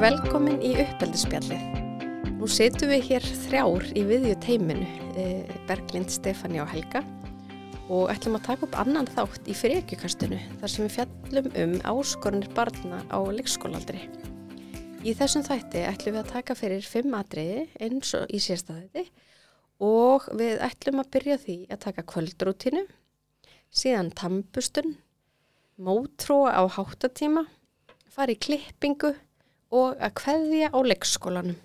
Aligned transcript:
Verið 0.00 0.22
velkomin 0.24 0.62
í 0.64 0.70
uppeldisspjallið. 0.80 1.64
Nú 2.38 2.46
setjum 2.48 2.88
við 2.88 3.02
hér 3.10 3.24
þrjár 3.42 3.82
í 3.92 4.04
viðju 4.08 4.38
teiminu, 4.40 4.86
eh, 5.12 5.50
Berglind, 5.68 6.08
Stefani 6.08 6.56
og 6.62 6.70
Helga 6.72 7.02
og 7.92 8.08
ætlum 8.08 8.38
að 8.38 8.46
taka 8.46 8.64
upp 8.64 8.78
annan 8.80 9.04
þátt 9.04 9.44
í 9.44 9.52
frekjukastinu 9.52 10.40
þar 10.56 10.72
sem 10.72 10.86
við 10.86 10.96
fjallum 10.96 11.52
um 11.52 11.76
áskorunir 11.84 12.48
barna 12.56 13.04
á 13.12 13.20
leikskólaldri. 13.28 14.00
Í 15.04 15.12
þessum 15.12 15.44
þætti 15.44 15.84
ætlum 15.84 16.16
við 16.16 16.24
að 16.24 16.32
taka 16.32 16.54
fyrir 16.54 16.80
fimm 16.80 17.12
atriði 17.12 17.68
eins 17.78 18.14
og 18.14 18.24
í 18.32 18.40
sérsta 18.40 18.80
þætti 18.80 19.10
og 19.84 20.32
við 20.32 20.64
ætlum 20.64 21.04
að 21.04 21.10
byrja 21.12 21.40
því 21.44 21.66
að 21.68 21.84
taka 21.84 22.08
kvöldrútinu, 22.08 22.86
síðan 23.68 24.14
tampustun, 24.16 24.96
mótróa 25.76 26.56
á 26.56 26.64
háttatíma, 26.72 27.44
fara 28.08 28.32
í 28.32 28.40
klippingu 28.40 29.12
og 29.70 29.98
að 30.02 30.14
kveðja 30.20 30.70
á 30.74 30.78
leikskólanum. 30.82 31.58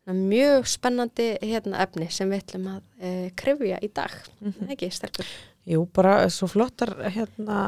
Það 0.00 0.14
er 0.14 0.20
mjög 0.32 0.68
spennandi 0.70 1.26
hérna, 1.44 1.82
efni 1.84 2.08
sem 2.10 2.30
við 2.30 2.42
ætlum 2.44 2.68
að 2.72 2.80
e, 2.98 3.10
krefja 3.36 3.78
í 3.84 3.90
dag, 3.94 4.14
mm 4.40 4.52
-hmm. 4.52 4.70
ekki 4.72 4.90
stelpur? 4.90 5.26
Jú, 5.68 5.84
bara 5.92 6.30
svo 6.32 6.48
flottar 6.48 6.94
hérna, 7.12 7.58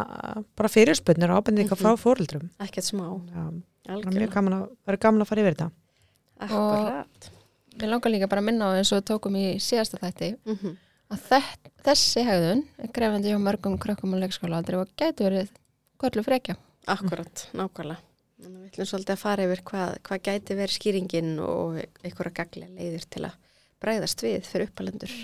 bara 0.56 0.68
fyrirspönnir 0.68 1.30
og 1.30 1.42
ábendingar 1.42 1.76
mm 1.76 1.84
-hmm. 1.86 1.96
frá 1.96 2.02
fóröldrum. 2.04 2.48
Ekkert 2.58 2.84
smá. 2.84 3.20
Já, 3.86 4.02
mjög 4.10 4.30
gaman 4.32 4.52
að, 4.52 4.68
vera 4.86 4.96
gaman 4.96 5.22
að 5.22 5.28
fara 5.28 5.40
yfir 5.40 5.54
þetta. 5.54 5.70
Akkurat. 6.38 7.30
Við 7.76 7.88
langar 7.88 8.10
líka 8.10 8.28
bara 8.28 8.40
að 8.40 8.44
minna 8.44 8.64
á 8.64 8.76
eins 8.76 8.92
og 8.92 8.98
við 8.98 9.08
tókum 9.10 9.36
í 9.36 9.58
síðasta 9.58 9.98
þætti 9.98 10.36
Mm 10.44 10.56
-hmm. 10.56 10.76
að 11.10 11.42
þessi 11.84 12.24
hegðun 12.24 12.64
er 12.78 12.88
grefandi 12.92 13.28
hjá 13.28 13.38
mörgum 13.38 13.78
krökkum 13.78 14.14
á 14.14 14.22
leikskóla 14.22 14.56
aldrei 14.56 14.78
og 14.78 14.88
gætu 14.96 15.24
verið 15.24 15.48
kvöldu 15.98 16.22
frekja. 16.22 16.56
Akkurat, 16.86 17.48
nákvæmlega. 17.52 18.11
Að 18.42 18.54
við 18.56 18.70
ætlum 18.70 18.88
svolítið 18.90 19.14
að 19.14 19.22
fara 19.22 19.46
yfir 19.46 19.62
hvað, 19.70 19.92
hvað 20.06 20.22
gæti 20.28 20.56
verið 20.58 20.76
skýringin 20.76 21.30
og 21.44 21.78
einhverja 22.02 22.36
gagli 22.40 22.66
leiðir 22.66 23.06
til 23.12 23.24
að 23.28 23.36
bræðast 23.82 24.24
við 24.24 24.48
fyrir 24.48 24.70
uppalendur. 24.70 25.14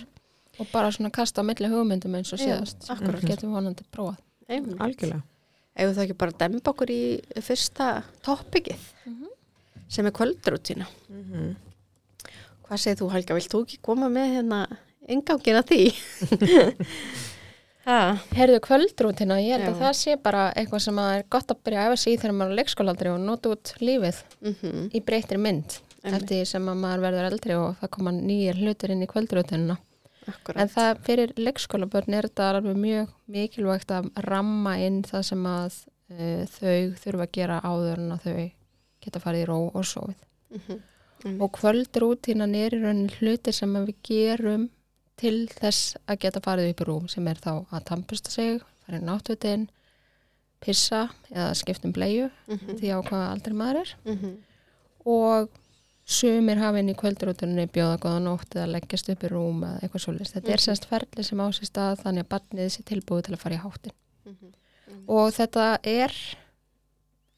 Og 0.59 0.71
bara 0.73 0.91
svona 0.95 1.11
kasta 1.15 1.43
á 1.43 1.47
milli 1.47 1.71
hugmyndum 1.71 2.17
eins 2.19 2.33
og 2.35 2.41
síðast. 2.43 2.83
Já, 2.87 2.95
akkurat. 2.97 3.25
Getum 3.27 3.55
vonandi 3.55 3.87
prófað. 3.95 4.21
Einmitt. 4.49 4.81
Algjörlega. 4.83 5.23
Ef 5.79 5.95
þú 5.95 6.05
ekki 6.05 6.19
bara 6.19 6.35
demba 6.41 6.73
okkur 6.73 6.91
í 6.91 7.03
fyrsta 7.47 7.89
toppikið 8.27 8.87
sem 9.89 10.07
er 10.07 10.13
kvöldrútina. 10.13 10.87
Mm 11.09 11.25
-hmm. 11.25 11.55
Hvað 12.67 12.79
segir 12.83 12.99
þú 13.01 13.13
Helga, 13.13 13.35
vilt 13.35 13.53
þú 13.53 13.63
ekki 13.65 13.79
koma 13.83 14.09
með 14.09 14.35
hérna 14.35 14.67
engangin 15.09 15.57
að 15.57 15.69
því? 15.71 15.83
Herðu 17.87 18.61
kvöldrútina, 18.61 19.39
ég 19.41 19.57
held 19.57 19.65
Já. 19.65 19.71
að 19.71 19.83
það 19.83 19.93
sé 19.97 20.17
bara 20.21 20.47
eitthvað 20.53 20.83
sem 20.85 20.99
er 21.01 21.23
gott 21.31 21.53
að 21.53 21.61
byrja 21.65 21.85
að 21.85 21.89
æfa 21.89 22.01
sig 22.03 22.13
í 22.13 22.19
þegar 22.21 22.35
maður 22.37 22.51
er 22.51 22.57
á 22.57 22.59
leikskóla 22.59 22.93
aldrei 22.93 23.11
og 23.13 23.21
nota 23.25 23.53
út 23.55 23.75
lífið 23.81 24.23
mm 24.45 24.89
í 24.93 25.01
breytri 25.05 25.39
mynd. 25.41 25.79
Einmitt. 26.03 26.23
Eftir 26.23 26.47
sem 26.47 26.69
að 26.69 26.83
maður 26.83 27.05
verður 27.07 27.29
eldri 27.33 27.55
og 27.59 27.79
það 27.81 27.93
koma 27.97 28.13
nýjir 28.15 28.61
hlutir 28.61 28.93
inn 28.95 29.03
í 29.03 29.09
kvöldrútinuna. 29.11 29.79
akkurat. 30.29 30.61
En 30.61 30.69
það 30.69 31.01
fyrir 31.07 31.33
leikskólabörn 31.41 32.15
er 32.15 32.29
þetta 32.29 32.51
alveg 32.53 32.77
mjög 32.77 33.15
mikilvægt 33.27 33.91
að 33.97 34.11
ramma 34.29 34.77
inn 34.85 35.03
það 35.03 35.25
sem 35.31 35.49
að 35.49 35.81
uh, 36.13 36.45
þau 36.45 36.79
þurfa 37.03 37.25
að 37.25 37.35
gera 37.39 37.61
áður 37.65 37.99
en 38.05 38.13
að 38.13 38.29
þau 38.29 38.51
geta 39.05 39.23
farið 39.25 39.43
í 39.43 39.49
ró 39.49 39.59
og 39.73 39.85
sofið. 39.85 40.23
Mm 40.53 40.61
Og 41.43 41.51
kvöldrútínan 41.51 42.55
er 42.55 42.77
í 42.77 42.79
raunin 42.79 43.11
hluti 43.19 43.51
sem 43.51 43.73
við 43.75 43.97
gerum 44.07 44.69
til 45.19 45.49
þess 45.51 45.97
að 46.09 46.21
geta 46.25 46.41
farið 46.45 46.71
upp 46.73 46.81
í 46.81 46.87
rúm 46.89 47.09
sem 47.11 47.27
er 47.31 47.41
þá 47.43 47.53
að 47.75 47.85
tampusta 47.91 48.31
sig, 48.31 48.61
farið 48.87 49.03
náttutin, 49.09 49.69
pissa 50.63 51.09
eða 51.31 51.55
skiptum 51.59 51.93
bleiu 51.95 52.29
-hmm. 52.49 52.79
því 52.81 52.89
á 52.95 52.99
hvað 53.03 53.25
aldrei 53.33 53.55
maður 53.55 53.81
er 53.81 53.97
Mm 54.05 54.17
-hmm. 54.19 54.37
og 55.07 55.49
sumir 56.09 56.57
hafa 56.57 56.79
inn 56.79 56.89
í 56.89 56.95
kvöldrútunni 56.97 57.67
bjóða 57.69 57.99
góða 58.01 58.21
nótt 58.23 58.55
eða 58.57 58.73
leggjast 58.73 59.09
upp 59.13 59.23
í 59.25 59.29
rúm 59.29 59.63
eða 59.63 59.81
eitthvað 59.83 60.05
svolítið. 60.05 60.33
Þetta 60.35 60.49
er 60.49 60.57
Mhm. 60.57 60.67
semst 60.67 60.85
ferli 60.89 61.23
sem 61.25 61.39
á 61.39 61.47
sér 61.53 61.67
stað 61.71 62.01
þannig 62.03 62.23
að 62.25 62.29
barnið 62.29 62.69
sé 62.71 62.83
tilbúið 62.83 63.23
til 63.25 63.35
að 63.35 63.39
fara 63.39 63.55
í 63.55 63.59
háttin. 63.59 63.93
Mhm. 64.25 64.53
Og 65.09 65.33
þetta 65.33 65.79
er 65.85 66.13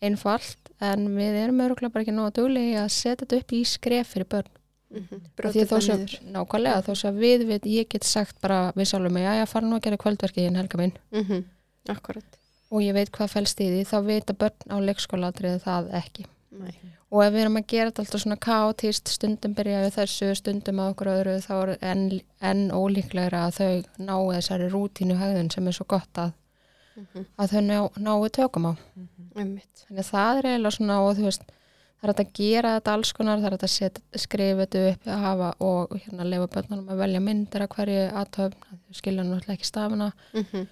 einfalt 0.03 0.57
en 0.81 1.09
við 1.09 1.35
erum 1.45 1.61
öruglega 1.61 1.93
bara 1.93 2.05
ekki 2.05 2.15
nóga 2.15 2.33
duglega 2.33 2.73
í 2.73 2.85
að 2.85 2.89
setja 2.95 3.27
þetta 3.27 3.37
upp 3.41 3.53
í 3.53 3.61
skref 3.65 4.15
fyrir 4.15 4.29
börn. 4.29 4.49
Mm 4.91 5.07
-hmm. 5.07 5.21
Því 5.53 5.61
að 5.63 5.71
þó 5.71 5.81
sem, 5.81 6.01
nákvæmlega, 6.35 6.83
þó 6.83 6.95
sem 6.97 7.19
við, 7.19 7.47
við, 7.47 7.67
ég 7.67 7.89
get 7.89 8.05
sagt 8.05 8.41
bara 8.41 8.73
við 8.77 8.89
sjálfum 8.91 9.13
mig, 9.13 9.23
já, 9.23 9.35
já, 9.39 9.47
fara 9.47 9.67
nú 9.67 9.77
að 9.77 9.83
gera 9.83 9.97
kvöldverki 9.97 10.47
hinn 10.47 10.57
helga 10.57 10.79
minn 10.79 10.93
mm 11.13 11.25
-hmm. 11.25 11.45
Akkurat. 11.89 12.39
og 12.71 12.83
ég 12.83 12.93
veit 12.93 13.11
hvað 13.11 13.29
fælst 13.29 13.61
í 13.61 13.69
því, 13.71 13.85
þá 13.87 14.07
vita 14.07 14.33
börn 14.33 14.67
á 14.71 14.77
leikskólatriði 14.79 15.61
það 15.63 15.95
ekki. 15.95 16.27
Nei. 16.51 16.75
Og 17.11 17.25
ef 17.25 17.33
við 17.33 17.41
erum 17.41 17.57
að 17.57 17.67
gera 17.67 17.91
þetta 17.91 18.03
alltaf 18.03 18.21
svona 18.21 18.37
kaotist, 18.37 19.09
stundum 19.09 19.55
byrja 19.55 19.85
við 19.85 19.95
þessu, 19.95 20.35
stundum 20.35 20.79
að 20.79 20.91
okkur 20.91 21.07
öðru, 21.07 21.41
þá 21.43 21.55
er 21.63 21.79
enn, 21.81 22.21
enn 22.41 22.71
ólíklegra 22.71 23.47
að 23.47 23.57
þau 23.59 23.85
náu 23.99 24.33
þessari 24.35 24.69
rútínu 24.71 25.17
hegðun 25.19 25.51
sem 25.51 25.67
er 25.67 25.73
svo 25.73 25.87
gott 25.89 26.15
að, 26.19 26.33
Mm 26.97 27.07
-hmm. 27.15 27.25
að 27.39 27.51
þau 27.51 27.61
ná, 27.61 27.91
náu 27.97 28.29
tökum 28.29 28.67
á. 28.67 28.73
Einmitt. 29.37 29.87
Þannig 29.89 30.05
að 30.05 30.11
það 30.11 30.39
er 30.39 30.47
eiginlega 30.47 30.77
svona 30.77 31.01
og 31.01 31.17
þú 31.17 31.23
veist, 31.23 31.45
það 32.01 32.09
er 32.09 32.25
að 32.25 32.33
gera 32.35 32.75
þetta 32.81 32.93
alls 32.97 33.13
konar, 33.13 33.39
það 33.39 33.53
er 33.53 33.57
að 33.59 33.69
set, 33.69 34.01
skrifa 34.17 34.67
þetta 34.67 34.85
upp 34.93 35.07
að 35.07 35.25
hafa 35.25 35.55
og 35.61 35.95
hérna 36.01 36.25
lefa 36.31 36.47
börnunum 36.55 36.89
að 36.95 36.97
velja 37.05 37.21
myndir 37.21 37.63
af 37.63 37.69
hverju 37.77 38.05
aðtöfn, 38.23 38.77
skilja 38.93 39.23
náttúrulega 39.25 39.53
ekki 39.59 39.65
stafina, 39.69 40.13
Mm 40.35 40.45
-hmm. 40.53 40.67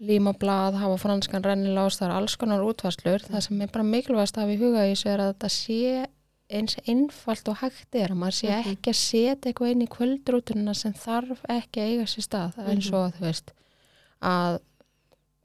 líma 0.00 0.32
blað, 0.38 0.74
hafa 0.78 0.96
franskan 0.96 1.42
rennilás, 1.42 1.98
það 1.98 2.08
er 2.08 2.14
alls 2.16 2.36
konar 2.36 2.60
útvarslur. 2.62 3.18
Það 3.26 3.40
sem 3.42 3.60
er 3.62 3.66
bara 3.72 3.84
mikilvægast 3.84 4.36
að 4.38 4.40
hafa 4.42 4.52
í 4.54 4.58
huga 4.62 4.86
í 4.86 4.92
þessu 4.94 5.08
er 5.10 5.18
að 5.20 5.32
þetta 5.34 5.48
sé 5.48 6.06
eins 6.50 6.76
einfalt 6.88 7.48
og 7.48 7.56
hægt 7.60 7.94
er 7.94 8.08
að 8.08 8.16
maður 8.16 8.36
sé 8.38 8.48
Mhm. 8.48 8.70
ekki 8.72 8.90
að 8.90 8.94
setja 8.94 9.50
eitthvað 9.52 9.70
inn 9.70 9.82
í 9.82 9.88
kvöldrútununa 9.88 10.74
sem 10.74 10.92
þarf 10.92 11.38
ekki 11.48 11.80
að 11.80 11.88
eiga 11.90 12.06
sér 12.06 12.22
stað. 12.24 12.54
Það 12.54 12.64
er 12.68 12.74
eins 12.74 12.92
og 12.92 13.12
þú 13.12 13.20
veist 13.20 13.50
að 14.22 14.58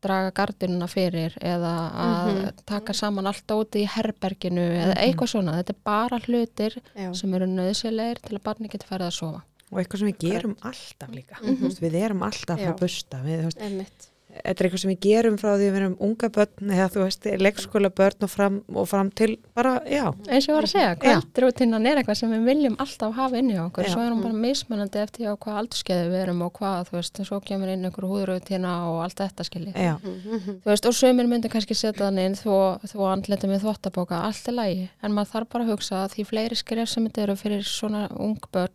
draga 0.03 0.31
gardinuna 0.36 0.88
fyrir 0.91 1.36
eða 1.41 1.74
að 1.94 2.34
Mhm. 2.34 2.52
taka 2.66 2.94
saman 2.94 3.28
allt 3.28 3.47
óti 3.56 3.84
í 3.84 3.88
herberginu 3.88 4.62
eða 4.84 4.96
eitthvað 5.00 5.31
svona. 5.34 5.58
Þetta 5.64 5.69
er 5.75 5.81
bara 5.84 6.19
hlutir 6.19 6.78
Já. 6.96 7.14
sem 7.16 7.34
eru 7.34 7.46
nöðsilegir 7.47 8.22
til 8.22 8.38
að 8.38 8.44
barni 8.44 8.69
geti 8.69 8.86
farið 8.88 9.08
að 9.08 9.18
sofa. 9.19 9.42
Og 9.72 9.80
eitthvað 9.81 10.00
sem 10.00 10.08
við 10.12 10.19
gerum 10.19 10.56
alltaf 10.62 11.09
líka. 11.09 11.36
Mhm. 11.42 11.56
Þú 11.58 11.63
veist, 11.69 11.80
Við 11.81 11.94
erum 12.03 12.22
alltaf 12.22 12.59
Já. 12.59 12.69
að 12.74 12.80
busta. 12.80 13.24
Við. 13.24 13.90
Þetta 14.33 14.63
er 14.63 14.67
eitthvað 14.67 14.81
sem 14.81 14.91
við 14.91 14.99
gerum 15.03 15.38
frá 15.38 15.49
því 15.53 15.67
við 15.67 15.77
erum 15.79 15.95
unga 16.03 16.29
börn 16.33 16.71
eða 16.73 16.88
þú 16.94 17.01
veist, 17.03 17.27
leikskóla 17.44 17.91
börn 17.94 18.25
og 18.25 18.31
fram, 18.31 18.59
og 18.73 18.88
fram 18.89 19.11
til 19.13 19.35
bara, 19.55 19.73
já. 19.85 20.07
eins 20.27 20.47
og 20.47 20.53
ég 20.53 20.57
var 20.57 20.67
að 20.67 20.71
segja, 20.73 20.95
kvöldrútinnan 21.03 21.88
er 21.89 22.01
eitthvað 22.01 22.19
sem 22.19 22.33
við 22.33 22.47
viljum 22.49 22.77
alltaf 22.83 23.16
hafa 23.17 23.39
inn 23.39 23.51
í 23.53 23.59
okkur. 23.61 23.88
Já. 23.88 23.94
svo 23.94 24.03
er 24.03 24.11
hún 24.13 24.23
bara 24.25 24.41
mismunandi 24.45 25.01
eftir 25.03 25.29
á 25.29 25.35
hvað 25.38 25.59
aldurskeiði 25.61 26.09
við 26.11 26.23
erum 26.23 26.41
og 26.47 26.53
hvað, 26.57 26.89
þú 26.89 26.97
veist, 26.97 27.23
svo 27.29 27.39
kemur 27.45 27.73
inn 27.73 27.88
einhver 27.88 28.09
húðrútina 28.09 28.73
og 28.89 29.01
allt 29.05 29.21
þetta 29.21 29.47
skilji. 29.47 29.73
Já, 29.75 29.95
Mm 30.03 30.39
-hmm. 30.39 30.55
þú 30.63 30.69
veist, 30.69 30.85
og 30.85 30.94
sömur 30.94 31.27
myndi 31.27 31.50
kannski 31.50 31.75
setja 31.75 32.05
þannig 32.05 32.25
inn 32.25 32.35
þó, 32.35 32.79
þó 32.83 33.00
andleta 33.13 33.47
með 33.47 33.61
þvottabóka, 33.63 34.23
allt 34.23 34.47
er 34.47 34.53
lægi 34.53 34.89
en 35.03 35.11
maður 35.11 35.31
þarf 35.31 35.50
bara 35.50 35.63
að 35.63 35.71
hugsa 35.71 35.95
að 36.03 36.11
því 36.13 36.23
fleiri 36.25 36.55
skref 36.55 36.89
sem 36.89 37.05
þetta 37.07 37.21
eru 37.21 37.35
fyrir 37.35 37.63
svona 37.63 38.09
ung 38.15 38.39
börn 38.51 38.71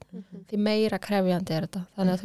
því 0.48 0.56
meira 0.58 0.98
krefjandi 0.98 1.52
er 1.52 1.66
þetta. 1.66 1.86
Þannig 1.96 2.12
að 2.12 2.20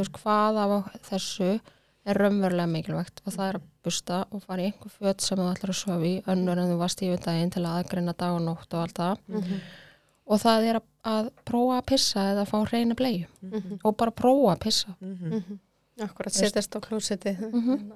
er 2.05 2.17
raunverulega 2.19 2.67
mikilvægt 2.67 3.21
og 3.25 3.33
það 3.33 3.47
er 3.49 3.55
að 3.59 3.67
busta 3.83 4.17
og 4.31 4.41
fara 4.43 4.61
í 4.61 4.65
einhver 4.71 4.91
föt 4.99 5.21
sem 5.21 5.37
þú 5.37 5.45
ætlar 5.53 5.69
að 5.73 5.79
sofa 5.79 6.07
í 6.09 6.23
önnur 6.27 6.57
en 6.59 6.69
þú 6.71 6.77
varst 6.81 7.01
í 7.01 7.09
við 7.11 7.21
daginn 7.25 7.51
til 7.51 7.63
að 7.63 7.77
aðgreina 7.83 8.13
dag 8.17 8.33
og 8.35 8.41
nótt 8.41 8.73
og 8.73 8.81
allt 8.81 8.97
það. 8.99 9.17
Mhm. 9.27 9.59
og 10.25 10.39
það 10.39 10.63
er 10.69 10.75
að, 10.79 10.83
að 11.03 11.29
prófa 11.45 11.77
að 11.81 11.85
pissa 11.85 12.19
eða 12.31 12.45
fá 12.47 12.57
reyna 12.71 12.95
bleiu 12.95 13.25
Mhm. 13.41 13.79
og 13.83 13.97
bara 13.97 14.11
prófa 14.11 14.53
að 14.55 14.59
pissa. 14.59 14.95
Mhm, 15.01 15.59
Akkurat, 16.01 16.33
setjast 16.33 16.73
á 16.75 16.79
klósetti 16.81 17.37
Mhm. 17.37 17.91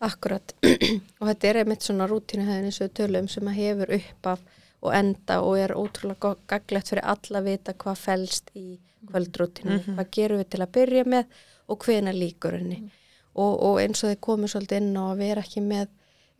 Akkurat 0.00 0.52
og 1.20 1.28
þetta 1.28 1.48
er 1.48 1.56
einmitt 1.62 1.82
svona 1.86 2.06
rútínu 2.10 2.44
hefðin 2.44 2.64
eins 2.68 2.80
og 2.80 2.88
við 2.90 2.96
tölum 2.98 3.28
sem 3.30 3.44
að 3.48 3.54
hefur 3.54 3.94
upp 3.96 4.26
af 4.26 4.40
og 4.84 4.92
enda 4.92 5.40
og 5.40 5.56
er 5.58 5.72
ótrúlega 5.72 6.34
gagnlegt 6.46 6.90
fyrir 6.92 7.04
alla 7.04 7.40
að 7.40 7.44
vita 7.48 7.72
hvað 7.72 7.96
felst 7.96 8.50
í 8.54 8.78
kvöldrútínu, 9.06 9.78
Mhm. 9.78 9.96
hvað 9.96 10.10
gerum 10.10 10.38
við 10.42 10.48
til 10.50 10.60
að 10.60 10.72
byrja 10.72 11.04
með 11.04 11.24
og 11.68 11.78
hvena 11.78 12.12
líkur 12.12 12.58
henni 12.58 12.90
og, 13.34 13.52
og 13.62 13.80
eins 13.82 14.02
og 14.04 14.12
þið 14.12 14.20
komið 14.24 14.54
svolítið 14.54 14.82
inn 14.82 14.96
á 14.98 15.04
að 15.08 15.20
vera 15.22 15.44
ekki 15.44 15.64
með 15.64 15.90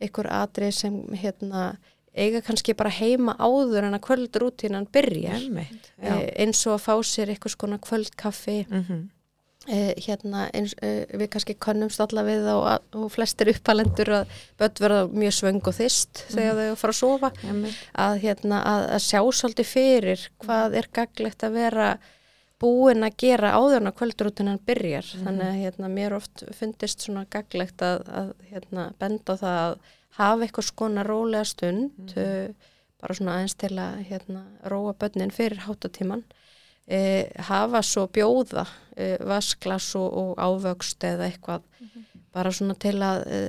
einhver 0.03 0.31
atrið 0.35 0.73
sem 0.75 1.01
hérna 1.15 1.65
eiga 2.15 2.39
kannski 2.43 2.75
bara 2.77 2.93
heima 2.95 3.35
áður 3.39 3.89
en 3.89 3.97
að 3.97 4.05
kvöldrútínan 4.07 4.87
byrjar. 4.93 5.41
Einmitt, 5.41 5.91
e, 5.99 6.07
já. 6.07 6.15
eins 6.45 6.63
og 6.67 6.77
að 6.77 6.85
fá 6.85 6.93
sér 7.03 7.33
eitthvað 7.33 7.55
skona 7.55 7.79
kvöldkaffi. 7.83 8.57
Mhm, 8.69 9.01
eh, 9.67 9.93
hérna 10.05 10.49
eins, 10.53 10.75
eh, 10.81 11.05
við 11.11 11.29
kannski 11.33 11.55
könnumst 11.55 11.99
alla 11.99 12.23
við 12.23 12.47
og, 12.53 12.81
og 12.95 13.11
flestir 13.11 13.51
uppalendur 13.51 14.13
að 14.21 14.27
börn 14.59 14.79
verða 14.79 15.01
mjög 15.11 15.35
svöng 15.39 15.61
og 15.67 15.75
þyst 15.75 16.23
þegar 16.31 16.55
þau 16.61 16.75
fara 16.75 16.95
að 16.95 17.01
sofa. 17.01 17.31
Að, 17.95 18.19
hérna, 18.21 18.63
að, 18.63 18.89
að 18.95 19.05
sjá 19.09 19.21
svolítið 19.31 19.71
fyrir 19.73 20.29
hvað 20.39 20.77
er 20.79 20.87
gaglegt 20.93 21.43
að 21.43 21.51
vera 21.59 21.97
búin 22.61 23.03
að 23.03 23.17
gera 23.25 23.53
áður 23.57 23.81
en 23.81 23.91
að 23.91 23.97
kvöldrútinan 23.99 24.61
byrjar. 24.67 25.09
Þannig 25.25 25.49
að 25.49 25.59
hérna, 25.63 25.91
mér 25.91 26.15
oft 26.17 26.45
fundist 26.55 27.03
svona 27.03 27.25
gaglegt 27.31 27.83
að, 27.83 28.05
að 28.07 28.31
hérna, 28.51 28.87
benda 29.01 29.35
á 29.35 29.41
það 29.41 29.59
að 29.65 29.75
hafa 30.15 30.45
eitthvað 30.45 30.69
skona 30.69 31.03
rólega 31.03 31.43
stund 31.49 32.15
uh, 32.15 32.71
bara 33.01 33.17
svona 33.17 33.37
aðeins 33.37 33.57
til 33.59 33.73
að 33.81 34.01
hérna, 34.09 34.43
róa 34.71 34.95
börnin 34.97 35.33
fyrir 35.35 35.65
háttatíman. 35.65 36.23
E, 36.85 36.97
hafa 37.47 37.81
svo 37.81 38.05
bjóða 38.13 38.67
e, 38.93 39.15
vasklas 39.25 39.87
og, 39.97 40.05
og 40.05 40.37
ávöxt 40.37 41.01
eða 41.07 41.25
eitthvað 41.31 41.63
bara 42.35 42.51
svona 42.53 42.75
til 42.77 42.99
að 43.01 43.23
e, 43.25 43.39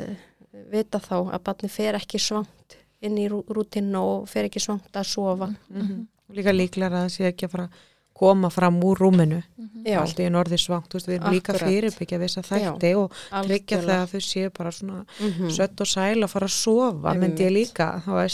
vita 0.72 1.00
þá 1.04 1.18
að 1.20 1.42
barni 1.44 1.68
fer 1.68 1.98
ekki 1.98 2.20
svangt 2.22 2.78
inn 3.04 3.18
í 3.20 3.26
rú, 3.28 3.42
rútinu 3.44 4.00
og 4.00 4.30
fer 4.30 4.48
ekki 4.48 4.62
svangt 4.64 4.96
að 4.96 5.10
sofa. 5.10 5.50
Mhm. 5.68 6.06
Líka 6.36 6.54
líklar 6.54 6.90
að 6.90 7.04
það 7.04 7.12
sé 7.14 7.28
ekki 7.28 7.46
að 7.46 7.52
fara 7.52 7.68
koma 8.16 8.50
fram 8.52 8.78
úr 8.84 9.02
rúminu. 9.04 9.42
Já, 9.86 10.00
allt 10.00 10.18
í 10.18 10.26
norði 10.32 10.58
svangt, 10.58 10.94
veist, 10.96 11.06
við 11.06 11.20
erum 11.20 11.34
líka 11.36 11.52
Akkurat. 11.52 11.70
fyrirbyggja 11.70 12.18
þess 12.22 12.38
að 12.40 12.46
þætti 12.48 12.88
og 12.98 13.18
tryggja 13.46 13.78
það 13.84 14.00
að 14.00 14.14
þau 14.14 14.22
séu 14.26 14.52
bara 14.56 14.72
svona 14.74 15.02
mm 15.20 15.50
sött 15.56 15.82
og 15.84 15.90
sæl 15.90 16.24
að 16.24 16.32
fara 16.32 16.48
að 16.48 16.54
sofa, 16.56 17.12
myndi 17.14 17.44
ég 17.44 17.52
Einmitt. 17.52 17.68
líka 17.70 17.86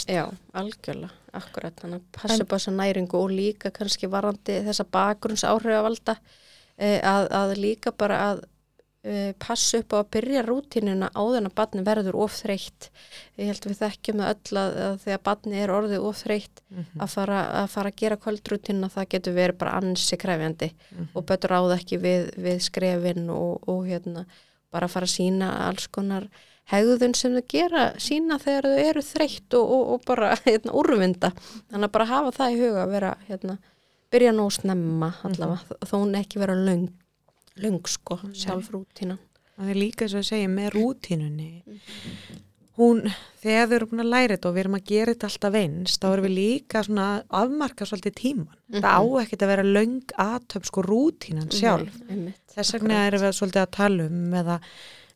Já, 0.07 0.23
algjörlega, 0.53 1.11
akkurat 1.33 1.75
þannig 1.81 1.99
að 1.99 2.07
passa 2.17 2.39
upp 2.43 2.53
á 2.53 2.57
þessa 2.57 2.73
næringu 2.79 3.19
og 3.19 3.29
líka 3.29 3.71
kannski 3.75 4.09
varandi 4.09 4.57
þessa 4.65 4.85
bakgrunns 4.89 5.43
áhrifavalda 5.43 6.17
eh, 6.77 6.99
að, 7.03 7.29
að 7.29 7.55
líka 7.57 7.91
bara 7.91 8.17
að 8.31 8.43
passa 9.43 9.81
upp 9.81 9.93
á 9.93 9.97
að 9.99 10.11
byrja 10.15 10.41
rútínuna 10.47 11.09
áður 11.11 11.41
en 11.41 11.49
að 11.49 11.55
barni 11.57 11.81
verður 11.83 12.17
of 12.23 12.37
þreytt. 12.37 12.87
Ég 13.35 13.49
held 13.51 13.67
við 13.67 13.81
þekkjum 13.81 14.21
það 14.21 14.31
öll 14.31 14.61
að, 14.61 14.77
að 14.85 14.95
þegar 15.03 15.21
barni 15.27 15.59
er 15.59 15.73
orðið 15.75 16.05
of 16.07 16.21
þreytt 16.23 16.63
að, 16.71 17.09
fara, 17.11 17.41
að 17.63 17.67
fara 17.73 17.91
að 17.91 17.99
gera 17.99 18.19
kvöldrútínuna 18.23 18.91
það 18.93 19.09
getur 19.15 19.35
verið 19.35 19.59
bara 19.59 19.75
ansi 19.81 20.19
krefjandi 20.21 20.71
og 21.11 21.27
betur 21.27 21.55
áða 21.57 21.77
ekki 21.81 21.99
við, 21.99 22.31
við 22.47 22.63
skrefin 22.63 23.27
og, 23.33 23.67
og 23.67 23.83
hérna 23.91 24.25
bara 24.73 24.89
fara 24.89 25.09
að 25.09 25.15
sína 25.17 25.51
alls 25.67 25.91
konar 25.91 26.29
hegðun 26.71 27.15
sem 27.17 27.35
þau 27.35 27.45
gera 27.51 27.85
sína 27.99 28.39
þegar 28.39 28.71
þau 28.71 28.81
eru 28.87 29.03
þreytt 29.03 29.59
og, 29.59 29.67
og, 29.67 29.85
og 29.97 30.07
bara 30.07 30.33
hérna, 30.47 30.71
úrvinda. 30.79 31.35
Þannig 31.67 31.89
að 31.89 31.95
bara 31.99 32.11
hafa 32.15 32.35
það 32.39 32.55
í 32.55 32.59
huga 32.63 32.87
að 32.87 32.95
vera 32.95 33.13
hérna, 33.27 33.59
byrja 34.13 34.35
nú 34.37 34.47
snemma 34.53 35.15
allavega 35.27 35.83
þó 35.89 35.97
hún 35.97 36.21
ekki 36.23 36.39
vera 36.39 36.55
löng 36.55 36.87
löng 37.61 37.83
sko, 37.89 38.17
sjálf 38.33 38.71
rútína 38.73 39.19
það 39.57 39.69
er 39.73 39.79
líka 39.79 40.09
svo 40.09 40.23
að 40.23 40.29
segja 40.29 40.49
með 40.51 40.73
rútínunni. 40.77 41.51
Hún, 42.73 43.03
þegar 43.43 43.67
þau 43.69 43.75
eru 43.77 43.87
búin 43.91 44.01
að 44.01 44.09
læra 44.09 44.35
þetta 44.35 44.49
og 44.49 44.55
við 44.55 44.63
erum 44.63 44.77
að 44.79 44.87
gera 44.89 45.13
þetta 45.13 45.27
alltaf 45.29 45.57
eins 45.59 45.97
þá 46.01 46.07
erum 46.09 46.25
við 46.25 46.33
líka 46.39 46.81
svona 46.87 47.09
að 47.11 47.35
afmarka 47.43 47.85
svolítið 47.85 48.15
tíman, 48.17 48.55
það 48.73 48.87
á 48.97 49.01
ekkert 49.21 49.45
að 49.45 49.51
vera 49.51 49.65
löng 49.67 50.15
aðtöp 50.23 50.65
sko 50.69 50.85
rútínan 50.87 51.53
sjálf. 51.53 51.99
Nei, 52.09 52.33
Þess 52.55 52.75
vegna 52.77 53.03
erum 53.11 53.25
við 53.27 53.37
svolítið 53.37 53.61
að 53.61 53.75
tala 53.77 54.07
um 54.09 54.35
eða 54.41 54.57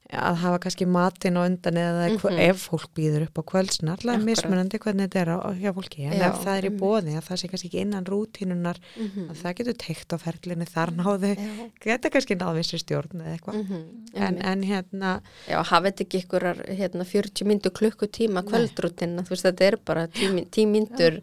að 0.07 0.36
hafa 0.39 0.59
kannski 0.63 0.86
matinn 0.88 1.36
á 1.36 1.44
undan 1.44 1.75
eða 1.81 2.06
mm 2.13 2.38
ef 2.48 2.62
fólk 2.69 2.89
býður 2.95 3.25
upp 3.27 3.39
á 3.39 3.44
kvöldsnar 3.51 3.98
alltaf 4.00 4.24
mismunandi 4.24 4.80
hvernig 4.80 5.09
þetta 5.09 5.19
er 5.19 5.30
á, 5.36 5.38
hjá 5.59 5.71
fólki 5.75 6.06
en 6.07 6.13
Já, 6.15 6.27
ef 6.30 6.38
það 6.45 6.57
er 6.57 6.68
í 6.69 6.71
bóði 6.80 7.15
að 7.18 7.25
það 7.27 7.39
sé 7.42 7.48
kannski 7.51 7.68
ekki 7.68 7.81
innan 7.83 8.06
rútínunar 8.07 8.77
Mhm. 8.98 9.25
að 9.31 9.42
það 9.42 9.56
getur 9.59 9.77
teikt 9.83 10.13
á 10.13 10.18
ferlinu 10.18 10.65
þar 10.69 10.92
náðu 10.95 11.31
Já. 11.36 11.69
geta 11.83 12.09
kannski 12.09 12.38
náðvinstri 12.39 12.80
stjórn 12.80 13.19
eða 13.19 13.33
eitthvað. 13.36 13.56
Mhm, 13.63 13.81
en, 14.13 14.24
einmitt. 14.24 14.45
en 14.45 14.63
hérna 14.63 15.21
Já, 15.50 15.59
hafið 15.63 15.92
þetta 15.92 16.04
ekki 16.07 16.21
ykkur 16.24 16.44
hérna, 16.77 17.04
40 17.06 17.45
myndu 17.45 17.69
klukkutíma 17.71 18.44
kvöldrútina, 18.48 19.21
þú 19.24 19.30
veist, 19.36 19.45
þetta 19.45 19.62
er 19.68 19.75
bara 19.83 20.07
10 20.07 21.21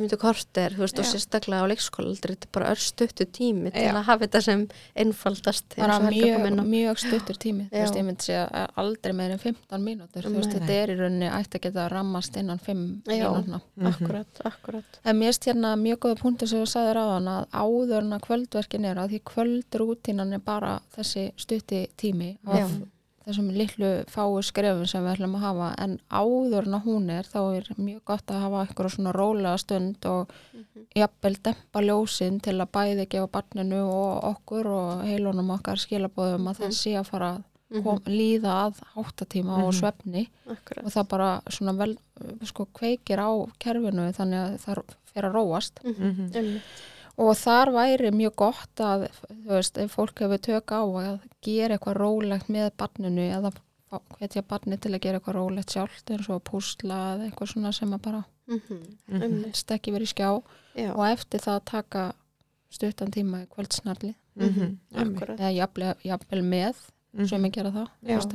myndur, 0.00 0.16
já, 0.16 0.16
10 0.16 0.16
myndu 0.16 0.16
korter, 0.20 0.74
þú 0.76 0.82
veist, 0.84 0.98
og 0.98 1.04
Já. 1.04 1.10
sérstaklega 1.12 1.62
á 1.64 1.70
leikskóla, 1.70 2.14
þetta 2.16 2.46
er 2.46 2.52
bara 2.52 2.70
örstuttu 2.74 3.26
tími 3.26 3.72
til 3.72 3.82
Já. 3.86 3.92
að 3.94 4.02
hafa 4.06 4.26
þetta 4.26 4.42
sem 4.42 4.68
einfaldast 4.96 5.76
og 5.76 5.82
Helga 5.82 5.98
kom 5.98 6.08
mjög, 6.10 6.46
inn 6.46 6.60
á. 6.60 6.64
mjög 6.66 6.98
stuttur 7.02 7.36
tími 7.40 7.68
þú 7.70 7.80
veist, 7.82 7.96
ég 7.96 8.04
myndi 8.06 8.26
segja 8.26 8.44
að 8.50 8.66
aldrei 8.82 9.12
meir 9.12 9.30
en 9.30 9.38
15 9.38 9.84
mínútur, 9.86 10.22
þú 10.26 10.34
veist, 10.36 10.50
Nei. 10.52 10.58
þetta 10.60 10.72
er 10.82 10.88
í 10.88 10.96
rauninni 11.00 11.30
ætti 11.30 11.58
að 11.58 11.62
geta 11.66 11.88
rammast 11.88 12.36
innan 12.36 12.58
5 12.58 13.02
Já. 13.06 13.30
mínútna 13.32 13.60
Akkurat, 13.86 14.40
akkurat. 14.44 15.00
En 15.04 15.16
mér 15.18 15.28
erst 15.32 15.44
hérna 15.46 15.76
mjög 15.76 15.98
góða 16.06 16.20
punktur 16.20 16.48
sem 16.48 16.60
þú 16.62 16.66
sagðir 16.66 16.96
á 17.00 17.04
hann 17.14 17.28
að 17.28 17.46
áður 17.52 18.02
en 18.02 18.12
að 18.16 18.24
kvöldverkin 18.26 18.84
er 18.84 18.96
að 18.96 19.10
því 19.10 19.20
kvöldrútínan 19.32 20.32
er 20.34 20.38
bara 20.44 20.80
þessi 20.96 21.32
stutti 21.36 21.86
tími 21.96 22.36
af 22.46 22.70
þessum 23.26 23.48
litlu 23.50 23.88
fáu 24.12 24.36
skrefum 24.46 24.86
sem 24.86 25.02
við 25.04 25.16
ætlum 25.16 25.34
að 25.38 25.44
hafa. 25.46 25.70
En 25.82 25.96
áður 26.10 26.68
en 26.68 26.76
að 26.78 26.84
hún 26.86 27.10
er 27.10 27.26
þá 27.26 27.40
er 27.58 27.70
mjög 27.76 28.04
gott 28.12 28.30
að 28.30 28.44
hafa 28.44 28.62
eitthvað 28.66 28.92
svona 28.94 29.12
rólega 29.16 29.58
stund 29.58 30.06
og 30.06 30.30
jafnvel 30.96 31.34
dempa 31.48 31.82
ljósin 31.82 32.40
til 32.40 32.56
að 32.60 32.72
bæði 32.78 33.08
gefa 33.16 33.32
barninu 33.34 33.82
og 33.90 34.24
okkur 34.30 34.70
og 34.70 35.04
heilunum 35.08 35.50
okkar 35.58 35.82
skilabóðum 35.82 36.48
að 36.52 36.62
það 36.62 36.74
sé 36.78 36.94
að 37.00 37.10
fara 37.10 37.30
að 37.36 37.82
kom, 37.82 37.98
líða 38.06 38.52
að 38.68 38.82
háttatíma 38.94 39.56
og 39.66 39.72
svefni. 39.74 40.28
Akkurat. 40.46 40.84
og 40.86 40.92
það 40.94 41.08
bara 41.08 41.30
svona 41.50 41.72
vel 41.80 41.96
sko 42.46 42.68
kveikir 42.72 43.18
á 43.18 43.30
kerfinu 43.58 44.12
þannig 44.14 44.38
að 44.44 44.60
það 44.62 44.84
fer 45.10 45.26
að 45.26 45.34
róast. 45.34 45.82
Mhm. 45.82 46.60
Og 47.18 47.32
þar 47.40 47.70
væri 47.72 48.10
mjög 48.12 48.34
gott 48.36 48.80
að 48.84 49.06
þú 49.30 49.46
veist, 49.48 49.78
ef 49.80 49.94
fólk 49.96 50.18
hefur 50.20 50.38
tök 50.44 50.72
á 50.76 50.80
að 50.84 51.20
gera 51.42 51.78
eitthvað 51.78 51.96
rólegt 51.96 52.48
með 52.52 52.70
barninu 52.76 53.24
eða 53.32 53.52
fá- 53.90 54.02
hvetja 54.18 54.42
barni 54.44 54.76
til 54.76 54.92
að 54.92 55.00
gera 55.00 55.18
eitthvað 55.20 55.38
rólegt 55.38 55.72
sjálft 55.72 56.10
eins 56.12 56.28
og 56.28 56.42
púsla 56.44 56.98
eða 57.16 57.30
eitthvað 57.30 57.52
svona 57.54 57.72
sem 57.72 57.92
að 57.96 58.02
bara 58.02 58.24
Mhm. 58.46 58.98
Einmitt. 59.10 59.44
helst 59.46 59.70
ekki 59.70 59.92
verið 59.92 60.06
í 60.10 60.14
skjá 60.14 60.42
Já, 60.76 60.92
og 60.94 61.04
eftir 61.18 61.40
það 61.40 61.64
taka 61.64 62.12
stuttan 62.70 63.10
tíma 63.10 63.42
í 63.42 63.46
kvöldsnarli 63.48 64.14
mhm, 64.36 64.76
einmitt. 64.94 65.22
akkurat. 65.22 65.38
eða 65.40 65.56
jafnvel, 65.56 65.94
jafnvel 66.04 66.42
með 66.44 66.74
Mhm. 67.16 67.28
sem 67.28 67.42
ég 67.44 67.52
gera 67.52 67.70
það, 67.70 67.88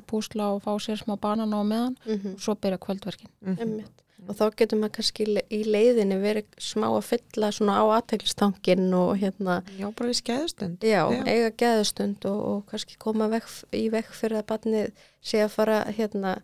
púsla 0.07 0.55
og 0.55 0.63
fá 0.63 0.71
sér 0.79 0.97
smá 0.97 1.15
banan 1.19 1.53
á 1.53 1.61
meðan 1.63 1.95
Mhm. 2.05 2.33
og 2.33 2.39
svo 2.39 2.55
byrja 2.55 2.79
kvöldverkin 2.79 3.29
Mhm. 3.45 3.83
Og 4.29 4.35
þá 4.37 4.43
getur 4.55 4.77
maður 4.77 4.91
kannski 4.99 5.23
í 5.25 5.33
le- 5.33 5.45
í 5.49 5.59
leiðinni 5.65 6.17
verið 6.21 6.45
smá 6.61 6.85
að 6.93 7.07
fylla 7.09 7.47
svona 7.51 7.79
á 7.81 7.85
aðteklistankin 7.97 8.93
og 8.93 9.15
hérna, 9.17 9.63
já, 9.79 9.87
bara 9.97 10.09
í 10.13 10.17
skæðustund 10.19 10.77
já, 10.85 11.01
Já. 11.09 11.23
eiga 11.25 11.49
geðustund 11.57 12.25
og, 12.29 12.39
og 12.51 12.65
kannski 12.69 12.97
koma 13.01 13.27
veg, 13.33 13.43
í 13.73 13.89
veg 13.89 14.05
fyrir 14.13 14.37
að 14.43 14.45
barnið 14.51 14.91
sé 15.25 15.41
að 15.41 15.49
fara 15.55 15.79
hérna 15.89 16.35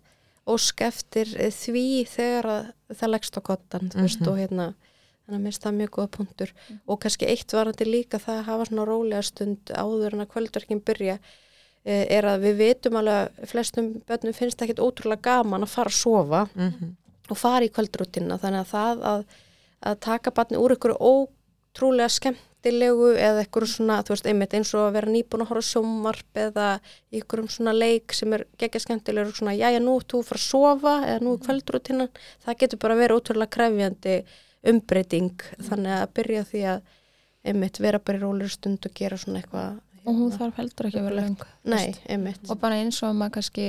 ósk 0.47 0.81
eftir 0.81 1.25
því 1.53 1.85
þegar 2.09 2.45
að 2.55 2.67
það 2.97 3.11
leggst 3.13 3.37
á 3.37 3.41
kottan, 3.45 3.89
þú 3.93 4.01
veist, 4.01 4.21
Mhm. 4.21 4.29
og 4.31 4.37
hérna 4.41 4.67
þannig 5.27 5.37
að 5.37 5.41
mér 5.43 5.51
finnst 5.51 5.63
það 5.67 5.77
mjög 5.77 5.89
góða 5.97 6.11
punktur 6.17 6.51
og 6.87 6.99
kannski 7.03 7.27
eitt 7.27 7.51
varandi 7.53 7.85
líka 7.85 8.17
það 8.17 8.39
að 8.39 8.45
hafa 8.49 8.65
svona 8.65 8.85
rólega 8.87 9.23
stund 9.23 9.65
áður 9.75 10.13
en 10.13 10.23
að 10.25 10.31
kvöldverkin 10.33 10.81
byrja 10.87 11.19
eh, 11.85 12.05
er 12.09 12.23
að 12.23 12.41
við 12.41 12.55
vitum 12.57 12.95
alveg 12.99 13.29
að 13.29 13.47
flestum 13.47 14.01
börnum 14.07 14.33
finnst 14.33 14.59
ekkit 14.61 14.79
ótrúlega 14.81 15.21
gaman 15.21 15.61
að 15.63 15.69
fara 15.75 15.89
að 15.89 16.01
sofa 16.01 16.49
Mhm. 16.55 16.95
Og 17.33 17.39
fara 17.39 17.67
í 17.67 17.71
kvöldrútina 17.73 18.37
þannig 18.41 18.63
að 18.63 18.73
það 18.73 19.05
að, 19.11 19.23
að 19.91 19.99
taka 20.07 20.33
barni 20.35 20.59
úr 20.61 20.75
ykkur 20.75 20.95
ótrúlega 20.97 22.09
skemmtilegu 22.15 23.13
eða 23.15 23.45
ykkur 23.45 23.67
svona, 23.69 24.01
þú 24.05 24.15
veist, 24.15 24.29
einmitt 24.31 24.57
eins 24.57 24.73
og 24.75 24.87
að 24.87 24.97
vera 24.97 25.13
nýbúin 25.13 25.45
að 25.45 25.51
horfa 25.53 25.69
sjómarp 25.69 26.41
eða 26.47 26.67
í 27.11 27.21
ykkurum 27.21 27.49
svona 27.53 27.75
leik 27.75 28.15
sem 28.17 28.35
er 28.37 28.45
geggja 28.59 28.83
skemmtilegur 28.85 29.35
svona, 29.37 29.55
jæja, 29.57 29.81
nú 29.83 29.97
ert 30.01 30.11
þú 30.13 30.23
fara 30.27 30.41
að 30.41 30.49
sofa 30.49 30.97
eða 31.07 31.23
nú 31.25 31.37
er 31.37 31.41
kvöldrútina, 31.47 32.11
það 32.45 32.61
getur 32.63 32.83
bara 32.85 32.99
verið 32.99 33.21
ótrúlega 33.21 33.55
krefjandi 33.57 34.19
umbreyting. 34.67 35.43
Þannig 35.63 35.99
að 36.01 36.13
byrja 36.17 36.45
því 36.49 36.63
að 36.73 36.95
einmitt 37.47 37.77
vera 37.79 37.99
bara 38.03 38.19
í 38.19 38.23
rólir 38.23 38.51
stund 38.51 38.87
og 38.87 38.95
gera 38.97 39.19
svona 39.19 39.41
eitthvað 39.41 39.77
og 40.07 40.15
hún 40.15 40.31
þarf 40.31 40.59
heldur 40.61 40.87
ekki 40.87 41.01
að 41.01 41.07
vera 41.09 41.23
löng 41.23 41.41
Nei, 41.67 41.95
einmitt. 42.07 42.43
Og 42.47 42.59
bara 42.61 42.79
eins 42.79 42.99
og 43.03 43.15
maður 43.17 43.37
kannski 43.37 43.65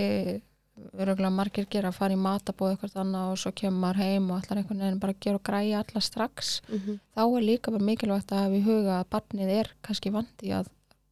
öruglega 0.98 1.30
margir 1.30 1.66
gera 1.70 1.88
að 1.90 1.98
fara 1.98 2.14
í 2.14 2.20
matabóð 2.22 2.70
eitthvað 2.74 2.96
annað 3.02 3.32
og 3.32 3.38
svo 3.38 3.52
kemur 3.52 3.80
maður 3.82 4.00
heim 4.02 4.30
og 4.30 4.36
allar 4.42 4.58
einhvern 4.62 4.80
veginn 4.84 5.00
bara 5.02 5.12
að 5.12 5.20
gera 5.26 5.36
og 5.40 5.42
græja 5.48 5.82
alla 5.84 6.00
strax 6.00 6.60
mm 6.68 6.98
þá 7.16 7.22
er 7.36 7.42
líka 7.48 7.70
bara 7.74 7.84
mikilvægt 7.90 8.32
að 8.32 8.42
hafa 8.44 8.58
í 8.58 8.64
huga 8.64 8.96
að 9.02 9.08
barnið 9.14 9.52
er 9.58 9.70
kannski 9.82 10.10
vandi 10.14 10.52
að 10.54 10.68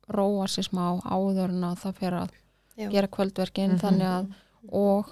róa 0.08 0.46
sér 0.46 0.68
smá 0.68 1.00
áður 1.02 1.50
en 1.50 1.64
að 1.64 1.78
það 1.84 1.94
fer 2.00 2.12
að 2.22 2.30
Já. 2.76 2.90
gera 2.90 3.08
kvöldverkin 3.08 3.70
Mhm. 3.72 3.80
þannig 3.80 4.06
að 4.06 4.34
og 4.72 5.06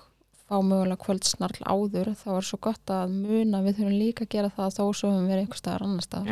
fá 0.49 0.57
mögulega 0.61 1.01
kvöldsnarl 1.01 1.63
áður 1.65 2.09
þá 2.15 2.29
er 2.37 2.43
svo 2.45 2.59
gott 2.61 2.87
að 2.93 3.11
muna 3.11 3.63
við 3.65 3.77
þurfum 3.79 3.99
líka 3.99 4.25
að 4.25 4.29
gera 4.29 4.51
það 4.51 4.75
þó 4.77 4.85
svo 4.95 5.09
við 5.11 5.39
einhver 5.41 5.57
staðar 5.57 5.83
annar 5.83 6.03
staðar. 6.05 6.29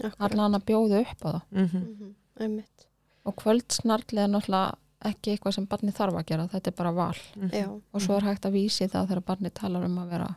Akkurat. 0.00 0.16
allan 0.18 0.54
að 0.54 0.64
bjóða 0.64 1.00
upp 1.02 1.20
á 1.22 1.28
það 1.28 1.42
Mhm. 1.52 1.76
Mhm. 1.76 2.14
Einmitt. 2.40 2.86
og 3.26 3.36
kvöldsnarl 3.36 4.18
er 4.18 4.28
náttúrulega 4.28 4.74
ekki 5.04 5.34
eitthvað 5.36 5.54
sem 5.58 5.66
barnið 5.66 5.94
þarf 5.98 6.14
að 6.20 6.26
gera, 6.26 6.46
þetta 6.52 6.70
er 6.72 6.76
bara 6.78 6.92
val 6.92 7.14
Mhm. 7.36 7.50
Já, 7.52 7.68
og 7.92 8.00
svo 8.02 8.16
er 8.16 8.22
hægt 8.30 8.46
að 8.48 8.52
vísi 8.56 8.88
það 8.88 9.08
þegar 9.08 9.24
barnið 9.30 9.54
talar 9.54 9.84
um 9.84 9.98
að 9.98 10.10
vera 10.10 10.28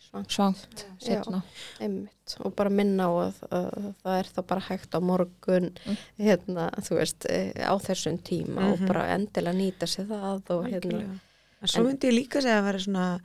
svang 0.00 0.26
svangt 0.26 0.84
Já. 1.00 1.20
setna 1.22 1.42
Einmitt, 1.80 2.36
og 2.44 2.54
bara 2.56 2.70
minna 2.70 3.04
á 3.06 3.10
að, 3.28 3.34
að 3.50 3.94
það 4.02 4.18
er 4.18 4.30
þá 4.34 4.40
bara 4.46 4.60
hægt 4.60 4.90
á 4.96 5.00
morgun 5.00 5.70
Mm. 5.86 5.96
hérna, 6.18 6.70
þú 6.80 6.96
veist, 6.98 7.26
eh, 7.30 7.52
á 7.62 7.74
þessum 7.78 8.18
tíma 8.22 8.72
og 8.72 8.78
Mhm. 8.80 8.86
bara 8.88 9.06
endilega 9.14 9.54
nýta 9.54 9.86
sér 9.86 10.06
það 10.08 10.50
og 10.50 10.64
hérna. 10.66 11.20
En 11.62 11.68
svo 11.68 11.84
myndi 11.84 12.08
ég 12.08 12.16
líka 12.16 12.40
segja 12.40 12.58
að 12.60 12.64
vera 12.64 12.78
svona, 12.78 13.20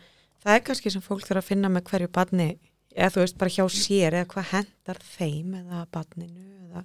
það 0.45 0.55
er 0.55 0.59
kannski 0.61 0.91
sem 0.91 1.01
fólk 1.01 1.21
þarf 1.25 1.37
að 1.41 1.43
finna 1.49 1.69
með 1.69 1.83
hverju 1.83 2.07
badni, 2.11 2.57
eða 2.95 3.11
þú 3.11 3.19
veist 3.23 3.37
bara 3.37 3.49
hjá 3.49 3.65
sér 3.69 4.11
eða 4.13 4.27
hvað 4.27 4.43
hendar 4.51 4.99
þeim 4.99 5.55
eða 5.55 5.87
badninu 5.87 6.45
eða, 6.69 6.83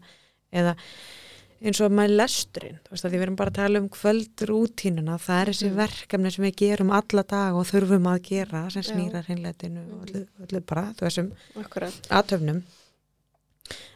eða 0.52 0.76
eins 1.60 1.80
og 1.84 1.92
með 1.92 2.14
lesturinn, 2.16 2.78
þú 2.86 2.90
veist 2.94 3.04
að 3.04 3.12
við 3.14 3.22
erum 3.26 3.36
bara 3.36 3.50
að 3.50 3.58
tala 3.60 3.78
um 3.82 3.88
kvöldrútínuna, 3.92 5.18
það 5.20 5.40
er 5.42 5.46
þessi 5.52 5.68
Mhm. 5.70 5.76
verkefni 5.76 6.32
sem 6.32 6.44
við 6.44 6.56
gerum 6.56 6.90
alla 6.90 7.22
dag 7.22 7.54
og 7.54 7.66
þurfum 7.66 8.06
að 8.08 8.22
gera 8.22 8.70
sem 8.70 8.82
Já. 8.82 8.92
snýrar 8.94 9.24
hinleitinu 9.26 9.80
og 9.92 10.06
öllu, 10.06 10.26
öllu 10.46 10.60
bara 10.66 10.92
þú 10.96 11.06
þessum 11.06 11.32
aðtöfnum 12.10 12.62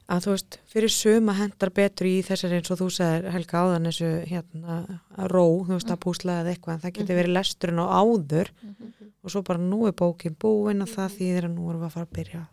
að 0.06 0.20
þú 0.26 0.30
veist, 0.34 0.58
fyrir 0.68 0.90
suma 0.92 1.32
hendar 1.32 1.70
betur 1.72 2.04
í 2.06 2.18
þessari 2.22 2.58
eins 2.60 2.70
og 2.70 2.78
þú 2.82 2.88
segir 2.92 3.30
Helga 3.32 3.62
áðan 3.64 3.88
þessu 3.88 4.10
hérna 4.28 5.00
ró, 5.32 5.64
þú 5.64 5.72
veist 5.78 5.88
að 5.94 6.00
púsla 6.04 6.42
eða 6.42 6.52
eitthvað 6.54 6.74
en 6.74 6.80
það 6.84 6.92
getur 6.98 7.14
Mhm. 7.14 7.20
verið 7.24 7.32
lesturinn 7.38 7.80
á 7.80 7.86
áður 7.88 8.48
Mhm. 8.62 8.92
og 9.24 9.30
svo 9.30 9.42
bara 9.42 9.58
nú 9.58 9.86
er 9.88 9.92
bókin 9.92 10.36
búin 10.36 10.82
og 10.82 10.88
það 10.88 11.16
þýðir 11.16 11.44
að 11.48 11.54
nú 11.54 11.70
erum 11.70 11.80
við 11.80 11.86
að 11.88 11.92
fara 11.92 12.06
að 12.06 12.12
byrja 12.12 12.46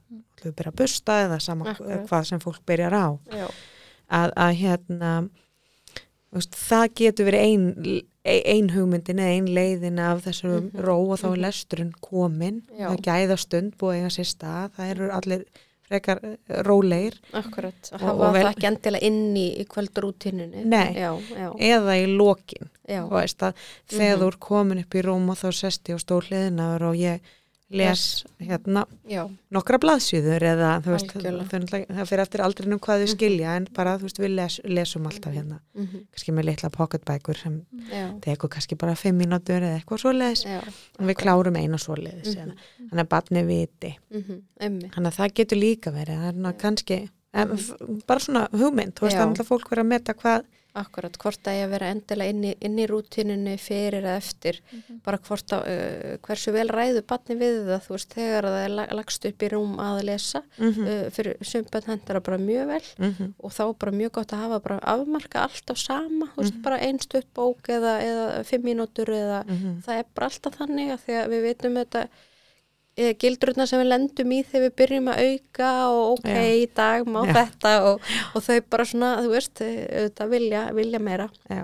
að 0.45 0.53
byrja 0.55 0.71
að 0.71 0.75
busta 0.75 1.13
eða 1.27 1.41
sama 1.41 1.65
Akkurat. 1.65 2.07
hvað 2.07 2.25
sem 2.25 2.39
fólk 2.39 2.59
byrjar 2.65 2.93
á 2.93 3.19
já, 3.29 3.51
að, 4.11 4.33
að 4.35 4.53
hérna 4.61 5.11
veist, 6.35 6.55
það 6.55 6.85
getur 7.01 7.27
verið 7.31 7.47
ein, 7.47 7.65
ein 8.31 8.69
hugmyndin 8.75 9.19
eða 9.23 9.33
ein 9.39 9.49
leiðin 9.57 9.99
af 10.03 10.21
þessum 10.27 10.69
Mhm, 10.69 10.85
ró 10.85 10.95
og 11.09 11.17
þá 11.19 11.25
er 11.31 11.35
mhm. 11.35 11.41
lesturinn 11.47 11.91
komin 12.05 12.61
Já. 12.77 12.87
það 12.91 13.01
gæða 13.09 13.37
stund 13.41 13.75
búið 13.81 13.99
eiga 14.01 14.13
sér 14.17 14.29
stað. 14.29 14.71
Það 14.77 14.91
eru 14.95 15.09
allir 15.17 15.43
frekar 15.91 16.21
eh, 16.23 16.37
rólegir. 16.63 17.17
Akkurat. 17.35 17.81
Að 17.91 17.97
Og- 17.97 18.05
hafa 18.07 18.27
og 18.29 18.33
vel- 18.33 18.45
það 18.45 18.53
ekki 18.55 18.67
endilega 18.69 19.05
inn 19.09 19.35
í, 19.35 19.47
í 19.59 19.65
kvöldrútinunni 19.67 20.63
Nei. 20.65 20.93
já, 20.95 21.11
já, 21.35 21.49
eða 21.59 21.97
í 21.99 22.05
lokin. 22.17 22.69
Veist 22.87 23.39
að 23.43 23.53
þegar 23.89 24.15
Mhm. 24.17 24.21
þú 24.21 24.27
er 24.27 24.37
komin 24.39 24.79
upp 24.85 24.95
í 24.95 25.01
rúm 25.03 25.29
og 25.29 25.37
þá 25.37 25.51
sest 25.53 25.83
ég 25.89 25.95
á 25.95 25.99
stól 25.99 26.21
hliðinaður 26.21 26.81
og 26.89 26.95
ég 26.95 27.19
les 27.71 28.01
hérna 28.43 28.81
já, 29.07 29.21
nokkra 29.55 29.77
blaðsjöður 29.79 30.43
eða 30.43 30.71
þú 30.83 30.91
veist, 30.91 31.13
það, 31.15 32.01
fyrir 32.09 32.21
eftir 32.25 32.43
aldrinum 32.43 32.79
hvað 32.83 33.03
þau 33.05 33.11
skilja 33.13 33.53
en 33.59 33.67
bara 33.77 33.93
þú 33.97 34.07
veist 34.09 34.19
við 34.19 34.33
les, 34.35 34.57
lesum 34.65 35.07
alltaf 35.07 35.33
hérna. 35.33 35.59
Mhm, 35.77 36.01
kannski 36.11 36.35
með 36.35 36.47
litla 36.49 36.69
pocketbækur 36.75 37.37
sem 37.39 37.55
tekur 38.21 38.49
kannski 38.51 38.75
bara 38.77 38.95
fimm 38.99 39.17
mínútur 39.23 39.61
eða 39.63 39.79
eitthvað 39.79 40.03
svoleiðis. 40.03 40.43
Já. 40.45 40.59
Og 40.99 41.07
við 41.07 41.15
klárum 41.23 41.55
eina 41.61 41.77
svoleiðis 41.79 42.35
Mhm. 42.35 42.43
eða 42.43 42.89
þannig 42.91 43.05
að 43.05 43.09
barni 43.15 43.43
viti. 43.47 43.97
Mhm, 44.11 44.41
emmi, 44.59 44.91
þannig 44.91 45.11
að 45.13 45.19
það 45.21 45.33
getur 45.41 45.57
líka 45.63 45.91
verið 45.95 46.27
er 46.27 46.33
ná 46.33 46.51
Já. 46.51 46.57
kannski 46.57 47.09
f- 47.33 47.75
bara 48.05 48.19
svona 48.19 48.49
hugmynd. 48.51 48.93
Þú 48.93 49.07
veist 49.07 49.17
þannig 49.17 49.39
að 49.39 49.47
fólk 49.47 49.69
verið 49.71 49.85
að 49.85 49.87
meta 49.87 50.13
hvað 50.13 50.43
akkurat 50.75 51.17
hvort 51.17 51.47
að 51.47 51.57
ég 51.57 51.65
að 51.65 51.71
vera 51.75 51.89
endilega 51.91 52.29
inn 52.29 52.43
í, 52.43 52.51
inn 52.61 52.77
í 52.79 52.85
rútinunni 52.87 53.57
fyrir 53.59 54.01
eða 54.03 54.17
eftir 54.17 54.59
Mhm. 54.71 55.01
bara 55.03 55.17
hvort 55.17 55.51
að 55.51 55.61
uh, 55.67 56.17
hversu 56.23 56.51
vel 56.55 56.67
ræðu 56.69 57.01
batni 57.07 57.35
við 57.35 57.65
það, 57.67 57.81
þú 57.87 57.91
veist, 57.97 58.13
þegar 58.15 58.43
það 58.47 58.63
er 58.65 58.69
lag- 58.77 58.93
lagst 58.93 59.25
upp 59.25 59.43
í 59.43 59.49
rúm 59.51 59.75
að 59.79 60.03
lesa 60.03 60.41
mm 60.57 60.71
-hmm. 60.71 60.87
uh, 60.87 61.09
fyrir 61.11 61.37
sumbönd 61.41 61.85
hendar 61.85 62.15
það 62.15 62.23
bara 62.23 62.37
mjög 62.37 62.67
vel 62.67 63.33
og 63.39 63.51
þá 63.51 63.63
bara 63.79 63.91
mjög 63.91 64.11
gott 64.11 64.31
að 64.33 64.41
hafa 64.43 64.59
bara 64.59 64.79
afmarka 64.79 65.39
alltaf 65.47 65.77
sama, 65.77 66.25
þú 66.35 66.41
veist, 66.41 66.53
Mhm. 66.53 66.61
bara 66.63 66.77
einstutt 66.79 67.27
bók 67.35 67.67
eða, 67.67 67.93
eða 68.01 68.43
fimm 68.45 68.63
mínútur 68.63 69.07
eða 69.09 69.43
Mhm. 69.45 69.81
það 69.85 69.99
er 69.99 70.05
bara 70.15 70.27
alltaf 70.27 70.53
þannig 70.57 70.91
að 70.93 70.99
því 71.05 71.13
að 71.23 71.29
við 71.29 71.41
veitum 71.43 71.73
þetta 71.75 72.07
eða 72.97 73.13
gildrurna 73.23 73.65
sem 73.69 73.79
við 73.81 73.87
lendum 73.91 74.31
í 74.35 74.39
þegar 74.43 74.65
við 74.67 74.73
byrjum 74.81 75.07
að 75.13 75.21
auka 75.27 75.69
og 75.89 76.01
ok, 76.19 76.25
Já. 76.27 76.41
í 76.59 76.65
dag 76.75 77.05
má 77.07 77.21
Já. 77.25 77.33
þetta 77.39 77.71
og, 77.91 78.01
og 78.35 78.43
þau 78.43 78.57
bara 78.69 78.85
svona, 78.85 79.11
þú 79.23 79.29
veist, 79.35 79.61
auðvitað 79.61 80.29
vilja, 80.35 80.63
vilja 80.75 80.99
meira. 80.99 81.29
Já. 81.49 81.63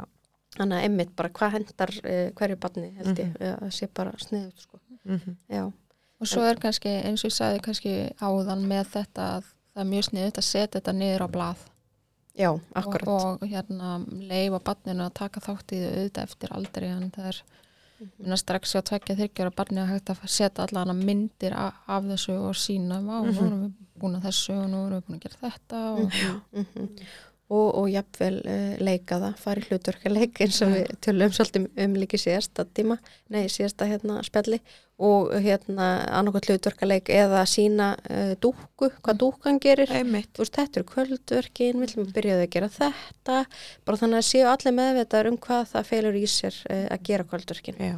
Þannig 0.58 0.78
að 0.80 0.86
einmitt 0.88 1.12
bara 1.20 1.30
hvað 1.30 1.52
hendar 1.58 1.92
uh, 2.02 2.32
hverju 2.40 2.58
barni 2.64 2.88
held 2.98 3.20
ég, 3.20 3.34
Mhm. 3.38 3.60
að 3.68 3.74
sé 3.78 3.88
bara 3.94 4.12
sniðut 4.18 4.64
sko. 4.64 4.80
Mhm. 5.06 5.36
Já, 5.50 5.66
Og 6.20 6.26
svo 6.28 6.42
er 6.50 6.56
kannski, 6.58 6.90
eins 7.06 7.22
og 7.24 7.30
ég 7.30 7.36
sagði 7.38 7.60
kannski 7.62 7.92
áðan 8.20 8.64
með 8.66 8.88
þetta 8.96 9.26
að 9.38 9.44
það 9.76 9.82
er 9.84 9.90
mjög 9.92 10.08
sniðut 10.08 10.38
að 10.42 10.48
setja 10.48 10.80
þetta 10.80 10.94
niður 10.98 11.22
á 11.22 11.28
blað 11.30 11.58
já, 12.38 12.50
og, 12.50 12.62
akkurat. 12.74 13.08
og 13.08 13.40
hérna 13.46 13.92
leifa 14.28 14.60
barninu 14.60 15.06
að 15.06 15.14
taka 15.14 15.40
þátt 15.46 15.76
í 15.78 15.82
þau 15.84 15.92
auðvitað 15.94 16.24
eftir 16.24 16.56
aldrei 16.58 16.88
en 16.90 17.12
það 17.12 17.28
er 17.30 17.42
minna 18.20 18.38
strax 18.38 18.76
á 18.78 18.82
tveggja 18.86 19.16
þyrkjara 19.18 19.52
barni 19.56 19.82
að 19.82 19.92
hægt 19.94 20.10
að 20.14 20.28
setja 20.30 20.64
allan 20.68 20.90
að 20.94 21.04
myndir 21.06 21.54
af, 21.58 22.04
þessu 22.04 22.36
og 22.50 22.56
sína, 22.56 23.00
vá, 23.02 23.16
nú 23.26 23.32
Mhm. 23.32 23.46
erum 23.48 23.62
við 23.64 23.74
búin 24.02 24.16
að 24.20 24.26
þessu 24.28 24.54
og 24.64 24.70
nú 24.70 24.84
erum 24.88 25.02
við 25.02 25.06
búin 25.08 25.18
að 25.20 25.24
gera 25.26 25.42
þetta 25.50 25.80
og 25.94 26.00
Mhm, 26.54 26.66
mhm. 26.76 26.90
Og, 27.48 27.68
og 27.80 27.86
jafnvel 27.92 28.42
uh, 28.44 28.74
leika 28.84 29.20
það, 29.22 29.38
fara 29.40 29.62
í 29.62 29.70
hlutverkaleik 29.70 30.42
eins 30.44 30.60
og 30.66 30.74
við 30.74 30.90
tölum 31.04 31.32
svolítið 31.36 31.68
um 31.86 31.96
líki 32.02 32.20
síðasta 32.20 32.66
tíma, 32.76 32.98
nei 33.32 33.48
síðasta 33.52 33.88
hérna 33.88 34.20
spjalli. 34.28 34.60
Og 34.98 35.30
hérna 35.46 35.86
annarkvæmt 36.18 36.48
hlutverkaleik 36.50 37.12
eða 37.14 37.44
sína 37.48 37.92
uh, 38.10 38.34
dúku, 38.42 38.90
hvað 39.06 39.20
dúkan 39.22 39.62
gerir. 39.62 39.94
Þú 39.94 40.42
veist, 40.42 40.58
þetta 40.58 40.82
eru 40.82 40.90
kvöldverkin, 40.90 41.80
við 41.80 41.94
viljum 41.94 42.12
byrjaði 42.16 42.48
að 42.48 42.54
gera 42.58 42.72
þetta, 42.74 43.40
bara 43.86 44.02
þannig 44.02 44.24
að 44.24 44.28
séu 44.32 44.50
allir 44.50 44.78
meðvitaður 44.82 45.32
um 45.32 45.40
hvað 45.48 45.64
það 45.72 45.90
felur 45.94 46.18
í 46.18 46.26
sér 46.34 46.62
uh, 46.66 46.86
að 46.98 47.10
gera 47.12 47.30
kvöldverkin. 47.32 47.80
Já. 47.80 47.98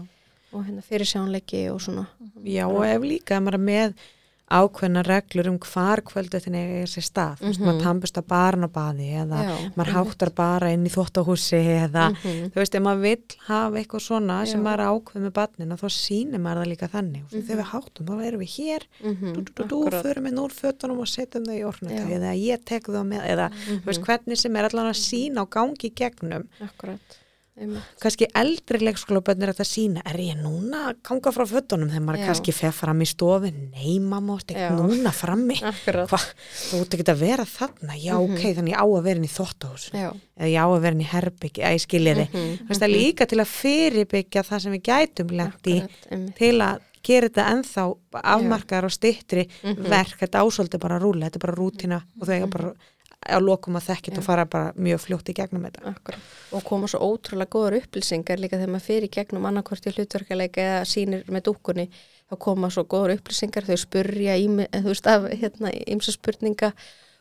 og 0.49 0.63
hérna 0.65 0.81
fyrir 0.81 1.05
sjónleiki 1.05 1.67
og 1.71 1.81
svona. 1.81 2.07
Já, 2.43 2.65
og 2.67 2.83
ef 2.85 3.03
líka 3.05 3.37
að 3.37 3.45
maður 3.47 3.63
með 3.69 3.99
ákveðna 4.49 5.03
reglur 5.05 5.47
um 5.51 5.57
hvar 5.59 6.01
kvöldutin 6.01 6.55
er 6.57 6.87
sér 6.89 7.05
stað, 7.05 7.37
þú 7.39 7.45
veist, 7.49 7.59
Mhm. 7.59 7.67
maður 7.69 7.83
tambusta 7.83 8.21
barn 8.25 8.63
á 8.65 8.69
baði 8.69 9.09
eða 9.21 9.39
Já, 9.45 9.71
maður 9.77 9.93
háttar 9.93 10.31
bara 10.35 10.71
inn 10.73 10.85
í 10.85 10.89
þvóttahúsi 10.89 11.59
eða, 11.85 12.09
Mhm. 12.15 12.49
þú 12.51 12.55
veist, 12.55 12.75
ef 12.75 12.81
maður 12.81 13.01
vill 13.01 13.23
hafa 13.47 13.75
eitthvað 13.77 14.01
svona 14.07 14.47
sem 14.47 14.59
Já. 14.59 14.63
maður 14.65 14.79
er 14.79 14.89
ákveð 14.89 15.21
með 15.21 15.31
barnina, 15.33 15.77
þá 15.77 15.87
sýnir 15.89 16.39
maður 16.41 16.63
það 16.65 16.71
líka 16.73 16.89
þannig 16.89 17.23
og 17.23 17.31
Mhm. 17.33 17.47
þegar 17.47 17.59
við 17.61 17.69
háttum, 17.73 18.05
þá 18.05 18.25
erum 18.27 18.39
við 18.41 18.51
hér 18.57 18.81
Mhm, 19.03 19.33
dú, 19.33 19.41
dú, 19.43 19.51
dú, 19.53 19.63
dú, 19.67 19.85
akkurat. 19.85 20.03
förum 20.05 20.23
við 20.25 20.39
úr 20.39 20.51
fötunum 20.51 20.99
og 20.99 21.07
setjum 21.07 21.45
þau 21.45 21.55
í 21.59 21.63
orknötu 21.63 22.09
Já. 22.09 22.17
eða 22.17 22.33
ég 22.35 22.65
tek 22.65 22.83
þau 22.85 23.03
með, 23.05 23.21
eða, 23.29 23.51
þú 23.51 23.83
veist, 23.85 23.99
Mhm, 24.01 24.05
hvernig 24.05 24.37
sem 24.37 24.55
er 24.55 24.63
allan 24.69 24.89
að 24.91 24.97
sína 24.97 25.37
og 25.41 25.49
gangi 25.51 25.93
gegnum 25.93 26.47
akkurat. 26.61 26.99
Kannski 28.01 28.27
eldri 28.35 28.79
leikskólabönnir 28.87 29.51
að 29.51 29.59
það 29.59 29.69
sína, 29.69 30.01
er 30.05 30.17
ég 30.23 30.37
núna 30.39 30.81
að 30.89 30.99
ganga 31.09 31.31
frá 31.35 31.45
fötunum? 31.49 31.89
Þegar 31.91 32.05
maður 32.07 32.25
kannski 32.29 32.53
fer 32.55 32.71
fram 32.71 33.01
í 33.03 33.07
stofi 33.09 33.51
nei 33.51 33.99
mamma, 33.99 34.37
Já. 34.47 34.55
ekki 34.55 34.77
núna 34.79 35.11
frammi. 35.15 35.59
Hvað, 35.59 36.27
þú 36.69 36.81
ert 36.81 36.97
ekki 36.97 37.07
að 37.13 37.19
vera 37.25 37.45
þarna. 37.45 37.93
Já 37.99 38.13
Mhm. 38.19 38.33
ok, 38.33 38.41
þannig 38.55 38.73
ég 38.73 38.79
á 38.79 38.85
að 38.87 39.03
vera 39.03 39.19
inn 39.19 39.27
í 39.29 39.33
þóttahús 39.37 39.89
Já. 39.93 40.09
eða 40.39 40.49
ég 40.49 40.59
á 40.59 40.67
að 40.69 40.81
vera 40.81 40.95
inn 40.95 41.01
í 41.01 41.09
herbyggi 41.13 41.61
að 41.63 41.73
ég 41.75 41.81
skilji 41.87 42.13
þið, 42.15 42.29
Mhm, 42.33 42.57
þú 42.59 42.67
veist 42.69 42.81
það 42.81 42.89
mhm. 42.89 42.99
líka 42.99 43.25
til 43.27 43.39
að 43.39 43.53
fyrirbyggja 43.59 44.43
það 44.43 44.59
sem 44.61 44.71
við 44.73 44.83
gætum 44.83 45.29
lent 45.35 45.67
í 45.67 45.77
til 46.35 46.55
að 46.61 46.79
gera 47.01 47.29
þetta 47.29 47.45
ennþá 47.53 47.83
afmarkaðar 48.23 48.85
og 48.85 48.91
styttri 48.91 49.47
Mhm. 49.63 49.83
verk, 49.89 50.17
þetta 50.19 50.43
ásóldi 50.43 50.79
bara 50.79 50.99
rúla, 50.99 51.29
þetta 51.29 51.35
er 51.35 51.45
bara 51.47 51.55
rútina 51.55 52.01
og 52.21 52.27
þau 52.27 52.33
eiga 52.35 52.47
bara 52.49 52.73
á 53.27 53.37
lokum 53.43 53.75
að 53.75 53.89
þekkja 53.89 54.11
þetta 54.13 54.21
og 54.21 54.25
fara 54.29 54.45
bara 54.45 54.71
mjög 54.79 55.01
fljótt 55.03 55.29
í 55.29 55.35
gegnum 55.35 55.65
þetta 55.67 55.91
Akkurat. 55.91 56.29
Og 56.55 56.63
koma 56.63 56.87
svo 56.87 56.99
ótrúlega 57.03 57.51
góður 57.51 57.79
upplýsingar 57.81 58.39
líka 58.39 58.57
þegar 58.57 58.71
maður 58.75 58.87
fyrir 58.87 59.11
gegnum 59.11 59.45
annarkvort 59.49 59.85
í 59.89 59.93
hlutverkaleika 59.95 60.61
eða 60.61 60.85
sýnir 60.87 61.27
með 61.27 61.43
dúkkunni 61.49 61.89
þá 62.29 62.37
koma 62.39 62.69
svo 62.69 62.85
góður 62.87 63.17
upplýsingar 63.17 63.67
þau 63.67 63.77
spurja 63.77 64.37
í, 64.39 64.47
þú 64.71 64.87
veist, 64.87 65.07
af 65.07 65.27
hérna, 65.33 65.73
ímsa 65.87 66.11
spurninga 66.15 66.71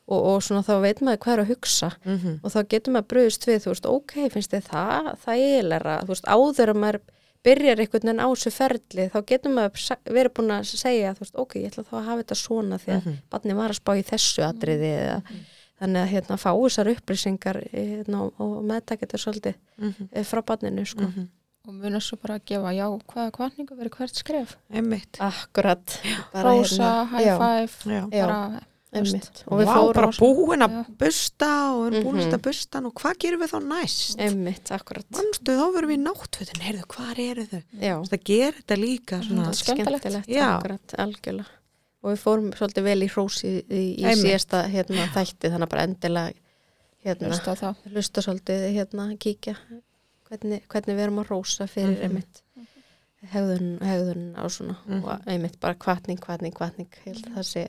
og, 0.09 0.21
og 0.23 0.43
svona 0.43 0.62
þá 0.62 0.75
veit 0.87 1.00
maður 1.05 1.23
hvað 1.25 1.35
er 1.35 1.43
að 1.45 1.52
hugsa 1.52 1.90
mm 2.05 2.17
-hmm. 2.19 2.38
og 2.43 2.52
þá 2.55 2.59
getur 2.69 2.93
maður 2.93 3.09
bröðist 3.12 3.47
við, 3.49 3.62
þú 3.64 3.71
veist, 3.75 3.87
ok, 3.87 4.12
finnst 4.33 4.52
þið 4.55 4.64
það, 4.71 5.12
það 5.25 5.35
eiginlega, 5.35 6.00
þú 6.05 6.12
veist, 6.14 6.28
áður 6.28 6.71
að 6.73 6.81
maður 6.85 7.00
byrjar 7.45 7.81
einhvern 7.81 8.07
veginn 8.07 8.25
á 8.25 8.28
þessu 8.28 8.50
ferli, 8.50 9.05
þá 9.14 9.19
getur 9.26 9.52
maður 9.52 9.73
verið 10.11 10.33
búin 10.35 10.50
að 10.50 10.64
segja, 10.64 11.14
veist, 11.19 11.35
ok, 11.35 11.55
ég 11.59 11.71
ætla 11.71 11.85
þá 11.85 11.95
að 11.99 12.05
hafa 12.09 12.23
þetta 12.23 12.35
svona 12.35 12.78
því 12.78 12.90
að 12.93 13.05
Mhm. 13.05 13.14
barni 13.31 13.55
var 13.55 13.71
að 13.71 13.81
spá 13.81 13.93
í 13.97 14.02
þessu 14.02 14.43
atriði 14.43 14.90
eða 14.99 15.23
þannig 15.81 16.03
að 16.03 16.13
hérna 16.13 16.37
fá 16.37 16.51
þessar 16.55 16.89
upplýsingar 16.95 17.61
hérna, 17.73 18.23
og, 18.23 18.33
og 18.41 18.65
meðtaka 18.65 19.07
þetta 19.07 19.19
svolítið 19.25 19.55
Mm 19.79 19.93
-hmm. 19.95 20.09
eh, 20.13 20.25
frá 20.25 20.43
barninu, 20.43 20.85
sko. 20.87 21.05
og 21.69 21.75
munum 21.75 22.01
svo 22.01 22.17
bara 22.23 22.35
að 22.39 22.45
gefa 22.47 22.73
já, 22.73 22.87
hvaða 23.07 23.31
kvarningu 23.31 23.75
verið 23.77 23.91
hvert 23.97 24.15
skref 24.17 24.57
einmitt 24.73 25.17
Akkurat. 25.21 26.01
Rósa, 26.35 27.05
high 27.13 27.27
já, 27.27 27.37
five 27.39 27.95
já. 27.95 28.09
Já. 28.11 28.27
bara, 28.27 28.61
Einmitt. 28.93 29.45
og 29.47 29.61
við 29.61 29.67
Vá, 29.67 29.75
fórum 29.75 29.95
bara 29.95 30.11
búin 30.19 30.63
að 30.65 30.85
busta 30.99 31.73
og 31.75 31.93
við 31.93 31.93
erum 31.93 32.05
búin 32.05 32.21
að 32.25 32.33
Mhm. 32.33 32.43
bustan 32.43 32.87
og 32.87 32.95
hvað 32.95 33.19
gerum 33.19 33.41
við 33.43 33.51
þá 33.53 33.59
næst? 33.69 34.19
Einmitt, 34.19 34.71
akkurat. 34.73 35.05
Manstu, 35.11 35.53
þá 35.53 35.75
verum 35.75 35.91
við 35.91 36.03
náttfötin, 36.09 36.61
heyrðu, 36.61 36.87
hvað 36.89 37.19
eru 37.19 37.45
þau? 37.47 37.63
Já. 37.81 38.03
Það 38.09 38.25
gerir 38.25 38.55
þetta 38.63 38.77
líka 38.81 39.21
svona, 39.23 39.45
Mhm. 39.45 39.53
skemmtilegt. 39.53 40.27
Já. 40.27 40.57
akkurat, 40.57 40.95
algjörlega. 40.99 41.47
Og 42.09 42.15
við 42.15 42.21
fórum 42.25 42.47
svolítið 42.57 42.87
vel 42.87 43.00
í 43.05 43.09
hrósi 43.12 43.49
í, 43.69 43.81
í 44.00 44.12
síðasta 44.17 44.62
hérna, 44.73 45.05
þætti, 45.12 45.50
þannig 45.53 45.67
að 45.67 45.73
bara 45.75 45.83
endilega 45.85 46.33
hérna, 47.05 47.41
það 47.45 47.83
hlusta 47.93 48.23
svolítið 48.25 48.62
hérna, 48.79 49.09
kíkja 49.21 49.55
hvernig, 50.31 50.62
hvernig 50.73 50.97
við 50.97 51.03
erum 51.05 51.21
að 51.21 51.29
rósa 51.35 51.67
fyrir 51.69 51.99
Mhm. 51.99 52.05
einmitt 52.09 52.41
hegðun, 53.35 53.69
hegðun 53.85 54.25
á 54.41 54.45
svona 54.49 54.77
Mhm. 54.87 55.05
og 55.05 55.27
einmitt 55.27 55.61
bara 55.61 55.75
kvartning, 55.75 56.21
kvartning, 56.21 56.55
kvartning 56.55 56.88
að 57.05 57.35
það 57.35 57.45
sé 57.50 57.69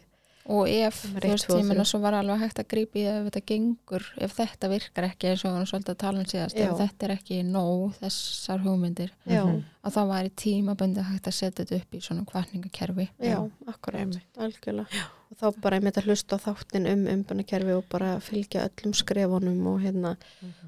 og 0.50 0.66
ef, 0.72 1.04
þrjú. 1.22 1.84
svo 1.86 2.00
var 2.02 2.16
alveg 2.18 2.40
hægt 2.42 2.60
að 2.64 2.68
grípi 2.74 3.04
ef 3.06 3.28
þetta 3.28 3.42
gengur, 3.52 4.06
ef 4.18 4.34
þetta 4.40 4.70
virkar 4.72 5.06
ekki 5.12 5.30
eins 5.30 5.44
og 5.46 5.52
við 5.52 5.56
varum 5.60 5.70
svolítið 5.70 5.94
að 5.94 6.00
tala 6.02 6.24
um 6.24 6.26
síðast, 6.32 6.58
Já. 6.58 6.66
ef 6.72 6.80
þetta 6.80 7.06
er 7.08 7.14
ekki 7.16 7.38
nóg 7.46 7.94
þessar 8.00 8.64
hugmyndir, 8.66 9.12
já, 9.30 9.44
Mhm. 9.46 9.62
að 9.86 9.94
þá 9.94 10.02
væri 10.10 10.32
tímabundi 10.44 11.06
hægt 11.06 11.28
að 11.30 11.38
setja 11.38 11.64
þetta 11.66 11.76
upp 11.82 11.92
í 11.94 12.02
svona 12.02 12.26
kvartningakerfi 12.26 13.10
já, 13.22 13.38
akkurat, 13.68 14.20
algjörlega. 14.38 15.06
Og 15.30 15.38
þá 15.38 15.62
bara 15.62 15.78
einmitt 15.78 15.94
að 16.02 16.08
hlusta 16.10 16.40
á 16.42 16.42
þáttin 16.42 16.88
um 16.90 17.06
umbanakerfi 17.06 17.76
og 17.78 17.84
bara 17.88 18.16
fylgja 18.20 18.66
öllum 18.68 18.96
skrefunum 18.98 19.68
og 19.68 19.82
hérna, 19.86 20.18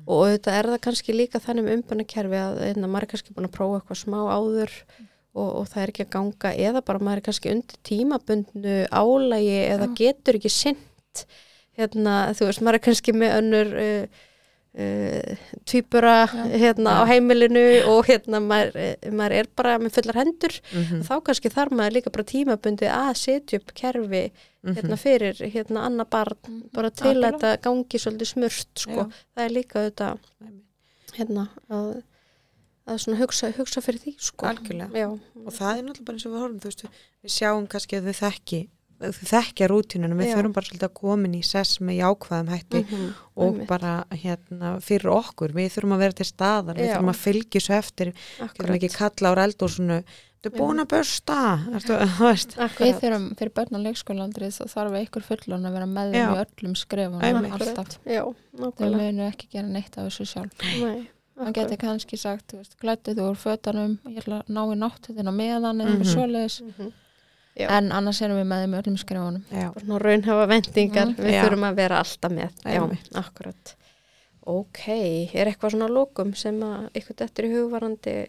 og 0.05 0.27
auðvitað 0.29 0.53
er 0.59 0.65
það 0.69 0.81
kannski 0.85 1.15
líka 1.17 1.41
þannig 1.41 1.65
um 1.65 1.81
umbanakerfi 1.81 2.37
að 2.37 2.59
hérna, 2.69 2.85
maður 2.87 3.01
er 3.01 3.11
kannski 3.15 3.33
búin 3.33 3.49
að 3.49 3.55
prófa 3.57 3.81
eitthvað 3.81 4.03
smá 4.05 4.19
áður 4.29 4.71
og, 5.33 5.49
og 5.61 5.67
það 5.71 5.83
er 5.85 5.91
ekki 5.93 6.05
að 6.07 6.11
ganga 6.17 6.51
eða 6.69 6.81
bara 6.87 6.99
maður 6.99 7.21
er 7.21 7.25
kannski 7.29 7.51
undir 7.53 7.77
tímabundnu 7.87 8.75
álægi 8.91 9.55
eða 9.69 9.87
Já. 9.87 9.95
getur 10.01 10.39
ekki 10.41 10.51
sint 10.51 11.25
hérna, 11.79 12.17
þú 12.35 12.49
veist, 12.49 12.61
maður 12.65 12.79
er 12.81 12.85
kannski 12.89 13.13
með 13.15 13.37
önnur 13.39 13.71
uh, 13.79 14.05
uh, 14.75 15.35
Já. 15.71 16.51
hérna 16.61 16.97
á 16.99 17.03
heimilinu 17.07 17.63
og 17.91 18.05
hérna 18.11 18.39
maður, 18.43 18.75
eh, 18.75 19.09
maður 19.11 19.35
er 19.39 19.49
bara 19.55 19.77
með 19.79 19.95
fullar 19.97 20.19
hendur 20.21 20.53
Mhm. 20.75 21.01
þá 21.07 21.13
kannski 21.27 21.49
þarf 21.51 21.71
maður 21.79 21.95
líka 21.97 22.11
bara 22.11 22.23
tímabundi 22.27 22.87
að 22.91 23.13
setja 23.23 23.59
upp 23.59 23.73
kerfi 23.73 24.23
hérna 24.67 24.97
fyrir 24.99 25.35
hérna 25.55 25.87
annað 25.87 26.09
barn 26.13 26.61
bara 26.75 26.89
til 26.91 27.15
að 27.23 27.39
þetta 27.39 27.55
gangi 27.63 27.97
svolítið 28.03 28.27
smurt 28.35 28.75
sko, 28.83 29.07
Já. 29.07 29.11
það 29.35 29.45
er 29.47 29.55
líka 29.55 29.85
þetta 29.89 30.11
hérna 31.17 31.47
að, 31.69 32.03
að 32.87 32.97
svona 33.03 33.19
hugsa, 33.21 33.51
hugsa 33.57 33.81
fyrir 33.85 33.99
því 34.01 34.15
sko 34.19 34.47
Algjörlega. 34.49 34.89
Já, 34.97 35.09
og 35.45 35.53
það 35.53 35.71
er 35.77 35.83
náttúrulega 35.85 36.05
bara 36.09 36.17
eins 36.17 36.25
og 36.25 36.31
við 36.33 36.41
horfum 36.41 36.61
þú 36.63 36.69
veist, 36.71 36.85
við, 36.85 37.01
við 37.27 37.35
sjáum 37.37 37.67
kannski 37.71 37.99
að 37.99 38.07
þau 38.09 38.17
þekki 38.25 38.61
þau 39.01 39.11
þekkja 39.31 39.67
rútínunum, 39.71 40.19
við 40.21 40.27
Já. 40.29 40.33
þurfum 40.37 40.53
bara 40.53 40.67
svolítið 40.69 40.87
að 40.87 40.97
komin 41.01 41.33
í 41.33 41.39
sess 41.45 41.79
með 41.81 41.95
jákvæðum 42.03 42.49
hætti 42.53 42.81
Mhm, 42.85 43.05
og 43.35 43.47
einmitt. 43.47 43.67
bara 43.71 43.93
hérna 44.13 44.73
fyrir 44.85 45.09
okkur, 45.09 45.53
við 45.57 45.71
þurfum 45.73 45.95
að 45.95 46.03
vera 46.05 46.17
til 46.19 46.25
staðar 46.29 46.75
við 46.77 46.85
Já. 46.85 46.93
þurfum 46.97 47.09
að 47.13 47.21
fylgja 47.23 47.61
svo 47.65 47.77
eftir 47.79 48.11
getum 48.37 48.75
ekki 48.77 48.91
kalla 48.93 49.31
á 49.33 49.33
eldúsinu 49.41 49.97
þú 50.41 50.49
er 50.51 50.53
búin 50.57 50.81
að 50.81 50.91
börsta 50.93 51.37
Við 52.81 52.99
þurfum, 53.01 53.25
fyrir 53.37 53.51
börn 53.57 53.77
á 53.77 53.79
leikskólandrið 53.85 54.53
þá 54.57 54.63
þarf 54.73 54.95
einhver 55.01 55.25
fullon 55.25 55.65
að 55.69 55.75
vera 55.77 55.87
með 55.89 56.13
þeim 56.13 56.21
Já. 56.21 56.29
í 56.29 56.43
öllum 56.45 56.75
skrefunum 56.77 57.25
Einmitt. 57.25 57.57
alltaf. 57.57 57.97
Já, 58.05 58.21
Þau 58.25 58.61
nákvæmlega 58.65 59.11
munu 59.11 59.25
ekki 59.29 59.49
gera 59.53 59.67
neitt 59.67 59.97
af 59.97 60.07
þessu 60.09 60.25
sjálf. 60.29 60.55
Nei, 60.81 61.09
Hann 61.37 61.47
akkurat. 61.47 61.69
geti 61.69 61.77
kannski 61.81 62.17
sagt, 62.19 62.53
glættu 62.81 63.13
þú 63.15 63.29
úr 63.31 63.37
fötunum, 63.39 63.97
ég 64.05 64.19
ætla 64.21 64.41
að 64.43 64.49
ná 64.51 64.61
í 64.67 64.75
náttuðin 64.77 65.29
á 65.31 65.33
meðan 65.33 65.81
eða 65.81 65.89
Mhm. 65.89 66.01
með 66.01 66.11
svoleiðis. 66.15 66.61
Mhm. 66.61 66.91
Já. 67.57 67.67
En 67.77 67.91
annars 67.91 68.21
erum 68.21 68.37
við 68.37 68.47
með 68.47 68.63
þeim 68.63 68.75
öllum 68.81 68.97
skrefunum. 68.97 69.43
já, 69.51 69.73
Bara 69.73 69.85
svona 69.85 69.99
raunhafa 69.99 70.47
vendingar, 70.47 71.07
Mhm. 71.07 71.15
við 71.15 71.31
Já. 71.33 71.43
þurfum 71.43 71.65
að 71.71 71.75
vera 71.75 71.99
alltaf 71.99 72.31
með 72.31 72.51
Já, 72.65 72.97
akkurat 73.15 73.75
Ok, 74.47 74.87
er 75.35 75.45
eitthvað 75.45 75.71
svona 75.71 75.87
lókum 75.89 76.35
sem 76.35 76.59
að 76.59 76.89
ykkur 76.93 77.15
dettur 77.15 77.45
í 77.45 77.51
hugvarandi 77.53 78.27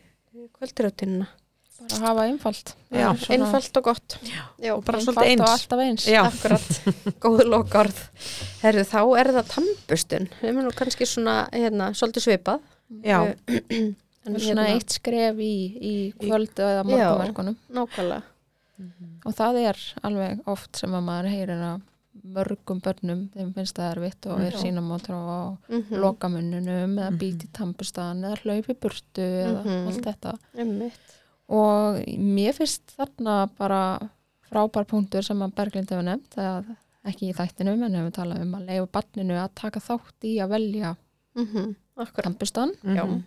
kvöldrötinuna? 0.59 1.27
Bara 1.83 1.97
að 1.99 2.07
hafa 2.07 2.25
einfalt. 2.31 2.75
Já, 2.93 3.09
svona 3.19 3.35
Einfalt 3.47 3.77
og 3.77 3.85
gott 3.85 4.19
Já, 4.61 4.75
og 4.77 4.85
bara 4.85 4.99
einfalt 4.99 5.17
svolítið 5.17 5.41
og 5.41 5.49
eins 5.49 5.51
alltaf 5.51 5.81
eins. 5.83 6.05
Já. 6.07 6.23
Akkurat, 6.29 6.69
góð 7.25 7.41
lokarð. 7.51 7.99
Herðu, 8.63 8.85
þá 8.87 9.19
er 9.19 9.33
það 9.33 9.49
tannbustun. 9.55 10.29
Við 10.43 10.49
erum 10.53 10.63
nú 10.69 10.71
kannski 10.79 11.09
svona, 11.09 11.49
hérna, 11.51 11.91
svolítið 11.97 12.27
svipað. 12.29 12.61
Já, 13.05 13.35
En 14.23 14.35
Það 14.37 14.37
er 14.39 14.43
svona 14.45 14.65
eitt 14.71 14.93
skref 14.95 15.39
í, 15.43 15.55
í 15.83 15.93
kvöldu 16.15 16.63
eða 16.63 16.83
Já. 16.87 17.09
morgunverkunum. 17.11 17.57
Nákvæmlega. 17.75 18.23
Og 19.27 19.35
það 19.35 19.57
er 19.67 19.81
alveg 20.07 20.43
oft 20.47 20.77
sem 20.79 20.95
að 20.95 21.03
maður 21.09 21.29
heyrir 21.33 21.63
að 21.67 21.81
mörgum 22.37 22.79
börnum, 22.85 23.25
þeim 23.35 23.51
finnst 23.57 23.75
það 23.81 23.91
erfitt 23.97 24.27
og 24.31 24.41
er 24.45 24.53
Já. 24.55 24.61
sínamótra 24.63 25.17
á 25.19 25.59
Mm 25.69 25.83
-hmm. 25.83 25.99
lokamunnunum 26.05 26.95
eða 26.99 27.19
býti 27.19 27.49
tampustan 27.53 28.23
eða 28.25 28.39
hlaupi 28.45 28.75
burtu 28.79 29.23
eða 29.27 29.65
Mhm. 29.65 29.87
allt 29.89 30.05
þetta. 30.07 30.39
Og 31.49 31.97
mér 32.19 32.53
finnst 32.55 32.95
þarna 32.97 33.51
bara 33.59 33.99
frábær 34.51 34.85
punktur 34.87 35.23
sem 35.25 35.39
að 35.43 35.55
Berglind 35.55 35.91
hefur 35.91 36.05
nefnt, 36.05 36.37
að 36.37 36.77
ekki 37.05 37.33
í 37.33 37.35
þættinum 37.35 37.83
en 37.85 37.95
hefur 37.95 38.13
talað 38.13 38.43
um 38.43 38.55
að 38.55 38.67
leifa 38.67 38.87
barninu 38.93 39.35
að 39.35 39.51
taka 39.55 39.81
þátt 39.81 40.23
í 40.23 40.37
að 40.39 40.49
velja 40.55 40.97
Mm 41.35 41.75
Akkurat. 41.97 42.25
tampustan, 42.25 42.73
Mhm, 42.83 43.23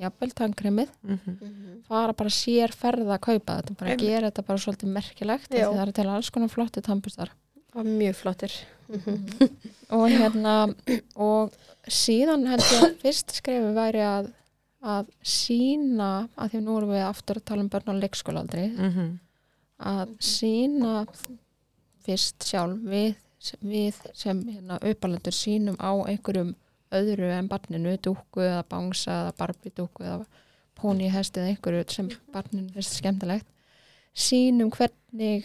jafnvel 0.00 0.32
tannkremið, 0.34 0.88
mhm. 1.02 1.18
Mhm. 1.40 1.82
fara 1.88 2.12
bara 2.12 2.28
sér 2.30 2.68
ferða 2.74 3.16
að 3.18 3.20
kaupa 3.20 3.56
þetta, 3.62 3.76
bara 3.78 3.90
Einmitt. 3.90 4.00
gera 4.06 4.30
þetta 4.30 4.46
bara 4.46 4.58
svolítið 4.58 4.92
merkilegt, 4.92 5.48
það 5.50 5.82
er 5.88 5.92
til 5.92 6.06
alls 6.08 6.30
konar 6.30 6.48
flotti 6.48 6.80
tampustar. 6.82 7.30
Og 7.74 7.84
mjög 7.84 8.14
flottir. 8.16 8.52
Mm 8.88 9.26
og 9.90 10.08
hérna 10.10 10.74
og 11.16 11.52
síðan 11.86 12.46
held 12.48 12.60
ég 12.60 12.82
að 12.82 12.96
fyrst 13.02 13.30
skrefi 13.42 13.74
væri 13.74 14.00
að 14.02 14.32
að 14.82 15.06
sína, 15.24 16.28
að 16.38 16.50
því 16.52 16.60
nú 16.62 16.76
erum 16.78 16.90
við 16.90 17.02
aftur 17.08 17.36
að 17.36 17.44
tala 17.44 17.60
um 17.62 17.68
börn 17.68 17.90
á 17.90 17.94
leikskólaaldri 18.00 18.76
Mhm. 18.78 19.18
að 19.80 20.08
sína 20.20 21.06
fyrst 22.06 22.38
sjálf 22.46 22.78
við, 22.82 23.14
við 23.62 23.94
sem 24.14 24.42
hérna, 24.44 24.78
uppalendur 24.80 25.32
sínum 25.34 25.76
á 25.78 25.90
einhverjum 26.06 26.54
öðru 26.92 27.30
en 27.30 27.48
barninu, 27.48 27.96
dúkku 28.02 28.40
eða 28.40 28.62
bangsa 28.68 29.10
eða 29.24 29.32
barbidúkku 29.38 30.04
eða 30.04 30.26
pónihest 30.78 31.36
eða 31.36 31.52
einhverju 31.52 31.84
sem 31.90 32.08
barninu 32.32 32.70
finnst 32.72 32.98
skemmtilegt 33.00 33.46
sínum 34.14 34.70
hvernig 34.74 35.44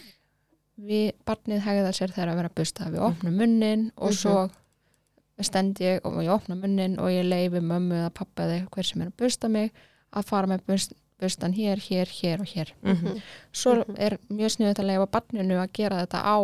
við, 0.80 1.12
barnið 1.26 1.60
hegða 1.66 1.92
sér 1.94 2.10
þegar 2.14 2.32
að 2.32 2.36
vera 2.40 2.48
að 2.50 2.54
busta 2.58 2.90
við 2.90 3.02
opnum 3.08 3.36
munnin 3.38 3.90
og 3.96 4.10
Mhm. 4.10 4.16
svo 4.18 4.50
stend 5.42 5.78
ég 5.80 6.00
og 6.04 6.22
ég 6.22 6.30
opna 6.30 6.54
munnin 6.56 6.98
og 6.98 7.08
ég 7.10 7.24
leifi 7.26 7.60
mömmu 7.60 7.94
eða 7.94 8.10
pappa 8.14 8.42
eða 8.42 8.68
hver 8.70 8.84
sem 8.86 9.02
er 9.02 9.06
að 9.10 9.16
busta 9.16 9.48
mig 9.50 9.72
að 10.12 10.24
fara 10.24 10.46
með 10.46 10.60
bust, 10.66 10.92
bustan 11.20 11.52
hér, 11.52 11.76
hér, 11.78 12.06
hér 12.06 12.40
og 12.40 12.46
hér 12.46 12.72
Mhm. 12.82 13.20
svo 13.52 13.74
Mhm. 13.84 13.96
er 13.98 14.18
mjög 14.30 14.50
sniðut 14.56 14.78
að 14.78 14.86
leifa 14.86 15.06
barninu 15.10 15.54
að 15.60 15.72
gera 15.72 16.06
þetta 16.06 16.22
á 16.22 16.38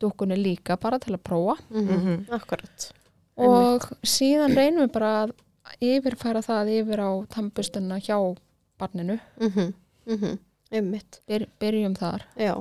dúkkunni 0.00 0.36
líka 0.36 0.76
bara 0.80 0.98
til 0.98 1.14
að 1.14 1.22
prófa 1.22 1.56
Mhm. 1.70 2.26
Akkurat. 2.30 2.92
Og 3.36 3.82
síðan 4.02 4.54
reynum 4.56 4.86
við 4.86 4.92
bara 4.92 5.10
að 5.26 5.32
yfirfæra 5.82 6.42
það 6.46 6.70
yfir 6.80 7.00
á 7.04 7.10
tannbustuna 7.34 7.98
hjá 8.00 8.18
barninu 8.78 9.18
Mhm. 9.40 9.74
Mhm. 10.06 10.38
Einmitt. 10.72 11.20
Byr, 11.28 11.46
byrjum 11.60 11.94
þar 11.96 12.22
Já. 12.36 12.54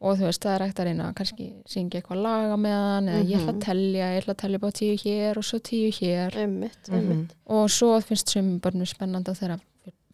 og 0.00 0.18
þú 0.18 0.24
veist 0.24 0.40
það 0.44 0.54
er 0.54 0.62
ekkert 0.64 0.80
að 0.80 0.84
reyna 0.88 1.08
að 1.10 1.14
kannski 1.14 1.52
syngja 1.66 2.00
eitthvað 2.02 2.22
laga 2.22 2.56
með 2.56 2.78
hann 2.84 3.08
eða 3.08 3.24
ég 3.24 3.36
ætla 3.38 3.52
Mhm. 3.52 3.58
að 3.58 3.64
telja, 3.64 4.06
ég 4.14 4.22
ætla 4.22 4.34
að 4.34 4.42
telja 4.42 4.58
bara 4.60 4.72
tíu 4.72 4.96
hér 5.04 5.36
og 5.36 5.44
svo 5.44 5.58
tíu 5.60 5.88
hér 5.92 6.34
Einmitt. 6.36 6.88
Mhm. 6.88 6.94
Einmitt. 6.98 7.30
og 7.46 7.68
svo 7.68 8.00
finnst 8.00 8.28
sem 8.28 8.60
börnum 8.60 8.86
spennandi 8.86 9.58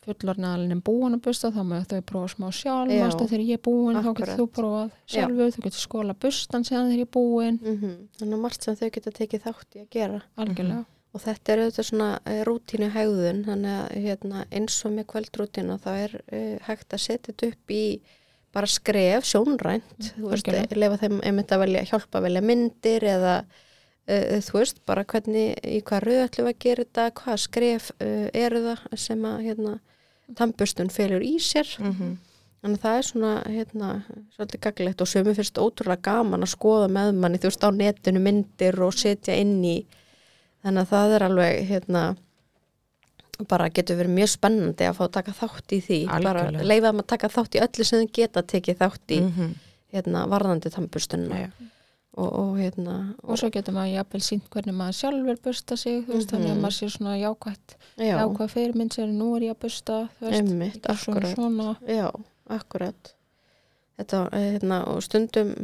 þeirra 0.01 0.15
fullornaðalinn 0.21 0.73
er 0.77 0.83
búin 0.87 1.15
að 1.17 1.23
busta 1.27 1.51
þá 1.53 1.61
með 1.71 1.83
þau 1.91 2.01
prófa 2.09 2.29
smá 2.35 2.47
sjálf 2.57 2.93
Já. 2.93 3.09
þegar 3.21 3.43
ég 3.45 3.59
er 3.59 3.63
búin 3.67 3.97
þá 3.97 4.01
Akkurat. 4.01 4.17
getur 4.21 4.39
þú 4.41 4.47
prófað 4.57 4.87
Já. 4.91 5.13
sjálfur 5.15 5.51
þú 5.57 5.65
getur 5.67 5.85
skóla 5.85 6.15
bustan 6.25 6.65
síðan 6.65 6.89
þegar 6.91 7.01
ég 7.03 7.09
er 7.09 7.13
búin 7.19 7.59
Mhm. 7.61 7.93
Þannig 8.19 8.35
að 8.35 8.41
margt 8.41 8.63
sem 8.65 8.77
þau 8.77 8.91
geta 8.91 9.11
tekið 9.11 9.43
þátt 9.45 9.77
í 9.77 9.81
að 9.85 9.91
gera. 9.91 10.23
algjörlega 10.39 10.85
Og 11.13 11.21
þetta 11.21 11.53
er 11.53 11.59
auðvitað 11.59 11.87
svona 11.91 12.21
uh, 12.25 12.45
rútínu 12.47 12.89
hegðun, 12.95 13.45
þannig 13.45 13.73
að 13.81 14.03
hérna, 14.05 14.45
eins 14.53 14.85
og 14.87 14.93
með 14.95 15.07
kvöldrútínu 15.11 15.79
þá 15.83 15.89
er 16.05 16.13
uh, 16.33 16.59
hægt 16.69 16.95
að 16.95 17.01
setja 17.03 17.33
þetta 17.33 17.49
upp 17.51 17.71
í 17.75 18.01
bara 18.55 18.67
skref, 18.67 19.25
sjónrænt, 19.27 20.13
þú 20.17 20.31
veist, 20.31 20.47
lefa 20.79 20.97
þeim 21.03 21.21
einmitt 21.27 21.51
að 21.51 21.61
velja, 21.65 21.83
hjálpa 21.91 22.19
að 22.19 22.23
velja 22.29 22.41
myndir 22.47 23.03
eða 23.11 23.35
uh, 23.43 24.39
þú 24.39 24.55
veist, 24.61 24.79
bara 24.87 25.03
hvernig, 25.05 25.59
í 25.67 25.83
hvað 25.83 26.03
röð 26.07 26.23
ætlum 26.29 26.47
við 26.47 26.55
að 26.55 26.63
gera 26.65 26.85
þetta, 26.87 27.11
hvað 27.21 27.43
skref 27.43 27.91
eru 28.01 28.63
það 28.69 28.87
sem 28.97 29.27
að 29.27 29.43
hérna, 29.51 29.75
tannbustun 30.37 30.91
felur 30.91 31.21
í 31.25 31.37
sér. 31.43 31.67
Mhm. 31.79 32.17
Þannig 32.61 32.77
að 32.77 32.83
það 32.85 32.99
er 32.99 33.07
svona, 33.09 33.31
hérna, 33.49 33.91
svolítið 34.37 34.61
gaglegt 34.61 35.01
og 35.01 35.07
sömu 35.09 35.33
fyrst 35.35 35.57
ótrúlega 35.57 36.03
gaman 36.03 36.43
að 36.45 36.51
skoða 36.53 36.89
með 36.93 37.15
manni, 37.17 37.39
þú 37.41 37.49
veist, 37.49 37.65
á 37.65 37.71
netinu 37.73 38.21
myndir 38.21 38.77
og 38.85 38.93
setja 38.93 39.33
inn 39.41 39.63
í, 39.65 39.87
þannig 40.63 40.83
að 40.85 40.91
það 40.93 41.15
er 41.17 41.23
alveg, 41.25 41.69
hérna, 41.71 42.03
bara 43.49 43.71
getur 43.73 43.97
verið 43.97 44.13
mjög 44.13 44.29
spennandi 44.35 44.85
að 44.85 44.99
fá 44.99 45.05
að 45.07 45.13
taka 45.17 45.33
þátt 45.33 45.73
í 45.73 45.81
því, 45.87 45.99
bara 46.23 46.43
Algjörlega. 46.45 46.67
leifa 46.69 46.91
þeim 46.91 47.01
að 47.01 47.07
taka 47.15 47.29
þátt 47.33 47.57
í 47.57 47.63
öllu 47.65 47.85
sem 47.89 48.03
þau 48.05 48.13
geta 48.19 48.43
tekið 48.43 48.77
þátt 48.83 49.15
í, 49.17 49.21
Mhm. 49.21 49.55
hérna, 49.95 50.27
varðandi 50.29 50.71
tannbustunna 50.75 51.39
Já. 51.41 51.49
Og, 52.17 52.29
og, 52.39 52.57
hérna, 52.59 52.95
og 53.23 53.39
svo 53.39 53.51
getur 53.55 53.73
maður 53.77 53.93
jafnvel 54.01 54.21
sínt 54.27 54.49
hvernig 54.51 54.75
maður 54.75 54.97
sjálfur 54.99 55.37
busta 55.45 55.77
sig 55.79 56.01
þú 56.09 56.17
veist, 56.17 56.31
þannig 56.33 56.51
að 56.51 56.57
Mhm. 56.57 56.63
maður 56.65 56.77
sé 56.81 56.89
svona 56.91 57.17
jákvætt 57.21 57.77
já, 57.99 58.17
jákvæð 58.19 58.51
fyrirmynd 58.57 58.93
sér 58.97 59.13
nú 59.15 59.37
er 59.37 59.43
ég 59.47 59.55
að 59.55 59.61
busta 59.67 59.99
þú 60.19 60.27
veist, 60.27 60.41
einmitt, 60.41 60.87
akkurat. 60.91 61.35
svona 61.37 61.77
Já, 61.87 62.11
akkurat. 62.51 63.15
Þetta, 64.01 64.29
eh, 64.33 64.59
hérna, 64.59 64.79
og 64.89 65.03
stundum 65.03 65.55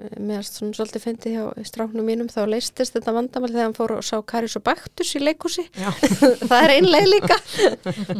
eh, 0.00 0.18
meðast 0.18 0.56
svona 0.58 0.72
svolítið 0.74 1.02
fyndið 1.04 1.34
hjá 1.36 1.64
stráknum 1.68 2.06
mínum 2.08 2.26
þá 2.32 2.48
leistist 2.48 2.94
þetta 2.96 3.12
vandamál 3.12 3.50
þegar 3.52 3.62
hann 3.68 3.74
fór 3.76 3.92
og 3.98 4.02
sá 4.02 4.16
Karis 4.26 4.56
og 4.56 4.64
Baktus 4.64 5.14
í 5.14 5.20
leikúsi. 5.20 5.66
Já. 5.76 5.90
það 6.48 6.62
er 6.64 6.72
einlega 6.80 7.06
líka. 7.12 7.36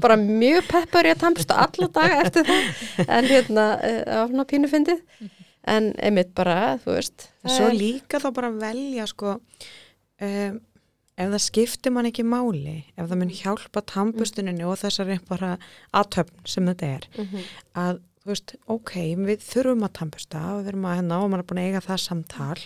Bara 0.01 0.16
mjög 0.21 0.68
peppar 0.68 1.09
í 1.09 1.14
að 1.14 1.23
tampsta 1.25 1.57
alla 1.64 1.88
daga 1.88 2.21
eftir 2.27 2.45
það. 2.45 3.09
En 3.09 3.25
hérna, 3.25 3.66
eh, 3.83 4.05
afná 4.23 4.45
pínu 4.47 4.68
fyndið. 4.71 5.01
En 5.68 5.92
einmitt 6.03 6.35
bara, 6.35 6.77
þú 6.83 6.96
veist 6.96 7.29
svo 7.46 7.68
líka 7.77 8.18
þá 8.22 8.29
bara 8.35 8.51
velja 8.51 9.07
sko 9.07 9.37
um, 10.20 10.61
ef 11.22 11.29
það 11.35 11.42
skiptir 11.44 11.92
mann 11.94 12.09
ekki 12.09 12.25
máli 12.27 12.79
ef 12.96 13.07
það 13.11 13.18
mun 13.20 13.35
hjálpa 13.37 13.83
tampustuninni 13.92 14.64
og 14.66 14.79
þessari 14.81 15.18
bara 15.29 15.57
aðtöfn 15.94 16.46
sem 16.48 16.66
þetta 16.66 16.88
er 16.96 17.07
Mhm. 17.18 17.44
að 17.77 18.01
þú 18.22 18.31
veist, 18.33 18.55
ok, 18.70 18.92
við 19.18 19.40
þurfum 19.42 19.83
að 19.87 19.92
tampusta 19.98 20.40
og 20.55 20.61
við 20.64 20.68
erum 20.72 20.85
að 20.87 20.96
hérna 21.01 21.16
og 21.22 21.31
maður 21.31 21.42
er 21.42 21.48
búin 21.51 21.62
að 21.62 21.68
eiga 21.70 21.87
það 21.88 22.03
samtal 22.07 22.61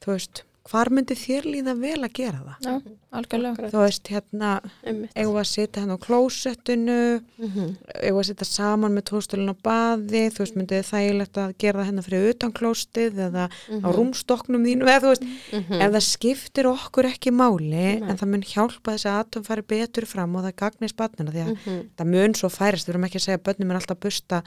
þú 0.00 0.06
veist, 0.14 0.42
hvar 0.70 0.88
myndi 0.90 1.14
þér 1.20 1.44
líða 1.54 1.74
vel 1.80 2.00
að 2.04 2.12
gera 2.16 2.40
það? 2.46 2.56
Já, 2.64 2.96
algjörlega. 3.12 3.70
Þú 3.72 3.80
veist, 3.84 4.08
hérna, 4.12 4.50
eigum 4.84 5.34
við 5.34 5.40
að 5.42 5.48
sitja 5.50 5.82
hérna 5.82 5.96
á 5.98 6.04
klósettinu 6.04 7.20
Mhm. 7.38 7.76
eigum 8.04 8.18
við 8.18 8.22
að 8.22 8.28
sitja 8.30 8.46
saman 8.46 8.94
með 8.94 9.04
tóstulun 9.10 9.50
á 9.50 9.56
baði, 9.62 10.22
þú 10.30 10.38
veist, 10.44 10.56
myndið 10.56 10.84
þægilegt 10.90 11.36
að 11.42 11.54
gera 11.58 11.80
það 11.80 11.88
hérna 11.90 12.04
fyrir 12.06 12.28
utan 12.34 12.52
klóstið 12.52 13.14
eða 13.26 13.48
á 13.50 13.88
rúmstokknum 13.90 14.62
þínu, 14.66 14.84
eða 14.86 15.00
þú 15.00 15.10
veist, 15.10 15.24
Mhm. 15.52 15.80
ef 15.80 15.90
það 15.92 16.06
skiptir 16.06 16.64
okkur 16.70 17.04
ekki 17.10 17.30
máli 17.30 18.00
Nei. 18.00 18.08
en 18.10 18.16
það 18.16 18.28
mun 18.28 18.42
hjálpa 18.42 18.92
þess 18.94 19.06
að 19.06 19.24
aðtum 19.24 19.44
fari 19.44 19.62
betur 19.62 20.06
fram 20.06 20.36
og 20.36 20.44
það 20.44 20.56
gagnist 20.56 20.96
barnina 20.96 21.30
því 21.32 21.42
að 21.46 21.56
Mhm. 21.56 21.88
það 21.98 22.06
mun 22.06 22.34
svo 22.34 22.48
færast, 22.48 22.86
við 22.86 22.90
erum 22.94 23.04
ekki 23.04 23.18
að 23.18 23.26
segja 23.26 23.38
að 23.38 23.42
börnum 23.44 23.70
er 23.70 23.76
alltaf 23.80 23.96
að 23.96 24.00
busta 24.00 24.42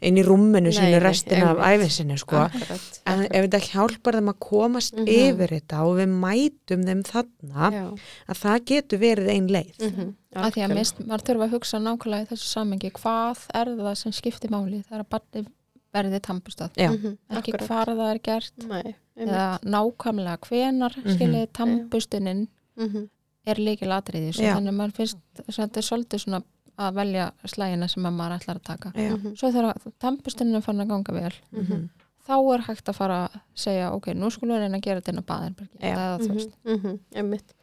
inn 0.00 0.16
í 0.16 0.22
rúminu 0.24 0.62
Nei, 0.62 0.70
sínu 0.72 0.90
nei, 0.90 1.00
restina 1.00 1.50
af 1.50 1.58
æfinsinni 1.58 2.18
sko. 2.18 2.36
Akkurat, 2.36 3.00
en 3.06 3.18
akkurat. 3.20 3.32
ef 3.34 3.50
þetta 3.50 3.60
hjálpar 3.70 4.12
þeim 4.14 4.32
að 4.32 4.38
komast 4.38 4.94
Mhm. 4.94 5.06
yfir 5.08 5.48
þetta 5.48 5.78
og 5.82 5.98
við 5.98 6.08
mætum 6.08 6.84
þeim 6.84 7.02
þarna 7.02 7.72
Já. 7.72 7.98
Að 8.28 8.40
það 8.44 8.64
getur 8.70 8.98
verið 8.98 9.28
ein 9.34 9.48
leið 9.48 9.78
Mhm. 9.80 10.14
að 10.34 10.52
því 10.54 10.64
að 10.68 10.74
mist, 10.74 10.98
maður 11.06 11.24
þurfa 11.28 11.44
að 11.48 11.50
hugsa 11.54 11.78
nákvæmlega 11.78 12.22
í 12.26 12.28
þessu 12.32 12.48
samengi 12.54 12.90
hvað 12.92 13.38
er 13.54 13.66
það 13.76 13.94
sem 13.96 14.12
skiptir 14.12 14.50
máli 14.50 14.82
þegar 14.84 15.04
að 15.04 15.08
barni 15.10 15.46
verði 15.94 16.20
tampustað 16.20 16.70
Já. 16.76 16.90
Mhm. 16.90 17.18
ekki 17.30 17.52
Akkurat. 17.54 17.68
hvar 17.68 17.86
það 17.86 18.14
er 18.14 18.18
gert 18.18 18.66
Nei, 18.68 18.94
eða 19.16 19.60
nákvæmlega 19.62 20.38
hvenar 20.48 20.96
Mhm. 20.96 21.14
skiljið 21.16 21.48
tampustunin 21.52 22.48
Mhm. 22.76 23.08
er 23.46 23.54
líkil 23.56 23.92
atriði 23.92 24.32
svo 24.34 24.42
Já. 24.42 24.54
þannig 24.56 24.68
að 24.72 24.78
maður 24.80 24.92
finnst 24.94 25.16
þetta 25.46 25.76
er 25.76 25.82
svolítið 25.82 26.20
svona 26.24 26.42
að 26.76 26.94
velja 26.94 27.30
slægina 27.46 27.88
sem 27.88 28.02
að 28.02 28.14
maður 28.16 28.40
ætlar 28.40 28.56
að 28.58 28.62
taka 28.64 28.92
Já. 28.96 29.10
Mhm. 29.16 29.36
svo 29.36 29.52
þegar 29.52 29.76
tampustunin 30.00 30.56
er 30.56 30.60
fann 30.60 30.80
að 30.80 30.88
ganga 30.88 31.12
vel 31.12 31.32
Mhm. 31.52 31.88
þá 32.26 32.54
er 32.54 32.62
hægt 32.62 32.84
að 32.88 32.94
fara 32.94 33.28
að 33.28 33.40
segja 33.54 33.92
ok, 33.92 34.06
nú 34.14 34.30
skulum 34.32 34.56
við 34.56 34.60
reyna 34.64 34.78
að 34.78 34.82
gera 34.82 35.00
þetta 35.00 35.08
inn 35.12 35.22
á 35.22 35.26
baðin 35.30 35.68
eða 35.80 36.18
þú 36.18 36.34
veist. 36.34 37.54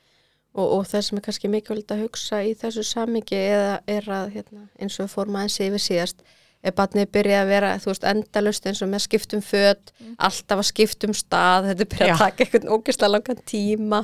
Og, 0.54 0.66
og 0.78 0.86
það 0.90 1.06
sem 1.08 1.20
er 1.20 1.26
kannski 1.28 1.52
mikilvægt 1.52 1.96
að 1.96 2.04
hugsa 2.06 2.42
í 2.44 2.54
þessu 2.60 2.84
samingi 2.88 3.40
eða 3.40 3.80
er 3.88 4.10
að 4.12 4.36
hérna, 4.36 4.68
eins 4.80 5.00
og 5.00 5.08
við 5.08 5.14
fórum 5.16 5.40
aðeins 5.40 5.60
yfir 5.68 5.86
síðast 5.86 6.24
ef 6.62 6.76
barnið 6.78 7.08
byrja 7.15 7.41
að 7.41 7.52
vera, 7.52 7.69
þú 7.82 7.89
veist, 7.91 8.04
endalust 8.12 8.67
eins 8.69 8.82
og 8.86 8.89
með 8.91 9.04
skiptum 9.08 9.41
föt, 9.45 9.91
alltaf 10.21 10.62
að 10.62 10.67
skiptum 10.69 11.13
stað, 11.17 11.71
þetta 11.71 11.88
byrja 11.93 12.10
Já. 12.10 12.13
að 12.13 12.21
taka 12.21 12.45
eitthvað 12.45 12.67
ógeðslega 12.76 13.12
langan 13.15 13.41
tíma, 13.50 14.02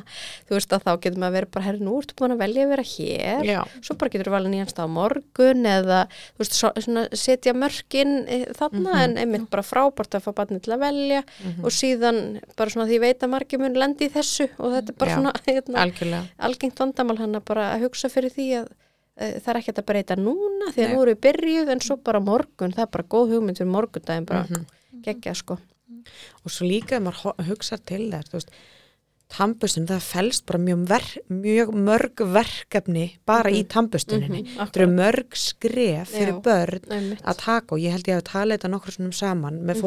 þú 0.48 0.56
veist 0.56 0.74
að 0.74 0.86
þá 0.86 0.90
getur 1.04 1.20
maður 1.22 1.28
að 1.28 1.36
vera 1.38 1.50
bara, 1.54 1.66
herri, 1.68 1.84
nú 1.86 1.94
ertu 2.00 2.16
búin 2.18 2.34
að 2.34 2.42
velja 2.42 2.64
að 2.66 2.72
vera 2.74 2.86
hér, 2.92 3.46
Já. 3.46 3.60
svo 3.78 3.98
bara 4.00 4.14
getur 4.14 4.30
þú 4.30 4.34
valið 4.34 4.54
nýjan 4.56 4.72
stað 4.72 4.90
á 4.90 4.96
morgun 4.96 5.70
eða, 5.74 6.00
þú 6.34 6.42
veist, 6.42 6.58
svo, 6.58 6.72
svona, 6.88 7.06
setja 7.22 7.54
mörkin 7.54 8.16
þarna, 8.58 8.96
en 9.04 9.16
einmitt 9.22 9.46
bara 9.52 9.66
frábært 9.66 10.18
að 10.18 10.26
fá 10.26 10.32
barnið 10.42 10.66
til 10.66 10.74
að 10.74 10.82
velja 10.86 11.22
og 11.62 11.70
síðan 11.74 12.20
bara 12.58 12.74
svona 12.74 12.88
því 12.90 13.00
veit 13.06 13.22
að 13.22 13.32
margir 13.36 13.62
mun 13.62 13.78
lendi 13.78 14.08
í 14.08 14.12
þessu 14.12 14.48
og 14.58 14.74
þetta 14.74 14.94
er 14.94 14.98
bara 14.98 15.14
Já. 15.14 15.18
svona, 15.20 15.32
hérna, 15.46 16.22
algengt 16.48 16.82
vandamál 16.82 17.18
hann 17.22 17.38
að 17.38 17.46
bara 17.48 17.70
að 17.76 17.86
hugsa 17.86 18.10
fyrir 18.12 18.34
því 18.34 18.48
að 18.62 18.68
e, 18.68 18.87
það 19.18 19.48
er 19.52 19.58
ekkert 19.60 19.78
að 19.82 19.86
breyta 19.90 20.16
núna 20.16 20.72
því 20.72 20.84
að 20.84 20.92
nú 20.94 21.02
eru 21.02 21.14
við 21.14 21.20
byrjuð 21.26 21.68
en 21.74 21.80
svo 21.80 21.96
bara 21.96 22.20
morgun 22.20 22.72
það 22.72 22.84
er 22.86 22.92
bara 22.96 23.04
góð 23.14 23.32
hugmynd 23.34 23.58
fyrir 23.58 23.72
morgundaginn 23.74 24.26
bara 24.26 24.44
Mhm. 24.48 24.66
geggja 25.02 25.34
sko 25.34 25.58
og 26.44 26.50
svo 26.50 26.64
líka 26.68 26.96
ef 26.96 27.02
maður 27.02 27.46
hugsar 27.48 27.78
til 27.84 28.10
þær 28.10 28.44
tambustin 29.28 29.84
það 29.86 30.00
felst 30.00 30.46
bara 30.48 30.58
mjög, 30.58 30.84
ver, 30.88 31.04
mjög 31.28 31.72
mörg 31.76 32.22
verkefni 32.32 33.18
bara 33.26 33.50
í 33.52 33.64
tambustuninni 33.68 34.42
Mhm, 34.44 34.56
það 34.56 34.76
eru 34.80 34.86
mörg 34.94 35.36
skref 35.36 36.08
fyrir 36.14 36.32
Já. 36.32 36.42
börn 36.42 36.80
Einmitt. 36.90 37.22
að 37.22 37.36
taka 37.36 37.74
og 37.74 37.78
ég 37.80 37.90
held 37.92 38.04
ég 38.08 38.16
að 38.16 38.24
tala 38.24 38.56
þetta 38.56 38.70
nokkur 38.72 38.92
svona 38.96 39.12
saman 39.12 39.60
með 39.60 39.82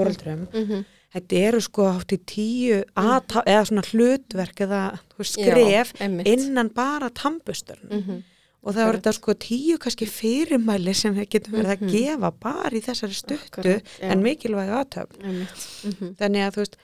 Mhm. 0.53 0.85
þetta 1.15 1.35
eru 1.47 1.59
sko 1.61 1.81
átt 1.89 2.13
í 2.13 2.19
tíu 2.23 2.83
mm 2.95 3.43
eða 3.47 3.65
svona 3.65 3.81
hlutverk 3.89 4.55
eða 4.61 4.99
Já, 5.17 5.23
skref 5.23 5.93
einmitt. 5.99 6.27
innan 6.27 6.69
bara 6.69 7.09
tambusturinn 7.09 7.89
Mhm. 7.89 8.23
Og 8.61 8.75
það 8.75 8.87
eru 8.87 8.97
þetta 8.99 9.13
sko 9.17 9.33
tíu 9.41 9.77
kannski 9.81 10.05
fyrirmæli 10.05 10.93
sem 10.93 11.15
við 11.17 11.29
getum 11.35 11.55
verið 11.57 11.71
að 11.75 11.93
gefa 11.95 12.31
bara 12.45 12.71
í 12.77 12.81
þessari 12.85 13.17
stuttu 13.17 13.77
en 14.01 14.21
mikilvæg 14.25 14.69
aðtöfn. 14.81 15.21
Mhm. 15.83 16.15
þannig 16.19 16.45
að 16.45 16.51
þú 16.53 16.61
veist 16.65 16.77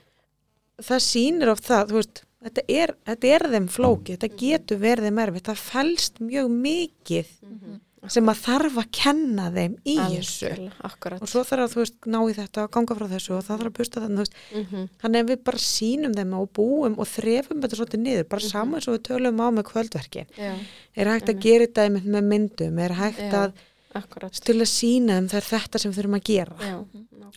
það 0.88 1.04
sýnir 1.08 1.48
of 1.52 1.60
það, 1.60 1.88
þú 1.92 1.94
veist 2.00 2.24
þetta 2.44 2.62
er, 2.70 2.94
þetta 3.06 3.26
er 3.34 3.46
þeim 3.54 3.68
flóki, 3.68 4.16
þetta 4.16 4.36
getur 4.38 4.78
verið 4.78 5.08
þeim 5.08 5.18
erfitt, 5.24 5.46
það 5.48 5.62
fælst 5.70 6.20
mjög 6.22 6.50
mikið 6.54 7.28
sem 8.14 8.30
að 8.32 8.40
þarf 8.44 8.78
að 8.82 8.88
kenna 8.98 9.46
þeim 9.54 9.76
í 9.84 9.96
þessu. 9.98 10.50
og 11.18 11.28
svo 11.28 11.44
þarf 11.46 11.64
að 11.64 11.72
þú 11.74 11.80
veist 11.82 12.08
ná 12.08 12.18
í 12.24 12.34
þetta 12.38 12.64
að 12.64 12.70
ganga 12.76 12.96
frá 12.98 13.06
þessu 13.12 13.34
og 13.36 13.46
það 13.46 13.62
þarf 13.62 13.70
að 13.70 13.78
busta 13.78 14.02
þú 14.04 14.18
veist. 14.18 14.36
Mhm. 14.52 14.88
þannig 15.02 15.22
að 15.24 15.32
við 15.32 15.42
bara 15.44 15.62
sýnum 15.64 16.14
þeim 16.18 16.36
og 16.38 16.52
búum 16.58 16.98
og 16.98 17.06
þrefum 17.06 17.62
þetta 17.62 17.80
svolítið 17.80 18.04
niður, 18.04 18.28
bara 18.28 18.48
saman 18.48 18.78
eins 18.78 18.88
og 18.88 18.98
við 18.98 19.06
tölum 19.08 19.42
á 19.44 19.46
með 19.50 19.68
kvöldverkin. 19.72 20.28
Já, 20.38 20.52
er 20.96 21.12
hægt 21.12 21.28
að 21.28 21.40
gera 21.40 21.66
þetta 21.66 21.88
með 22.04 22.24
myndum? 22.32 22.78
Er 22.78 22.96
hægt 22.98 23.18
Já. 23.18 23.32
að 23.44 23.52
akkurat. 23.94 24.32
til 24.32 24.58
að 24.58 24.70
sína 24.70 25.18
þeim 25.18 25.28
það 25.28 25.40
er 25.40 25.48
þetta 25.52 25.78
sem 25.78 25.92
við 25.92 25.98
þurfum 26.02 26.18
að 26.18 26.28
gera? 26.28 26.56
Já, 26.60 26.76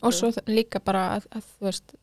og 0.02 0.14
svo 0.14 0.32
líka 0.48 0.80
bara 0.84 1.18
að, 1.18 1.28
að 1.32 1.44
þú 1.52 1.68
veist 1.70 1.96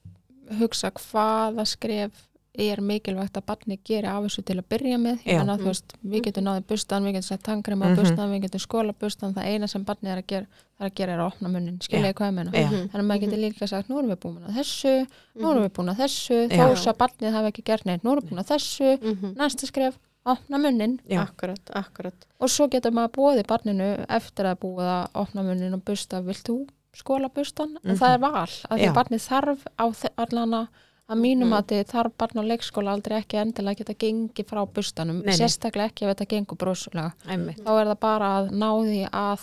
hugsa 0.58 0.90
hvaða 0.96 1.64
skref 1.68 2.27
er 2.58 2.80
mikilvægt 2.82 3.36
að 3.38 3.44
barni 3.46 3.78
geri 3.84 4.06
af 4.10 4.22
þessu 4.24 4.42
til 4.44 4.56
að 4.58 4.64
byrja 4.68 4.98
með. 4.98 5.18
Já. 5.24 5.38
menna 5.38 5.56
þú 5.58 5.64
veist, 5.70 5.92
við 6.04 6.22
getum 6.26 6.44
náðið 6.44 6.66
bustan 6.66 7.04
við 7.04 7.12
getum 7.14 7.22
sett 7.28 7.42
tangrem 7.42 7.82
á 7.82 7.86
Mhm. 7.88 7.96
bustan, 7.96 8.30
við 8.32 8.42
getum 8.46 8.60
skóla 8.60 8.94
bustan. 8.98 9.34
Það 9.34 9.44
eina 9.46 9.68
sem 9.68 9.84
barni 9.84 10.08
er 10.10 10.18
að 10.22 10.26
gera, 10.26 10.46
það 10.78 10.84
er 10.86 10.90
að 10.90 10.94
gera 10.94 11.12
er 11.12 11.18
að 11.18 11.26
opna 11.32 11.48
munnin, 11.48 11.78
skilja 11.80 12.08
ég 12.10 12.14
hvað 12.14 12.28
ég 12.28 12.34
meina? 12.34 12.50
Já. 12.52 12.68
þannig 12.68 12.94
að 12.94 13.06
maður 13.06 13.20
getur 13.20 13.38
líka 13.44 13.68
sagt, 13.68 13.88
nú 13.88 13.98
erum 13.98 14.10
við 14.10 14.20
búin 14.24 14.44
að 14.48 14.54
þessu 14.58 15.06
nú 15.38 15.50
erum 15.52 15.62
við 15.64 15.72
búin 15.78 15.88
að 15.94 15.96
þessu, 16.02 16.48
þó 16.48 16.76
svo 16.76 16.92
að 16.92 16.98
barnið 16.98 17.32
hafi 17.32 17.46
ekki 17.52 17.64
gert 17.64 17.84
neitt, 17.86 18.02
nú 18.02 18.12
erum 18.12 18.22
við 18.24 18.30
búin 18.30 18.42
að 18.44 18.50
þessu. 18.52 18.98
Mhm. 19.02 19.34
næsta 19.36 19.66
skref, 19.66 19.98
opna 20.26 20.58
munnin. 20.58 21.00
Akkurat, 21.10 21.70
akkurat. 21.74 22.14
Og 22.40 22.48
svo 22.48 22.68
getur 22.68 22.90
maður 22.92 23.12
búið 23.16 23.46
barninu 23.46 24.04
eftir 24.08 24.44
að 24.44 24.58
búið 24.58 24.88
að 24.88 25.08
opna 25.14 25.42
munnin 25.42 25.72
og 25.74 25.84
busta, 25.84 26.20
vilt 26.24 26.44
þú 26.44 26.66
skóla 26.94 27.28
bustan? 27.32 27.76
Mhm. 27.84 27.90
Og 27.92 27.96
það 27.98 28.14
er 28.14 28.18
val, 28.18 28.46
að 28.46 28.78
því 28.78 28.88
að 28.88 28.94
barnið 28.94 29.22
þarf 29.28 29.58
á 29.78 29.86
allana 30.18 30.68
að 31.08 31.18
mínum 31.22 31.48
Mhm. 31.48 31.56
að 31.58 31.66
þið 31.72 31.84
þarf 31.92 32.12
barn 32.18 32.38
á 32.38 32.44
leikskóla 32.50 32.92
aldrei 32.92 33.16
ekki 33.22 33.38
endilega 33.40 33.74
að 33.74 33.78
geta 33.78 33.94
gengið 34.04 34.46
frá 34.50 34.66
bustanum, 34.66 35.22
Nei, 35.24 35.32
nei. 35.32 35.36
sérstaklega 35.38 35.88
ekki 35.90 36.04
ef 36.06 36.16
þetta 36.16 36.28
gengur 36.28 36.56
brósulega. 36.58 37.12
Einmitt. 37.26 37.58
Þá 37.64 37.72
er 37.80 37.86
það 37.86 38.00
bara 38.00 38.28
að 38.42 38.50
ná 38.52 38.70
því 38.84 39.10
að 39.10 39.40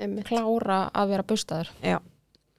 Einmitt. 0.00 0.24
klára 0.26 0.90
að 0.94 1.08
vera 1.08 1.22
bustaður. 1.22 1.68
Já. 1.82 2.00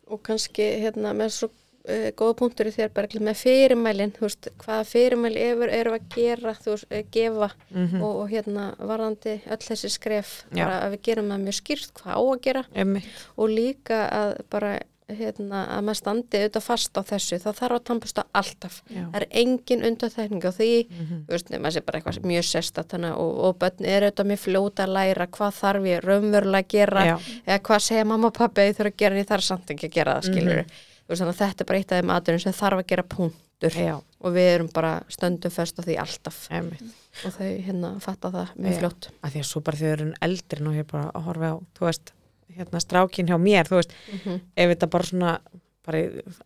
og 0.08 0.22
kannski 0.22 0.62
hérna 0.84 1.16
með 1.18 1.30
svo 1.34 1.50
uh, 1.88 2.12
góða 2.18 2.36
punktur 2.38 2.66
í 2.66 2.72
þér 2.74 2.90
Berglind 2.94 3.26
með 3.26 3.38
fyrirmælin, 3.42 4.12
þú 4.14 4.20
veist, 4.22 4.48
hvaða 4.58 4.86
fyrirmæli 4.86 5.38
eru 5.38 5.64
er 5.70 5.86
að 5.86 6.10
gera, 6.16 6.54
þú 6.54 6.72
veist, 6.72 6.86
eh, 6.92 7.04
gefa 7.12 7.52
Mhm. 7.72 8.02
og, 8.04 8.16
og 8.22 8.30
hérna 8.30 8.76
varðandi 8.78 9.42
öll 9.50 9.58
þessi 9.66 9.90
skref, 9.90 10.46
bara 10.52 10.82
að 10.82 10.92
við 10.94 11.02
gerum 11.04 11.30
það 11.30 11.44
mjög 11.44 11.58
skýrt 11.62 11.92
hvað 11.94 12.14
á 12.14 12.22
að 12.22 12.42
gera 12.42 12.64
Einmitt. 12.76 13.04
og 13.38 13.50
líka 13.50 14.10
að 14.12 14.38
bara 14.50 14.80
hérna, 15.10 15.60
að 15.70 15.84
maður 15.86 16.00
standi 16.00 16.40
auðvitað 16.42 16.64
fast 16.66 16.98
á 16.98 17.02
þessu 17.06 17.38
það 17.44 17.58
þarf 17.60 17.76
að 17.78 17.84
tampusta 17.90 18.24
alltaf 18.34 18.80
það 18.90 19.16
er 19.20 19.26
engin 19.42 19.84
undanþækning 19.86 20.42
á 20.42 20.52
því 20.56 20.70
Mhm. 20.90 21.20
þú 21.28 21.32
veist, 21.36 21.50
nema 21.54 21.72
sé 21.72 21.82
bara 21.86 22.00
eitthvað 22.00 22.26
mjög 22.26 22.46
sérstætt 22.50 22.92
hana, 22.98 23.12
og, 23.16 23.38
og 23.46 23.60
börn 23.60 23.86
er 23.86 24.02
auðvitað 24.10 24.30
mjög 24.32 24.42
fljóta 24.46 24.84
að 24.88 24.94
læra 24.98 25.28
hvað 25.28 25.54
þarf 25.62 25.86
ég 25.86 26.02
raunverulega 26.04 26.64
að 26.66 26.68
gera 26.74 27.06
Já. 27.06 27.16
eða 27.46 27.60
hvað 27.62 27.80
segja 27.86 28.06
mamma 28.06 28.28
og 28.28 28.34
pappi 28.34 28.62
að 28.62 28.68
ég 28.72 28.78
þurfa 28.80 28.92
að 28.94 28.98
gera 28.98 29.16
en 29.16 29.22
ég 29.22 29.30
þarf 29.30 29.44
samt 29.44 29.68
ekki 29.76 29.88
að 29.90 29.94
gera 29.94 30.16
það, 30.16 30.24
skilur 30.32 30.58
Mhm. 30.66 30.70
veist, 31.08 31.22
þetta 31.22 31.62
er 31.62 31.66
bara 31.66 31.80
eitt 31.80 31.92
af 31.92 32.02
þeim 32.02 32.12
aðurinn 32.18 32.42
sem 32.42 32.54
þarf 32.54 32.80
að 32.82 32.88
gera 32.88 33.04
punktur 33.04 33.72
Já. 33.78 33.96
og 34.22 34.34
við 34.34 34.48
erum 34.56 34.70
bara 34.74 35.04
stöndum 35.10 35.52
fest 35.52 35.78
á 35.80 35.82
því 35.86 35.98
alltaf 36.02 36.48
Einmitt. 36.52 36.82
og 37.26 37.32
þau 37.32 37.62
hérna 37.62 38.02
fatta 38.02 38.32
það 38.32 38.48
mjög 38.58 38.74
Já. 38.74 38.80
fljótt 38.82 39.10
að 39.24 39.32
því 39.32 39.40
að 39.40 39.46
svo 39.54 39.62
bara 39.64 39.78
þau 39.78 39.88
eru 39.94 40.14
eldri 40.22 40.60
nú 40.66 40.74
ég 40.74 40.88
bara 40.88 41.12
að 41.14 41.24
horfa 41.24 41.54
á, 41.54 41.58
þú 41.78 41.86
veist 41.86 42.12
hérna 42.58 42.80
strákin 42.80 43.28
hjá 43.28 43.38
mér, 43.42 43.66
þú 43.68 43.80
veist 43.82 43.92
Mhm. 44.14 44.42
ef 44.58 44.70
þetta 44.78 44.90
bara 44.90 45.04
svona 45.04 45.40
bara 45.86 46.00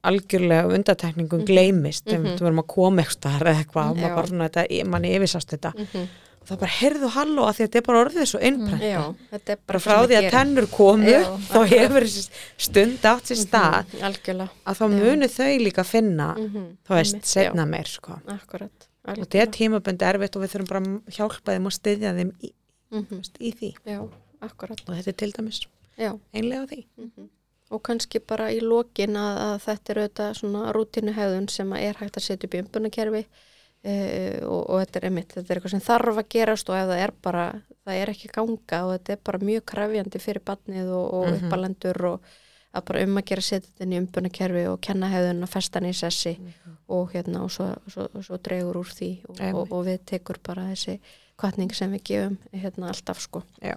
algjörlega 0.03 0.67
undatekningum 0.75 1.39
Mhm. 1.39 1.45
gleymist 1.47 2.07
ef 2.11 2.19
Mhm. 2.19 2.37
þú 2.37 2.41
verðum 2.43 2.59
að 2.63 2.67
koma 2.67 3.01
eitthvað 3.01 3.39
eða 3.39 3.63
eitthvað 3.63 3.95
maður 3.95 4.15
bara 4.15 4.27
svona 4.27 4.49
þetta, 4.49 4.85
manni 4.85 5.15
yfirsast 5.15 5.47
þetta 5.53 5.73
Mhm. 5.75 6.07
og 6.41 6.47
það 6.47 6.59
bara 6.59 6.71
heyrðu 6.71 7.09
halló 7.09 7.41
að 7.47 7.53
því 7.55 7.63
að 7.63 7.67
þetta 7.69 7.75
er 7.75 7.81
bara 7.81 8.03
orðið 8.05 8.27
svo 8.27 8.39
innprent 8.41 8.81
Já, 8.81 9.15
þetta 9.31 9.49
er 9.49 9.55
bara 9.55 9.65
bara 9.67 9.79
frá 9.79 10.07
því 10.07 10.15
að 10.19 10.29
tennur 10.31 10.67
komu 10.67 11.05
Já, 11.05 11.23
þá 11.53 11.67
hefur 11.67 12.01
þessi 12.03 12.29
stund 12.57 12.99
átt 13.03 13.23
sér 13.29 13.37
stað. 13.45 13.85
Mhm, 13.85 14.01
algjörlega. 14.03 14.49
Að 14.67 14.75
þá 14.75 14.85
munu 14.89 15.27
þau 15.27 15.59
líka 15.59 15.83
finna 15.85 16.35
Mhm, 16.35 16.77
þú 16.87 16.89
veist, 16.95 17.21
setna 17.23 17.65
meir 17.65 17.85
sko. 17.87 18.19
akkurat, 18.27 18.71
og 19.07 19.15
þetta 19.15 19.35
er 19.39 19.47
algjörlega. 19.47 19.51
tímabönd 19.55 19.97
erfitt 20.03 20.35
og 20.35 20.41
við 20.43 20.51
þurfum 20.51 20.67
bara 20.67 20.79
að 20.81 21.01
hjálpa 21.15 21.55
þeim 21.55 21.65
og 21.65 21.71
styðja 21.71 22.13
þeim 22.15 22.31
í, 22.43 22.51
Mhm, 22.91 23.07
veist, 23.09 23.37
í 23.39 23.53
því. 23.55 23.73
Já, 23.87 23.99
og 24.01 24.51
þetta 24.87 25.07
er 25.07 25.11
til 25.13 25.31
dæmis 25.31 25.65
já, 25.99 26.13
einlega 26.33 26.65
því 26.71 26.81
mhm. 26.97 27.29
og 27.75 27.83
kannski 27.85 28.23
bara 28.25 28.49
í 28.55 28.63
lokin 28.63 29.19
að, 29.19 29.43
að 29.45 29.55
þetta 29.67 29.93
er 29.93 30.01
auðvitað 30.03 30.33
svona 30.41 30.65
rútinuhegðun 30.75 31.49
sem 31.53 31.77
er 31.77 32.01
hægt 32.01 32.17
að 32.17 32.25
setja 32.25 32.49
upp 32.49 32.57
í 32.57 32.63
umbunakerfi 32.63 33.23
e, 33.83 33.95
og, 34.43 34.61
og 34.63 34.81
þetta 34.81 34.99
er 34.99 35.09
einmitt, 35.09 35.33
þetta 35.35 35.53
er 35.53 35.59
eitthvað 35.59 35.75
sem 35.75 35.85
þarf 35.85 36.21
að 36.23 36.29
gerast 36.35 36.71
og 36.71 36.79
ef 36.79 36.89
það 36.89 37.03
er 37.05 37.15
bara, 37.29 37.47
það 37.85 38.01
er 38.01 38.13
ekki 38.15 38.31
ganga 38.35 38.83
og 38.87 38.93
þetta 38.95 39.15
er 39.15 39.25
bara 39.29 39.47
mjög 39.51 39.65
krafjandi 39.73 40.23
fyrir 40.23 40.45
barnið 40.49 40.93
og, 40.97 41.05
og 41.19 41.27
Mhm. 41.29 41.45
uppalendur 41.45 42.05
og 42.13 42.31
að 42.69 42.85
bara 42.85 43.03
um 43.05 43.17
að 43.17 43.25
gera 43.31 43.41
þetta 43.41 43.85
inn 43.85 43.93
í 43.93 43.99
umbunakerfi 44.03 44.65
og 44.69 44.81
kenna 44.85 45.09
hegðun 45.09 45.45
að 45.45 45.53
festa 45.55 45.79
hann 45.79 45.89
í 45.89 45.95
sessi 45.97 46.35
og 46.89 47.13
hérna 47.13 47.41
og 47.45 47.51
svo, 47.53 47.69
svo, 47.89 48.05
svo 48.21 48.37
dregur 48.45 48.77
úr 48.83 48.91
því 48.93 49.09
og, 49.29 49.39
og, 49.53 49.71
og 49.73 49.85
við 49.87 50.03
tekur 50.11 50.37
bara 50.45 50.67
þessi 50.69 50.99
kvartning 51.39 51.73
sem 51.73 51.91
við 51.95 52.03
gefum 52.11 52.37
hérna 52.53 52.91
alltaf 52.91 53.21
sko 53.23 53.41
Já. 53.61 53.75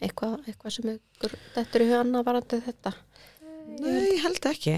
Eitthvað, 0.00 0.38
eitthvað 0.46 0.74
sem 0.76 0.90
ykkur 0.96 1.36
þetta 1.54 1.78
er 1.78 1.84
í 1.84 1.88
huganna 1.90 2.22
varandi 2.26 2.60
þetta? 2.66 2.92
Nei, 3.82 4.18
held 4.22 4.48
ekki. 4.50 4.76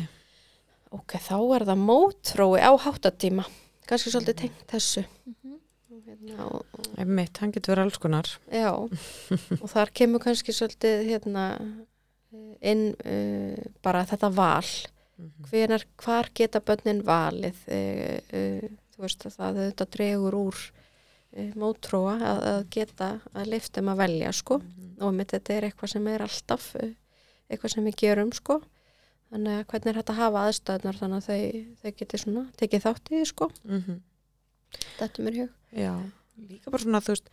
ok, 0.94 1.16
þá 1.18 1.36
er 1.56 1.66
það 1.70 1.82
mótrói 1.82 2.60
á 2.62 2.72
háttatíma. 2.84 3.46
Kannski 3.88 4.12
svolítið 4.12 4.38
tengt 4.44 4.62
þessu. 4.70 5.02
Og 5.94 6.04
hérna 6.06 6.46
og, 6.46 6.62
og, 6.72 6.86
Einmitt, 7.00 7.40
hann 7.42 7.52
getur 7.52 7.74
verið 7.74 7.88
alls 7.88 8.00
konar. 8.00 8.30
já, 8.48 8.70
og 9.60 9.66
þar 9.70 9.92
kemur 9.94 10.22
kannski 10.24 10.54
svolítið 10.56 11.04
hérna 11.10 11.48
inn 12.64 12.88
uh, 12.94 13.66
bara 13.84 14.06
þetta 14.08 14.30
val. 14.34 14.70
Hvenar, 15.48 15.84
hvar 16.02 16.30
geta 16.34 16.62
börnin 16.64 17.04
valið? 17.06 17.60
Uh, 17.68 18.16
uh, 18.34 18.72
þú 18.94 19.04
veist 19.04 19.26
að 19.26 19.36
það 19.38 19.60
þetta 19.60 19.90
dregur 19.96 20.38
úr 20.38 20.64
mótróa 21.58 22.14
að, 22.20 22.42
að 22.52 22.60
geta 22.70 23.08
að 23.34 23.48
liftum 23.54 23.88
að 23.92 24.00
velja 24.04 24.32
sko. 24.32 24.60
Og 25.02 25.14
mitt 25.16 25.32
þetta 25.34 25.54
er 25.56 25.66
eitthvað 25.68 25.90
sem 25.94 26.06
er 26.12 26.22
alltaf 26.22 26.68
uh, 26.80 26.90
eitthvað 27.50 27.72
sem 27.74 27.84
við 27.88 27.96
gerum 28.04 28.32
sko. 28.32 28.60
Þannig 29.34 29.56
að 29.58 29.64
hvernig 29.72 29.90
er 29.90 29.98
þetta 29.98 30.12
að 30.14 30.20
hafa 30.22 30.42
aðstöðnar 30.48 30.98
þannig 31.00 31.16
að 31.16 31.28
þau, 31.28 31.62
þau 31.82 31.92
geti 32.00 32.20
svona 32.22 32.44
tekið 32.60 32.84
þátt 32.86 33.10
í 33.10 33.16
því 33.18 33.24
sko. 33.32 33.50
Mm 33.66 33.96
þetta 34.98 35.06
er 35.20 35.24
mér 35.24 35.36
hug. 35.38 35.50
Já, 35.78 35.92
líka 36.50 36.70
bara 36.74 36.82
svona, 36.82 37.00
þú 37.06 37.12
veist, 37.14 37.28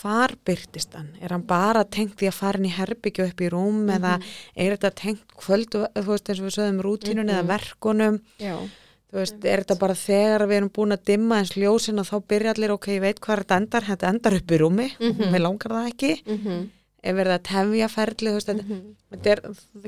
hvar 0.00 0.32
byrtist 0.46 0.94
hann? 0.98 1.08
Er 1.22 1.30
hann 1.34 1.44
bara 1.46 1.84
tengt 1.86 2.16
því 2.18 2.28
að 2.30 2.34
fara 2.38 2.58
inn 2.58 2.66
í 2.66 2.72
herbyggju 2.74 3.26
upp 3.30 3.40
í 3.42 3.48
rúm 3.50 3.80
eða 3.94 4.16
er 4.54 4.74
þetta 4.76 4.90
tengt 4.98 5.34
kvöld, 5.38 5.70
þú 5.74 6.04
veist, 6.08 6.30
eins 6.30 6.42
og 6.42 6.46
við 6.48 6.56
sögum 6.56 6.80
rútínun 6.86 7.30
eða 7.30 7.42
Mhm. 7.44 7.50
verkunum? 7.50 8.18
já, 8.42 8.56
Þú 9.10 9.18
veist, 9.18 9.44
er 9.44 9.64
þetta 9.64 9.78
bara 9.80 9.94
þegar 9.98 10.44
við 10.46 10.56
erum 10.60 10.70
búin 10.70 10.92
að 10.94 11.04
dimma 11.10 11.38
eins 11.40 11.56
ljósin 11.58 11.98
og 11.98 12.06
þá 12.06 12.20
byrja 12.30 12.52
allir, 12.54 12.70
ok, 12.70 12.86
ég 12.94 13.00
veit 13.00 13.18
hvað 13.20 13.40
þetta 13.42 13.56
endar, 13.56 13.82
þetta 13.82 14.08
endar 14.14 14.36
upp 14.38 14.52
í 14.54 14.58
rúmi, 14.62 14.90
Mhm. 15.00 15.32
mér 15.32 15.40
langar 15.42 15.70
það 15.78 15.88
ekki. 15.92 16.12
mhm 16.26 16.68
Ef 17.02 17.14
verið 17.16 17.32
að 17.32 17.42
tefja 17.48 17.86
ferli, 17.88 18.28
þú 18.28 18.34
veist, 18.36 18.48
þetta, 18.50 18.64
mhm 18.68 18.94
þetta 19.10 19.30
er, 19.32 19.40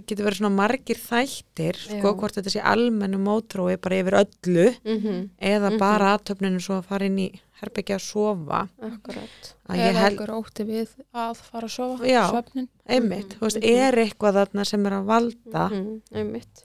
getur 0.06 0.24
verið 0.24 0.38
svona 0.40 0.56
margir 0.56 0.96
þættir, 0.96 1.76
sko, 1.76 2.08
Já. 2.08 2.14
hvort 2.16 2.32
þetta 2.38 2.50
sé 2.54 2.61
almennu 2.64 3.18
mótrói 3.20 3.76
bara 3.78 3.98
yfir 4.00 4.16
öllu 4.24 4.74
mhm, 4.82 5.28
eða 5.38 5.70
Mhm. 5.70 5.78
bara 5.78 6.16
aðtöfninu 6.16 6.56
svo 6.58 6.78
að 6.80 6.85
fara 6.88 7.04
inn 7.04 7.18
í 7.18 7.40
herbyggja 7.61 7.96
að 7.96 8.00
sofa. 8.00 8.68
akkurat 8.80 9.54
eða 9.68 9.92
held, 9.92 10.18
einhver 10.18 10.30
ótti 10.40 10.64
við 10.64 10.88
að 11.14 11.37
fara 11.37 11.66
að 11.68 11.70
sofa 11.70 12.04
Já. 12.08 12.30
svefnin 12.32 12.68
einmitt, 12.88 13.28
Mhm, 13.28 13.38
þú 13.38 13.40
veist, 13.40 13.62
er 13.62 13.92
eitthvað 13.92 14.35
þarna 14.40 14.64
sem 14.66 14.87
er 14.87 14.92
að 14.92 15.04
valda 15.04 15.68
einmitt 16.14 16.64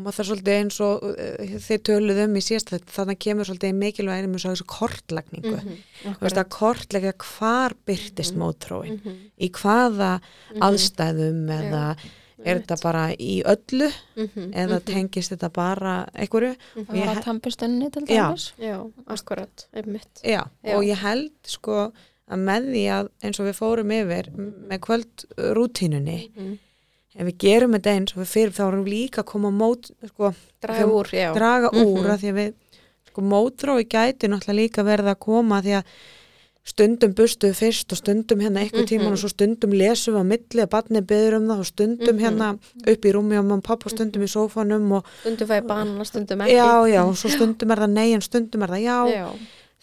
maður 0.00 0.16
þarf 0.18 0.28
svolítið 0.30 0.54
eins 0.58 0.78
og 0.84 1.04
uh, 1.10 1.56
þið 1.66 1.82
töluð 1.88 2.20
um 2.24 2.36
í 2.36 2.42
síðast 2.46 2.72
þetta, 2.74 2.92
þannig 2.96 3.18
kemur 3.26 3.48
svolítið 3.48 3.74
mikilvæg 3.80 4.22
einum 4.24 4.38
þessu 4.40 4.66
kortlagningu. 4.70 5.56
Mhm, 5.60 5.76
Þú 6.16 6.24
veist 6.26 6.40
að 6.42 6.48
kortlega 6.56 7.12
hvar 7.24 7.76
byrtist 7.86 8.34
Mhm. 8.34 8.40
mótróin, 8.42 8.96
mhm, 9.04 9.18
í 9.40 9.50
hvaða 9.60 10.12
mhm, 10.20 10.60
aðstæðum 10.68 11.42
eða 11.60 11.84
er 12.40 12.56
þetta 12.62 12.76
bara 12.82 13.02
í 13.20 13.42
öllu 13.44 13.90
mhm, 14.16 14.46
eða 14.56 14.78
mhm, 14.78 14.84
tengist 14.88 15.34
þetta 15.34 15.50
bara 15.52 15.96
einhverju. 16.16 16.54
að 16.56 16.94
ég 16.96 17.04
fara 17.04 17.12
he- 17.12 17.18
að 17.20 17.24
tampustunni 17.26 17.90
til 17.92 18.06
dæmis? 18.08 18.46
Já, 18.56 18.78
akkurat, 19.12 19.66
einmitt. 19.76 20.22
Já, 20.24 20.46
Já. 20.64 20.76
og 20.76 20.82
ég 20.88 20.96
held 21.04 21.32
sko 21.44 21.92
að 22.30 22.38
með 22.46 22.70
því 22.72 22.84
að 22.96 23.08
eins 23.26 23.40
og 23.42 23.46
við 23.50 23.58
fórum 23.58 23.90
yfir 23.92 24.30
með 24.70 24.78
kvöldrútínunni, 24.86 26.18
Mhm. 27.14 27.20
ef 27.20 27.26
við 27.26 27.38
gerum 27.38 27.72
þetta 27.74 27.96
eins 27.96 28.12
og 28.16 28.22
við 28.22 28.30
fyrir 28.34 28.52
þá 28.54 28.62
erum 28.68 28.84
við 28.84 28.92
líka 28.94 29.22
að 29.22 29.26
koma 29.26 29.50
mót, 29.50 29.90
sko, 30.06 30.34
Draga 30.60 30.86
úr, 30.86 31.10
draga 31.34 31.70
Mhm. 31.72 31.84
úr 31.98 32.06
að 32.06 32.18
því 32.20 32.28
að 32.30 32.38
við 32.40 32.54
sko 33.10 33.22
mótrói 33.22 33.84
gæti 33.88 34.28
náttúrulega 34.28 34.60
líka 34.60 34.84
verða 34.84 35.14
að 35.14 35.18
koma 35.18 35.60
því 35.62 35.72
að 35.80 35.84
stundum 36.62 37.14
bustuðu 37.16 37.54
fyrst 37.56 37.90
og 37.92 37.98
stundum 37.98 38.38
hérna 38.38 38.60
eitthvað 38.62 38.84
Mhm. 38.84 38.86
tíman 38.86 39.12
og 39.12 39.18
svo 39.18 39.28
stundum 39.32 39.70
lesum 39.72 40.14
við 40.14 40.20
á 40.20 40.24
milli 40.28 40.62
að 40.62 40.68
barni 40.70 41.00
beður 41.02 41.36
um 41.36 41.48
það 41.48 41.58
og 41.58 41.66
stundum 41.66 42.16
Mhm. 42.16 42.20
hérna 42.20 42.58
upp 42.86 43.00
í 43.04 43.12
rúmi 43.12 43.34
á 43.34 43.42
mamma 43.42 43.54
og 43.56 43.62
pappa 43.64 43.86
og 43.86 43.92
stundum 43.92 44.22
í 44.22 44.28
sófanum 44.28 44.92
og 44.92 45.04
Stundum 45.22 45.48
fæði 45.48 45.66
banana, 45.66 46.04
stundum 46.04 46.38
ekki 46.40 46.52
já, 46.52 46.86
já, 46.86 47.02
og 47.08 47.14
svo 47.16 47.28
stundum 47.36 47.70
er 47.72 47.76
það 47.78 47.90
nei 47.90 48.12
en 48.14 48.20
stundum 48.20 48.62
er 48.62 48.68
það 48.68 48.82
já, 48.84 49.06
já 49.10 49.28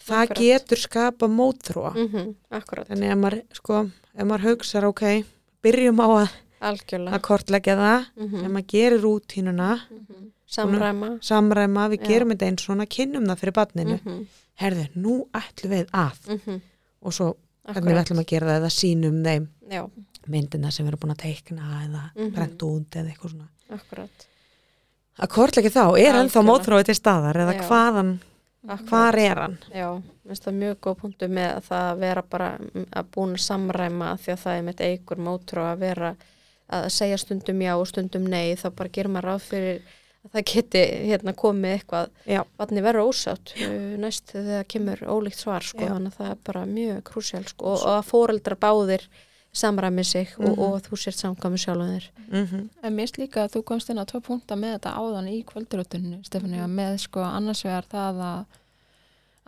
það 0.08 0.28
akkurat. 0.28 0.38
getur 0.38 0.78
skapa 0.78 1.26
mótróa 1.28 1.92
mhm, 1.94 2.34
þannig 2.50 3.10
að 3.12 3.18
maður, 3.20 3.42
sko, 3.52 3.90
ef 4.16 4.24
maður 4.24 4.56
hugsar 4.56 4.84
ok, 4.84 5.24
byrjum 5.62 5.98
á 6.00 6.06
að, 6.24 6.28
algjörlega. 6.60 7.14
Að 7.16 7.22
kortleggja 7.22 7.76
það 7.76 8.06
Mhm, 8.16 8.44
ef 8.44 8.50
maður 8.50 8.66
gerir 8.74 9.00
rútínuna 9.04 9.70
mhm. 9.90 10.30
Samræma. 10.48 11.08
samræma, 11.20 11.88
við 11.92 12.00
Já. 12.00 12.06
gerum 12.08 12.30
þetta 12.32 12.46
eins 12.48 12.62
svona, 12.66 12.86
kynnum 12.88 13.26
það 13.28 13.38
fyrir 13.42 13.52
barninu. 13.58 13.98
Mhm, 14.04 14.26
herðu, 14.60 14.88
nú 14.96 15.28
ætlum 15.34 15.70
við 15.74 15.90
að. 15.92 16.18
Mhm, 16.38 16.60
og 17.02 17.12
svo 17.12 17.34
hvernig 17.68 17.92
við 17.94 18.02
ætlum 18.04 18.22
að 18.22 18.26
gera 18.26 18.46
það 18.46 18.60
eða 18.62 18.72
sínum 18.72 19.22
þeim 19.24 19.48
já, 19.70 19.90
myndina 20.28 20.70
sem 20.72 20.86
við 20.86 20.92
erum 20.94 21.00
búin 21.00 21.16
að 21.16 21.22
teikna 21.26 21.68
eða 21.84 22.10
Mhm. 22.16 22.34
brent 22.34 22.58
út 22.62 22.90
eða 22.90 23.12
eitthvað 23.12 23.30
svona. 23.34 23.48
Akkurat. 23.70 24.26
Að 25.20 25.28
kortleggja 25.28 25.70
þá, 25.70 25.98
er 25.98 26.14
ennþá 26.14 26.40
Algjörlega. 26.40 26.48
mótróið 26.48 26.84
til 26.84 26.94
staðar 26.94 27.34
eða 27.36 27.54
Já. 27.54 27.68
hvaðan, 27.68 28.18
hvar 28.88 29.14
er 29.18 29.34
hann? 29.36 29.58
Já, 29.74 30.02
minnst 30.26 30.44
það 30.44 30.54
mjög 30.54 30.76
góð 30.80 30.96
punktu 30.98 31.28
með 31.28 31.56
að 31.56 31.62
það 31.68 31.98
vera 31.98 32.22
bara 32.22 32.58
mm, 32.58 32.86
að 32.92 33.04
búin 33.12 33.36
samræma 33.36 34.18
því 34.18 34.32
að 34.32 34.38
það 34.44 34.58
er 34.58 34.62
mitt 34.62 34.80
eigur 34.80 35.16
mótró 35.18 35.62
að 35.74 35.78
vera 35.78 36.16
að 36.68 36.88
segja 36.92 37.18
stundum 37.18 37.60
já 37.64 37.72
og 37.78 37.86
stundum 37.88 38.26
nei 38.28 38.54
þá 38.60 38.68
bara 38.76 38.88
gerir 38.92 39.10
maður 39.14 39.28
ráð 39.30 39.46
fyrir 39.48 39.78
að 40.28 40.32
það 40.34 40.44
geti 40.52 40.82
hérna 41.08 41.32
komið 41.38 41.72
eitthvað. 41.78 42.10
Vatni 42.58 42.82
verður 42.84 43.06
ósátt 43.08 43.54
uh, 43.56 43.96
næst 44.02 44.32
þegar 44.34 44.50
það 44.58 44.66
kemur 44.74 45.02
ólíkt 45.14 45.38
svar 45.40 45.64
sko, 45.64 45.86
þannig 45.86 46.12
að 46.12 46.18
það 46.18 46.30
er 46.34 46.42
bara 46.50 46.64
mjög 46.66 46.98
krúsjál 47.08 47.44
sko, 47.48 47.64
og, 47.72 47.80
og 47.86 47.94
að 47.96 48.06
fóreldra 48.10 48.58
báðir 48.60 49.06
samræmi 49.58 50.04
sig 50.04 50.28
og, 50.38 50.44
Mhm. 50.44 50.58
og 50.60 50.82
þú 50.84 50.96
sért 51.00 51.16
samkvæmi 51.22 51.58
sjálfum 51.58 51.94
þér. 51.94 52.08
Mm 52.28 52.68
En 52.82 52.92
mér 52.94 53.06
finnst 53.06 53.16
líka 53.18 53.44
að 53.46 53.52
þú 53.56 53.62
komst 53.64 53.90
inn 53.90 53.98
á 53.98 54.04
tvo 54.04 54.20
punta 54.20 54.54
með 54.56 54.74
þetta 54.76 54.92
áðan 55.00 55.28
í 55.32 55.38
kvöldurötuninu, 55.48 56.20
Stefania, 56.26 56.66
með 56.68 56.98
sko 57.06 57.20
annars 57.24 57.62
vegar 57.64 57.84
það 57.88 58.20
að, 58.20 58.44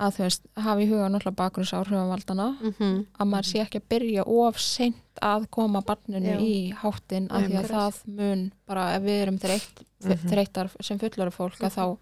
að 0.01 0.15
þú 0.17 0.23
veist, 0.25 0.43
hafa 0.57 0.81
í 0.81 0.89
huga 0.89 1.09
náttúrulega 1.13 1.37
bakgrunns 1.37 1.73
áhrifavaldana, 1.77 2.49
mm 2.61 2.75
-hmm. 2.79 3.07
að 3.21 3.29
maður 3.31 3.49
sé 3.51 3.59
ekki 3.65 3.79
að 3.81 3.89
byrja 3.93 4.23
of 4.27 4.59
seint 4.59 4.97
að 5.23 5.47
koma 5.51 5.81
barninu 5.83 6.27
Já. 6.35 6.39
í 6.41 6.73
háttin 6.73 7.27
af 7.31 7.43
því 7.43 7.53
að 7.53 7.57
Einmitt. 7.57 7.71
það 7.71 7.95
mun 8.07 8.53
bara 8.67 8.95
ef 8.97 9.03
við 9.03 9.23
erum 9.23 9.39
þreytt, 9.39 9.83
Mhm. 10.05 10.29
þreyttar 10.31 10.71
sem 10.81 10.99
fullari 10.99 11.31
fólk 11.31 11.61
að 11.61 11.75
þá 11.77 11.97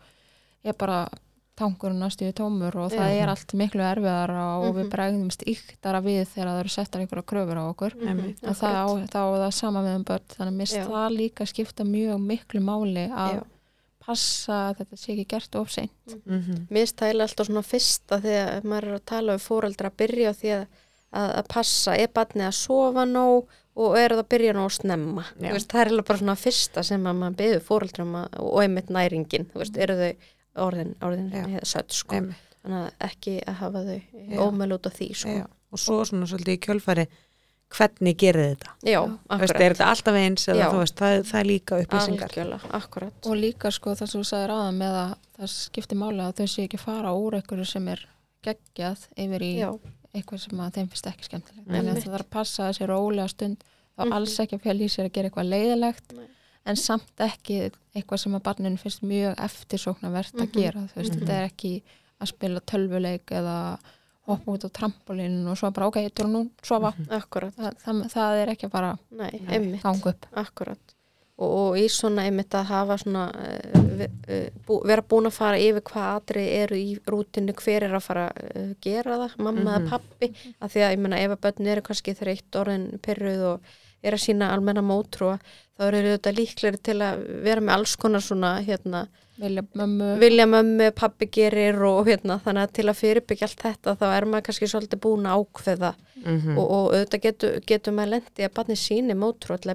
er 0.64 0.72
bara 0.78 1.08
tankurinn 1.58 2.02
að 2.06 2.12
stíðu 2.14 2.32
tómur 2.38 2.76
og 2.76 2.92
það 2.92 3.10
Já. 3.10 3.22
er 3.22 3.28
allt 3.28 3.52
miklu 3.54 3.82
erfiðara 3.82 4.62
og 4.62 4.74
við 4.76 4.84
Mhm. 4.84 4.90
bregðumst 4.90 5.42
yktara 5.46 6.00
við 6.00 6.26
þegar 6.30 6.46
það 6.48 6.60
eru 6.60 6.68
settar 6.68 7.00
einhverja 7.00 7.24
kröfur 7.26 7.58
á 7.58 7.64
okkur 7.74 7.92
og 8.48 8.54
það 8.54 8.74
á, 8.78 8.86
það 9.10 9.52
sama 9.52 9.82
við 9.82 9.96
um 9.96 10.04
börn 10.04 10.28
þannig 10.28 10.62
að 10.62 10.76
Já. 10.76 10.86
það 10.86 11.16
líka 11.16 11.44
skipta 11.46 11.84
mjög 11.84 12.18
miklu 12.20 12.60
máli 12.60 13.10
að 13.10 13.34
Já. 13.34 13.42
Passa 14.08 14.58
að 14.68 14.82
þetta 14.82 14.98
sé 14.98 15.12
ekki 15.14 15.28
gert 15.34 15.56
of 15.60 15.70
seint 15.72 16.16
-hmm. 16.24 16.66
Mér 16.72 16.90
stæla 16.90 17.26
alltaf 17.28 17.46
svona 17.46 17.62
fyrsta 17.62 18.20
þegar 18.24 18.64
maður 18.64 18.88
er 18.88 18.98
að 18.98 19.08
tala 19.12 19.38
um 19.38 19.44
fóreldra 19.44 19.92
að 19.92 19.98
byrja 20.02 20.32
á 20.32 20.38
því 20.40 20.52
að, 20.56 20.66
að, 21.12 21.30
að 21.38 21.48
passa, 21.54 21.96
er 21.96 22.12
barnið 22.14 22.48
að 22.48 22.56
sofa 22.60 23.04
nóg 23.04 23.58
og 23.78 23.94
er 23.98 24.14
það 24.14 24.24
að 24.24 24.30
byrja 24.32 24.56
nóg 24.56 24.72
snemma 24.74 25.24
veist, 25.38 25.70
það 25.70 25.80
er 25.80 25.86
eiginlega 25.86 26.08
bara 26.08 26.18
svona 26.22 26.38
fyrsta 26.40 26.82
sem 26.82 27.06
að 27.06 27.20
maður 27.20 27.38
beður 27.42 27.62
fóreldrum 27.68 28.16
að, 28.18 28.26
og 28.42 28.58
einmitt 28.62 28.90
næringin 28.90 29.46
þú 29.52 29.62
veist, 29.62 29.78
eru 29.78 29.98
þau 30.00 30.12
orðin, 30.58 30.94
orðin 31.04 31.60
sött 31.62 31.94
sko, 31.94 32.18
Einmitt. 32.18 32.56
þannig 32.62 32.80
að 32.80 33.06
ekki 33.10 33.36
að 33.44 33.60
hafa 33.62 33.84
þau 33.86 34.00
Já. 34.00 34.40
ómölu 34.42 34.78
út 34.78 34.88
af 34.90 34.98
því 34.98 35.08
sko. 35.14 35.36
Já. 35.38 35.46
og 35.46 35.82
svo 35.82 35.98
svona 36.08 36.26
svolítið 36.26 36.56
í 36.56 36.62
kjölfari 36.66 37.06
hvernig 37.68 38.16
gerir 38.16 38.54
þetta 38.54 38.70
Já, 38.88 39.00
Þú 39.04 39.10
veist, 39.12 39.28
akkurat 39.36 39.60
er 39.60 39.74
þetta 39.74 39.88
alltaf 39.92 40.14
eins 40.22 40.48
eða 40.48 40.68
þú 40.72 40.78
veist, 40.82 40.96
það, 40.96 41.16
það 41.28 41.40
er 41.40 41.48
líka 41.50 41.80
upplýsingar 41.82 42.28
Algjörlega, 42.32 42.70
akkurat 42.78 43.26
og 43.28 43.36
líka 43.36 43.70
sko 43.74 43.94
það 43.98 44.06
sem 44.12 44.20
þú 44.22 44.28
sagðir 44.30 44.54
aðan 44.54 44.78
með 44.78 44.94
að 45.02 45.14
það 45.38 45.52
skiptir 45.54 45.98
máli 46.00 46.22
að 46.24 46.32
þau 46.38 46.46
sé 46.48 46.64
ekki 46.64 46.78
að 46.80 46.84
fara 46.86 47.12
úr 47.12 47.34
einhverju 47.38 47.66
sem 47.68 47.88
er 47.88 48.04
geggjað 48.48 49.04
yfir 49.26 49.42
í 49.44 49.52
Já, 49.58 49.70
eitthvað 50.14 50.40
sem 50.46 50.60
að 50.64 50.72
þeim 50.78 50.88
finnst 50.94 51.10
ekki 51.12 51.28
skemmtilegt 51.28 51.66
Einmitt. 51.68 51.76
þannig 51.76 51.92
að 51.92 52.02
það 52.02 52.14
þarf 52.16 52.26
að 52.26 52.30
passa 52.38 52.68
þessi 52.70 52.88
rólega 52.88 53.28
stund 53.28 53.64
þá 53.98 54.02
Mhm. 54.06 54.12
alls 54.14 54.38
ekki 54.40 54.54
að 54.56 54.62
fjalla 54.62 54.84
í 54.84 54.88
sér 54.94 55.04
að 55.08 55.12
gera 55.12 55.28
eitthvað 55.28 55.48
leiðilegt 55.52 56.12
Nei. 56.16 56.26
en 56.66 56.76
samt 56.76 57.16
ekki 57.18 57.56
eitthvað 57.96 58.18
sem 58.22 58.32
að 58.38 58.42
barninu 58.46 58.78
finnst 58.78 59.02
mjög 59.02 59.34
eftirsóknarvert 59.44 60.34
að 60.38 60.46
Mhm. 60.48 60.52
gera 60.54 60.80
þú 60.88 60.94
veist, 61.02 61.12
Mhm. 61.14 61.20
þetta 61.26 61.32
er 61.42 61.48
ekki 61.50 61.82
að 62.20 62.26
spila 62.28 62.60
tölvuleik 62.60 63.26
eða 63.26 63.78
hoppa 64.28 64.52
út 64.54 64.66
á 64.66 64.70
trampolínu 64.80 65.48
og 65.52 65.58
svo 65.60 65.70
bara 65.74 65.88
ok, 65.90 65.98
ég 66.06 66.12
trú 66.16 66.28
nú 66.30 66.44
sofa. 66.62 66.92
Akkurat. 67.18 67.54
Það, 67.56 67.74
það, 67.84 68.04
það 68.12 68.42
er 68.44 68.52
ekki 68.54 68.68
að 68.68 68.74
bara 68.76 68.92
Nei, 69.10 69.32
Nei. 69.40 69.50
einmitt, 69.56 69.82
ganga 69.82 70.12
upp. 70.14 70.28
Akkurat. 70.44 70.94
Og, 71.38 71.50
og 71.54 71.76
í 71.78 71.84
svona 71.94 72.24
einmitt 72.26 72.54
að 72.58 72.64
hafa 72.72 72.96
svona 72.98 73.24
uh, 73.30 73.82
vi- 74.00 74.08
uh, 74.34 74.46
bú, 74.66 74.80
vera 74.90 75.04
búin 75.06 75.28
að 75.30 75.36
fara 75.36 75.60
yfir 75.62 75.84
hvað 75.86 76.08
atrið 76.16 76.48
eru 76.64 76.78
í 76.82 76.96
rútinu, 77.06 77.54
hver 77.60 77.86
er 77.86 77.94
að 77.94 78.02
fara 78.08 78.24
að 78.32 78.48
uh, 78.58 78.72
gera 78.82 79.18
það, 79.22 79.36
mamma 79.46 79.76
eða 79.76 79.92
pappi 79.92 80.32
af 80.58 80.72
því 80.74 80.82
að 80.82 80.94
ég 80.96 81.04
menna 81.04 81.20
ef 81.22 81.36
að 81.36 81.42
börn 81.46 81.70
eru 81.76 81.84
kannski 81.86 82.16
þreytt 82.18 82.58
orðin 82.58 82.88
pyrruð 83.06 83.44
og 83.52 83.70
er 84.02 84.14
að 84.18 84.24
sína 84.24 84.48
almenna 84.54 84.82
mótrúa, 84.86 85.38
þá 85.78 85.86
eru 85.92 86.02
þetta 86.16 86.34
líklegri 86.34 86.82
til 86.90 86.98
að 87.06 87.22
vera 87.46 87.62
með 87.62 87.74
alls 87.76 87.94
konar 88.02 88.22
svona 88.26 88.52
hérna, 88.66 89.04
vilja 89.38 89.62
mömmu 89.78 90.08
vilja 90.18 90.46
mömmu, 90.50 90.90
pappi 90.98 91.28
gerir 91.30 91.78
og 91.86 92.06
hérna, 92.08 92.40
þannig 92.44 92.64
að 92.66 92.72
til 92.78 92.86
að 92.90 92.98
fyrirbyggja 93.02 93.46
allt 93.48 93.62
þetta 93.62 93.94
þá 94.00 94.04
er 94.16 94.26
maður 94.26 94.46
kannski 94.48 94.68
svolítið 94.72 95.00
búin 95.06 95.28
að 95.30 95.44
ákveða 95.44 95.94
Mhm. 96.18 96.56
og, 96.58 96.64
og 96.74 96.86
auðvitað 96.96 97.20
getur, 97.22 97.60
getur 97.66 97.92
maður 97.94 98.10
lendi 98.16 98.42
að 98.42 98.54
barni 98.56 98.74
síni 98.74 99.14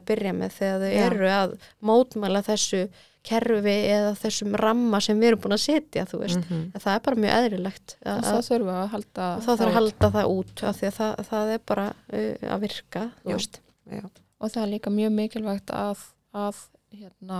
að 0.01 0.05
byrja 0.09 0.33
með 0.35 0.51
þegar 0.57 0.81
þau 0.83 0.91
Já. 0.91 1.05
eru 1.07 1.27
að 1.31 1.53
mótmæla 1.81 2.41
þessu 2.43 2.81
kerfi 3.23 3.75
eða 3.87 4.09
þessum 4.19 4.55
ramma 4.59 4.99
sem 4.99 5.15
við 5.21 5.29
erum 5.29 5.39
búin 5.39 5.55
að 5.55 5.61
setja, 5.63 6.03
þú 6.11 6.19
veist. 6.19 6.41
Mhm. 6.43 6.65
að 6.75 6.81
Það 6.83 6.95
er 6.97 6.99
bara 7.05 7.21
mjög 7.23 7.37
eðrilegt 7.39 7.95
og 8.03 8.11
að, 8.11 8.23
það 8.27 8.35
að, 8.35 8.47
þurfa 8.49 8.75
að 8.83 8.89
halda 8.97 9.27
og 9.37 9.41
þá 9.45 9.51
þarf 9.53 9.69
að 9.69 9.77
halda 9.79 10.09
það 10.17 10.33
út 10.35 10.63
af 10.63 10.75
því 10.81 10.87
að 10.89 10.97
það, 10.99 11.23
það 11.29 11.53
er 11.53 11.61
bara 11.71 11.85
uh, 12.11 12.35
að 12.57 12.59
virka, 12.67 13.03
þú 13.23 13.29
Já. 13.31 13.35
veist. 13.37 13.59
Já. 13.87 14.03
og 14.43 14.51
það 14.51 14.63
er 14.65 14.71
líka 14.73 14.89
mjög 14.91 15.11
mikilvægt 15.21 15.71
að, 15.71 16.03
að 16.35 16.55
hérna, 16.91 17.39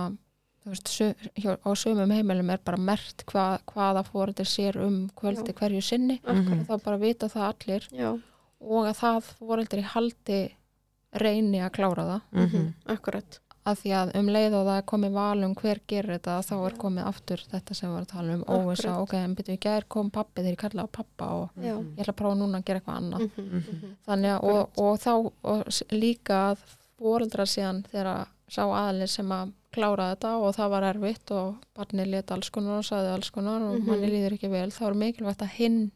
veist, 0.66 0.88
á 1.66 1.70
sumum 1.76 2.10
heimilum 2.10 2.50
er 2.50 2.58
bara 2.64 2.76
mert 2.80 3.24
hva, 3.26 3.58
hvaða 3.68 4.04
fóreldri 4.08 4.46
sér 4.48 4.76
um 4.84 5.10
kvöldi 5.16 5.52
Já. 5.52 5.58
hverju 5.60 5.82
sinni 5.82 6.20
Mhm. 6.24 6.60
og 6.60 6.66
þá 6.68 6.84
bara 6.84 6.96
vita 6.98 7.26
það 7.28 7.48
allir 7.52 7.88
Já, 7.92 8.12
og 8.60 8.86
að 8.86 8.96
það 9.02 9.32
fóreldri 9.38 9.82
haldi 9.82 10.42
reyni 11.14 11.60
að 11.62 11.70
klára 11.72 12.04
það 12.10 12.20
Mhm. 12.32 12.72
akkurat. 12.86 13.40
að 13.66 13.78
því 13.80 13.90
að 13.96 14.16
um 14.18 14.26
leið 14.26 14.52
og 14.54 14.66
það 14.66 14.78
er 14.78 14.82
komið 14.82 15.12
val 15.12 15.44
um 15.44 15.54
hver 15.54 15.78
gerir 15.88 16.18
þetta 16.18 16.42
þá 16.44 16.66
er 16.66 16.74
komið 16.76 17.06
aftur 17.08 17.36
þetta 17.48 17.74
sem 17.74 17.88
við 17.88 17.92
varum 17.94 18.04
að 18.04 18.12
tala 18.12 18.34
um 18.34 18.42
óvisa, 18.44 18.88
Akkurat. 18.90 19.00
ok, 19.00 19.14
en 19.14 19.34
byrju, 19.36 19.54
í 19.54 19.58
gær 19.58 19.84
kom 19.88 20.10
pappi 20.10 20.42
þegar 20.42 20.52
ég 20.52 20.58
kallaði 20.58 20.84
á 20.84 20.92
pappa 20.92 21.24
og 21.32 21.50
Já. 21.56 21.72
ég 21.78 21.96
ætla 21.96 22.12
að 22.12 22.20
prófa 22.20 22.36
núna 22.36 22.58
að 22.60 22.64
gera 22.66 22.80
eitthvað 22.80 22.98
annað 23.00 23.20
Mhm, 23.20 23.62
mhm. 23.62 23.96
þannig 24.06 24.30
að 24.34 24.44
og, 24.44 24.68
og 24.76 24.98
þá 25.00 25.32
og 25.44 25.64
líka 25.92 26.52
að 26.52 26.58
fóreldrar 27.00 27.48
síðan 27.48 27.82
þegar 27.88 28.06
að 28.06 28.26
sá 28.48 28.62
aðlið 28.68 29.08
sem 29.08 29.28
að 29.32 29.52
klára 29.74 30.14
þetta 30.14 30.36
og 30.38 30.54
það 30.54 30.70
var 30.70 30.82
erfitt 30.92 31.30
og 31.34 31.54
barnið 31.76 32.06
let 32.10 32.30
alls 32.30 32.50
konar 32.50 32.78
og 32.78 32.84
saði 32.84 33.12
alls 33.14 33.30
konar 33.30 33.62
og 33.62 33.78
Mhm. 33.80 33.86
manni 33.88 34.06
líður 34.10 34.34
ekki 34.38 34.50
vel 34.50 34.70
þá 34.70 34.82
er 34.90 34.94
mikilvægt 34.94 35.42
að 35.42 35.50
hinn 35.58 35.90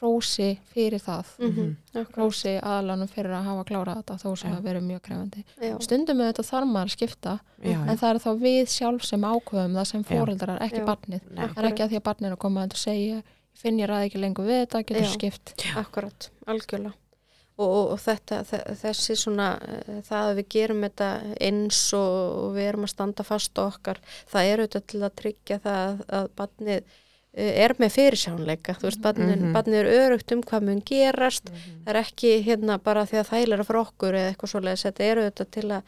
hrósi 0.00 0.58
fyrir 0.74 1.00
það 1.00 1.24
Mhm, 1.38 1.76
akkurat. 1.94 2.16
hrósi 2.16 2.60
aðlanum 2.60 3.08
fyrir 3.08 3.30
að 3.32 3.44
hafa 3.44 3.64
klárað 3.64 3.96
þetta 4.02 4.16
þó 4.20 4.36
sem 4.38 4.50
Já. 4.50 4.56
það 4.56 4.62
verið 4.68 4.82
mjög 4.90 5.00
krefandi 5.02 5.44
Já. 5.62 5.78
stundum 5.80 6.16
með 6.18 6.32
þetta 6.32 6.44
þarf 6.50 6.68
maður 6.68 6.84
að 6.90 6.96
skipta 6.96 7.40
Já, 7.64 7.78
en 7.88 7.96
það 7.96 8.10
er 8.10 8.18
þá 8.18 8.30
við 8.40 8.66
sjálf 8.68 9.04
sem 9.04 9.20
ákveðum 9.22 9.72
það 9.78 9.86
sem 9.86 10.04
fóreldrar, 10.04 10.60
ekki 10.60 10.82
Já. 10.82 10.84
barnið 10.84 11.20
Nei. 11.32 11.46
það 11.48 11.58
er 11.64 11.70
ekki 11.72 11.82
að 11.84 11.90
því 11.90 11.96
að 11.96 12.06
barnið 12.08 12.26
er 12.26 12.32
að 12.36 12.38
koma 12.38 12.66
að 12.66 12.76
segja 12.76 13.22
finn 13.54 13.78
ég 13.78 13.88
ræði 13.88 14.10
ekki 14.10 14.20
lengur 14.20 14.44
við 14.44 14.66
þetta, 14.66 14.84
getur 14.84 15.02
Já. 15.02 15.14
skipt 15.16 15.54
Akkurat, 15.76 16.30
algjörlega. 16.46 16.92
Og, 17.56 17.92
og, 17.94 17.98
þetta, 18.04 18.42
þe- 18.44 18.74
þessi 18.82 19.14
svona, 19.16 19.46
eh, 19.64 20.02
það 20.04 20.26
að 20.30 20.34
við 20.36 20.48
gerum 20.52 20.82
þetta 20.84 21.06
eins 21.40 21.78
og, 21.96 22.50
við 22.52 22.66
erum 22.68 22.84
að 22.84 22.90
standa 22.92 23.24
fast 23.24 23.56
okkar, 23.62 23.96
það 24.28 24.48
er 24.50 24.60
auðvitað 24.60 24.84
til 24.92 25.00
að 25.06 25.14
tryggja 25.22 25.58
það 25.64 25.78
að, 25.86 26.02
að 26.18 26.28
barnið 26.36 26.82
eh, 27.36 27.64
er 27.64 27.74
með 27.80 27.90
fyrirsjánleika, 27.96 28.74
þú 28.76 28.86
veist, 28.90 29.00
barnið, 29.04 29.32
Mhm. 29.40 29.52
barnið 29.56 29.78
er 29.80 29.88
örugt 30.02 30.32
um 30.36 30.42
hvað 30.42 30.62
mun 30.68 30.82
gerast, 30.84 31.48
það 31.48 31.88
er 31.94 32.00
ekki 32.02 32.34
hérna 32.44 32.76
bara 32.82 33.06
því 33.08 33.18
að 33.22 33.30
þægilega 33.32 33.66
fyrir 33.70 33.80
okkur 33.86 34.14
eða 34.20 34.30
eitthvað 34.34 34.52
svoleiðis, 34.52 34.84
þetta 34.90 35.04
er 35.08 35.16
auðvitað 35.24 35.50
til 35.56 35.68
að 35.70 35.82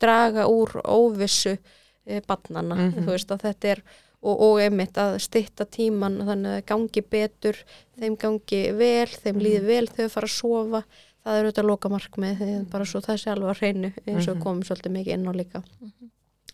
draga 0.00 0.46
úr 0.48 0.70
óvissu 0.84 1.58
eh, 2.06 2.20
barnana, 2.26 2.74
Mhm. 2.80 3.04
þú 3.04 3.10
veist, 3.12 3.28
að 3.36 3.44
þetta 3.44 3.68
er 3.76 3.82
og, 4.22 4.40
og 4.40 4.58
einmitt 4.60 4.96
að 5.00 5.18
stytta 5.20 5.64
tíman 5.64 6.18
þannig 6.24 6.58
að 6.58 6.66
gangi 6.68 7.02
betur 7.08 7.56
þeim 8.00 8.16
gangi 8.20 8.72
vel, 8.76 9.06
þeim 9.06 9.38
líði 9.40 9.62
vel 9.66 9.86
þau 9.88 10.08
fara 10.12 10.26
að 10.26 10.34
sofa, 10.36 10.82
það 11.24 11.36
er 11.38 11.44
auðvitað 11.44 11.66
loka 11.68 11.88
markmið, 11.88 12.70
bara 12.70 12.84
svo 12.84 13.00
það 13.04 13.18
sé 13.20 13.30
alveg 13.30 13.50
að 13.50 13.60
hreinu 13.60 13.92
eins 14.06 14.28
og 14.28 14.36
Mhm. 14.36 14.42
komum 14.42 14.62
svolítið 14.62 14.92
mikið 14.96 15.12
inn 15.14 15.28
á 15.28 15.32
líka. 15.32 15.62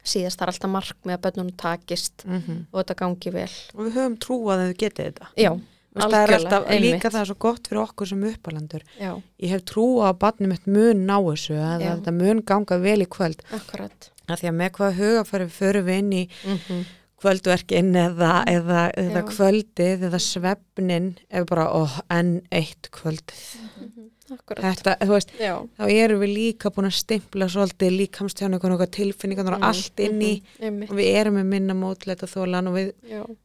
Síðast 0.06 0.38
það 0.38 0.42
er 0.46 0.52
alltaf 0.52 0.70
markmið 0.70 1.14
að 1.16 1.22
börnunum 1.24 1.56
takist 1.56 2.24
Mhm. 2.26 2.66
og 2.72 2.84
þetta 2.84 2.94
gangi 2.96 3.32
vel. 3.32 3.50
Og 3.74 3.86
við 3.86 3.92
höfum 3.96 4.18
trú 4.18 4.36
að 4.50 4.60
þau 4.62 4.74
getið 4.82 5.04
þetta. 5.06 5.26
Já, 5.36 5.60
það 5.96 6.12
er 6.22 6.34
alltaf 6.36 6.66
einmitt. 6.68 6.94
líka 6.94 7.10
það 7.10 7.20
er 7.20 7.24
svo 7.26 7.38
gott 7.38 7.62
fyrir 7.68 7.82
okkur 7.88 8.06
sem 8.08 8.22
uppalandur 8.24 8.82
já, 9.00 9.22
ég 9.40 9.48
hef 9.48 9.64
trú 9.64 9.86
á 10.04 10.12
að 10.12 10.18
barnið 10.18 10.48
mitt 10.48 10.66
mun 10.66 11.06
ná 11.06 11.16
þessu 11.24 11.56
að 11.56 11.80
þetta 11.82 12.12
mun 12.12 12.42
ganga 12.42 12.78
vel 12.78 13.00
í 13.02 13.06
kvöld. 13.06 13.40
Akkurat. 13.52 14.10
Að 14.28 14.38
því 14.40 14.48
að 14.48 14.56
með 14.60 14.70
hvað 14.70 14.94
hugafæri 15.00 15.46
förum 15.50 15.84
við 15.86 15.98
inn 15.98 16.12
í 16.12 16.28
mm 16.44 16.58
-hmm. 16.58 16.84
kvöldverkin 17.22 17.94
eða, 17.96 18.44
eða, 18.46 18.92
eða 18.94 19.22
kvöldið 19.26 20.02
eða 20.06 20.20
svefnin 20.20 21.16
ef 21.30 21.46
bara, 21.46 21.66
ó, 21.72 21.88
enn 22.10 22.42
eitt 22.52 22.90
kvöldið. 22.92 23.56
Akkurat 23.66 24.15
þetta, 24.26 24.94
veist, 25.06 25.30
Já, 25.38 25.54
þá 25.78 25.84
erum 25.92 26.20
við 26.24 26.32
líka 26.34 26.70
búin 26.74 26.88
að 26.88 26.96
stimpla 26.98 27.46
svolítið 27.52 27.94
líkamstjánu 28.00 28.58
og 28.58 28.90
tilfinningar 28.90 29.52
og 29.54 29.60
Mm, 29.60 29.66
allt 29.68 30.00
inn 30.00 30.20
í 30.20 30.32
mhm, 30.42 30.64
einmitt, 30.66 30.90
og 30.90 30.96
við 30.96 31.10
erum 31.20 31.34
með 31.38 31.46
minna 31.46 31.74
mótleita 31.74 32.26
þólan 32.26 32.68
og 32.68 32.74
við, 32.74 32.92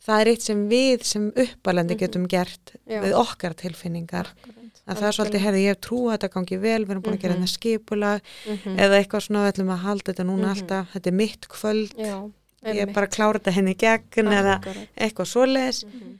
það 0.05 0.21
er 0.21 0.27
eitt 0.33 0.41
sem 0.41 0.69
við 0.69 1.03
sem 1.03 1.31
uppalandi 1.31 1.93
Mhm. 1.95 1.99
getum 1.99 2.27
gert 2.27 2.73
Já. 2.87 3.01
við 3.01 3.13
okkar 3.13 3.53
tilfinningar 3.55 4.27
akkurat 4.27 4.81
að 4.87 4.97
það 4.97 5.07
er 5.07 5.15
svolítið, 5.17 5.39
herði, 5.45 5.65
ég 5.69 5.79
trú 5.79 5.99
að 6.09 6.17
þetta 6.17 6.33
gangi 6.33 6.57
vel 6.59 6.85
við 6.85 6.89
erum 6.91 7.03
búin 7.03 7.17
að 7.17 7.21
gera 7.21 7.33
Mhm. 7.35 7.43
þetta 7.43 7.57
skipulag 7.57 8.21
Mhm. 8.47 8.77
eða 8.79 8.97
eitthvað 9.05 9.21
svona 9.27 9.45
við 9.45 9.51
ætlum 9.53 9.73
að 9.75 9.83
halda 9.85 10.13
þetta 10.13 10.25
núna 10.25 10.47
Mhm. 10.47 10.51
alltaf, 10.55 10.87
þetta 10.93 11.07
er 11.07 11.11
mitt 11.13 11.47
kvöld 11.47 11.93
Já, 11.97 12.31
ég 12.65 12.81
er 12.81 12.85
bara 12.93 13.07
að 13.07 13.11
klára 13.15 13.39
þetta 13.39 13.51
henni 13.53 13.73
í 13.75 13.77
gegn 13.77 14.27
eða 14.27 14.61
eitthvað 14.97 15.27
svoleiðis 15.29 15.85
Mhm. 15.85 16.17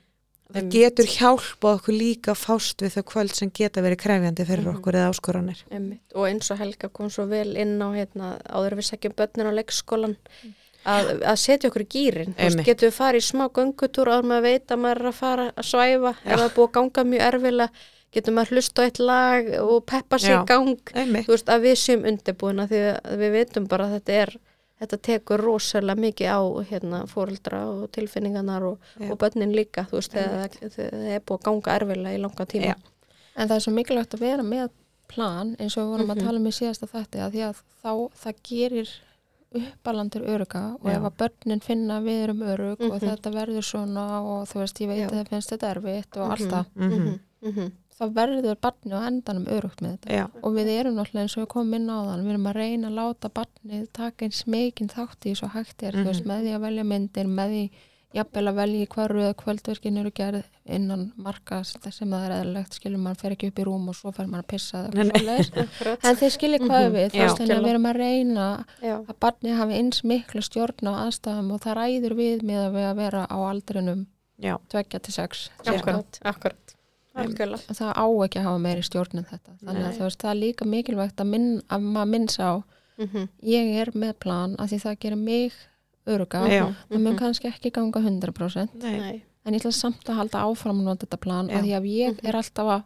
Það 0.56 0.70
getur 0.76 1.06
hjálpa 1.16 1.74
okkur 1.78 1.96
líka 1.98 2.32
að 2.36 2.42
fást 2.46 2.82
við 2.86 2.96
þau 2.98 3.04
kvöld 3.12 3.36
sem 3.38 3.52
geta 3.52 3.82
verið 3.86 4.02
krefjandi 4.04 4.46
fyrir 4.46 4.66
Mhm. 4.68 4.76
okkur 4.78 4.94
eða 5.00 5.10
áskoranir. 5.14 5.64
Einmitt. 5.72 6.02
og 6.16 6.28
eins 6.28 6.52
og 6.52 6.58
Helga 6.60 6.90
kom 6.90 7.10
svo 7.10 7.26
vel 7.28 7.56
inn 7.58 7.78
á 7.82 7.88
hérna, 7.96 8.38
áður 8.50 8.76
við 8.82 8.90
segjum 8.92 9.14
börnin 9.16 9.48
á 9.48 9.54
leikskólan 9.60 10.16
að, 10.86 11.22
að 11.22 11.38
setja 11.38 11.70
okkur 11.70 11.84
í 11.86 11.90
gýrin 11.94 12.36
getur 12.66 12.90
við 12.90 12.98
farið 12.98 13.22
í 13.22 13.30
smá 13.32 13.48
göngutúr 13.54 14.10
áður 14.10 14.28
maður 14.32 14.42
veit 14.50 14.68
að 14.74 14.80
maður 14.82 15.02
er 15.02 15.10
að 15.12 15.18
fara 15.22 15.46
að 15.56 15.66
svæfa? 15.70 16.14
Ef 16.26 16.38
það 16.40 16.46
er 16.48 16.56
búið 16.56 16.68
að 16.70 16.76
ganga 16.78 17.04
mjög 17.12 17.26
erfilega 17.28 17.70
getur 18.12 18.34
maður 18.36 18.50
hlusta 18.58 18.82
á 18.82 18.86
eitt 18.90 19.00
lag 19.00 19.52
og 19.62 19.86
peppa 19.86 20.18
sig 20.20 20.34
Já. 20.34 20.42
í 20.42 20.46
gang 20.46 21.26
veist 21.28 21.46
að 21.54 21.62
við 21.68 21.76
séum 21.80 22.04
undirbúina 22.10 22.66
því 22.68 22.82
að 22.98 23.18
við 23.22 23.32
veitum 23.38 23.68
bara 23.72 23.86
að 23.86 23.94
þetta 24.00 24.18
er 24.26 24.34
þetta 24.82 24.98
tekur 25.08 25.40
rosalega 25.46 26.02
mikið 26.02 26.28
á 26.34 26.42
hérna, 26.72 27.00
fóreldra 27.08 27.62
og 27.70 27.92
tilfinningarnar 27.96 28.64
og, 28.64 28.80
og 29.10 29.18
börnin 29.22 29.54
líka 29.56 29.86
þú 29.90 30.00
veist 30.00 30.12
þegar 30.16 30.50
það- 30.50 30.74
það 30.76 31.08
er 31.16 31.20
búið 31.22 31.38
að 31.40 31.44
ganga 31.48 31.76
erfilega 31.80 32.18
í 32.18 32.22
langa 32.22 32.46
tíma 32.46 32.66
Já. 32.66 32.76
En 33.36 33.48
það 33.48 33.56
er 33.56 33.60
svo 33.64 33.72
mikilvægt 33.74 34.14
að 34.18 34.20
vera 34.26 34.44
með 34.44 34.70
plan 35.08 35.56
eins 35.60 35.78
og 35.78 35.84
við 35.86 35.92
vorum 35.92 36.08
Mhm. 36.08 36.18
að 36.18 36.24
tala 36.26 36.40
um 36.40 36.48
í 36.48 36.52
síðasta 36.52 36.88
þætti 36.88 37.20
að 37.22 37.32
því 37.32 37.42
að 37.50 37.56
þá 37.84 37.92
það 38.24 38.36
gerir 38.44 38.90
uppalandur 39.54 40.24
öruga 40.32 40.62
og 40.80 40.88
Já. 40.88 40.96
ef 40.98 41.04
að 41.04 41.18
börnin 41.20 41.62
finna 41.62 42.02
við 42.02 42.24
erum 42.24 42.42
örug 42.42 42.80
og 42.82 42.94
Mhm. 43.02 43.10
þetta 43.10 43.32
verður 43.36 43.64
svona 43.68 44.06
og 44.24 44.48
þú 44.48 44.60
veist 44.62 44.80
ég 44.80 44.88
veit 44.88 45.00
Já. 45.00 45.08
að 45.10 45.16
það 45.20 45.28
finnst 45.30 45.50
þetta 45.52 45.72
erfitt 45.76 46.18
og 46.18 46.32
allt 46.32 46.68
Mhm. 46.76 47.72
Það, 48.02 48.10
Mhm. 48.10 48.10
Mhm. 48.10 48.16
verður 48.18 48.58
barni 48.62 48.92
á 48.98 49.00
endanum 49.08 49.46
örugt 49.46 49.82
með 49.86 49.98
þetta 50.00 50.18
Já, 50.18 50.26
og 50.44 50.54
við 50.58 50.68
erum 50.80 50.96
náttúrulega 50.98 51.22
eins 51.28 51.38
og 51.38 51.44
við 51.46 51.52
komum 51.54 51.74
inn 51.80 51.88
á 51.90 51.98
þann 52.10 52.26
við 52.26 52.34
erum 52.36 52.48
að 52.52 52.60
reyna 52.60 52.88
að 52.90 52.98
láta 53.00 53.30
barnið 53.30 53.88
taka 53.94 54.26
eins 54.26 54.44
mikinn 54.48 54.90
þátt 54.90 55.26
í 55.30 55.36
svo 55.38 55.48
hægt 55.54 55.84
er 55.84 55.94
mm 55.94 56.02
Mhm. 56.02 56.08
veist, 56.12 56.26
með 56.26 56.44
því 56.44 56.52
að 56.58 56.62
velja 56.68 56.84
myndir, 56.84 57.26
með 57.28 57.50
því 57.56 57.70
jafnvel 58.14 58.48
að 58.52 58.56
velja 58.60 58.88
hvað 58.92 59.08
röða 59.08 59.34
kvöldverkin 59.40 59.98
eru 60.02 60.12
gerð 60.12 60.44
innan 60.68 61.14
marka 61.16 61.64
sem 61.64 62.10
það 62.12 62.26
er 62.28 62.34
eðlilegt, 62.44 62.74
skilur 62.76 63.00
mann 63.00 63.16
fer 63.16 63.32
ekki 63.32 63.48
upp 63.48 63.60
í 63.60 63.64
rúm 63.64 63.88
og 63.88 63.96
svo 63.96 64.12
fer 64.14 64.28
mann 64.28 64.44
að 64.44 64.48
pissa 64.48 64.90
eða 64.90 64.92
en 66.04 66.16
þeir 66.20 66.32
skilja 66.36 66.60
hvað 66.60 66.84
Mhm. 66.90 66.94
við, 66.98 67.08
þú 67.12 67.16
Já. 67.16 67.24
veist, 67.24 67.38
þannig 67.40 67.56
að 67.56 67.64
við 67.64 67.70
erum 67.70 67.86
að 67.88 67.96
reyna 68.02 68.66
Já. 68.84 68.98
að 69.08 69.16
barnið 69.22 69.56
hafi 69.58 69.74
eins 69.80 70.04
mikla 70.04 70.42
stjórn 70.42 70.88
á 70.92 70.94
aðstæðum 71.08 71.52
og 71.54 71.62
það 71.62 71.78
ræður 71.80 72.14
við 72.20 72.42
með 72.44 72.60
að 72.68 72.72
við 72.76 72.86
að 72.92 72.96
vera 72.98 73.28
á 73.32 73.38
aldrinum 73.48 74.06
já, 74.42 74.58
2 74.68 75.00
til 75.00 75.14
6 75.14 75.50
Akkurat, 75.66 76.71
Algjörlega. 77.16 77.76
það 77.76 77.92
á 77.98 78.06
ekki 78.26 78.40
að 78.40 78.44
hafa 78.48 78.60
meiri 78.60 78.84
stjórn 78.88 79.18
en 79.18 79.26
þetta 79.26 79.52
þannig 79.64 79.82
að 79.84 79.90
Nei. 79.90 79.98
þú 79.98 80.04
veist, 80.08 80.22
það 80.22 80.32
er 80.32 80.40
líka 80.42 80.66
mikilvægt 80.66 81.16
að, 81.20 81.28
minn, 81.28 81.62
að 81.70 81.82
maður 81.82 82.10
minns 82.10 82.38
á 82.40 82.52
Mhm. 82.98 83.28
ég 83.44 83.76
er 83.82 83.92
með 83.92 84.14
plan 84.20 84.56
að 84.58 84.70
því 84.72 84.80
það 84.84 85.00
gerir 85.00 85.18
mig 85.18 85.54
öruga, 86.08 86.42
það 86.90 87.00
mun 87.00 87.18
kannski 87.18 87.48
ekki 87.52 87.72
ganga 87.72 88.00
100% 88.00 88.74
nei, 88.76 89.24
en 89.46 89.54
ég 89.54 89.62
ætla 89.62 89.72
samt 89.74 90.04
að 90.06 90.16
halda 90.16 90.40
áfram 90.46 90.80
að 90.82 90.84
nota 90.84 91.06
þetta 91.06 91.20
plan 91.20 91.48
Já. 91.50 91.58
að 91.58 91.64
því 91.64 91.74
að 91.80 91.86
ég 91.90 92.12
Mhm. 92.18 92.28
er 92.28 92.34
alltaf 92.36 92.68
að 92.68 92.84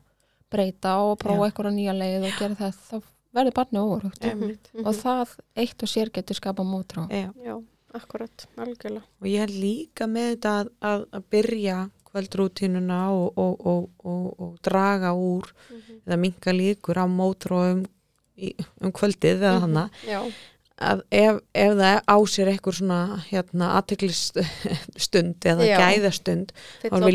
breyta 0.51 0.95
og 0.99 1.19
prófa 1.19 1.51
eitthvað 1.51 1.73
nýja 1.76 1.93
leið 1.93 2.26
og 2.26 2.39
gera 2.39 2.55
það, 2.55 2.73
þá 2.89 3.03
verður 3.36 3.53
barnið 3.53 3.84
órugt 3.91 4.23
Mhm. 4.23 4.86
og 4.86 4.93
það 4.95 5.38
eitt 5.57 5.84
og 5.84 5.89
sér 5.89 6.09
getur 6.11 6.36
skapa 6.36 6.63
mótrá 6.63 7.09
já 7.09 7.34
Já, 7.43 7.63
akkurat, 7.93 8.45
algjörlega. 8.57 9.03
og 9.21 9.28
ég 9.28 9.39
held 9.39 9.51
líka 9.51 10.05
með 10.07 10.36
þetta 10.36 10.63
að, 10.63 10.69
að, 10.82 11.05
að 11.11 11.23
byrja 11.32 11.91
kvöldrútínuna 12.16 12.99
og, 13.11 13.38
og, 13.38 13.66
og, 13.68 13.89
og, 14.07 14.39
og 14.39 14.57
draga 14.63 15.11
úr 15.13 15.51
eða 16.07 16.18
minka 16.22 16.53
líkur 16.55 16.95
á 17.03 17.05
mótróum 17.11 17.86
um 18.82 18.91
kvöldið 18.91 19.43
eða 19.43 19.59
hana 19.63 19.89
Já, 20.07 20.22
að 20.76 21.01
ef, 21.16 21.38
ef 21.55 21.74
það 21.80 21.99
á 22.03 22.18
sér 22.28 22.49
eitthvað 22.51 22.78
svona 22.80 22.97
hérna 23.30 23.70
aðteklistund 23.80 25.45
eða 25.47 25.68
Já. 25.70 25.78
gæðastund 25.80 26.51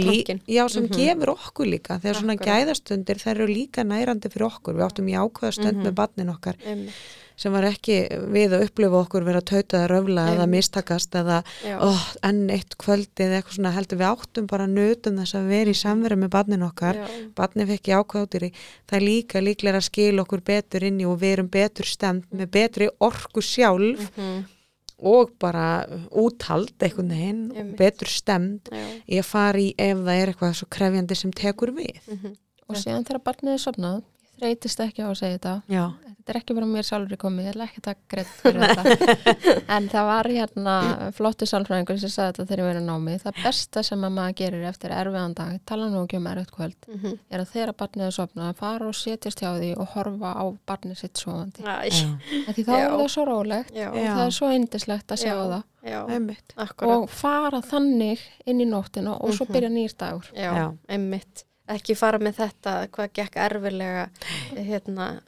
lí- 0.00 0.24
já, 0.48 0.68
sem 0.68 0.84
Mhm. 0.84 0.92
gefur 0.96 1.34
okkur 1.36 1.66
líka 1.68 1.98
þegar 2.00 2.20
svona 2.20 2.36
gæðastundir 2.40 3.20
þær 3.20 3.34
eru 3.36 3.46
líka 3.52 3.84
nærandi 3.84 4.30
fyrir 4.32 4.48
okkur 4.48 4.74
við 4.80 4.86
áttum 4.88 5.08
í 5.12 5.16
ákveða 5.16 5.52
stund 5.52 5.76
Mhm. 5.76 5.86
með 5.86 5.94
barnin 5.94 6.34
okkar 6.34 6.56
Einmitt. 6.64 6.92
Sem 7.40 7.54
var 7.56 7.64
ekki 7.70 7.94
við 8.34 8.52
að 8.52 8.66
upplifa 8.66 8.98
okkur 9.00 9.24
vera 9.24 9.40
tauta 9.40 9.78
eða 9.78 9.88
röfla 9.94 10.24
eða 10.34 10.46
mistakast 10.52 11.14
eða 11.16 11.38
oh, 11.86 12.02
enn 12.28 12.42
eitt 12.52 12.76
kvöldi 12.80 13.24
eða 13.24 13.38
eitthvað 13.40 13.56
svona 13.56 13.72
heldur 13.78 14.00
við 14.02 14.10
áttum 14.10 14.48
bara 14.50 14.66
nutum 14.68 15.16
þess 15.22 15.38
að 15.40 15.48
vera 15.54 15.72
í 15.72 15.78
samverðu 15.80 16.20
með 16.20 16.32
barnin 16.36 16.66
okkar. 16.68 17.00
Já. 17.00 17.06
barnin 17.40 17.70
fekk 17.72 17.88
í 17.88 17.96
ákvæðutýri 17.96 18.52
það 18.84 18.96
er 19.00 19.06
líka 19.06 19.40
líklega 19.44 19.80
að 19.80 19.88
skila 19.88 20.24
okkur 20.26 20.44
betur 20.52 20.84
inn 20.90 21.00
í 21.00 21.08
og 21.08 21.16
við 21.22 21.32
erum 21.38 21.48
betur 21.56 21.88
stemt 21.88 22.28
með 22.30 22.50
betri 22.58 22.90
orku 23.00 23.40
sjálf 23.40 24.10
Mhm. 24.16 24.44
og 25.00 25.30
bara 25.40 25.86
úthald 26.12 26.74
einhvern 26.84 27.08
veginn, 27.08 27.74
betur 27.78 28.06
stemt 28.10 28.68
Já. 28.68 28.84
í 29.08 29.16
að 29.16 29.24
fara 29.30 29.58
í 29.58 29.70
ef 29.78 29.96
það 30.04 30.18
er 30.20 30.32
eitthvað 30.34 30.54
svo 30.58 30.68
krefjandi 30.68 31.16
sem 31.16 31.32
tekur 31.32 31.72
við. 31.72 31.96
Mhm. 32.06 32.34
og 32.68 32.76
síðan 32.76 33.02
þegar 33.08 33.22
barnið 33.24 33.54
er 33.56 33.62
sopnað 33.64 33.96
ég 34.02 34.38
þreytist 34.40 34.80
ekki 34.84 35.02
á 35.02 35.08
að 35.10 35.16
segja 35.18 35.38
þetta. 35.38 35.54
Já, 35.68 35.84
þetta 36.30 36.38
er 36.38 36.38
ekki 36.44 36.54
bara 36.54 36.66
mér 36.70 36.86
sjálfur 36.86 37.18
komið, 37.18 37.46
ég 37.48 37.54
ætla 37.54 37.64
ekki 37.66 37.80
að 37.80 37.86
taka 37.88 38.00
greitt 38.12 38.34
fyrir 38.38 38.60
þetta 38.70 39.64
en 39.76 39.88
það 39.90 40.04
var 40.10 40.28
hérna 40.30 40.74
flottu 41.16 41.48
sálfræðingur 41.50 41.98
sem 42.00 42.12
sagði 42.12 42.30
þetta 42.30 42.46
þegar 42.50 42.62
ég 42.62 42.68
verið 42.70 42.84
námið 42.86 43.24
það 43.24 43.40
besta 43.44 43.82
sem 43.82 44.04
að 44.06 44.14
maður 44.18 44.36
gerir 44.40 44.66
eftir 44.70 44.94
erfiðan 44.94 45.34
dag 45.40 45.56
tala 45.66 45.88
nú 45.90 46.04
ekki 46.06 46.20
um 46.20 46.28
erfitt 46.30 46.52
kvöld 46.54 46.88
Mhm. 46.90 47.18
er 47.30 47.40
að 47.42 47.50
þegar 47.54 47.72
barnið 47.82 48.06
er 48.06 48.14
sopnað 48.16 48.54
fara 48.60 48.86
og 48.88 48.94
setjast 48.94 49.40
hjá 49.42 49.50
því 49.58 49.72
og 49.76 49.88
horfa 49.96 50.30
á 50.38 50.44
barnið 50.70 50.96
sitt 51.02 51.14
sofandi 51.18 51.62
Æ, 51.66 51.90
já, 51.90 52.06
En 52.46 52.54
því 52.54 52.64
þá 52.64 52.72
Já. 52.72 52.84
er 52.86 52.90
það 53.00 53.08
svo 53.16 53.24
rólegt 53.26 53.74
Já. 53.74 53.88
og 53.90 53.96
það 53.98 54.24
er 54.26 54.34
svo 54.38 54.48
yndislegt 54.54 55.06
að 55.10 55.20
sjá 55.24 55.34
Já. 55.34 55.44
það 55.50 55.62
Já. 55.90 56.00
einmitt 56.14 56.54
Akkurat. 56.56 56.96
og 56.96 57.10
fara 57.10 57.60
þannig 57.60 58.18
inn 58.46 58.60
í 58.60 58.66
nóttina 58.70 59.16
og 59.20 59.30
svo 59.34 59.46
Mhm. 59.46 59.52
byrja 59.54 59.70
nýr 59.70 59.96
dagur 59.96 60.26
Já, 60.34 60.52
Já. 60.54 60.76
einmitt. 60.88 61.44
Ekki 61.70 61.94
fara 61.96 62.18
með 62.18 62.34
þetta, 62.34 62.88
hvað 62.90 63.12
gekk 63.14 63.36
erfilega, 63.36 64.08
hérna, 64.56 65.20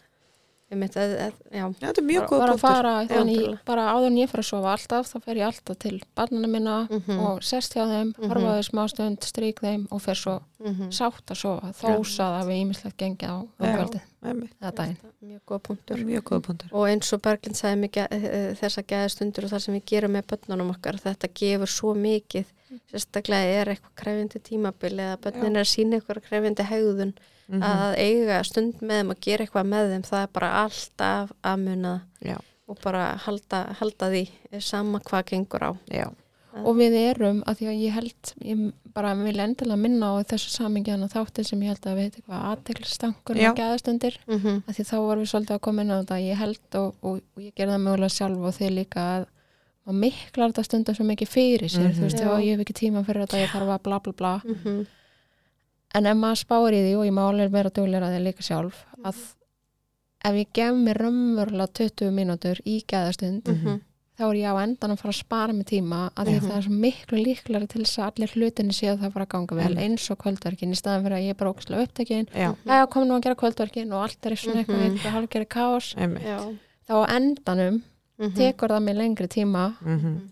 einmitt, 0.73 0.97
eð, 0.97 1.13
eð, 1.27 1.35
já. 1.53 1.63
Já, 1.63 1.87
þetta 1.87 2.01
er 2.03 2.07
mjög 2.09 2.27
góð 2.33 2.39
bara 2.63 2.93
að 3.03 3.11
algjörlega. 3.13 3.59
bara 3.69 3.83
áður 3.93 4.07
en 4.07 4.17
ég 4.17 4.29
fara 4.33 4.43
að 4.43 4.49
sofa 4.49 4.73
alltaf 4.73 5.11
þá 5.13 5.17
fer 5.27 5.37
ég 5.37 5.47
alltaf 5.47 5.79
til 5.79 6.01
barnana 6.17 6.49
minna 6.49 6.77
Mhm. 6.91 7.19
og 7.27 7.43
sest 7.43 7.75
hjá 7.75 7.85
þeim, 7.87 8.15
Mhm. 8.17 8.29
horfa 8.29 8.55
þau 8.57 8.63
smá 8.71 8.89
stund 8.91 9.19
strík 9.21 9.61
þeim 9.61 9.87
og 9.91 10.01
fer 10.03 10.15
svo 10.15 10.41
Mhm. 10.63 10.89
sátt 10.91 11.27
að 11.29 11.37
sofa 11.37 11.73
þósa 11.73 12.25
það 12.41 12.47
við 12.49 12.63
ímislegt 12.65 12.97
gengið 12.97 13.29
á 13.29 13.37
um 13.41 13.49
Já. 13.61 13.77
kvöldið 13.77 14.01
einmitt, 14.25 14.53
eða 14.63 14.75
daginn 14.75 14.97
Mjög 15.23 15.41
góð 15.47 15.63
punktur. 15.63 15.97
mjög 16.05 16.23
góð 16.23 16.41
punktur 16.43 16.69
Og 16.73 16.89
eins 16.89 17.13
og 17.13 17.21
Berglind 17.23 17.57
sagði 17.57 17.89
mikið 17.89 18.57
þessa 18.59 18.83
gæðastundur 18.87 19.45
og 19.45 19.51
það 19.51 19.61
sem 19.63 19.75
við 19.75 19.85
gerum 19.87 20.13
með 20.13 20.23
börnunum 20.27 20.71
okkar, 20.75 20.95
þetta 21.01 21.29
gefur 21.35 21.67
svo 21.69 21.95
mikið, 21.95 22.45
sérstaklega 22.91 23.61
er 23.61 23.67
eitthvað 23.75 23.95
krefjandi 24.03 24.41
tímabil 24.49 24.95
eða 24.99 25.19
börnin 25.25 25.57
er 25.57 25.65
að 25.67 25.73
sína 25.75 25.99
eitthvað 26.01 26.23
krefjandi 26.29 26.69
hegðun, 26.71 27.13
Mhm. 27.49 27.63
að 27.63 27.95
eiga 27.99 28.45
stund 28.45 28.75
með 28.81 29.01
þeim 29.01 29.11
og 29.11 29.21
gera 29.21 29.45
eitthvað 29.45 29.67
með 29.69 29.91
þeim, 29.93 30.03
það 30.09 30.23
er 30.23 30.29
bara 30.33 30.51
alltaf 30.65 31.33
að 31.45 31.57
muna 31.67 32.01
Já, 32.23 32.37
og 32.69 32.79
bara 32.83 33.17
halda, 33.27 33.65
halda 33.81 34.09
því 34.13 34.29
sama 34.63 35.01
hvað 35.01 35.25
gengur 35.27 35.61
á. 35.61 35.73
já, 35.91 36.07
og 36.55 36.77
við 36.77 36.93
erum, 37.11 37.43
að 37.45 37.57
því 37.59 37.67
að 37.73 37.83
ég 37.83 37.93
held 37.93 38.33
ég 38.45 38.73
bara 38.95 39.15
vil 39.15 39.37
endilega 39.41 39.77
minna 39.79 40.07
á 40.13 40.23
þessu 40.25 40.51
samingjána 40.53 41.09
þáttin 41.11 41.45
sem 41.45 41.61
ég 41.61 41.69
held 41.73 41.81
að 41.89 41.97
við 41.97 42.03
heiti 42.09 42.23
hvað 42.29 42.43
aðteglisstankur 42.53 43.37
Já. 43.37 43.51
og 43.51 43.57
gæðastundir 43.57 44.17
Mm 44.29 44.39
-hmm. 44.39 44.63
að 44.69 44.75
því 44.77 44.85
þá 44.85 44.97
vorum 45.01 45.23
við 45.25 45.31
svolítið 45.33 45.55
að 45.57 45.61
koma 45.61 45.83
inn 45.83 45.91
á 45.91 46.01
þetta 46.03 46.21
ég 46.31 46.37
held 46.37 46.59
og, 46.75 46.95
og, 47.03 47.21
og 47.37 47.43
ég 47.43 47.55
gerði 47.55 47.73
það 47.73 47.85
mögulega 47.85 48.17
sjálf 48.17 48.39
og 48.39 48.55
þið 48.55 48.71
líka 48.79 49.01
að 49.19 49.27
maður 49.87 49.99
miklar 50.01 50.53
þetta 50.53 50.65
stundum 50.65 50.95
svo 50.95 51.05
mikið 51.05 51.29
fyrir 51.29 51.69
sér 51.71 51.89
Mhm. 51.89 51.95
þú 51.99 52.03
veist, 52.07 52.19
Já. 52.23 52.39
ég 52.41 52.51
hef 52.57 52.61
ekki 52.67 52.75
tíma 52.81 53.05
fyrir 53.05 53.27
þetta 53.27 53.43
ég 53.43 53.49
þarf 53.51 53.69
að 53.79 53.83
bla 53.83 53.99
bla 53.99 54.13
bla 54.13 54.43
Mm 54.45 54.87
en 55.95 56.07
ef 56.07 56.17
maður 56.17 56.41
spáir 56.47 56.73
í 56.73 56.81
því 56.87 56.97
og 56.97 57.05
ég 57.07 57.13
má 57.13 57.23
alveg 57.29 57.51
vera 57.53 57.69
duglega 57.71 58.09
því 58.09 58.21
líka 58.25 58.43
sjálf 58.43 58.85
að 59.05 59.17
ef 60.25 60.35
ég 60.35 60.47
gef 60.55 60.75
mér 60.75 60.97
raunverulega 61.03 61.73
20 61.73 62.11
mínútur 62.17 62.61
í 62.65 62.85
gæðastund 62.87 63.43
Mhm. 63.49 63.81
þá 64.19 64.23
er 64.31 64.37
ég 64.41 64.49
á 64.49 64.63
endan 64.63 64.91
að 64.93 64.99
fara 64.99 65.13
að 65.13 65.19
spara 65.25 65.53
mig 65.53 65.67
tíma 65.67 66.11
að 66.15 66.27
því 66.27 66.41
Mhm. 66.41 66.49
það 66.49 66.57
er 66.57 66.63
svo 66.63 66.73
miklu 66.81 67.25
líklar 67.27 67.69
til 67.69 67.83
þess 67.83 67.99
að 67.99 68.13
allir 68.13 68.31
hlutinni 68.33 68.73
séu 68.73 68.93
að 68.97 69.01
það 69.01 69.13
fara 69.13 69.27
að 69.27 69.29
ganga 69.29 69.55
vel 69.57 69.75
Mhm. 69.75 69.83
eins 69.83 70.11
og 70.11 70.19
kvöldverkin 70.19 70.71
í 70.71 70.77
staðan 70.81 71.03
fyrir 71.05 71.17
að 71.19 71.25
ég 71.27 71.31
er 71.31 71.35
bara 71.35 71.53
ógæslega 71.53 71.83
upptekin 71.83 72.27
já, 72.35 72.87
komum 72.89 73.09
nú 73.09 73.17
að 73.19 73.23
gera 73.23 73.35
kvöldverkin 73.35 73.93
og 73.93 74.03
allt 74.03 74.27
er 74.27 74.31
svona 74.37 74.65
eitthvað 74.65 74.79
Mhm. 74.79 74.97
þá 76.89 76.95
á 76.95 77.07
endanum 78.23 78.33
Mhm. 78.33 78.39
tekur 78.39 78.69
það 78.69 78.83
mig 78.83 78.97
lengri 78.97 79.29
tíma 79.29 79.77
Mhm. 79.81 80.29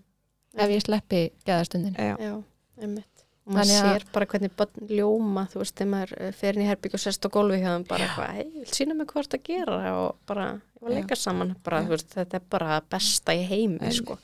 ef 0.57 0.69
ég 0.71 0.83
sleppi 0.83 1.31
gæðastundin 1.47 1.95
Já, 1.97 2.17
Já, 2.19 2.43
einmitt. 2.81 3.05
Og 3.47 3.55
maður 3.57 3.65
Þannig 3.65 3.83
að- 3.83 3.95
sér 3.99 4.13
bara 4.13 4.27
hvernig 4.27 4.51
börn 4.57 4.89
ljóma, 4.89 5.49
þú 5.51 5.59
veist, 5.59 5.75
þegar 5.75 5.89
maður 5.91 6.13
eh, 6.21 6.31
fer 6.33 6.53
inn 6.55 6.63
í 6.63 6.69
herbyggju 6.69 6.95
og 6.95 7.01
sest 7.01 7.25
á 7.27 7.29
gólfi 7.31 7.59
hjá 7.61 7.71
þeim 7.75 7.87
bara 7.89 8.05
eitthvað, 8.05 8.35
hei, 8.35 8.45
vil 8.55 8.65
sína 8.67 8.95
mig 8.95 9.07
hvort 9.09 9.29
að 9.35 9.43
gera 9.43 9.93
og 9.99 10.17
bara, 10.27 10.45
ég 10.53 10.83
var 10.83 10.91
Já. 10.91 10.95
leika 11.01 11.17
saman, 11.17 11.57
bara, 11.65 11.81
Já. 11.81 11.87
þú 11.87 11.89
veist, 11.89 12.09
þetta 12.15 12.35
er 12.35 12.43
bara 12.51 12.81
besta 12.91 13.33
í 13.33 13.47
heimi, 13.49 13.91
sko. 13.93 14.19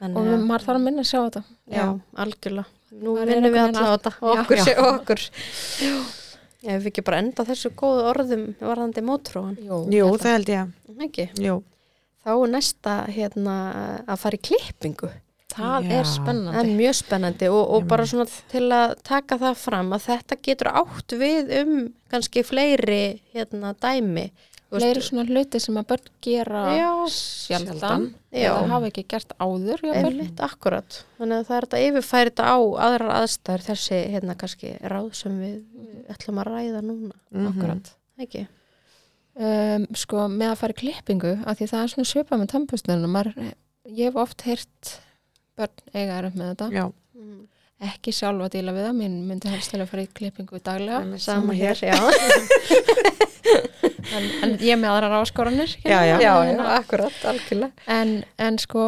Þannig 0.00 0.16
og 0.16 0.26
að- 0.26 0.46
maður 0.46 0.64
þarf 0.66 0.76
að 0.76 0.82
minna 0.82 1.02
að 1.02 1.10
sjá 1.10 1.30
þetta 1.30 1.44
Já, 1.72 2.00
algjörlega. 2.16 2.66
Nú 2.92 3.16
vinnum 3.18 3.52
við 3.52 3.66
alla 3.66 3.80
á 3.80 3.98
þetta 3.98 4.12
Já. 4.20 4.42
okkur 4.44 4.56
Já. 4.56 4.64
sé 4.64 4.78
og 4.78 5.00
okkur. 5.00 5.20
Já, 5.80 6.70
ef 6.76 6.82
við 6.82 6.86
ekki 6.92 7.04
bara 7.04 7.18
enda 7.18 7.44
þessu 7.44 7.70
góðu 7.70 8.02
orðum 8.12 8.54
varðandi 8.60 9.02
mótróan, 9.02 9.56
Jú, 9.58 9.90
jú, 9.90 10.06
það 10.18 10.32
held 10.36 10.46
ég 10.46 10.72
ekki? 11.00 11.30
Jú, 11.40 11.62
Þá 12.26 12.32
er 12.34 12.50
næsta, 12.56 12.96
hérna, 13.14 13.54
að 14.10 14.18
fara 14.24 14.38
í 14.40 14.42
klippingu. 14.48 15.12
það 15.56 15.86
Já. 15.86 15.92
er 15.94 16.02
Það 16.04 16.10
spennandi 16.10 16.58
er 16.60 16.72
mjög 16.76 16.96
spennandi 16.98 17.48
og, 17.48 17.62
og 17.76 17.86
bara 17.88 18.04
svona 18.10 18.26
til 18.50 18.66
að 18.74 18.96
taka 19.06 19.38
það 19.40 19.54
fram 19.62 19.94
að 19.96 20.02
þetta 20.10 20.36
getur 20.42 20.68
átt 20.82 21.14
við 21.22 21.52
um 21.62 21.72
kannski 22.12 22.42
fleiri 22.44 22.98
hérna 23.32 23.70
dæmi. 23.80 24.26
Þú 24.66 24.80
fleiri 24.82 25.02
svona 25.06 25.24
hluti 25.30 25.60
sem 25.62 25.76
að 25.78 25.86
börn 25.92 26.08
gera 26.26 26.62
Já, 26.74 26.88
sjaldan, 27.14 27.78
sjaldan. 27.78 28.06
Já. 28.34 28.50
eða 28.50 28.66
hafa 28.74 28.88
ekki 28.90 29.04
gert 29.14 29.32
áður 29.38 29.84
jafnvel. 29.86 30.10
einmitt, 30.10 30.42
akkurat. 30.42 30.98
Þannig 31.20 31.38
að 31.38 31.46
það 31.46 31.56
er 31.60 31.66
þetta 31.68 31.78
að 31.78 31.86
yfirfæri 31.86 32.32
þetta 32.32 32.48
á 32.50 32.56
aðrar 32.88 33.12
aðstæður 33.20 33.64
þessi 33.70 34.00
hérna 34.16 34.36
kannski 34.42 34.72
ráð 34.82 35.12
sem 35.22 35.38
við 35.38 36.10
ætlum 36.10 36.42
að 36.42 36.50
ræða 36.50 36.82
núna. 36.82 37.14
Mhm. 37.30 37.46
akkurat 37.54 37.92
Ekki? 38.26 38.46
Um, 39.36 39.86
sko 39.96 40.26
með 40.32 40.52
að 40.52 40.60
fara 40.62 40.76
í 40.76 40.80
klippingu 40.82 41.34
að 41.46 41.58
því 41.60 41.70
það 41.72 41.82
er 41.82 41.92
svona 41.94 42.10
svipað 42.12 42.42
með 42.42 42.52
tannbustunum 42.54 43.18
ég 43.86 44.08
hef 44.08 44.16
oft 44.18 44.42
heyrt 44.48 44.96
börn 45.56 45.76
eiga 45.94 46.16
er 46.20 46.30
upp 46.30 46.38
með 46.40 46.54
þetta 46.54 46.70
já 46.74 46.86
Mm. 47.16 47.46
ekki 47.80 48.12
sjálf 48.12 48.42
að 48.44 48.50
díla 48.52 48.72
við 48.76 48.84
það, 48.84 48.96
minn 48.98 49.14
myndi 49.24 49.48
helst 49.48 49.70
til 49.72 49.78
að 49.80 49.88
fara 49.88 50.02
í 50.04 50.08
klippingu 50.18 50.58
daglega 50.60 50.98
Einmitt, 51.00 51.22
Sama 51.24 51.54
hér, 51.56 51.78
já. 51.80 51.96
en, 54.16 54.26
en 54.44 54.52
ég 54.60 54.74
er 54.74 54.80
með 54.80 54.90
aðrar 54.92 55.14
áskoranir 55.22 55.72
Já, 55.80 55.96
já. 56.04 56.16
já, 56.20 56.32
já, 56.50 56.60
akkurat, 56.76 57.16
algjörlega. 57.32 57.86
en, 57.96 58.12
en 58.36 58.60
sko 58.62 58.84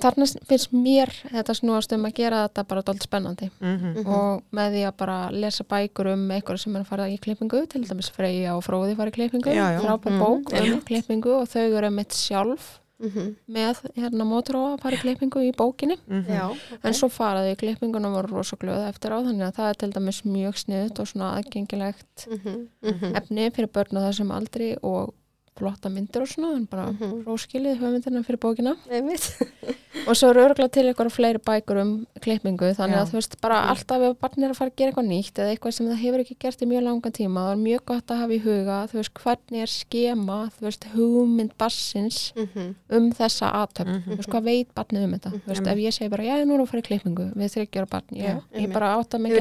þarna 0.00 0.26
finnst 0.48 0.72
mér 0.72 1.10
þetta 1.32 1.54
snúast 1.58 1.92
um 1.92 2.06
að 2.08 2.14
gera 2.20 2.44
þetta 2.46 2.64
bara 2.68 2.82
dold 2.86 3.02
spennandi 3.04 3.50
Mhm. 3.60 3.90
Mhm. 3.96 4.06
og 4.06 4.42
með 4.52 4.72
því 4.76 4.84
að 4.88 4.96
bara 4.96 5.18
lesa 5.32 5.64
bækur 5.64 6.12
um 6.14 6.28
eitthvað 6.30 6.58
sem 6.62 6.76
er 6.76 6.80
að 6.82 6.86
fara 6.86 7.08
í 7.10 7.18
klippingu 7.20 7.66
til 7.68 7.84
dæmis 7.84 8.10
Freyja 8.10 8.56
og 8.56 8.64
Fróði 8.64 8.96
fara 8.96 9.10
í 9.10 9.16
klippingu 9.18 9.52
frábær 9.52 10.10
Mhm, 10.12 10.20
bók 10.20 10.52
um 10.52 10.58
einmitt. 10.58 10.84
klippingu 10.84 11.40
og 11.42 11.48
þau 11.48 11.76
eru 11.76 11.90
mitt 11.90 12.10
sjálf 12.12 12.78
Mm 12.98 13.36
með 13.50 13.76
hérna 13.94 14.24
mótróa 14.24 14.72
að 14.78 14.80
fara 14.80 14.96
í 14.96 15.00
klippingu 15.02 15.40
í 15.44 15.52
bókinni 15.52 15.98
Mhm. 16.08 16.26
Já, 16.32 16.56
en 16.82 16.92
svo 16.94 17.08
faraði 17.12 17.52
í 17.52 17.56
klippingun 17.60 18.06
og 18.06 18.14
voru 18.14 18.36
rosa 18.38 18.56
glöð 18.56 18.88
eftir 18.88 19.10
á 19.12 19.20
þannig 19.20 19.44
að 19.52 19.54
það 19.56 19.68
er 19.68 19.74
til 19.74 19.90
dæmis 19.92 20.22
mjög 20.24 20.54
sniðut 20.64 20.98
og 21.00 21.06
svona 21.06 21.36
aðgengilegt 21.36 22.26
mm 22.26 22.68
-hmm. 22.82 23.16
efni 23.16 23.50
fyrir 23.50 23.68
börn 23.68 23.98
á 24.00 24.08
þessum 24.08 24.30
aldri 24.32 24.78
og 24.82 25.12
flotta 25.56 25.88
myndir 25.88 26.22
og 26.22 26.28
svona 26.28 26.54
en 26.56 26.66
bara 26.66 26.86
Mhm. 26.92 27.24
róskilið 27.26 27.78
höfmyndina 27.80 28.22
fyrir 28.24 28.38
bókina 28.38 28.76
einmitt. 28.90 29.24
og 30.08 30.14
svo 30.14 30.28
eru 30.30 30.40
örgulega 30.44 30.70
til 30.70 30.84
eitthvað 30.86 31.10
fleiri 31.10 31.38
bækur 31.40 31.80
um 31.80 32.06
klippingu 32.20 32.74
þannig 32.76 32.96
Já. 32.96 33.02
að 33.02 33.10
þú 33.10 33.16
veist 33.18 33.40
bara 33.40 33.60
Mhm. 33.62 33.70
alltaf 33.70 34.02
ef 34.10 34.18
barn 34.20 34.44
er 34.44 34.50
að 34.50 34.56
fara 34.56 34.70
að 34.70 34.76
gera 34.76 34.92
eitthvað 34.92 35.08
nýtt 35.08 35.34
eða 35.40 35.50
eitthvað 35.56 35.72
sem 35.72 35.86
það 35.88 36.02
hefur 36.04 36.20
ekki 36.20 36.36
gert 36.38 36.62
í 36.62 36.66
mjög 36.66 36.82
langa 36.84 37.10
tíma 37.10 37.40
það 37.46 37.52
er 37.52 37.62
mjög 37.64 37.84
gott 37.86 38.06
að 38.06 38.20
hafa 38.20 38.32
í 38.36 38.42
huga 38.44 38.78
þú 38.90 38.94
veist 39.00 39.14
hvernig 39.14 39.62
er 39.62 39.66
skema 39.66 40.38
þú 40.52 40.60
veist 40.68 40.84
hugmynd 40.94 41.52
bassins 41.58 42.32
Mm 42.36 42.74
um 42.90 43.10
þessa 43.12 43.50
aðtöfn 43.52 43.96
Mhm. 43.96 44.10
þú 44.12 44.16
veist 44.16 44.28
hvað 44.30 44.44
veit 44.44 44.74
barnið 44.74 45.04
um 45.04 45.12
þetta 45.18 45.30
þú 45.32 45.46
veist 45.48 45.66
ef 45.66 45.78
ég 45.78 45.92
segi 45.92 46.10
bara 46.10 46.22
já 46.24 46.44
nú 46.44 46.54
erum 46.54 46.66
við 46.66 46.68
að 46.68 46.70
fara 46.70 46.82
í 46.82 46.88
klippingu 46.88 47.34
við 47.34 47.48
þryggjara 47.56 47.88
barn 47.90 48.04
ég, 48.12 48.24
Já, 48.26 48.60
ég 48.60 48.72
bara 48.72 48.94
átta 49.00 49.18
mig 49.18 49.32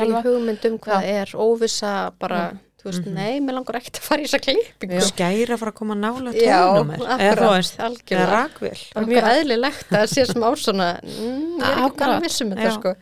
Bara, 2.86 2.92
þú 2.92 2.92
veist, 2.92 3.06
Mhm. 3.06 3.16
nei, 3.16 3.40
mér 3.42 3.56
langar 3.58 3.76
ekkert 3.80 3.98
að 4.00 4.06
fara 4.06 4.22
í 4.22 4.26
þessa 4.30 4.42
klippingu. 4.46 5.02
Skæra 5.02 5.56
að 5.56 5.60
fara 5.60 5.72
að 5.72 5.76
koma 5.82 5.96
nála 5.96 6.34
Já, 6.38 6.62
tónum 6.62 6.94
eða 6.96 8.26
rakvél 8.30 8.78
Það 8.94 9.02
er 9.02 9.10
mjög 9.10 9.28
eðlilegt 9.34 9.90
að 9.98 10.08
sé 10.14 10.26
smá 10.30 10.48
svona, 10.56 10.88
mm, 11.02 11.60
ég 11.60 11.66
er 11.66 11.76
ekki 11.76 11.86
Akkurat. 11.90 12.08
alveg 12.08 12.26
vissum 12.30 12.52
þetta, 12.54 12.70
Já. 12.70 12.74
sko. 12.80 12.96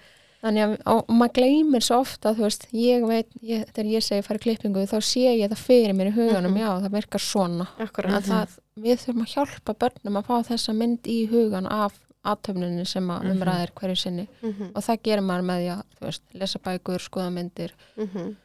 Þannig 0.43 0.63
að 0.63 0.81
og 0.91 1.07
maður 1.07 1.34
gleymir 1.38 1.84
svo 1.86 1.99
ofta, 2.03 2.34
þú 2.36 2.43
veist, 2.43 2.65
ég 2.75 3.05
veit, 3.07 3.27
ég, 3.41 3.65
þegar 3.71 3.91
ég 3.93 4.03
segi 4.03 4.23
fara 4.25 4.39
í 4.39 4.43
klippingu, 4.43 4.84
þá 4.91 4.97
sé 4.99 5.23
ég 5.39 5.49
það 5.53 5.61
fyrir 5.63 5.93
mér 5.95 6.09
í 6.11 6.15
huganum, 6.17 6.51
Mhm. 6.51 6.59
já, 6.59 6.81
það 6.84 6.91
virkar 6.97 7.21
svona. 7.23 7.67
Akkurat. 7.79 8.11
En 8.11 8.21
það 8.23 8.47
við 8.79 8.97
þurfum 9.05 9.23
að 9.23 9.34
hjálpa 9.36 9.73
börnum 9.79 10.17
að 10.19 10.25
fá 10.25 10.43
þessa 10.51 10.75
mynd 10.75 11.01
í 11.03 11.29
hugan 11.29 11.65
af 11.71 11.93
aðtöfninni 12.25 12.86
sem 12.88 13.07
að 13.07 13.21
Mhm. 13.23 13.31
umræðir 13.41 13.71
hverju 13.75 13.97
sinni 13.97 14.27
Mhm, 14.41 14.71
og 14.75 14.84
það 14.84 15.01
gerir 15.03 15.23
maður 15.23 15.43
með 15.43 15.57
því 15.59 15.69
að 15.71 15.84
þú 15.99 16.05
veist, 16.07 16.21
lesa 16.34 16.59
bækur, 16.59 16.99
skoða 16.99 17.31
myndir 17.34 17.71
mhm, 17.97 18.36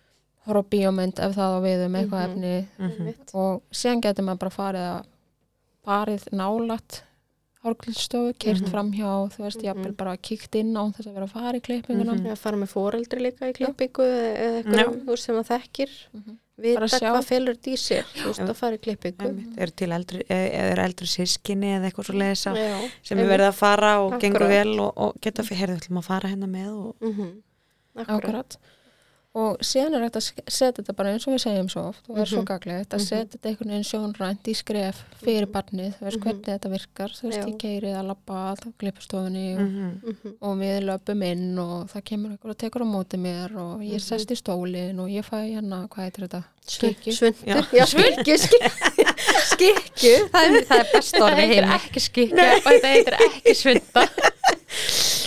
horfa 0.48 0.64
bíómynd 0.72 1.18
ef 1.20 1.36
það 1.36 1.52
á 1.54 1.58
við 1.66 1.84
um 1.86 1.92
eitthvað 2.00 2.22
Mhm. 2.22 2.30
efni 2.30 2.68
Mhm. 2.78 2.90
einmitt. 2.98 3.34
og 3.34 3.62
síðan 3.72 4.00
getur 4.02 4.24
maður 4.24 4.38
bara 4.38 4.50
farið 4.50 4.86
að 4.88 5.04
farið 5.88 6.24
nálat 6.32 7.02
hárglindstofu, 7.64 8.34
keirt 8.38 8.62
Mhm. 8.62 8.70
fram 8.70 8.92
hjá 8.92 9.28
þú 9.34 9.38
veist, 9.44 9.56
Mhm. 9.62 9.64
jafnvel 9.66 9.96
bara 9.96 10.16
kíkt 10.16 10.54
inn 10.54 10.74
á 10.76 10.82
þess 10.94 11.06
að 11.08 11.14
vera 11.14 11.26
að 11.26 11.30
fara 11.32 11.58
í 11.58 11.60
klippinguna 11.60 12.14
Mhm. 12.14 12.36
Fara 12.38 12.56
með 12.56 12.68
foreldri 12.68 13.20
líka 13.20 13.48
í 13.50 13.52
klippingu 13.54 14.04
eða 14.04 14.62
eitthvað 14.62 15.18
sem 15.18 15.34
það 15.34 15.48
þekkir 15.48 15.88
Mhm. 16.14 16.36
Bara 16.74 16.86
sjá. 16.88 17.12
hvað 17.12 17.24
felur 17.24 17.54
þetta 17.54 17.70
í 17.70 17.76
sér 17.78 18.04
þú 18.14 18.26
veist, 18.26 18.40
að 18.48 18.54
fara 18.56 18.76
í 18.76 18.78
klippingu 18.80 19.58
er 19.58 19.66
til 19.70 19.88
eldri, 19.90 20.22
eða 20.28 20.72
er 20.72 20.76
eldri 20.78 21.06
sískinni 21.06 21.66
eða 21.78 21.90
eitthvað 21.90 22.06
svo 22.06 22.14
leiðis 22.14 22.88
sem 23.02 23.18
er 23.18 23.26
verið 23.26 23.48
að 23.48 23.54
fara 23.54 24.00
og 24.04 24.12
Akkurat. 24.12 24.20
gengur 24.20 24.48
vel 24.48 24.80
og, 24.80 24.92
og 24.96 25.20
geta 25.20 25.42
fyrir, 25.42 25.58
heyrðu, 25.68 25.76
ætlum 25.80 25.98
að 25.98 26.04
fara 26.04 26.28
hérna 26.28 26.46
með 26.48 26.68
og 26.88 26.94
Mhm, 27.00 27.42
Akkurat 27.96 28.24
Akkurat. 28.24 28.56
Og 29.38 29.60
síðan 29.62 29.94
er 29.94 30.02
þetta 30.08 30.18
að 30.18 30.28
setja 30.50 30.72
þetta 30.80 30.94
bara 30.98 31.10
eins 31.14 31.26
og 31.28 31.34
við 31.34 31.42
segjum 31.44 31.68
svo 31.70 31.82
oft 31.92 32.08
og 32.08 32.16
það 32.16 32.22
er 32.24 32.30
svo 32.32 32.40
Mhm. 32.42 32.46
gaglegt 32.48 32.88
að 32.96 32.98
Mhm. 32.98 33.06
setja 33.08 33.28
þetta 33.34 33.48
einhvern 33.50 33.70
veginn 33.72 33.88
sjónrænt 33.90 34.48
í 34.50 34.54
skref 34.56 34.96
fyrir 35.22 35.46
barnið, 35.46 35.92
þú 35.98 36.02
veist 36.06 36.16
Mhm. 36.18 36.24
hvernig 36.24 36.44
þetta 36.48 36.70
virkar, 36.72 37.10
þú 37.18 37.22
veist 37.28 37.46
ég 37.46 37.58
keiri 37.58 37.92
að 37.94 38.06
labba 38.08 38.38
að 38.56 38.72
glippustofunni 38.80 39.46
og, 39.54 39.60
Mhm. 39.60 40.00
Mhm, 40.02 40.32
og 40.42 40.56
við 40.58 40.78
löpum 40.88 41.22
inn 41.24 41.58
og 41.58 41.88
það 41.92 42.04
kemur 42.04 42.30
einhver 42.32 42.50
og 42.50 42.58
tekur 42.58 42.82
á 42.82 42.86
móti 42.88 43.16
mér 43.20 43.56
og 43.56 43.80
ég 43.80 44.00
Mhm. 44.00 44.08
sest 44.08 44.30
í 44.30 44.36
stólinn 44.36 44.98
og 44.98 45.08
ég 45.08 45.22
fæ 45.24 45.38
hérna, 45.54 45.88
hvað 45.88 46.10
heitir 46.10 46.28
þetta? 46.28 46.44
Skikju. 46.68 47.12
Svundur, 47.12 47.62
skikju, 49.48 50.28
það 50.32 50.44
er, 50.44 50.64
það 50.68 50.78
er 50.80 50.88
best 50.92 51.14
orðið 51.14 51.52
heima. 51.54 51.78
ekki 51.78 52.00
skikja 52.00 52.48
og 52.56 52.62
þetta 52.66 52.88
heitir 52.92 53.14
ekki 53.28 53.54
svunda. 53.54 54.08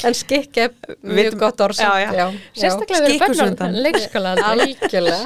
En 0.01 0.15
skikju 0.17 0.63
er 0.63 0.71
mjög 1.05 1.17
Vitum- 1.31 1.39
gott 1.43 1.59
orð. 1.61 1.77
Sérstaklega 1.77 3.01
við 3.05 3.11
Skikkusvundan. 3.19 3.57
börnum 3.59 3.83
leikskóla. 3.85 4.31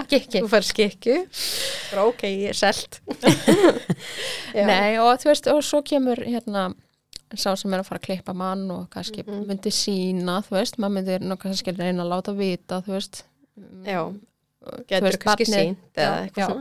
Skikki. 0.09 0.41
Þú 0.41 0.49
fær. 0.51 0.65
Bara 1.91 2.03
ok, 2.09 2.23
ég 2.27 2.49
er 2.51 2.59
selt. 2.59 2.99
Nei 4.69 4.97
og 4.99 5.15
þú 5.21 5.29
veist 5.31 5.47
og 5.51 5.61
svo 5.65 5.81
kemur 5.85 6.19
hérna 6.25 6.67
sá 7.35 7.55
sem 7.57 7.73
er 7.73 7.81
að 7.81 7.87
fara 7.89 7.99
að 7.99 8.05
klippa 8.09 8.33
mann 8.37 8.65
og 8.71 8.85
kannski 8.93 9.23
Mhm. 9.25 9.45
myndi 9.49 9.71
sína, 9.73 10.41
þú 10.45 10.55
veist, 10.59 10.77
maður 10.79 10.93
myndi 10.99 11.37
kannski 11.41 11.73
reyna 11.75 12.03
að 12.05 12.11
láta 12.13 12.35
vita, 12.37 12.81
þú 12.85 12.93
veist 12.95 13.23
Já, 13.85 14.01
Þú 14.65 14.85
getur 14.89 15.05
veist, 15.07 15.19
kannski 15.23 15.45
sínt 15.47 15.77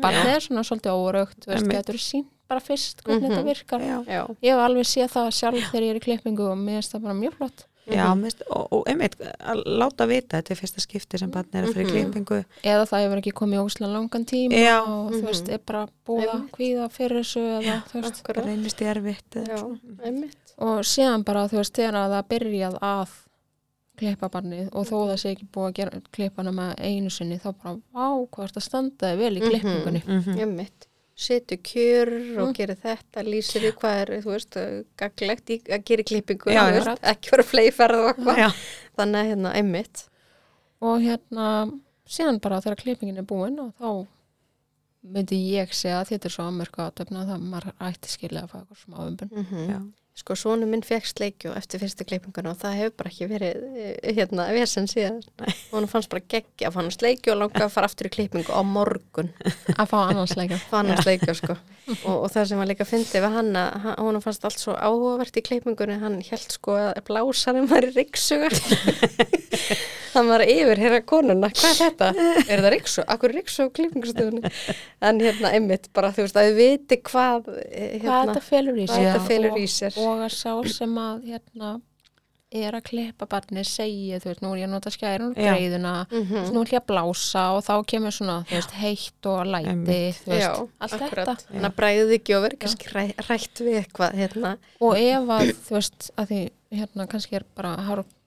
barnið 0.03 0.31
er 0.37 0.41
svona 0.45 0.63
svolítið 0.63 0.95
óraugt, 0.95 1.39
þú 1.45 1.51
veist, 1.53 1.69
getur 1.71 1.99
sínt 1.99 2.31
bara 2.49 2.61
fyrst 2.61 3.03
hvernig 3.05 3.23
Mhm. 3.23 3.31
þetta 3.31 3.45
virkar 3.45 3.81
Já, 3.81 4.05
Já, 4.07 4.27
ég 4.43 4.51
hef 4.55 4.65
alveg 4.69 4.85
séð 4.87 5.09
það 5.15 5.31
sjálf 5.33 5.71
þegar 5.71 5.83
ég 5.83 5.91
er 5.91 5.97
í 6.01 6.05
klippingu 6.05 6.51
og 6.51 6.59
mér 6.59 6.81
finnst 6.83 6.93
það 6.95 7.03
bara 7.03 7.15
mjög 7.15 7.33
flott 7.39 7.65
já 7.87 8.15
mist, 8.17 8.43
og, 8.49 8.69
og 8.73 8.87
einmitt 8.89 9.15
að 9.45 9.59
láta 9.67 10.07
vita 10.09 10.39
þetta 10.41 10.51
er 10.55 10.57
fyrsta 10.57 10.81
skipti 10.81 11.19
sem 11.19 11.31
barn 11.31 11.47
er 11.53 11.65
að 11.67 11.75
fyrir 11.75 11.85
Mhm. 11.85 11.93
klippingu 12.13 12.45
eða 12.65 12.87
það 12.89 13.03
hefur 13.05 13.19
ekki 13.21 13.33
komið 13.33 13.61
óslan 13.67 13.93
langan 13.93 14.25
tíma 14.25 14.57
Já. 14.57 14.81
og 14.89 15.13
þú 15.13 15.23
veist, 15.27 15.45
Mhm. 15.45 15.53
er 15.55 15.59
bara 15.67 15.89
búið 16.07 16.29
að 16.33 16.49
kvíða 16.51 16.89
fyrir 16.91 17.19
þessu 17.21 17.41
eða, 17.61 17.83
þú 17.85 18.03
veist, 18.03 18.23
reynist 18.47 18.81
í 18.81 18.87
erfitt 18.89 19.37
og 20.59 20.81
síðan 20.87 21.25
bara 21.25 21.47
þú 21.49 21.59
veist 21.61 21.75
þegar 21.77 21.95
að 21.99 22.15
það 22.15 22.29
byrjað 22.33 22.79
að 22.81 23.09
klippa 23.99 24.29
barnið 24.31 24.69
og 24.75 24.87
þó 24.89 24.97
það 25.11 25.19
sé 25.23 25.31
ekki 25.35 25.47
búið 25.55 25.69
að 25.69 25.75
gera 25.79 26.01
klippana 26.15 26.53
með 26.55 26.75
einu 26.79 27.11
sinni 27.15 27.39
þá 27.39 27.53
bara 27.63 27.77
vá 27.95 28.27
hvað 28.27 28.45
er 28.45 28.51
þetta 28.55 28.65
standaði 28.69 29.19
vel 29.19 29.37
í 29.37 29.41
Mhm. 29.41 29.51
klippingunni 29.51 30.03
Mhm. 30.07 30.39
Einmitt. 30.41 30.87
Setur 31.17 31.57
kjör 31.63 32.09
og 32.43 32.49
Mm. 32.49 32.55
gerir 32.57 32.77
þetta, 32.83 33.23
lýsir 33.23 33.61
því 33.63 33.73
hvað 33.79 34.01
er, 34.01 34.11
þú 34.25 34.31
veist, 34.33 34.57
gaglegt 34.99 35.51
í 35.55 35.59
að 35.71 35.85
gera 35.85 36.03
klippingu, 36.03 36.51
Já, 36.51 36.65
veist, 36.73 37.05
ekki 37.13 37.31
vera 37.31 37.45
fleiferð 37.47 38.01
og 38.01 38.09
eitthvað. 38.17 38.55
Þannig 38.99 39.21
að 39.21 39.29
hérna, 39.31 39.53
einmitt. 39.55 40.09
og 40.83 41.01
hérna 41.01 41.47
síðan 42.07 42.41
bara 42.41 42.59
þegar 42.61 42.77
klippingin 42.83 43.19
er 43.19 43.23
búin 43.23 43.59
og 43.61 43.73
þá 43.81 44.07
myndi 45.05 45.39
ég 45.55 45.73
segja 45.73 46.01
að 46.03 46.09
þetta 46.11 46.25
er 46.29 46.35
svo 46.35 46.45
aðmörku 46.49 46.81
að 47.23 47.29
það 47.31 47.41
maður 47.53 47.73
ætti 47.81 48.09
skilja 48.09 48.43
að 48.43 48.51
fá 48.51 48.59
eitthvað 48.59 48.83
smá 48.85 48.99
umbun 49.07 49.31
Mm 49.31 49.71
Já. 49.71 49.79
Sko, 50.15 50.37
svona 50.39 50.63
minn 50.71 50.85
fekk 50.87 51.09
sleikju 51.11 51.51
eftir 51.59 51.81
fyrstu 51.83 52.05
klippinguna 52.07 52.53
og 52.53 52.59
það 52.61 52.75
hefur 52.79 52.93
bara 53.01 53.11
ekki 53.11 53.27
verið 53.33 53.65
eh, 53.83 54.13
hérna, 54.15 54.45
vesen 54.55 54.87
síðan. 54.87 55.17
Og 55.43 55.75
hann 55.81 55.89
fannst 55.91 56.09
bara 56.13 56.23
geggja 56.31 56.69
að 56.69 56.77
fá 56.77 56.79
hann 56.85 56.93
sleikju 56.95 57.33
og 57.35 57.41
langa 57.41 57.65
að 57.67 57.73
fara 57.75 57.89
aftur 57.91 58.07
í 58.07 58.13
klippingu 58.15 58.55
á 58.55 58.63
morgun. 58.63 59.33
að 59.75 59.91
fá 59.91 59.97
annarsleika 60.05 60.61
Fá 60.71 60.77
hann 60.85 60.95
sleikju, 61.03 61.35
sko. 61.41 61.57
og, 62.05 62.15
og 62.21 62.29
það 62.31 62.47
sem 62.53 62.63
var 62.63 62.71
líka 62.71 62.87
fyndið 62.87 63.27
við 63.27 63.35
hann 63.41 63.51
að 63.59 63.75
hann- 63.89 63.99
honum 64.07 64.23
fannst 64.29 64.47
allt 64.47 64.63
svo 64.63 64.77
áhugavert 64.79 65.41
í 65.43 65.45
klippingunni, 65.51 65.99
hann 66.05 66.21
held 66.31 66.47
sko 66.61 66.79
að 66.93 67.03
blásarum 67.11 67.67
var 67.75 67.91
í 67.91 67.93
riksuga. 67.99 68.55
hann 70.15 70.29
var 70.33 70.45
yfir 70.47 70.81
hérna 70.83 71.01
konuna, 71.07 71.51
hvað 71.55 71.71
er 71.71 71.79
þetta? 71.83 72.11
Er 72.55 72.63
það 72.65 72.71
riksu? 72.77 73.05
Akkur 73.15 73.35
riksu 73.37 73.67
á 73.67 73.69
klippingustofunni? 73.77 74.53
En 75.05 75.21
hérna, 75.21 75.55
einmitt, 75.55 75.91
bara 75.97 76.13
þú 76.15 76.27
veist, 76.27 76.37
að 76.41 76.51
við 76.53 76.61
viti 76.61 77.01
hvað, 77.11 77.49
eh, 77.71 77.99
hvað 77.99 78.05
hérna, 78.05 78.21
þetta 78.35 78.45
felur 78.51 78.79
í 78.79 78.87
hvað 78.91 79.09
sér 79.11 79.27
felur 79.29 79.51
og, 79.57 79.59
í 79.59 79.67
sér. 79.79 79.99
og 80.05 80.23
að 80.29 80.33
sá 80.39 80.53
sem 80.79 80.95
að 81.09 81.27
hérna 81.33 81.75
er 82.55 82.71
að 82.79 82.85
klippa 82.87 83.27
barnið 83.27 83.65
segi 83.67 84.13
þú 84.23 84.29
veist, 84.31 84.43
nú 84.45 84.51
er 84.55 84.59
ég 84.61 84.69
að 84.69 84.75
nota 84.77 84.91
skærun 84.95 85.33
og 85.33 85.39
greiðuna 85.41 85.95
Mhm. 86.07 86.53
nú 86.55 86.61
er 86.63 86.69
ég 86.71 86.79
að 86.79 86.87
blása 86.87 87.43
og 87.57 87.65
þá 87.67 87.73
kemur 87.91 88.15
svona 88.15 88.37
þú 88.47 88.55
veist, 88.61 88.75
heitt 88.79 89.27
og 89.27 89.41
læti 89.51 89.73
Einmitt. 89.73 90.21
þú 90.23 90.31
veist, 90.31 90.45
Já, 90.45 90.53
allt 90.81 90.95
akkurat. 90.95 91.27
þetta 91.33 91.49
Þannig 91.51 91.67
að 91.67 91.75
bræðið 91.81 92.13
ekki 92.21 92.37
og 92.37 92.45
verið 92.45 92.59
kannski 92.63 92.93
ræ, 92.95 93.03
rætt 93.27 93.59
við 93.67 93.81
eitthvað 93.83 94.15
hérna. 94.21 94.53
og 94.81 94.95
ef 94.97 95.33
að 95.41 95.51
þú 95.67 95.75
veist 95.81 96.11
að 96.17 96.29
því 96.31 96.41
hérna 96.79 97.09
kannski 97.11 97.35
er 97.41 97.45
bara 97.59 97.75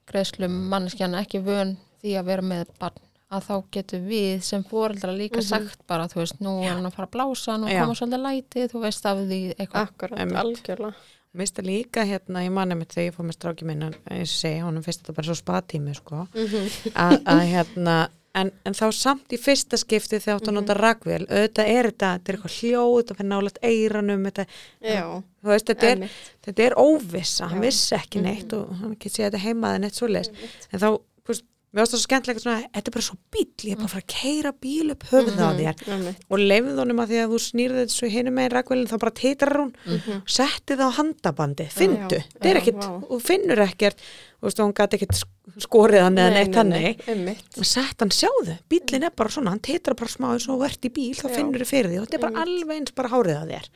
hárgreðslum 0.08 0.54
manneskjana 0.72 1.20
ekki 1.24 1.40
vön 1.44 1.76
því 2.02 2.14
að 2.20 2.24
vera 2.30 2.42
með 2.42 2.70
barn 2.80 3.04
að 3.28 3.44
þá 3.44 3.54
getur 3.76 4.00
við 4.08 4.40
sem 4.42 4.62
fóreldra 4.64 5.12
líka 5.12 5.36
Mhm. 5.42 5.44
sagt 5.48 5.86
bara 5.86 6.06
þú 6.08 6.22
veist 6.22 6.40
nú 6.40 6.62
er 6.64 6.72
hann 6.72 6.86
að 6.86 6.94
fara 6.94 7.08
að 7.08 7.12
blása 7.12 7.58
nú 7.58 7.68
koma 7.68 7.94
svolítið 7.94 8.22
læti 8.24 8.68
þú 8.72 8.80
veist 8.80 9.06
af 9.06 9.18
því 9.18 9.54
eitthvað 9.58 9.88
Akkurat, 9.88 10.18
algjörlega. 10.32 10.94
Mér 11.34 11.44
finnst 11.44 11.56
það 11.58 11.66
líka 11.68 12.04
hérna, 12.08 12.40
ég 12.46 12.50
manna 12.52 12.74
mitt 12.74 12.88
þegar 12.88 13.10
ég 13.12 13.14
fór 13.14 13.26
með 13.28 13.36
stráki 13.36 13.64
minn, 13.68 13.82
og 13.84 13.94
segi, 14.26 14.60
honum 14.62 14.82
finnst 14.82 15.02
þetta 15.04 15.14
bara 15.14 15.26
svo 15.28 15.36
spatími, 15.36 15.94
sko, 15.94 16.26
Mhm. 16.32 16.92
að 16.94 17.24
að, 17.24 17.42
hérna, 17.52 18.08
en, 18.34 18.50
en 18.64 18.72
þá 18.76 18.86
samt 18.94 19.32
í 19.32 19.38
fyrsta 19.40 19.76
skipti 19.80 20.18
þegar 20.20 20.38
áttu 20.40 20.50
að 20.52 20.56
nota 20.58 20.74
ragvél, 20.78 21.24
auðvitað 21.28 21.70
er 21.74 21.88
þetta, 21.90 22.12
þetta 22.18 22.32
er 22.32 22.36
eitthvað 22.38 22.56
hljóð, 22.60 22.96
þetta 23.02 23.18
fyrir 23.18 23.30
nálægt 23.32 23.58
eiranum, 23.62 24.24
þetta, 24.28 24.46
Já, 24.84 25.04
þú 25.42 25.52
veist, 25.54 25.66
þetta 25.72 25.92
er, 25.94 26.08
þetta 26.48 26.66
er 26.68 26.78
óvissa, 26.78 27.48
hann 27.52 27.60
vissi 27.64 27.94
ekki 27.98 28.22
neitt 28.24 28.52
og 28.58 28.72
hann 28.82 28.96
ekki 28.96 29.10
sé 29.10 29.24
þetta 29.28 29.44
heimaði 29.46 29.84
neitt 29.86 29.94
svoleiðis, 29.98 30.32
Einmitt. 30.34 30.68
en 30.72 30.78
þá, 30.84 30.88
þú 31.24 31.32
veist, 31.34 31.44
mér 31.68 31.82
varst 31.82 31.92
það 31.92 31.98
svo 32.00 32.06
skemmtilegt 32.08 32.40
svona, 32.44 32.62
þetta 32.72 32.88
er 32.88 32.94
bara 32.94 33.06
svo 33.08 33.16
bíl, 33.34 33.46
ég 33.68 33.72
er 33.74 33.76
bara 33.76 33.88
að 33.88 33.92
fara 33.92 34.04
að 34.06 34.14
keira 34.14 34.52
bíl 34.64 34.92
upp 34.94 35.02
höfuð 35.10 35.36
á 35.44 35.48
þér 35.58 35.82
Einmitt. 35.92 36.22
og 36.32 36.38
leifð 36.40 36.78
honum 36.80 37.02
að 37.02 37.10
því 37.12 37.18
að 37.24 37.34
þú 37.34 37.40
snýrði 37.44 37.82
þessu 37.90 38.08
hinum 38.14 38.38
með 38.38 38.48
ragvélinn 38.54 38.88
þá 38.88 38.96
bara 39.02 39.16
titrar 39.18 39.58
hún 39.60 39.74
Mhm. 39.84 40.22
setti 40.38 40.78
það 40.78 40.88
á 40.88 40.96
handabandi, 40.96 41.66
fyndu 41.74 42.16
Já, 42.22 42.24
þetta 42.40 42.54
er 42.54 42.72
vá. 42.72 42.88
og 43.10 43.20
finnur 43.22 43.60
ekkert 43.66 44.00
veist, 44.42 44.60
hún 44.62 44.74
gæti 44.76 44.98
ekkert 44.98 45.22
skorið 45.64 46.04
hann 46.04 46.18
eða 46.20 46.30
Nei, 46.30 46.36
neitt 46.38 46.52
nei, 46.54 46.58
hann 46.58 46.72
Einmitt. 47.14 47.58
sett 47.66 47.98
hann, 48.04 48.12
sjáðu, 48.14 48.58
bílinn 48.70 49.06
er 49.08 49.14
bara 49.16 49.32
svona 49.34 49.50
hann 49.54 49.62
titrar 49.64 49.96
bara 49.98 50.12
smá 50.12 50.28
eins 50.34 50.46
og 50.52 50.62
ert 50.68 50.84
í 50.86 50.92
bíl 50.94 51.14
þá 51.18 51.26
finnur 51.34 51.64
þið 51.64 51.72
fyrir 51.72 51.90
því 51.90 51.98
og 51.98 52.06
þetta 52.06 52.18
er 52.20 52.24
bara 52.28 52.44
alveg 52.46 52.76
eins 52.76 52.94
bara 52.94 53.12
hárið 53.16 53.40
að 53.40 53.52
þér. 53.56 53.68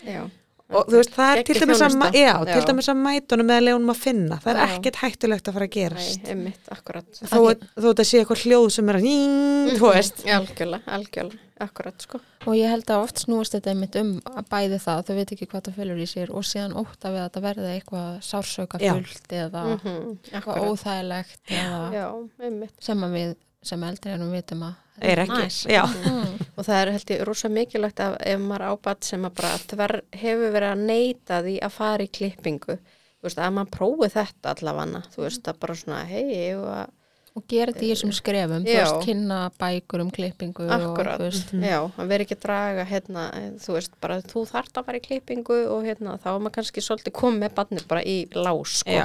Og 0.74 0.86
þú 0.88 0.96
veist, 0.98 1.12
það 1.16 1.36
er 1.36 1.42
til 1.48 1.54
dæmis 1.60 1.80
að, 1.82 1.92
þjónusta. 1.92 2.10
já, 2.22 2.32
til 2.48 2.60
Já. 2.62 2.66
dæmis 2.70 2.88
að 2.92 3.00
mætunum 3.02 3.52
eða 3.52 3.64
leunum 3.66 3.92
að 3.94 4.00
finna, 4.02 4.38
það 4.42 4.52
er 4.52 4.60
Já. 4.62 4.66
ekkert 4.78 4.96
hættulegt 5.02 5.48
að 5.48 5.56
fara 5.58 5.66
að 5.66 5.72
Nei, 5.72 5.76
gerast 5.78 6.28
einmitt, 6.32 6.68
akkurat. 6.76 7.20
þó, 7.22 7.38
þó 7.76 7.86
þetta 7.92 8.04
sé 8.10 8.20
eitthvað 8.22 8.42
hljóð 8.46 8.68
sem 8.76 8.88
er 8.92 8.96
að 9.00 9.06
nýn, 9.08 9.70
þú 9.78 9.92
veist 9.92 10.24
Algjörlega, 10.26 10.82
algjörlega, 10.98 11.38
akkurat, 11.62 12.02
sko. 12.02 12.20
og 12.46 12.54
ég 12.58 12.68
held 12.72 12.86
að 12.90 13.02
oft 13.04 13.22
snúist 13.22 13.54
þetta 13.54 13.70
einmitt 13.74 13.96
um 14.00 14.12
að 14.26 14.48
bæði 14.50 14.80
það, 14.82 15.04
þau 15.06 15.14
veit 15.20 15.32
ekki 15.36 15.46
hvað 15.52 15.62
það 15.68 15.76
felur 15.78 16.02
í 16.02 16.08
sér 16.10 16.32
og 16.34 16.42
síðan 16.48 16.74
ótta 16.80 17.12
við 17.14 17.20
að 17.22 17.28
þetta 17.30 17.44
verði 17.46 17.70
eitthvað 17.76 18.10
sársauka 18.26 18.80
Já. 18.82 18.92
fullt 18.98 19.32
eða 19.42 19.62
Mhm, 19.76 20.18
eitthvað 20.32 20.56
Akkurat. 20.56 20.68
óþægilegt 20.72 21.40
eða 21.48 21.80
Já, 21.94 22.06
einmitt. 22.42 22.74
sem 22.80 22.98
að 23.06 23.12
við 23.20 23.34
sem 23.62 23.84
eldri 23.86 24.12
erum 24.14 24.32
vitum 24.34 24.64
að 24.66 25.06
er 25.12 25.22
ekki, 25.24 25.42
næs. 25.42 25.60
Mm. 25.66 26.32
Og 26.56 26.66
það 26.66 26.78
er 26.78 26.92
held 26.96 27.12
ég 27.14 27.22
rosa 27.26 27.50
mikilvægt 27.52 28.02
að 28.04 28.16
ef 28.32 28.42
maður 28.42 28.66
ábat 28.72 29.06
sem 29.08 29.28
að 29.28 29.36
bara 29.40 29.52
þver, 29.62 29.94
hefur 30.22 30.56
verið 30.56 30.72
að 30.72 30.82
neyta 30.90 31.38
því 31.46 31.54
að 31.66 31.76
fara 31.76 32.06
í 32.06 32.10
klippingu, 32.18 32.76
þú 32.78 33.28
veist, 33.28 33.38
að 33.38 33.54
maður 33.58 33.72
prófi 33.78 34.10
þetta 34.16 34.56
allavega, 34.56 35.04
þú 35.14 35.24
veist, 35.26 35.48
að 35.48 35.62
bara 35.64 35.78
svona, 35.78 36.02
hei, 36.10 36.26
ég 36.30 36.60
var 36.62 36.92
og 37.32 37.44
gera 37.48 37.72
þetta 37.72 37.84
í 37.86 37.90
þessum 37.92 38.12
skrefum 38.14 38.64
þú 38.66 38.74
veist, 38.76 38.98
kynna 39.06 39.38
bækur 39.60 40.02
um 40.04 40.10
klippingu 40.12 40.66
Akkurat, 40.76 41.16
og 41.16 41.24
veist, 41.24 41.52
já, 41.56 41.78
að 41.88 42.12
vera 42.12 42.26
ekki 42.26 42.36
að 42.36 42.42
draga 42.44 42.84
hérna, 42.88 43.24
þú 43.62 43.76
veist, 43.76 43.96
bara 44.04 44.18
þú 44.28 44.44
þarft 44.50 44.80
að 44.80 44.88
fara 44.88 45.00
í 45.00 45.04
klippingu 45.06 45.58
og 45.72 45.88
hérna, 45.88 46.18
þá 46.20 46.28
er 46.34 46.44
maður 46.44 46.56
kannski 46.58 46.84
svolítið 46.84 47.16
komið 47.16 47.44
með 47.46 47.56
barnið 47.58 47.88
bara 47.90 48.04
í 48.04 48.16
lás, 48.36 48.76
sko. 48.82 49.00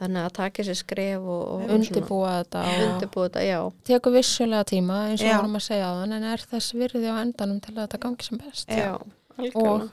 Þannig 0.00 0.26
að 0.26 0.36
taka 0.40 0.66
sér 0.66 0.80
skref 0.80 1.30
og, 1.36 1.42
og 1.54 1.74
undirbúa 1.76 2.36
þetta 2.40 2.66
og 2.66 2.84
undirbúa 2.88 3.28
þetta, 3.28 3.46
já. 3.46 3.58
tekur 3.92 4.16
vissulega 4.18 4.68
tíma 4.72 5.00
eins 5.10 5.24
og 5.24 5.34
vorum 5.36 5.58
að 5.60 5.66
segja 5.68 5.90
á 5.90 5.98
þann 6.00 6.16
en 6.18 6.30
er 6.34 6.46
þess 6.50 6.78
virði 6.78 7.12
á 7.12 7.16
endanum 7.22 7.60
til 7.62 7.76
að 7.76 7.82
þetta 7.84 8.04
gangi 8.06 8.30
sem 8.30 8.40
best? 8.40 8.72
Já, 8.72 8.94
og 9.54 9.90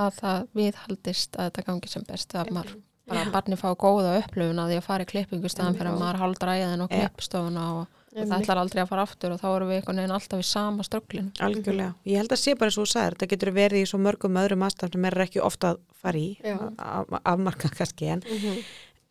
að 0.00 0.16
það 0.18 0.48
viðhaldist 0.56 1.36
að 1.36 1.50
þetta 1.50 1.68
gangi 1.68 1.92
sem 1.92 2.08
best 2.08 2.34
að 2.40 2.56
maður 2.56 2.80
bara 3.08 3.24
að 3.26 3.32
barni 3.34 3.56
fá 3.58 3.68
góða 3.74 4.12
upplöfun 4.22 4.60
að 4.62 4.70
því 4.72 4.76
að 4.78 4.86
fara 4.86 5.02
í 5.06 5.10
klippingu 5.10 5.48
staðan 5.50 5.74
fyrir 5.78 5.90
að 5.92 5.98
maður 6.02 6.20
haldra 6.22 6.54
í 6.58 6.62
þenn 6.66 6.84
og 6.86 6.90
klippstofuna 6.92 7.64
og, 7.80 7.86
það 8.12 8.34
ætlar 8.42 8.60
aldrei 8.62 8.82
að 8.82 8.88
fara 8.92 9.02
aftur 9.08 9.32
og 9.32 9.40
þá 9.40 9.46
erum 9.56 9.68
við 9.72 9.76
einhvern 9.80 9.96
veginn 10.02 10.14
alltaf 10.18 10.38
í 10.42 10.46
sama 10.46 10.82
strögglinu 10.84 11.30
Algjörlega. 11.40 11.94
Ég 12.04 12.16
held 12.20 12.32
að 12.36 12.42
sé 12.42 12.54
bara 12.60 12.70
þú 12.76 12.84
sagðir, 12.86 13.16
þetta 13.16 13.30
getur 13.32 13.52
verið 13.56 13.82
í 13.82 13.88
svo 13.88 13.98
mörgum 14.04 14.36
öðrum 14.42 14.64
aðstæðum 14.68 14.92
sem 14.98 15.04
er 15.10 15.18
ekki 15.26 15.40
ofta 15.42 15.70
að 15.74 15.78
fara 16.02 16.18
í, 16.20 16.28
afmarka 17.24 17.68
kannski, 17.72 18.08
en, 18.12 18.22
Mhm. 18.28 18.62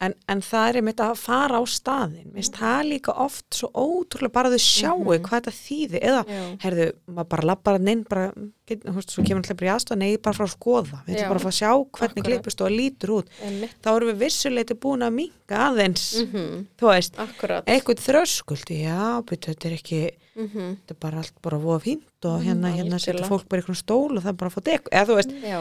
En, 0.02 0.14
en 0.28 0.42
það 0.42 0.70
er 0.70 0.80
einmitt 0.82 1.02
að 1.06 1.16
fara 1.22 1.60
á 1.62 1.64
staðin. 1.70 2.32
Mér 2.32 2.40
finnst 2.42 2.58
það 2.58 2.88
líka 2.90 3.14
oft 3.22 3.46
svo 3.54 3.70
ótrúlega 3.78 4.34
bara 4.34 4.50
að 4.50 4.56
þau 4.58 4.64
sjáu 4.66 4.98
Mhm. 5.06 5.22
hvað 5.28 5.36
þetta 5.42 5.54
þýði, 5.62 6.00
eða, 6.02 6.24
Já. 6.28 6.42
herðu, 6.66 6.88
maður 7.08 7.30
bara 7.30 7.48
lappar 7.52 7.76
að 7.78 7.82
neinn, 7.86 8.04
bara, 8.10 8.34
get, 8.68 8.84
veist, 8.84 9.10
svo 9.14 9.24
kemur 9.24 9.44
alltaf 9.44 9.58
bara 9.58 9.70
í 9.70 9.76
aðstæðan, 9.76 9.98
nei, 10.00 10.18
bara 10.18 10.34
frá 10.38 10.46
að 10.48 10.56
skoða, 10.58 11.04
við 11.06 11.16
ætlum 11.16 11.30
bara 11.30 11.40
að 11.40 11.46
fá 11.46 11.52
að 11.52 11.60
sjá 11.62 11.72
hvernig 12.00 12.24
klippist 12.26 12.62
og 12.66 12.72
lítur 12.72 13.10
út. 13.20 13.28
Einmitt. 13.46 13.76
Þá 13.84 13.90
erum 13.96 14.10
við 14.12 14.22
vissuleiti 14.26 14.74
búin 14.80 15.06
að 15.06 15.14
minga 15.14 15.58
aðeins, 15.70 16.06
Mhm. 16.26 16.66
þú 16.80 16.86
veist, 16.90 17.14
Akkurat. 17.18 17.66
eitthvað 17.66 18.02
þröskuldi, 18.08 18.84
já, 18.84 19.22
betur, 19.26 19.54
þetta 19.56 19.66
er 19.66 19.78
ekki, 19.78 20.12
Mhm. 20.36 20.78
þetta 20.88 20.92
er 20.96 21.00
bara 21.02 21.18
allt 21.18 21.42
bara 21.44 21.58
voða 21.60 21.82
fínt 21.84 22.26
og 22.26 22.42
hérna, 22.42 22.72
hérna 22.72 23.00
setja 23.00 23.14
algjörlega. 23.14 23.30
fólk 23.30 23.50
bara 23.50 23.62
í 23.62 23.64
einhvern 23.66 23.82
stól 23.84 24.18
og 24.18 24.24
það 24.24 24.30
er 24.30 24.40
bara 24.40 24.50
að 24.50 24.56
fá 24.56 24.64
dek, 24.64 24.84
eða 24.92 25.06
þú 25.10 25.16
veist, 25.20 25.34
Já, 25.44 25.60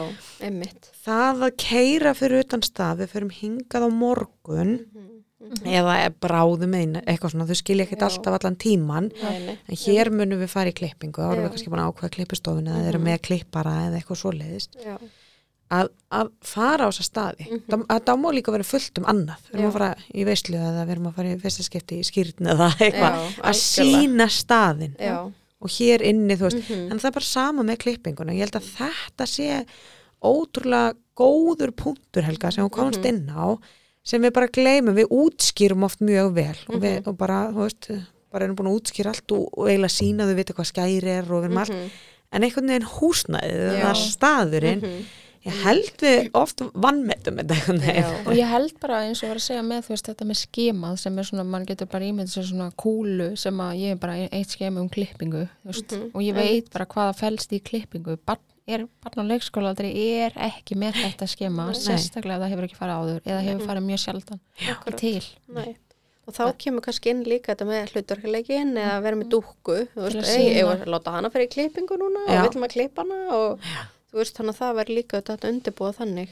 það 1.05 1.43
að 1.47 1.57
keira 1.57 2.13
fyrir 2.15 2.43
utan 2.45 2.61
stað, 2.61 2.97
við 3.01 3.09
förum 3.11 3.31
hingað 3.31 3.83
á 3.83 3.89
morgun 3.91 4.71
Mhm. 5.41 5.65
eða 5.65 6.05
er 6.05 6.11
bráðum 6.21 6.75
einn, 6.77 7.01
eitthvað 7.03 7.31
svona, 7.33 7.47
þau 7.49 7.55
skilja 7.57 7.85
ekkert 7.87 7.99
Já. 7.99 8.07
alltaf 8.07 8.33
allan 8.39 8.55
tíman, 8.55 9.11
nei. 9.21 9.57
en 9.67 9.75
hér 9.75 10.09
munum 10.13 10.39
við 10.39 10.49
fara 10.49 10.69
í 10.69 10.73
klippingu, 10.73 11.17
þá 11.19 11.31
erum 11.33 11.43
Já. 11.43 11.49
við 11.49 11.51
kannski 11.51 11.71
búin 11.71 11.81
að 11.81 11.91
ákveða 11.91 12.11
klippustofun 12.15 12.67
eða 12.69 12.87
erum 12.87 13.01
Mhm. 13.01 13.09
með 13.09 13.21
klippara 13.21 13.73
eða 13.89 13.97
eitthvað 13.99 14.21
svoleiðist, 14.21 14.69
Já. 14.85 14.97
Að, 15.71 15.89
að 16.11 16.29
fara 16.43 16.85
á 16.85 16.89
þessa 16.91 17.05
staði, 17.07 17.45
Mhm. 17.47 17.59
það, 17.69 17.83
að 17.95 18.01
það 18.09 18.17
má 18.21 18.29
líka 18.35 18.51
vera 18.51 18.63
fullt 18.67 18.97
um 18.99 19.05
annað, 19.05 19.43
við 19.51 19.59
erum 19.59 19.69
að 19.69 19.77
fara 19.77 19.95
í 20.13 20.25
veislu 20.27 20.57
eða 20.59 20.85
við 20.85 20.91
erum 20.95 21.07
að 21.07 21.15
fara 21.15 21.29
í 21.31 21.39
fyrsta 21.41 21.63
skipti 21.63 21.99
í 22.01 22.07
skýrn 22.09 22.49
eða 22.51 22.67
eitthvað, 22.83 23.37
að 23.41 23.55
sína 23.61 24.27
staðin 24.29 24.95
Já. 24.99 25.31
og 25.61 25.69
hér 25.77 26.01
inni, 26.03 26.35
þú 26.35 26.49
veist, 26.49 26.69
Mhm. 26.69 26.91
en 26.91 26.99
það 26.99 27.05
er 27.05 27.11
bara 27.19 27.29
sama 27.31 27.63
með 27.63 27.77
klippinguna, 27.85 28.33
ég 28.35 28.39
held 28.49 28.59
að 28.59 28.67
þetta 28.75 29.27
sé 29.27 29.65
ótrúlega 30.21 30.93
góður 31.17 31.71
punktur 31.77 32.23
Helga 32.25 32.51
sem 32.51 32.63
hún 32.65 32.71
komst 32.71 32.99
Mhm. 33.01 33.07
inn 33.07 33.29
á 33.31 33.57
sem 34.03 34.21
við 34.21 34.33
bara 34.33 34.47
gleymum, 34.47 34.95
við 34.95 35.07
útskýrum 35.09 35.83
oft 35.83 35.99
mjög 35.99 36.33
vel 36.33 36.55
og, 36.67 36.75
Mhm. 36.75 36.81
við, 36.81 37.07
og 37.07 37.17
bara, 37.17 37.51
þú 37.51 37.61
veist 37.67 38.05
bara 38.31 38.45
erum 38.45 38.55
búin 38.55 38.67
að 38.71 38.81
útskýra 38.81 39.07
allt 39.07 39.31
og, 39.31 39.49
og 39.57 39.67
eiginlega 39.67 39.97
sína 39.99 40.25
þau 40.25 40.35
vita 40.35 40.53
hvað 40.53 40.71
skæri 40.73 41.03
er 41.03 41.21
og 41.31 41.43
við 41.43 41.45
erum 41.45 41.57
allt 41.57 41.69
Mhm. 41.69 41.89
en 42.33 42.41
einhvern 42.43 42.67
veginn 42.67 42.87
húsnæðið, 42.87 43.79
Já. 43.79 43.83
það 43.83 43.95
staðurinn 44.17 44.81
Mhm. 44.81 45.05
Ég 45.45 45.55
held 45.63 45.91
við 46.03 46.27
oft 46.37 46.61
Já. 47.81 48.05
og 48.27 48.33
ég 48.37 48.45
held 48.51 48.75
bara 48.83 48.99
eins 49.07 49.23
og 49.23 49.31
var 49.31 49.39
að 49.39 49.45
segja 49.47 49.63
með 49.65 49.83
þú 49.87 49.93
veist 49.95 50.09
þetta 50.11 50.27
með 50.29 50.39
skemað 50.43 50.99
sem 51.01 51.17
er 51.17 51.27
svona, 51.31 51.45
mann 51.55 51.65
getur 51.65 51.89
bara 51.89 52.05
ímynd 52.11 52.29
sem 52.29 52.45
svona 52.45 52.69
kúlu 52.77 53.31
sem 53.41 53.57
að 53.65 53.73
ég 53.81 53.95
er 53.95 54.01
bara 54.03 54.15
eitt 54.29 54.53
skema 54.53 54.81
um 54.83 54.89
klippingu 54.93 55.47
veist, 55.65 55.91
Mhm, 55.91 56.11
og 56.13 56.21
ég 56.21 56.33
veit 56.37 56.69
bara 56.73 56.85
hvaða 56.85 57.15
felst 57.17 57.51
í 57.57 57.61
klippingu 57.63 58.17
barn, 58.25 58.43
er, 58.67 58.85
barn 59.03 59.23
á 59.25 59.29
leikskólaaldri 59.33 59.89
er 60.21 60.31
ekki 60.37 60.77
með 60.77 60.99
þetta 61.01 61.27
skema 61.27 61.65
Nei. 61.71 61.79
sérstaklega 61.79 62.37
ef 62.37 62.43
það 62.45 62.51
hefur 62.53 62.67
ekki 62.69 62.77
farið 62.81 62.99
áður 63.01 63.21
eða 63.25 63.41
hefur 63.47 63.65
farið 63.71 63.87
mjög 63.89 64.03
sjaldan 64.05 64.39
Akkurat. 64.69 64.99
til 64.99 65.23
Nei. 65.57 65.71
Og 66.29 66.35
þá 66.37 66.43
kemur 66.61 66.83
kannski 66.85 67.09
inn 67.09 67.23
líka 67.25 67.55
þetta 67.55 67.65
með 67.65 67.89
hlutverkuleikin 67.95 68.75
eða 68.77 68.91
að 68.99 69.01
vera 69.07 69.17
með 69.17 69.29
dúkku, 69.33 69.77
þú 69.95 70.03
veist, 70.05 70.29
ég 70.37 70.69
að 70.69 70.85
láta 70.93 71.11
hana 71.17 71.31
fyrir 71.33 71.47
í 71.49 71.51
klippingu 71.55 71.97
núna 71.97 72.21
Já. 72.29 72.37
og 72.37 72.45
viljum 72.45 72.67
að 72.67 72.73
klippa 72.75 73.01
hana 73.01 73.17
og 73.35 73.59
þú 74.11 74.19
veist, 74.21 74.35
þannig 74.37 74.55
að 74.55 74.61
það 74.61 74.75
verður 74.79 74.95
líka 74.99 75.21
þetta 75.21 75.35
að 75.37 75.49
undirbúa 75.53 75.91
þannig. 75.97 76.29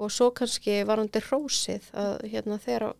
Og 0.00 0.10
svo 0.12 0.30
kannski 0.32 0.78
varandi 0.88 1.20
hrósið 1.20 1.90
að 1.92 2.22
hérna 2.32 2.58
þegar 2.60 2.94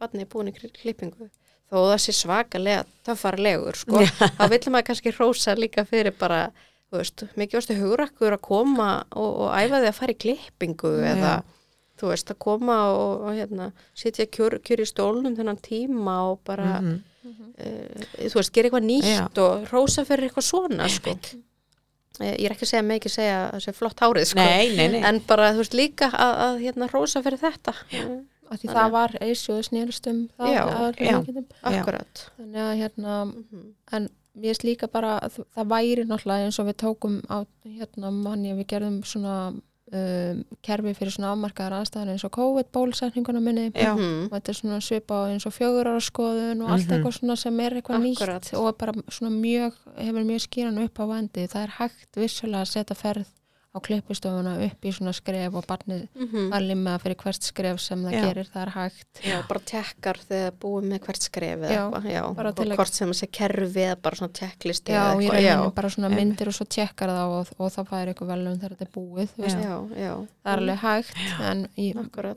barni 0.00 0.22
er 0.24 0.26
búin 0.32 0.48
í 0.50 0.54
kli- 0.56 0.72
klippingu, 0.74 1.28
þó 1.70 1.76
það 1.86 1.98
sé 2.02 2.12
svakalega 2.18 2.84
töffarlegur, 3.06 3.76
sko, 3.78 4.00
þá 4.38 4.48
viljum 4.50 4.74
að 4.80 4.86
kannski 4.88 5.12
hrósa 5.14 5.54
líka 5.56 5.84
fyrir 5.86 6.14
bara, 6.18 6.48
þú 6.90 6.98
veist, 6.98 7.22
mikið 7.38 7.58
varstu 7.60 7.76
hugrakkur 7.78 8.34
að 8.36 8.42
koma 8.42 8.88
og, 9.14 9.30
og 9.46 9.54
æfa 9.54 9.78
þig 9.84 9.88
að 9.92 9.98
fara 10.00 10.12
í 10.16 10.18
klippingu 10.24 10.90
eða 11.12 11.36
þú 12.02 12.10
veist, 12.10 12.30
að 12.34 12.38
koma 12.42 12.76
og, 12.90 13.22
og 13.28 13.38
hérna, 13.38 13.70
sitja 13.94 14.26
kjör, 14.26 14.58
kjör 14.66 14.82
í 14.82 14.88
stólnum 14.90 15.36
þennan 15.38 15.60
tíma 15.62 16.18
og 16.32 16.40
bara, 16.44 16.80
Mhm. 16.82 16.98
uh, 17.62 18.26
þú 18.26 18.34
veist, 18.40 18.52
gera 18.52 18.68
eitthvað 18.68 18.88
nýtt 18.90 19.38
og 19.38 19.68
rósa 19.70 20.02
fyrir 20.04 20.26
eitthvað 20.28 20.48
svona, 20.50 20.88
sko. 20.90 21.14
Ég 22.20 22.44
er 22.44 22.52
ekki 22.52 22.66
að 22.66 22.72
segja, 22.72 22.82
með 22.82 22.96
ekki 23.00 23.08
að 23.10 23.14
segja 23.16 23.36
að 23.46 23.52
það 23.54 23.62
sé 23.64 23.72
flott 23.72 24.00
hárið, 24.04 24.26
sko. 24.26 24.38
nei, 24.44 24.76
nei, 24.76 24.88
nei, 24.88 25.02
En 25.08 25.20
bara, 25.26 25.52
þú 25.52 25.62
veist, 25.62 25.74
líka 25.74 26.10
að, 26.12 26.34
að 26.46 26.60
hérna, 26.66 26.88
rósa 26.92 27.22
fyrir 27.22 27.38
þetta. 27.40 27.74
Eh, 27.92 28.02
af 28.52 28.58
því 28.60 28.68
Þannig 28.68 28.76
það 28.76 28.84
að- 28.84 28.92
var 28.92 29.10
eisjóðu 29.20 29.62
snýrustum 29.68 30.18
það, 30.38 30.48
Já, 30.52 30.64
já. 31.00 31.16
Akkurat. 31.62 32.30
þannig 32.38 32.60
að 32.60 32.76
hérna 32.82 33.14
Mhm. 33.32 33.62
en 33.92 34.08
mér 34.36 34.52
finnst 34.52 34.64
líka 34.64 34.86
bara 34.92 35.20
að 35.20 35.44
það 35.56 35.66
væri 35.72 36.04
náttúrulega 36.06 36.44
eins 36.46 36.58
og 36.58 36.66
við 36.66 36.76
tókum 36.76 37.22
á 37.28 37.46
hérna 37.66 38.10
manni 38.12 38.52
við 38.52 38.66
gerðum 38.66 39.02
svona 39.04 39.54
um, 39.92 40.44
kerfi 40.62 40.94
fyrir 40.94 41.12
svona 41.12 41.32
afmarkaðar 41.34 41.78
aðstæðar 41.82 42.12
eins 42.14 42.24
og 42.24 42.32
COVID-bólusetninguna 42.36 43.40
minni 43.44 43.70
Já. 43.74 43.92
Mhm. 43.94 44.24
og 44.30 44.36
þetta 44.38 44.48
er 44.48 44.58
svona 44.60 44.80
svipa 44.80 45.14
á 45.14 45.22
eins 45.32 45.46
og 45.46 45.52
fjögur 45.52 45.86
ára 45.92 46.00
skoðun 46.00 46.62
og 46.64 46.70
allt 46.70 46.86
Mhm. 46.88 46.92
eitthvað 46.96 47.18
svona 47.18 47.36
sem 47.36 47.60
er 47.60 47.70
eitthvað 47.70 48.00
Akkurat. 48.12 48.42
nýtt 48.42 48.58
og 48.58 48.78
bara 48.78 48.92
svona 49.10 49.30
mjög, 49.36 49.72
hefur 49.98 50.24
mjög 50.24 50.42
skýran 50.48 50.82
upp 50.84 50.98
á 50.98 51.04
vendi 51.08 51.46
það 51.48 51.62
er 51.62 51.72
hægt 51.78 52.12
vissulega 52.16 52.62
að 52.62 52.72
setja 52.72 52.96
ferð 52.96 53.26
á 53.72 53.78
klippustofuna 53.80 54.52
upp 54.66 54.84
í 54.84 54.90
svona 54.92 55.14
skref 55.16 55.54
og 55.56 55.64
barnið 55.66 56.02
Mhm. 56.14 56.50
var 56.52 56.60
limma 56.60 56.98
fyrir 57.00 57.16
hvert 57.16 57.42
skref 57.42 57.80
sem 57.80 58.02
það 58.04 58.12
Já. 58.12 58.22
gerir, 58.26 58.48
það 58.52 58.62
er 58.66 58.70
hægt. 58.76 59.22
Já, 59.24 59.38
bara 59.48 59.60
tekkar 59.60 60.18
þegar 60.28 60.52
búið 60.60 60.84
með 60.92 60.98
hvert 61.06 61.22
skref 61.22 61.58
eða 61.58 61.70
eitthvað, 61.72 62.04
já, 62.12 62.34
bara 62.36 62.48
og 62.50 62.56
að- 62.56 62.76
hvort 62.76 62.92
sem 62.92 63.08
að 63.08 63.16
sé 63.22 63.26
kerfi 63.32 63.80
eða 63.86 64.02
bara 64.02 64.16
svona 64.16 64.32
checklisti 64.32 64.92
Já, 64.92 65.14
eitthvað, 65.16 65.32
rauninu 65.32 65.74
bara 65.74 65.88
svona 65.88 66.10
myndir 66.12 66.46
og 66.48 66.54
svo 66.54 66.66
tjekkar 66.68 67.08
það 67.08 67.28
og, 67.32 67.46
og 67.58 67.72
það 67.72 67.88
fær 67.88 68.06
eitthvað 68.12 68.28
velum 68.32 68.58
þegar 68.60 68.76
þetta 68.76 68.82
er 68.82 68.92
búið 68.92 69.28
þú 69.32 69.42
veist, 69.42 69.56
já, 69.56 69.72
já, 69.72 69.96
já, 69.96 70.14
það 70.44 70.52
er 70.52 70.58
alveg 70.58 70.78
hægt 70.78 71.40
en 71.40 71.68
í, 71.78 71.86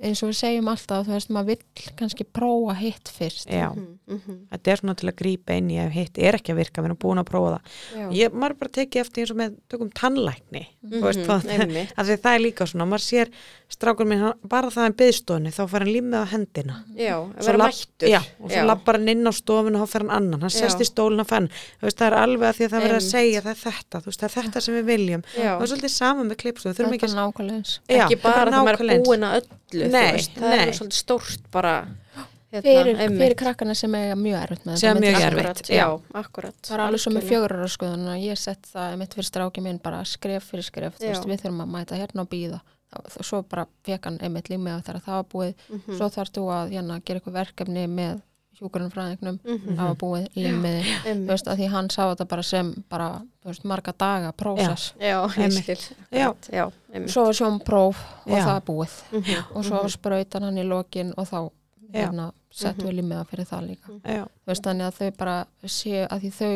eins 0.06 0.24
og 0.24 0.30
við 0.30 0.38
segjum 0.40 0.68
alltaf 0.72 1.06
þú 1.06 1.12
veist, 1.18 1.30
maður 1.36 1.46
vill 1.46 1.92
kannski 1.98 2.24
prófa 2.32 2.76
hitt 2.80 3.12
fyrst. 3.12 3.48
Já. 3.52 3.70
Mhm, 3.76 4.00
mhm, 4.08 4.48
þetta 4.54 4.72
er 4.72 4.78
svona 4.78 4.96
til 4.96 5.10
að 5.12 5.16
grípa 5.20 5.58
inn 5.58 5.70
í 5.70 5.78
ef 5.86 5.92
hitt 5.92 6.18
er 6.18 6.34
ekki 6.40 6.54
að 6.54 6.60
virka, 6.64 6.82
við 6.82 6.86
erum 6.86 6.98
búin 6.98 7.20
að 7.20 7.28
prófa 7.28 7.60
það. 7.60 8.14
Ég, 8.16 8.32
maður 8.32 8.58
bara 8.60 8.72
tekið 8.72 9.02
eftir 9.04 9.22
eins 9.26 9.32
og 9.32 9.38
með 9.38 9.56
tökum 9.70 9.92
tannlækni 9.92 10.68
þú 10.86 11.02
veist 11.02 11.25
Mhm, 11.26 11.76
það, 11.98 12.12
það 12.24 12.36
er 12.38 12.42
líka 12.46 12.68
svona, 12.70 12.86
maður 12.90 13.04
sér 13.06 13.32
strákur 13.76 14.06
minn, 14.08 14.22
hann- 14.22 14.38
bara 14.52 14.70
það 14.72 14.86
er 14.90 14.96
byðstofni 15.02 15.52
þá 15.56 15.62
fær 15.72 15.84
hann 15.86 15.92
límið 15.96 16.18
á 16.22 16.26
hendina. 16.32 16.76
Já, 16.96 17.16
Svo 17.42 17.56
mættur. 17.60 18.08
já, 18.14 18.20
og 18.40 18.52
svo 18.54 18.64
lappar 18.70 19.00
hann 19.00 19.10
inn 19.16 19.26
á 19.26 19.34
stofinu 19.34 19.80
og 19.82 19.88
þá 19.88 19.92
fer 19.96 20.06
hann 20.06 20.14
annan, 20.20 20.42
hann 20.46 20.54
sest 20.54 20.84
í 20.86 20.88
stólinn 20.88 21.24
og 21.26 21.28
þú 21.34 21.42
veist, 21.88 21.98
það 22.00 22.08
er 22.12 22.18
alveg 22.22 22.48
að 22.52 22.56
því 22.60 22.66
að 22.68 22.72
það 22.76 22.86
verður 22.86 23.00
að 23.02 23.08
segja 23.10 23.42
það 23.46 23.54
er 23.56 23.62
þetta, 23.66 24.02
þú 24.06 24.12
veist, 24.12 24.22
það 24.22 24.30
er 24.30 24.46
þetta 24.46 24.62
sem 24.68 24.78
við 24.80 24.86
viljum. 24.94 25.26
Það 25.36 25.66
er 25.66 25.72
svolítið 25.74 25.94
saman 25.96 26.30
með 26.32 26.40
klipstu, 26.46 26.70
við 26.70 26.76
það 26.76 26.80
þurfum 26.80 26.94
er 26.94 27.00
ekki 27.00 27.10
bara 27.10 27.22
nákvæmlega 27.26 27.58
eins. 27.60 27.74
Já, 27.90 28.04
ekki 28.06 28.16
það 28.22 28.24
bara 28.30 28.56
nákvæmlega 28.56 28.96
er 29.00 29.06
búin 29.10 29.26
að 29.26 29.36
öllu 29.42 29.90
Nei, 29.92 30.06
þú 30.06 30.16
veist, 30.16 30.40
það 30.40 30.58
er 30.62 30.74
svolítið 30.80 31.02
stórt 31.02 31.52
bara 31.52 31.76
fyrir, 32.64 32.96
einmitt. 33.00 33.20
fyrir 33.22 33.36
krakkana 33.36 33.76
sem 33.76 33.96
er 33.96 34.16
mjög 34.16 34.42
erfitt 34.44 34.66
með 34.66 34.76
Sem 34.78 34.98
þetta, 34.98 35.06
mjög 35.06 35.16
með 35.36 35.50
erfitt. 35.50 35.70
já. 35.70 35.88
akkurat 36.14 36.56
Það 36.62 36.74
er 36.78 36.80
alveg 36.86 37.00
svo 37.00 37.12
með 37.12 37.22
Algjörlega. 37.22 37.30
fjögur 37.30 37.56
ára 37.58 37.68
skoðun 37.68 38.08
og 38.08 38.22
ég 38.24 38.38
sett 38.38 38.62
það 38.74 38.98
mitt 38.98 39.14
fyrir 39.14 39.30
stráki 39.30 39.62
minn 39.62 39.80
bara 39.80 40.04
skref 40.06 40.44
fyrir 40.52 40.64
skref, 40.64 40.98
þú 41.00 41.08
veist, 41.10 41.26
við 41.26 41.42
þurfum 41.42 41.62
að 41.66 41.74
mæta 41.76 41.96
hérna 42.00 42.22
og 42.22 42.30
býða 42.30 42.62
og 42.96 43.26
svo 43.26 43.42
bara 43.44 43.66
fekk 43.84 44.06
hann 44.06 44.20
einmitt 44.22 44.48
límið 44.50 44.84
þegar 44.86 45.02
það 45.02 45.16
var 45.20 45.24
búið, 45.34 45.54
Mhm, 45.70 45.98
svo 45.98 46.08
þarf 46.10 46.32
þú 46.32 46.44
að 46.54 46.72
hérna, 46.72 47.02
gera 47.04 47.20
eitthvað 47.20 47.34
verkefni 47.34 47.88
með 47.88 48.22
hjúkurinn 48.56 48.88
mhm, 48.88 49.76
það 49.76 49.88
var 49.88 49.96
búið 50.00 50.28
límið 50.36 50.84
þú 50.86 51.10
einmitt. 51.10 51.28
veist, 51.28 51.48
að 51.48 51.58
því 51.60 51.68
hann 51.74 51.90
sá 51.90 52.02
þetta 52.16 52.28
bara 52.28 52.44
sem 52.44 52.84
bara, 52.90 53.10
þú 53.44 53.50
veist, 53.52 53.66
marga 53.66 53.92
daga 53.98 54.32
prósess, 54.32 54.94
já, 54.98 55.28
ég 55.28 55.38
Einmitt. 55.38 55.64
skil 55.64 55.96
Já. 56.14 56.34
já, 56.54 56.72
einmitt. 56.94 57.12
svo 57.12 57.26
var 57.26 57.34
sjónpróf 57.34 57.96
og 58.26 58.32
Já. 58.32 58.46
það 58.46 58.56
er 58.56 58.62
búið 58.62 58.94
Mhm, 59.12 59.44
og 59.56 59.64
svo 59.66 59.82
mhm, 59.82 59.90
sprautan 59.90 60.44
hann 60.44 60.58
í 60.58 60.64
lokin 60.64 61.14
og 61.18 61.28
þá 61.28 61.52
Hérna, 61.94 62.32
settum 62.52 62.90
við 62.90 62.98
límiða 63.00 63.28
fyrir 63.30 63.50
það 63.52 63.70
líka. 63.70 63.96
Já, 64.04 64.24
þú 64.26 64.52
veist, 64.52 64.66
þannig 64.66 64.88
að 64.90 65.00
þau 65.00 65.12
bara 65.22 65.38
séu 65.78 66.04
að 66.10 66.26
því 66.26 66.32
þau 66.40 66.52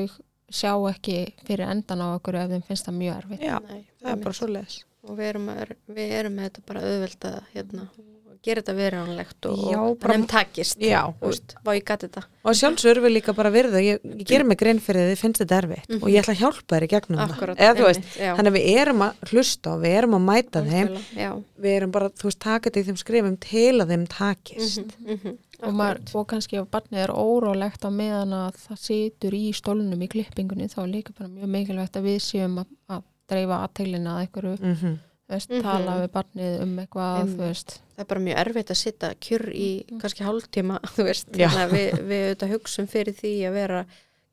sjá 0.50 0.72
ekki 0.90 1.18
fyrir 1.46 1.70
endan 1.70 2.02
á 2.02 2.08
okkur 2.16 2.40
ef 2.40 2.54
þeim 2.54 2.64
finnst 2.66 2.88
það 2.88 3.02
mjög 3.04 3.18
erfitt. 3.22 3.44
Já, 3.46 3.58
Nei, 3.70 3.84
það 4.02 4.12
er 4.16 4.24
bara 4.24 4.40
svo 4.40 4.48
leis 4.50 4.80
og 5.10 5.18
við 5.18 5.30
erum, 5.32 5.50
að, 5.54 5.74
við 5.96 6.14
erum 6.20 6.36
með 6.36 6.50
þetta 6.50 6.64
bara 6.70 6.82
auðvelda 6.86 7.32
hérna, 7.54 7.86
og 7.98 8.19
gera 8.44 8.62
þetta 8.62 8.76
verðanlegt 8.78 9.46
og, 9.50 9.60
og 9.76 10.00
bara- 10.00 10.14
nefn 10.18 10.28
takist 10.32 10.78
já, 10.80 11.02
þú 11.20 11.28
veist, 11.32 11.56
hvað 11.64 11.76
ég 11.80 11.84
gæti 11.90 12.08
þetta. 12.10 12.24
Og 12.46 12.56
sjálfsögur 12.56 13.02
við 13.04 13.14
líka 13.18 13.34
bara 13.36 13.50
virða 13.52 13.82
ég, 13.84 14.00
ég 14.04 14.26
gerir 14.30 14.46
mig 14.48 14.58
grein 14.62 14.80
fyrir 14.80 15.04
því 15.06 15.12
þið 15.16 15.20
finnst 15.24 15.42
þetta 15.44 15.58
erfitt 15.62 15.90
Mhm. 15.90 16.04
og 16.04 16.10
ég 16.10 16.22
ætla 16.24 16.34
að 16.36 16.42
hjálpa 16.44 16.76
þér 16.78 16.84
í 16.88 16.90
gegnum 16.94 17.20
Akkúrat, 17.26 17.58
það 17.58 17.82
veist, 17.84 18.00
einmitt, 18.00 18.18
já. 18.20 18.32
þannig 18.38 18.52
að 18.54 18.58
við 18.60 18.80
erum 18.80 19.02
að 19.02 19.14
hlusta 19.34 19.74
og 19.76 19.82
við 19.84 19.98
erum 20.00 20.16
að 20.20 20.24
mæta 20.30 20.64
þeim. 20.70 20.98
Já, 21.20 21.32
við 21.60 21.76
erum 21.82 21.92
bara, 21.92 22.10
þú 22.10 22.24
veist, 22.30 22.40
taka 22.40 22.70
þetta 22.70 22.80
í 22.80 22.88
þeim 22.90 22.98
skrifum 23.04 23.38
til 23.40 23.76
að 23.84 23.88
þeim 23.94 24.08
takist. 24.08 24.80
Mhm, 25.00 25.14
mhm, 25.20 25.38
og, 25.64 25.74
maður, 25.74 26.00
akkurat. 26.00 26.16
og 26.16 26.28
kannski 26.28 26.58
ef 26.62 26.68
barnið 26.72 27.04
er 27.04 27.12
órólegt 27.12 27.84
á 27.84 27.90
meðan 27.92 28.32
að 28.32 28.54
það 28.64 28.80
situr 28.80 29.32
í 29.36 29.52
stólnum 29.54 30.00
í 30.02 30.08
klippingunni 30.08 30.70
þá 30.72 30.80
er 30.86 30.92
líka 30.94 31.12
bara 31.18 31.28
mjög 31.28 31.50
mikilvægt 31.52 32.00
að 32.00 32.04
við 32.08 32.20
séum 32.24 32.60
að, 32.64 32.68
að 32.90 33.04
dreifa 33.28 33.58
aðteglina 33.68 34.16
að 34.16 34.22
einhverju 34.24 34.98
mm 35.30 35.36
-hmm. 35.36 35.36
veist, 35.36 35.50
Mhm. 35.50 35.62
tala 35.62 36.02
við 36.02 36.12
barnið 36.12 36.62
um 36.62 36.80
eitthvað, 36.80 37.38
veist 37.38 37.80
það 37.96 38.00
er 38.00 38.06
bara 38.06 38.20
mjög 38.20 38.38
erfitt 38.48 38.70
að 38.72 38.76
sitta 38.78 39.14
kjur 39.20 39.50
í 39.54 39.86
kannski 40.02 40.24
hálftíma, 40.24 40.80
þú 40.96 41.04
veist, 41.04 41.28
Já. 41.38 41.48
þannig 41.50 41.66
að 41.66 41.72
við, 41.72 42.08
við 42.08 42.36
auðvitað 42.36 42.52
hugsum 42.54 42.88
fyrir 42.88 43.14
því 43.14 43.34
að 43.48 43.54
vera 43.54 43.86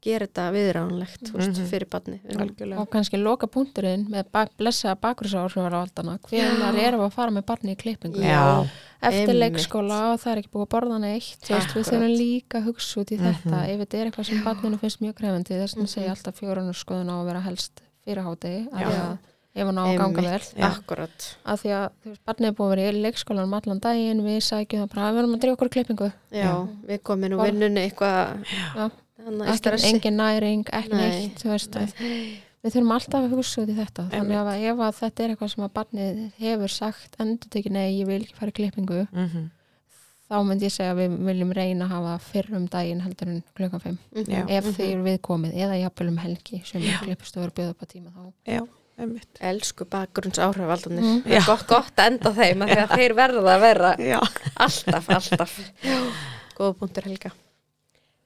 gera 0.07 0.26
þetta 0.26 0.53
viðránlegt, 0.53 1.32
veist, 1.32 1.59
Mhm. 1.59 1.66
fyrir 1.66 1.86
barni 1.90 2.20
algjörlega 2.30 2.78
og 2.80 2.90
kannski 2.90 3.16
loka 3.18 3.47
punkturinn 3.47 4.07
með 4.09 4.24
bak, 4.32 4.51
blessaða 4.57 4.94
bakgrúsáhrifavaldana 5.01 6.18
hvenar 6.20 6.74
erum 6.78 7.01
við 7.01 7.07
að 7.07 7.12
fara 7.12 7.30
með 7.30 7.44
barni 7.47 7.72
í 7.74 7.76
klippingu 7.76 8.20
Já. 8.22 8.66
eftir 9.03 9.34
leikskóla 9.34 10.12
og 10.14 10.20
það 10.20 10.32
er 10.32 10.38
ekki 10.42 10.51
búið 10.53 10.66
að 10.66 10.74
borða 10.74 10.99
neitt 11.01 11.49
veist, 11.49 11.49
við 11.49 11.80
Akkurat. 11.80 11.86
þurfum 11.86 12.16
líka 12.16 12.59
að 12.61 12.64
hugsa 12.68 13.01
út 13.01 13.11
í 13.11 13.18
þetta 13.18 13.57
Mhm. 13.57 13.68
ef 13.68 13.80
þetta 13.80 13.94
er 13.99 14.07
eitthvað 14.11 14.26
sem 14.26 14.44
barninu 14.44 14.78
finnst 14.78 15.01
mjög 15.01 15.14
krefandi 15.14 15.55
þess 15.61 15.76
Mhm. 15.76 15.86
segja 15.86 16.11
alltaf 16.11 16.38
fjórunar 16.40 16.74
skoðun 16.76 17.11
á 17.11 17.16
að 17.22 17.26
vera 17.26 17.40
helst 17.40 17.80
fyrir 18.07 18.22
hátegi 18.24 18.68
af 18.72 18.80
Já. 18.80 18.86
því 18.86 18.94
að 18.94 19.18
ef 19.57 19.66
hann 19.70 19.78
á 19.80 19.84
að 19.88 19.96
ganga 19.98 20.22
vel. 20.26 20.40
Já. 20.57 20.66
akkurat, 20.68 21.26
af 21.44 21.62
því 21.62 21.70
að 21.78 21.86
þú 22.04 22.11
veist, 22.12 22.22
barnið 22.28 22.48
er 22.50 22.57
búið 22.59 22.66
að 22.66 22.74
vera 22.76 22.86
í 22.92 23.02
leikskólanum 23.07 23.54
allan 23.59 23.80
daginn, 23.86 24.20
við 24.26 24.38
sækjum 24.44 24.82
það 24.84 24.90
bara 24.94 25.11
við 25.12 25.18
erum 25.22 25.34
að 25.36 25.40
drífa 25.46 25.57
okkur 25.57 25.72
klippingu, 25.76 26.11
já, 26.36 26.52
við 26.90 27.02
komum 27.09 27.32
nú 27.32 27.40
vinnunni 27.42 27.86
eitthvað 27.88 28.44
Já. 28.76 28.90
þannig 29.24 29.40
að 29.46 29.48
ekki, 29.54 29.62
stressi. 29.62 29.92
engin 29.94 30.16
næring 30.20 30.66
Nei. 30.68 31.00
neitt, 31.00 31.40
þú 31.42 31.48
veist. 31.54 31.80
Við 32.66 32.72
þurfum 32.74 32.94
alltaf 32.96 33.22
að 33.22 33.34
hugsa 33.36 33.61
út 33.62 33.68
í 33.70 33.74
þetta. 33.76 34.04
Þannig 34.11 34.38
að 34.40 34.62
ef 34.66 34.80
að 34.82 34.96
þetta 35.00 35.22
er 35.22 35.32
eitthvað 35.34 35.50
sem 35.52 35.64
að 35.64 35.74
barnið 35.76 36.16
hefur 36.40 36.72
sagt 36.74 37.14
endur 37.22 37.50
tekið 37.54 37.72
nei, 37.76 38.00
ég 38.00 38.07
vil 38.09 38.22
ekki 38.24 38.34
fara 38.34 38.50
í 38.50 38.57
klippingu 38.59 39.02
Mhm. 39.12 39.44
þá 40.26 40.36
myndi 40.42 40.66
ég 40.66 40.72
segja 40.74 40.90
að 40.90 40.98
við 41.04 41.12
viljum 41.28 41.52
reyna 41.54 41.84
að 41.86 41.92
hafa 41.94 42.14
fyrr 42.18 42.57
um 42.59 42.64
daginn 42.66 43.00
heldur 43.04 43.28
en 43.30 43.42
klukkan 43.54 43.80
5 43.84 43.98
Já. 44.26 44.42
ef 44.50 44.64
því 44.74 44.88
er 44.96 45.04
viðkomið 45.07 45.52
eða 45.54 45.76
einmitt. 48.99 49.40
Elsku 49.44 49.84
bakgrunns 49.92 50.38
áhrifaldanir 50.40 51.03
Mm. 51.05 51.22
það 51.26 51.36
er 51.40 51.47
gott, 51.47 51.66
gott 51.68 51.97
að 52.01 52.11
enda 52.12 52.32
þeim 52.36 52.62
af 52.64 52.70
því 52.70 52.78
að 52.82 52.94
þeir 53.01 53.14
verða 53.18 53.55
að 53.57 53.61
vera 53.66 53.90
já, 54.01 54.18
alltaf, 54.66 55.09
alltaf. 55.18 55.57
Góða 56.57 56.76
punktur 56.80 57.05
Helga. 57.09 57.30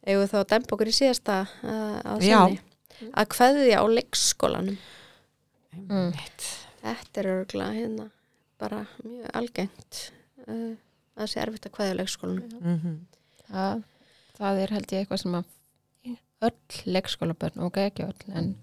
Við 0.07 0.25
þá 0.31 0.37
að 0.41 0.49
dempa 0.55 0.75
okkur 0.77 0.89
í 0.91 0.97
síðasta 0.97 1.39
uh, 1.45 2.01
að 2.15 2.23
Já. 2.25 2.39
sinni 2.47 3.11
að 3.17 3.29
kveðja 3.35 3.81
á 3.81 3.85
leikskólanum. 3.91 4.79
Einmitt. 5.77 6.47
Þetta 6.81 7.21
er 7.21 7.29
örgulega 7.35 7.77
hérna 7.77 8.07
bara 8.61 8.85
mjög 9.05 9.31
algengt 9.37 10.01
uh, 10.47 10.73
að 11.17 11.21
það 11.25 11.31
sé 11.33 11.41
erfitt 11.45 11.69
að 11.69 11.75
kveðja 11.77 11.95
á 11.97 12.01
leikskólanum. 12.01 12.55
Mhm. 12.61 12.95
það, 13.51 13.83
það 14.39 14.63
er 14.65 14.75
held 14.77 14.93
ég 14.95 15.03
eitthvað 15.05 15.23
sem 15.25 15.39
að 15.41 15.57
öll 16.41 16.93
leikskólabörn 16.97 17.65
og 17.67 17.77
ekki 17.83 18.07
öll 18.07 18.33
en 18.33 18.55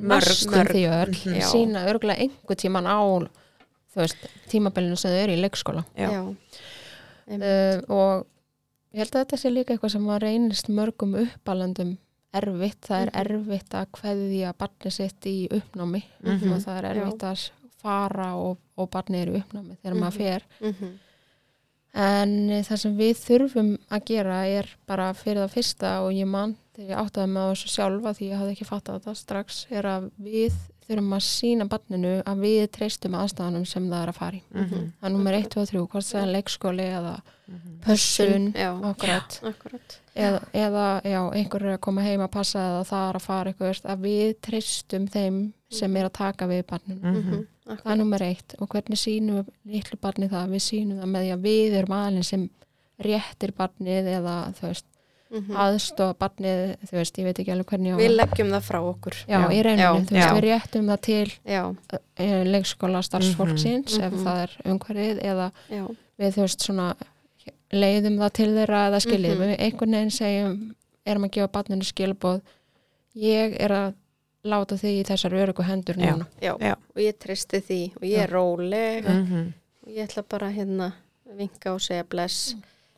Mörg, 0.00 0.24
því 0.24 0.82
öll 0.88 1.14
Mhm. 1.14 1.38
Já. 1.40 1.46
sína 1.52 1.86
örgulega 1.88 2.20
einhver 2.20 2.56
tíman 2.56 2.86
á 2.86 2.98
þú 3.94 3.96
veist, 4.02 4.16
tímabilinu 4.48 4.96
sem 4.96 5.10
þau 5.10 5.22
eru 5.24 5.32
í 5.32 5.40
leikskóla 5.42 5.84
Já. 5.96 6.34
Uh, 7.28 7.82
og 7.92 8.26
ég 8.94 9.02
held 9.04 9.10
að 9.12 9.24
þetta 9.24 9.36
sé 9.36 9.50
líka 9.52 9.74
eitthvað 9.74 9.90
sem 9.92 10.06
að 10.08 10.22
reynist 10.22 10.68
mörgum 10.72 11.14
uppalandum 11.20 11.98
erfitt, 12.32 12.80
það 12.88 13.02
er 13.02 13.10
Mhm. 13.10 13.20
erfitt 13.24 13.74
að 13.74 13.86
kveðja 13.92 14.52
barni 14.56 14.90
sitt 14.92 15.20
í 15.26 15.48
uppnámi 15.50 16.02
Mhm. 16.24 16.52
og 16.52 16.58
það 16.64 16.78
er 16.78 16.84
erfitt 16.94 17.22
að 17.22 17.50
fara 17.82 18.34
og, 18.36 18.58
og 18.76 18.90
barni 18.90 19.22
er 19.22 19.28
í 19.28 19.42
uppnámi 19.42 19.76
þegar 19.82 19.94
Mhm. 19.94 20.00
maður 20.00 20.16
fer 20.16 20.42
Mhm. 20.60 20.98
En 21.98 22.32
eh, 22.54 22.62
það 22.66 22.80
sem 22.84 22.96
við 22.98 23.20
þurfum 23.24 23.70
að 23.90 24.04
gera 24.12 24.40
er 24.46 24.70
bara 24.86 25.10
fyrir 25.18 25.42
það 25.46 25.54
fyrsta 25.58 25.92
og 26.06 26.12
ég 26.14 26.26
man 26.30 26.56
þegar 26.78 26.90
ég 26.94 26.98
áttaði 27.04 27.30
með 27.34 27.48
þessu 27.52 27.70
sjálfa 27.74 28.12
því 28.18 28.28
ég 28.32 28.38
hafði 28.42 28.56
ekki 28.56 28.68
fattað 28.68 28.98
þetta 29.00 29.14
strax 29.18 29.62
er 29.74 29.88
að 29.90 30.10
við 30.22 30.58
þurfum 30.88 31.16
að 31.18 31.24
sína 31.26 31.66
barninu 31.68 32.12
að 32.24 32.38
við 32.46 32.62
treystum 32.72 33.16
aðstæðanum 33.18 33.66
sem 33.68 33.88
það 33.90 34.02
er 34.06 34.12
að 34.12 34.20
fara 34.22 34.36
í 34.38 34.42
Mhm. 34.54 34.84
það 35.00 35.08
er 35.08 35.12
nummer 35.12 35.34
1, 35.36 35.48
2 35.52 35.60
og 35.60 35.68
3, 35.68 35.82
hvort 35.92 36.06
það 36.08 36.22
er 36.22 36.32
leikskóli 36.36 36.86
eða 37.00 37.16
Mhm. 37.48 37.74
pössun 37.84 38.46
já, 38.54 38.70
akkurat 38.92 39.40
akkurat 39.42 39.98
eða, 40.16 40.40
eða 40.54 40.86
já, 41.04 41.20
einhver 41.34 41.62
er 41.62 41.76
að 41.76 41.80
koma 41.80 42.02
heim 42.02 42.20
að 42.20 42.30
passa 42.30 42.58
eða 42.58 42.84
það 42.88 43.08
er 43.10 43.14
að 43.18 43.22
fara 43.26 43.52
eitthvað 43.52 43.82
að 43.84 44.00
við 44.06 44.34
treystum 44.40 45.06
þeim 45.08 45.52
sem 45.70 45.96
er 45.96 46.04
að 46.08 46.12
taka 46.12 46.46
við 46.46 46.62
barninu 46.66 47.00
Mhm. 47.02 47.46
Mhm. 47.68 47.76
það 47.76 47.78
er 47.78 47.80
akkurat 47.82 47.98
nummer 47.98 48.22
eitt 48.22 48.54
og 48.58 48.68
hvernig 48.68 48.98
sínum 48.98 49.44
við 49.44 49.72
litlu 49.74 49.98
barni 50.00 50.28
það, 50.28 50.48
við 50.54 50.62
sínum 50.64 51.00
það 51.02 51.10
með 51.14 51.22
því 51.26 51.32
að 51.36 51.42
við 51.48 51.72
erum 51.82 51.96
aðlinn 51.98 52.24
sem 52.24 52.50
réttir 52.98 53.52
barnið 53.52 54.06
eða 54.18 54.36
þú 54.58 54.62
veist, 54.68 54.84
Mhm. 55.30 55.52
aðstofa 55.60 56.14
barnið, 56.16 56.76
þú 56.88 56.92
veist, 56.96 57.18
ég 57.18 57.24
veit 57.28 57.38
ekki 57.38 57.52
alveg 57.52 57.66
hvernig 57.68 57.96
við 58.00 58.16
leggjum 58.16 58.48
það 58.48 58.62
frá 58.64 58.78
okkur 58.80 59.14
Já, 59.28 59.40
Já. 59.42 59.48
í 59.52 59.62
reyninni, 59.62 59.84
Já. 59.84 59.92
þú 59.92 60.08
veist, 60.08 60.24
Já. 60.24 60.32
við 60.32 60.44
réttum 60.48 60.86
það 60.88 61.00
til 61.02 61.26
já, 61.44 61.76
e, 62.16 62.44
leikskóla 62.48 63.02
starfsfólksins 63.04 63.98
Mhm. 63.98 64.02
ef 64.04 64.12
Mhm. 64.12 64.24
það 64.24 64.42
er 64.42 64.50
umhverfið 64.64 65.22
eða 65.22 65.52
já, 65.70 65.86
við, 66.18 66.32
þú 66.32 66.40
veist, 66.40 66.60
svona 66.64 66.94
leiðum 67.72 68.16
það 68.18 68.32
til 68.32 68.48
þeirra 68.56 68.80
eða 68.88 69.00
skiljið, 69.04 69.36
Mhm. 69.36 69.42
við 69.44 69.58
einhvern 69.60 69.92
veginn 69.92 70.10
segjum 70.10 70.74
erum 71.06 71.24
að 71.24 71.30
gefa 71.30 71.48
barninu 71.52 71.84
skilbóð 71.84 72.40
ég 73.14 73.56
er 73.60 73.68
að 73.70 73.94
láta 74.44 74.76
þig 74.78 75.00
í 75.00 75.04
þessar 75.08 75.34
örugu 75.34 75.64
hendur 75.66 75.96
núna 75.98 76.26
já, 76.40 76.54
Já. 76.60 76.74
og 76.74 76.96
ég 77.02 77.18
treysti 77.18 77.60
því 77.60 77.80
og 77.96 78.02
ég 78.02 78.18
er 78.22 78.30
róleg 78.30 79.04
Mhm. 79.04 79.52
og 79.86 79.88
ég 79.92 80.06
ætla 80.08 80.22
bara 80.28 80.50
hérna 80.50 80.92
að 81.28 81.36
vinka 81.36 81.72
og 81.74 81.80
segja 81.80 82.04
bless 82.08 82.54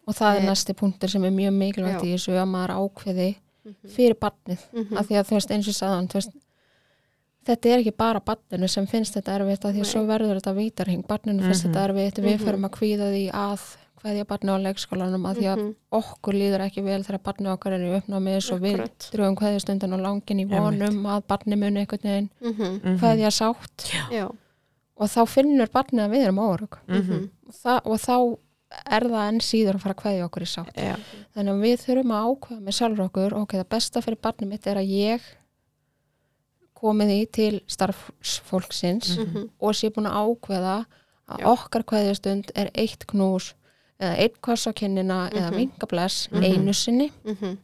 og 0.06 0.14
það 0.14 0.36
er 0.36 0.40
Eh, 0.42 0.46
næsti 0.50 0.74
punktur 0.74 1.08
sem 1.08 1.24
er 1.24 1.30
mjög 1.30 1.52
mikilvægt 1.54 2.02
já. 2.02 2.04
í 2.04 2.14
þessu 2.14 2.32
að 2.36 2.48
maður 2.48 2.76
ákveði 2.76 3.34
Mhm. 3.64 3.88
fyrir 3.96 4.14
barnið 4.14 4.58
Mhm. 4.72 4.96
af 4.96 5.06
því 5.08 5.14
að 5.16 5.24
þú 5.28 5.34
veist 5.34 5.50
eins 5.50 5.68
og 5.68 5.74
sagðan 5.74 6.08
þú 6.08 6.12
veist, 6.14 6.30
þetta 7.46 7.66
er 7.70 7.78
ekki 7.80 7.96
bara 7.96 8.20
barninu 8.20 8.68
sem 8.68 8.86
finnst 8.86 9.14
þetta 9.16 9.38
erfitt 9.40 9.64
af 9.64 9.74
því 9.74 9.80
að 9.80 9.86
Nei. 9.86 9.92
svo 9.92 10.06
verður 10.06 10.40
þetta 10.40 10.54
vítarhing 10.56 11.06
barninu 11.06 11.42
finnst 11.42 11.64
Mhm. 11.64 11.72
þetta 11.74 11.88
erfitt, 11.88 12.18
við 12.24 12.38
Mhm. 12.38 12.44
förum 12.46 12.68
að 12.68 12.70
kvíða 12.70 13.12
því 13.12 13.30
að 13.32 13.76
hvaðja 14.02 14.24
barni 14.26 14.50
á 14.50 14.56
leikskólanum 14.64 15.26
af 15.28 15.36
því 15.36 15.46
að 15.52 15.58
Mhm. 15.60 15.74
okkur 15.92 16.34
líður 16.34 16.60
ekki 16.66 16.82
vel 16.84 17.02
þegar 17.04 17.22
barni 17.22 17.48
okkar 17.52 17.72
er 17.72 17.80
í 17.80 18.00
uppnámi 18.00 18.36
og 18.52 18.60
við 18.60 18.78
drögum 19.12 19.36
hvaðjastundin 19.36 19.92
og 19.92 20.00
langin 20.00 20.40
í 20.40 20.48
vonum 20.48 21.02
að 21.06 21.26
barni 21.26 21.56
muni 21.56 21.80
einhvern 21.84 22.02
veginn 22.02 22.30
Mhm. 22.40 22.80
Mhm. 22.80 22.98
hvaðja 22.98 23.30
sátt 23.30 23.90
já, 24.10 24.26
og 24.96 25.08
þá 25.08 25.26
finnur 25.28 25.66
barnið 25.68 26.04
að 26.06 26.10
við 26.10 26.24
erum 26.24 26.38
órug 26.38 26.78
Mhm. 26.88 27.30
og, 27.48 27.54
það- 27.54 27.86
og 27.86 27.98
þá 27.98 28.38
er 28.86 29.00
það 29.00 29.28
enn 29.28 29.40
síður 29.40 29.74
að 29.74 29.80
fara 29.80 29.94
að 29.94 30.02
hvaðja 30.02 30.24
okkur 30.30 30.42
í 30.42 30.46
sátt 30.46 30.74
Já. 30.76 30.96
Þannig 31.34 31.52
að 31.52 31.60
við 31.60 31.78
þurfum 31.84 32.12
að 32.12 32.24
ákveða 32.30 32.60
með 32.62 32.74
sjálfur 32.78 33.04
okkur, 33.10 33.32
ok, 33.42 33.52
það 33.58 33.68
besta 33.68 34.00
fyrir 34.00 34.16
barnið 34.22 34.48
mitt 34.48 34.66
er 34.66 34.76
að 34.76 34.88
ég 34.88 35.20
komið 36.80 37.10
í 37.10 37.30
til 37.30 37.60
starffólksins 37.68 39.18
Mhm. 39.18 39.50
og 39.60 39.74
sé 39.74 39.90
búin 39.90 40.06
að 40.08 40.16
ákveða 40.40 40.86
að 41.28 41.38
Já. 41.40 41.44
okkar 41.46 41.82
kveðjastund 41.84 42.50
er 42.56 42.70
eitt 42.74 43.06
knús 43.06 43.52
eða 44.00 44.16
eitt 44.18 44.40
koss 44.40 44.66
á 44.66 44.72
kinnina 44.72 45.28
eða 45.30 45.50
Mhm. 45.50 45.56
vinkabless 45.56 46.28
Mhm. 46.32 46.44
einu 46.44 46.72
sinni 46.74 47.10
Mhm. 47.24 47.58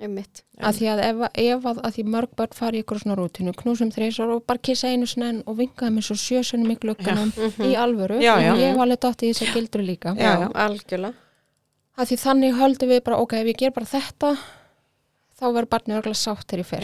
einmitt 0.00 0.42
af 0.58 0.76
því 0.76 0.86
að 0.92 1.00
ef, 1.04 1.30
ef 1.34 1.64
að, 1.64 1.80
að 1.84 1.92
því 1.96 2.04
mörg 2.04 2.28
börn 2.36 2.54
fari 2.54 2.82
ykkur 2.82 2.98
svona 3.02 3.16
rútinu, 3.18 3.52
knúsum 3.52 3.90
þreysar 3.92 4.30
og 4.34 4.46
bara 4.46 4.58
kissa 4.58 4.88
einu 4.88 5.06
sinni 5.06 5.42
og 5.46 5.56
vinkaði 5.58 5.92
mér 5.92 6.02
svo 6.06 6.16
sjösunum 6.16 6.70
í 6.72 6.78
glugganum 6.78 7.32
Mhm. 7.36 7.64
í 7.66 7.74
alvöru 7.76 8.20
Já, 8.22 8.38
já. 8.40 8.54
ég 8.56 8.70
hef 8.72 8.78
alveg 8.78 8.98
dótt 9.00 9.22
í 9.22 9.30
þess 9.32 9.42
að 9.46 9.52
gildur 9.54 9.82
líka 9.84 10.14
Já, 10.16 10.48
að 11.98 12.06
því 12.08 12.16
þannig 12.24 12.54
höldum 12.56 12.88
við 12.88 13.04
bara, 13.04 13.16
ok, 13.18 13.32
ef 13.34 13.46
ég 13.46 13.56
ger 13.58 13.70
bara 13.70 13.86
þetta 13.86 14.38
þá 15.40 15.44
verður 15.52 15.68
barnið 15.68 15.96
örgulega 16.00 16.16
sátt 16.16 16.46
þegar 16.46 16.58
ég 16.60 16.66
fer. 16.66 16.80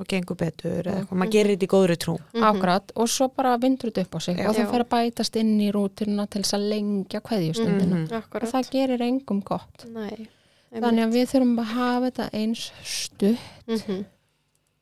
Og 0.00 0.06
gengur 0.08 0.36
betur 0.40 0.80
eða 0.86 1.02
eitthvað, 1.02 1.18
maður 1.20 1.32
gerir 1.34 1.56
þetta 1.56 1.66
í 1.66 1.72
góðri 1.74 1.96
trú 2.00 2.14
Mhm. 2.34 2.42
ákvæmt 2.50 2.92
og 2.96 3.08
svo 3.08 3.28
bara 3.36 3.56
vindur 3.58 3.90
þetta 3.90 4.00
upp 4.06 4.14
á 4.16 4.18
sig 4.24 4.36
Já. 4.38 4.48
og 4.48 4.54
það 4.56 4.70
fer 4.70 4.84
að 4.84 4.88
bætast 4.94 5.36
inn 5.36 5.60
í 5.60 5.70
rútina 5.72 6.26
til 6.30 6.42
þess 6.42 6.54
að 6.56 6.68
lengja 6.72 7.20
kveðjustundina 7.20 7.96
Mhm. 7.96 8.04
og 8.12 8.22
akkurat 8.22 8.50
það 8.52 8.70
gerir 8.70 9.00
engum 9.02 9.42
gott 9.44 9.84
Nei, 9.92 10.28
þannig 10.72 11.04
að 11.04 11.12
við 11.12 11.26
þurfum 11.34 11.58
að 11.58 11.64
hafa 11.74 12.10
þetta 12.10 12.30
eins 12.32 12.70
stutt 12.82 13.38
Mhm. 13.68 14.04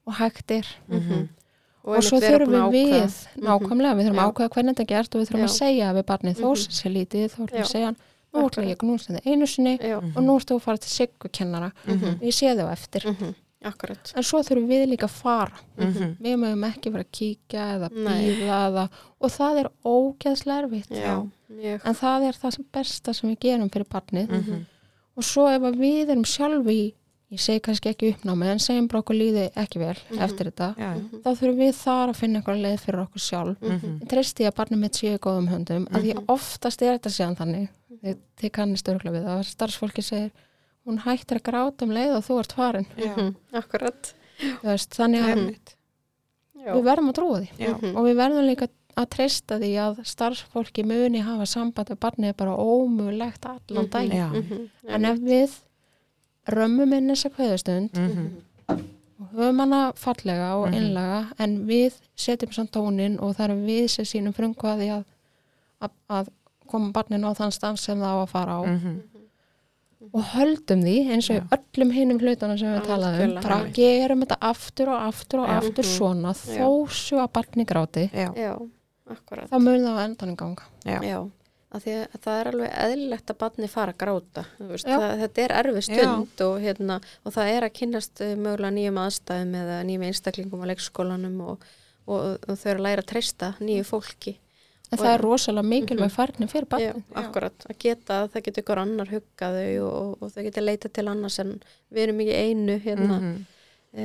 og 0.06 0.14
hægt 0.14 0.50
er 0.50 0.66
Mhm. 0.88 1.28
og, 1.84 1.94
einmitt 1.96 2.04
svo 2.08 2.20
vera 2.20 2.38
þurfum 2.46 2.70
við. 2.72 3.28
Mhm. 3.36 3.44
nákvæmlega, 3.44 3.96
við 3.96 4.04
þurfum 4.06 4.14
Já. 4.14 4.22
að 4.22 4.32
ákveða 4.32 4.48
hvernig 4.54 4.74
þetta 4.74 4.80
er 4.80 4.92
gert 4.94 5.14
og 5.14 5.20
við 5.20 5.26
þurfum 5.28 5.38
Já. 5.40 5.44
að 5.44 5.58
segja 5.58 5.94
við 5.94 6.04
barnið 6.04 6.36
þó 6.36 6.48
Mhm. 6.50 6.56
sem 6.56 6.72
sé 6.72 6.88
lítið, 6.94 7.28
þá 7.28 7.36
þurfum 7.38 7.58
við 7.58 7.64
að 7.64 7.72
segja 7.74 7.96
nú 8.34 8.44
ætla 8.48 8.64
ég 8.68 8.76
að 8.76 8.82
knúsa 8.84 9.08
þið 9.16 9.26
einu 9.26 9.46
sinni 9.46 9.78
já, 9.80 9.96
og 9.96 10.22
nú 10.22 10.36
ertu 10.38 10.54
að 10.54 10.60
fara 10.60 10.76
til 10.78 10.90
siggu 10.90 11.28
Mhm. 11.28 12.20
ég 12.20 12.32
sé 12.32 12.54
þau 12.56 12.70
eftir 12.70 13.02
Mhm. 13.04 13.34
Akkurat 13.64 14.12
en 14.16 14.22
svo 14.22 14.38
þurfum 14.46 14.68
við 14.70 14.84
líka 14.92 15.06
að 15.08 15.16
fara 15.18 15.58
Mhm. 15.78 16.16
við 16.22 16.36
mögum 16.38 16.64
ekki 16.68 16.92
vera 16.92 17.04
að 17.04 17.12
kíkja 17.12 17.64
eða 17.74 17.88
býða 17.90 18.58
eða, 18.68 18.88
og 19.20 19.30
það 19.30 19.58
er 19.64 19.68
ógeðslega 19.84 20.62
erfitt 20.64 20.90
já, 20.90 21.16
en 21.84 21.94
það 21.94 22.28
er 22.28 22.32
það 22.38 22.54
sem 22.54 22.64
besta 22.72 23.14
sem 23.14 23.30
við 23.34 23.38
gerum 23.40 23.70
fyrir 23.70 23.88
barnið 23.88 24.28
Mhm. 24.30 24.64
og 25.16 25.22
svo 25.24 25.48
ef 25.48 25.62
við 25.76 26.10
erum 26.10 26.24
sjálf 26.24 26.66
í 26.66 26.94
ég 27.30 27.38
segi 27.40 27.60
kannski 27.60 27.90
ekki 27.92 28.14
uppnámi 28.14 28.46
en 28.46 28.58
segjum 28.58 28.86
bara 28.88 29.02
okkur 29.02 29.16
líði 29.18 29.50
ekki 29.52 29.78
vel 29.78 29.96
Mhm. 30.10 30.18
eftir 30.22 30.46
þetta 30.50 30.76
Já. 30.78 30.94
Mhm. 30.94 31.22
þá 31.22 31.36
þurfum 31.36 31.58
við 31.58 31.74
þar 31.74 32.08
að 32.08 32.16
finna 32.16 32.40
einhverja 32.40 32.62
leið 32.62 32.80
fyrir 32.80 33.06
okkur 33.06 33.20
sjálf 33.20 33.56
Mhm. 33.60 34.00
ég 34.00 34.08
treysti 34.08 34.46
að 34.46 34.54
barnið 34.54 34.78
mitt 34.78 34.92
séu 34.92 35.18
góðum 35.18 35.48
höndum 35.48 35.86
að 35.88 36.02
því 36.02 36.14
Mhm. 36.14 36.24
oftast 36.28 36.82
er 36.82 36.98
þetta 36.98 37.10
síðan 37.10 37.36
þannig 37.36 37.68
þið, 38.04 38.16
þið 38.40 38.50
kannist 38.52 38.86
örgulega 38.88 39.12
við 39.18 39.24
það 39.26 39.44
starfsfólki 39.44 40.02
segir 40.02 40.30
hún 40.88 40.98
hættir 41.04 41.38
að 41.38 41.46
gráta 41.50 41.84
um 41.86 41.92
leið 41.94 42.16
og 42.16 42.24
þú 42.26 42.38
ert 42.42 42.52
farin 42.56 42.86
Já. 42.96 43.12
Mhm. 43.16 43.34
akkurat 43.60 44.14
Þú 44.38 44.62
veist, 44.70 44.94
þannig 44.94 45.22
að 45.28 45.38
já, 46.64 46.72
við 46.74 46.84
verðum 46.86 47.08
að 47.10 47.16
trúa 47.18 47.38
því 47.42 47.48
Já. 47.58 47.72
Mhm. 47.76 47.96
og 47.96 48.04
við 48.06 48.16
verðum 48.22 48.46
líka 48.48 48.68
að 48.98 49.08
treysta 49.14 49.58
því 49.62 49.70
að 49.78 49.98
starfsfólki 50.06 50.84
muni 50.86 51.20
hafa 51.22 51.46
samband 51.46 51.88
við 51.92 51.98
barnið 52.02 52.28
er 52.32 52.36
bara 52.38 52.56
ómulegt 52.56 53.44
allan 53.46 53.84
Mhm. 53.86 53.90
daginn. 53.90 54.12
Já. 54.12 54.28
Mhm. 54.32 54.68
En 54.88 55.04
ef 55.04 55.18
við 55.18 55.50
römmum 56.48 56.92
inn 56.96 57.08
þessa 57.10 57.30
kveðustund 57.30 57.90
Mhm. 57.92 58.30
og 59.20 59.28
höfum 59.34 59.58
hana 59.60 59.92
fallega 59.94 60.54
og 60.56 60.68
Mhm. 60.68 60.74
einlega 60.74 61.32
en 61.38 61.66
við 61.66 61.92
setjum 62.16 62.52
samt 62.52 62.70
tónin 62.72 63.20
og 63.20 63.36
það 63.36 63.50
er 63.50 63.56
við 63.66 63.88
sem 63.90 64.04
sínum 64.04 64.34
frumkvaði 64.34 64.88
að, 64.90 65.04
að, 65.82 65.90
að 66.10 66.28
koma 66.66 66.92
barninu 66.92 67.26
á 67.30 67.34
þann 67.36 67.52
stans 67.52 67.80
sem 67.80 67.98
það 67.98 68.14
á 68.14 68.22
að 68.24 68.28
fara 68.28 68.52
á 68.52 68.62
Mhm. 68.66 69.02
Og 70.12 70.22
höldum 70.34 70.82
því 70.86 70.96
eins 71.10 71.28
og 71.30 71.36
Já. 71.40 71.58
öllum 71.58 71.90
hinnum 71.92 72.18
hlutana 72.22 72.56
sem 72.58 72.68
við 72.74 72.84
talaðum 72.86 73.22
Algjörlega. 73.24 73.42
bara 73.42 73.70
gerum 73.74 74.20
þetta 74.22 74.38
aftur 74.40 74.88
og 74.94 75.00
aftur 75.08 75.40
og 75.42 75.48
Já. 75.48 75.56
aftur 75.58 75.84
Mhm. 75.84 75.96
svona 75.98 76.32
þó 76.34 76.68
svo 76.88 77.18
að 77.24 77.32
barni 77.32 77.64
gráti 77.66 78.10
Já, 78.12 78.28
Já, 78.36 78.54
akkurat. 79.10 79.50
þá 79.50 79.58
mun 79.60 79.82
það 79.82 79.98
á 79.98 80.04
endanum 80.06 80.36
ganga 80.36 80.62
já, 80.86 81.00
Já, 81.02 81.30
af 81.72 81.82
því 81.84 81.92
að 81.98 82.20
það 82.24 82.40
er 82.40 82.46
alveg 82.52 82.70
eðlilegt 82.84 83.26
að 83.34 83.38
barni 83.38 83.68
fara 83.68 83.92
að 83.92 83.98
gráta. 83.98 84.44
þú 84.60 84.68
Veist, 84.68 84.86
Já. 84.86 84.98
það, 84.98 85.18
þetta 85.22 85.38
er 85.44 85.56
erfið 85.62 85.82
stund 85.88 86.40
og, 86.46 86.60
hérna, 86.62 87.00
og 87.26 87.32
það 87.32 87.46
er 87.56 87.62
að 87.68 87.72
kynast 87.80 88.20
eh, 88.20 88.34
mögulega 88.36 88.72
nýjum 88.78 88.98
aðstæðum 89.04 89.54
eða 89.54 89.84
nýjum 89.84 90.06
einstaklingum 90.08 90.62
á 90.62 90.66
leikskólanum 90.70 91.40
og, 91.42 91.58
og, 92.06 92.38
og 92.48 92.54
þau 92.56 92.70
eru 92.70 92.78
að 92.78 92.86
læra 92.86 93.02
að 93.02 93.06
treysta 93.10 93.54
nýju 93.60 93.84
fólki. 93.84 94.36
En 94.90 94.98
Og- 94.98 95.04
það 95.04 95.14
er 95.14 95.20
rosalega 95.22 95.68
mikilvæg 95.68 96.10
færni 96.10 96.46
fyrir 96.48 96.66
Já, 96.66 96.92
barni 96.92 97.04
akkurat, 97.14 97.66
að 97.68 97.78
geta 97.78 98.22
að 98.24 98.30
það 98.32 98.42
getur 98.44 98.62
ykkur 98.62 98.78
annar 98.82 99.06
hugga 99.12 99.48
þau 99.52 99.82
og, 99.88 100.22
og 100.22 100.30
þau 100.32 100.42
getur 100.48 100.62
leita 100.64 100.88
til 100.88 101.08
annars 101.08 101.38
en 101.38 101.60
við 101.92 102.02
erum 102.06 102.20
ekki 102.20 102.36
einu 102.44 102.78
hérna, 102.80 103.18
Mhm. 103.20 103.24
mm 103.32 103.46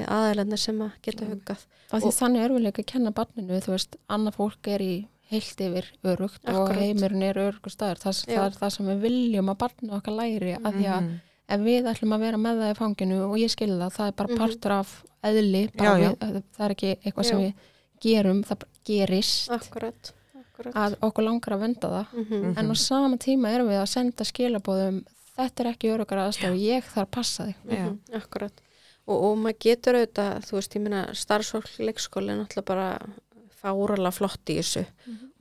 aðeilendir 0.08 0.58
sem 0.58 0.78
að 0.80 0.92
geta 1.04 1.26
huggað. 1.28 1.66
því 1.92 2.12
þannig 2.16 2.44
erum 2.46 2.58
við 2.58 2.64
líka 2.66 2.82
að 2.82 2.86
kenna 2.88 3.12
barninu 3.12 3.58
þú 3.62 3.72
veist, 3.76 3.96
annað 4.10 4.36
fólk 4.40 4.68
er 4.68 4.80
í 4.80 5.08
heilt 5.30 5.58
yfir 5.60 5.86
örugt 6.06 6.40
og 6.48 6.70
Akkúrat. 6.70 6.78
heimurinn 6.80 7.24
er 7.24 7.36
örugur 7.36 7.70
staður 7.70 8.00
það, 8.00 8.26
Já. 8.28 8.38
það 8.40 8.46
er 8.46 8.56
það 8.62 8.72
sem 8.72 8.86
við 8.88 9.02
viljum 9.02 9.50
að 9.52 9.58
barninu 9.58 9.94
okkar 10.00 10.16
læri 10.16 10.56
að 10.58 10.74
því 10.74 10.86
að 10.88 11.02
Mhm. 11.04 11.20
ef 11.50 11.60
við 11.60 11.84
ætlum 11.92 12.14
að 12.16 12.20
vera 12.20 12.38
með 12.38 12.58
það 12.64 12.72
í 12.74 12.78
fanginu 12.78 13.20
og 13.30 13.36
ég 13.38 13.52
skilði 13.52 13.80
það, 13.84 13.94
það 13.98 14.08
er 14.08 14.12
bara 14.14 14.30
Mhm. 14.30 14.38
partur 14.38 14.72
af 14.72 15.04
eðli, 15.24 15.64
bara 15.78 15.90
Já, 16.00 16.04
já. 16.04 16.10
Við, 16.16 16.44
það 16.58 16.66
er 16.66 16.76
ekki 16.76 16.98
eitthvað 17.04 17.24
Já. 17.24 17.30
sem 17.30 17.40
við 17.40 17.54
gerum, 18.02 18.44
það 18.44 18.64
gerist 18.86 19.50
Akkurat, 19.52 19.68
akkurat. 19.70 20.12
Að 20.74 20.96
okkur 21.02 21.26
langar 21.28 21.56
að 21.58 21.66
venda 21.66 21.90
það. 21.90 22.14
Mm 22.14 22.54
en 22.58 22.72
á 22.72 22.76
sama 22.76 23.18
tíma 23.18 23.50
erum 23.54 23.72
við 23.72 23.82
að 23.82 23.90
senda 23.94 24.28
skilabóðum 24.28 25.04
þetta 25.38 25.64
er 25.64 25.72
ekki 25.74 25.92
örugar 25.94 26.22
aðstæðu, 26.28 26.62
ég 26.62 26.86
þarf 26.86 27.08
að 27.08 27.12
passa 27.18 27.48
þig. 27.50 27.56
Já. 27.70 27.84
Mhm, 27.84 28.00
akkurat. 28.22 28.64
Og, 29.04 29.18
og 29.18 29.38
maður 29.42 29.60
getur 29.66 29.98
auðvitað, 30.00 30.46
þú 30.48 30.58
veist, 30.58 30.76
ég 30.78 30.84
minna 30.84 31.04
starfsfólk 31.18 31.72
leikskóli 31.80 32.32
er 32.32 32.40
náttúrulega 32.40 32.70
bara 32.70 32.90
fáralega 33.64 34.12
flott 34.16 34.52
í 34.52 34.60
þessu. 34.60 34.86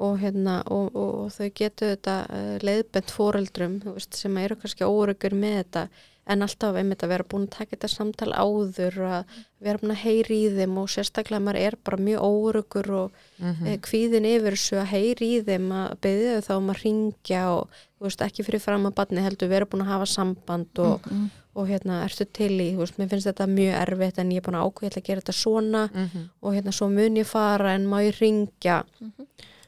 Og, 0.02 0.16
hérna, 0.18 0.62
og, 0.66 0.88
og, 0.96 1.12
og 1.24 1.34
þau 1.34 1.50
getur 1.54 1.92
auðvitað 1.92 2.32
uh, 2.38 2.56
leiðbent 2.66 3.12
fóreldrum 3.14 3.76
þú 3.84 3.94
veist, 3.98 4.18
sem 4.18 4.40
eru 4.42 4.56
kannski 4.58 4.88
órugur 4.88 5.36
með 5.38 5.58
þetta 5.60 5.84
en 6.26 6.42
alltaf 6.42 6.76
einmitt 6.78 7.02
að 7.02 7.08
vera 7.08 7.24
búin 7.24 7.48
að 7.48 7.54
taka 7.56 7.76
þetta 7.76 7.88
samtal 7.90 8.32
áður 8.32 8.98
og 9.02 9.12
að 9.18 9.24
vera 9.60 9.78
búin 9.82 9.90
að 9.94 10.02
heyri 10.04 10.36
í 10.44 10.50
þeim 10.54 10.76
og 10.78 10.88
sérstaklega 10.92 11.42
maður 11.42 11.58
er 11.66 11.76
bara 11.84 11.96
mjög 11.98 12.20
órugur 12.22 12.90
og 13.00 13.12
Mhm. 13.42 13.66
mm. 13.66 13.78
kvíðin 13.82 14.26
yfir 14.30 14.54
þessu 14.54 14.76
að 14.78 14.86
heyri 14.92 15.28
í 15.38 15.42
þeim 15.44 15.68
að 15.72 15.96
beðið 16.00 16.34
þau 16.36 16.46
þá 16.46 16.56
um 16.56 16.70
að 16.70 16.82
ringja 16.84 17.42
og 17.58 17.68
þú 17.98 18.06
veist, 18.06 18.20
ekki 18.22 18.44
fyrir 18.46 18.60
fram 18.60 18.86
að 18.86 18.94
badni 18.94 19.20
heldur 19.24 19.48
vera 19.48 19.66
búin 19.66 19.82
að 19.82 19.90
hafa 19.94 20.06
samband 20.06 20.78
og, 20.78 21.00
Mm. 21.10 21.30
og 21.56 21.66
hérna, 21.68 22.04
ertu 22.06 22.24
til 22.32 22.50
í, 22.60 22.72
þú 22.74 22.78
veist, 22.78 22.98
mér 22.98 23.08
finnst 23.10 23.26
þetta 23.26 23.46
mjög 23.50 23.74
erfitt 23.82 24.18
en 24.18 24.30
ég 24.30 24.36
er 24.36 24.46
búin 24.46 24.60
að 24.62 24.66
ákveða 24.70 24.96
að 24.96 25.04
gera 25.04 25.20
þetta 25.20 25.34
svona 25.34 25.90
Mhm. 25.92 26.28
og 26.42 26.54
hérna, 26.54 26.72
svo 26.72 26.88
mun 26.88 27.16
ég 27.16 27.26
fara 27.26 27.74
en 27.74 27.86
má 27.86 27.98
ég 28.00 28.14
ringja 28.20 28.84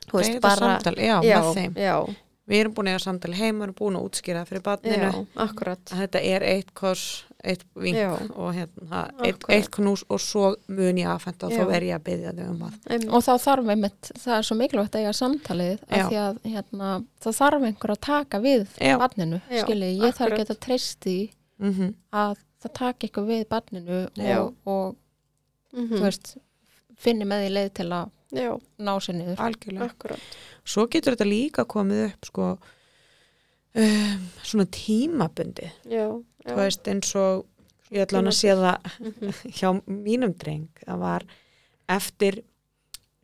þú 0.06 0.20
Eiga 0.22 0.38
þetta 0.38 0.56
samtal, 0.58 0.94
já, 0.94 1.20
já, 1.24 1.72
já, 1.74 2.14
Við 2.44 2.58
erum 2.60 2.72
búin 2.76 2.88
að 2.90 2.92
eiga 2.98 3.00
samtal 3.06 3.32
heima, 3.32 3.58
við 3.58 3.62
erum 3.64 3.76
búin 3.78 3.94
að 3.96 4.02
útskýra 4.08 4.42
fyrir 4.44 4.62
barninu 4.66 5.06
já, 5.06 5.20
akkurat 5.46 5.92
að 5.94 6.00
þetta 6.02 6.20
er 6.28 6.44
eitt 6.44 6.72
kors, 6.76 7.04
eitt 7.44 7.62
vink 7.80 7.96
Já. 7.96 8.10
og 8.36 8.50
hérna, 8.56 9.00
eitt, 9.24 9.46
eitt 9.48 9.70
knús 9.72 10.02
og 10.12 10.20
svo 10.20 10.50
mun 10.68 11.00
ég 11.00 11.08
aðfenda 11.08 11.48
og 11.48 11.54
þá 11.56 11.62
verð 11.70 11.88
ég 11.88 11.96
að 11.96 12.04
byggja 12.10 12.34
þau 12.36 12.44
um 12.50 12.66
að 12.68 13.06
og 13.16 13.24
þá 13.24 13.32
þarf 13.46 13.70
einmitt, 13.74 14.10
það 14.20 14.36
er 14.36 14.48
svo 14.48 14.56
mikilvægt 14.60 14.98
að 14.98 15.04
eiga 15.06 15.14
samtalið 15.20 15.72
Já. 15.72 15.88
af 15.88 16.10
því 16.12 16.20
að 16.24 16.38
hérna, 16.52 16.90
það 17.24 17.38
þarf 17.40 17.66
einhver 17.70 17.94
að 17.96 18.00
taka 18.10 18.42
við 18.44 18.66
Já. 18.76 18.94
barninu, 19.00 19.40
Já, 19.48 19.62
skiljið, 19.64 19.94
ég 20.04 20.18
þarf 20.20 20.28
akkurat. 20.28 20.44
ekki 20.44 20.56
að 20.58 20.62
treyst 20.68 21.00
því 21.08 21.18
mm 21.64 21.92
að 22.12 22.36
það 22.64 22.72
taki 22.80 23.06
eitthvað 23.08 23.30
við 23.32 23.44
barninu 23.56 24.02
Já. 24.20 24.36
og, 24.40 24.54
og 24.68 24.96
mm 25.72 25.88
þú 25.96 26.04
veist, 26.04 26.36
finni 26.98 27.24
með 27.24 27.44
því 27.46 27.50
leið 27.56 27.72
til 27.74 27.88
að 27.92 28.10
já, 28.34 28.50
ná 28.78 28.92
sér 29.00 29.14
niður 29.14 29.36
algjörlega. 29.38 29.90
akkurat 29.90 30.20
Svo 30.64 30.86
getur 30.88 31.14
þetta 31.16 31.28
líka 31.28 31.64
komið 31.68 32.06
upp 32.10 32.24
sko 32.30 32.58
um, 33.74 34.30
svona 34.42 34.66
tímabundi 34.70 35.68
já, 35.90 36.06
þú 36.08 36.48
já, 36.48 36.56
veist 36.60 36.88
eins 36.88 37.14
og 37.20 37.44
ég 37.92 38.06
ætla 38.06 38.18
hann 38.22 38.30
að 38.32 38.38
sé 38.40 38.54
það 38.56 38.90
Mhm. 39.00 39.32
hjá 39.58 39.70
mínum 39.86 40.34
dreng 40.38 40.68
það 40.86 40.98
var 40.98 41.24
eftir 41.88 42.42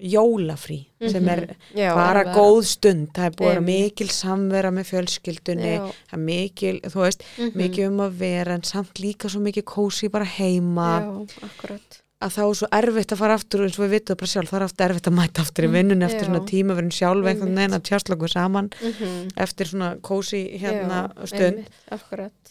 jólafrí 0.01 0.87
sem 1.11 1.29
er 1.29 1.41
Mhm. 1.47 1.57
já, 1.77 1.95
bara 1.95 2.25
vera. 2.25 2.35
góð 2.35 2.65
stund, 2.65 3.09
það 3.13 3.25
er 3.27 3.31
að 3.31 3.57
Einmitt. 3.57 3.83
mikil 3.93 4.09
samvera 4.09 4.71
með 4.73 4.87
fjölskyldunni, 4.91 5.75
Já. 5.77 5.93
það 6.09 6.13
er 6.13 6.19
mikil, 6.19 6.81
þú 6.81 7.01
veist, 7.05 7.23
Mhm. 7.37 7.53
mikið 7.61 7.87
um 7.89 7.99
að 7.99 8.11
vera 8.19 8.53
en 8.55 8.63
samt 8.63 8.95
líka 8.95 9.29
svo 9.29 9.41
mikið 9.41 9.65
kósi 9.65 10.11
bara 10.11 10.25
heima 10.25 11.01
já, 11.03 11.43
akkurat 11.45 12.00
að 12.21 12.35
þá 12.37 12.41
er 12.45 12.55
svo 12.59 12.69
erfitt 12.77 13.13
að 13.15 13.19
fara 13.23 13.35
aftur 13.39 13.63
eins 13.65 13.79
og 13.79 13.85
við 13.87 13.93
vitum 13.97 14.17
bara 14.21 14.31
sjálf, 14.35 14.51
það 14.53 14.61
er 14.61 14.65
aftur 14.67 14.87
erfitt 14.91 15.09
að 15.09 15.17
mæta 15.17 15.41
aftur 15.47 15.65
í 15.65 15.71
vinnun 15.73 16.03
eftir 16.05 16.21
Já. 16.21 16.29
svona 16.29 16.43
tíma 16.51 16.77
verðin 16.77 16.93
sjálf 16.99 17.27
einhvern 17.31 17.55
veginn 17.57 17.77
að 17.79 17.85
tjástlöku 17.89 18.29
saman 18.29 18.71
mm 18.81 19.29
eftir 19.41 19.67
svona 19.71 19.91
kósi 20.05 20.43
hérna 20.61 20.99
já, 21.17 21.27
stund. 21.33 21.63
einmitt, 21.91 22.51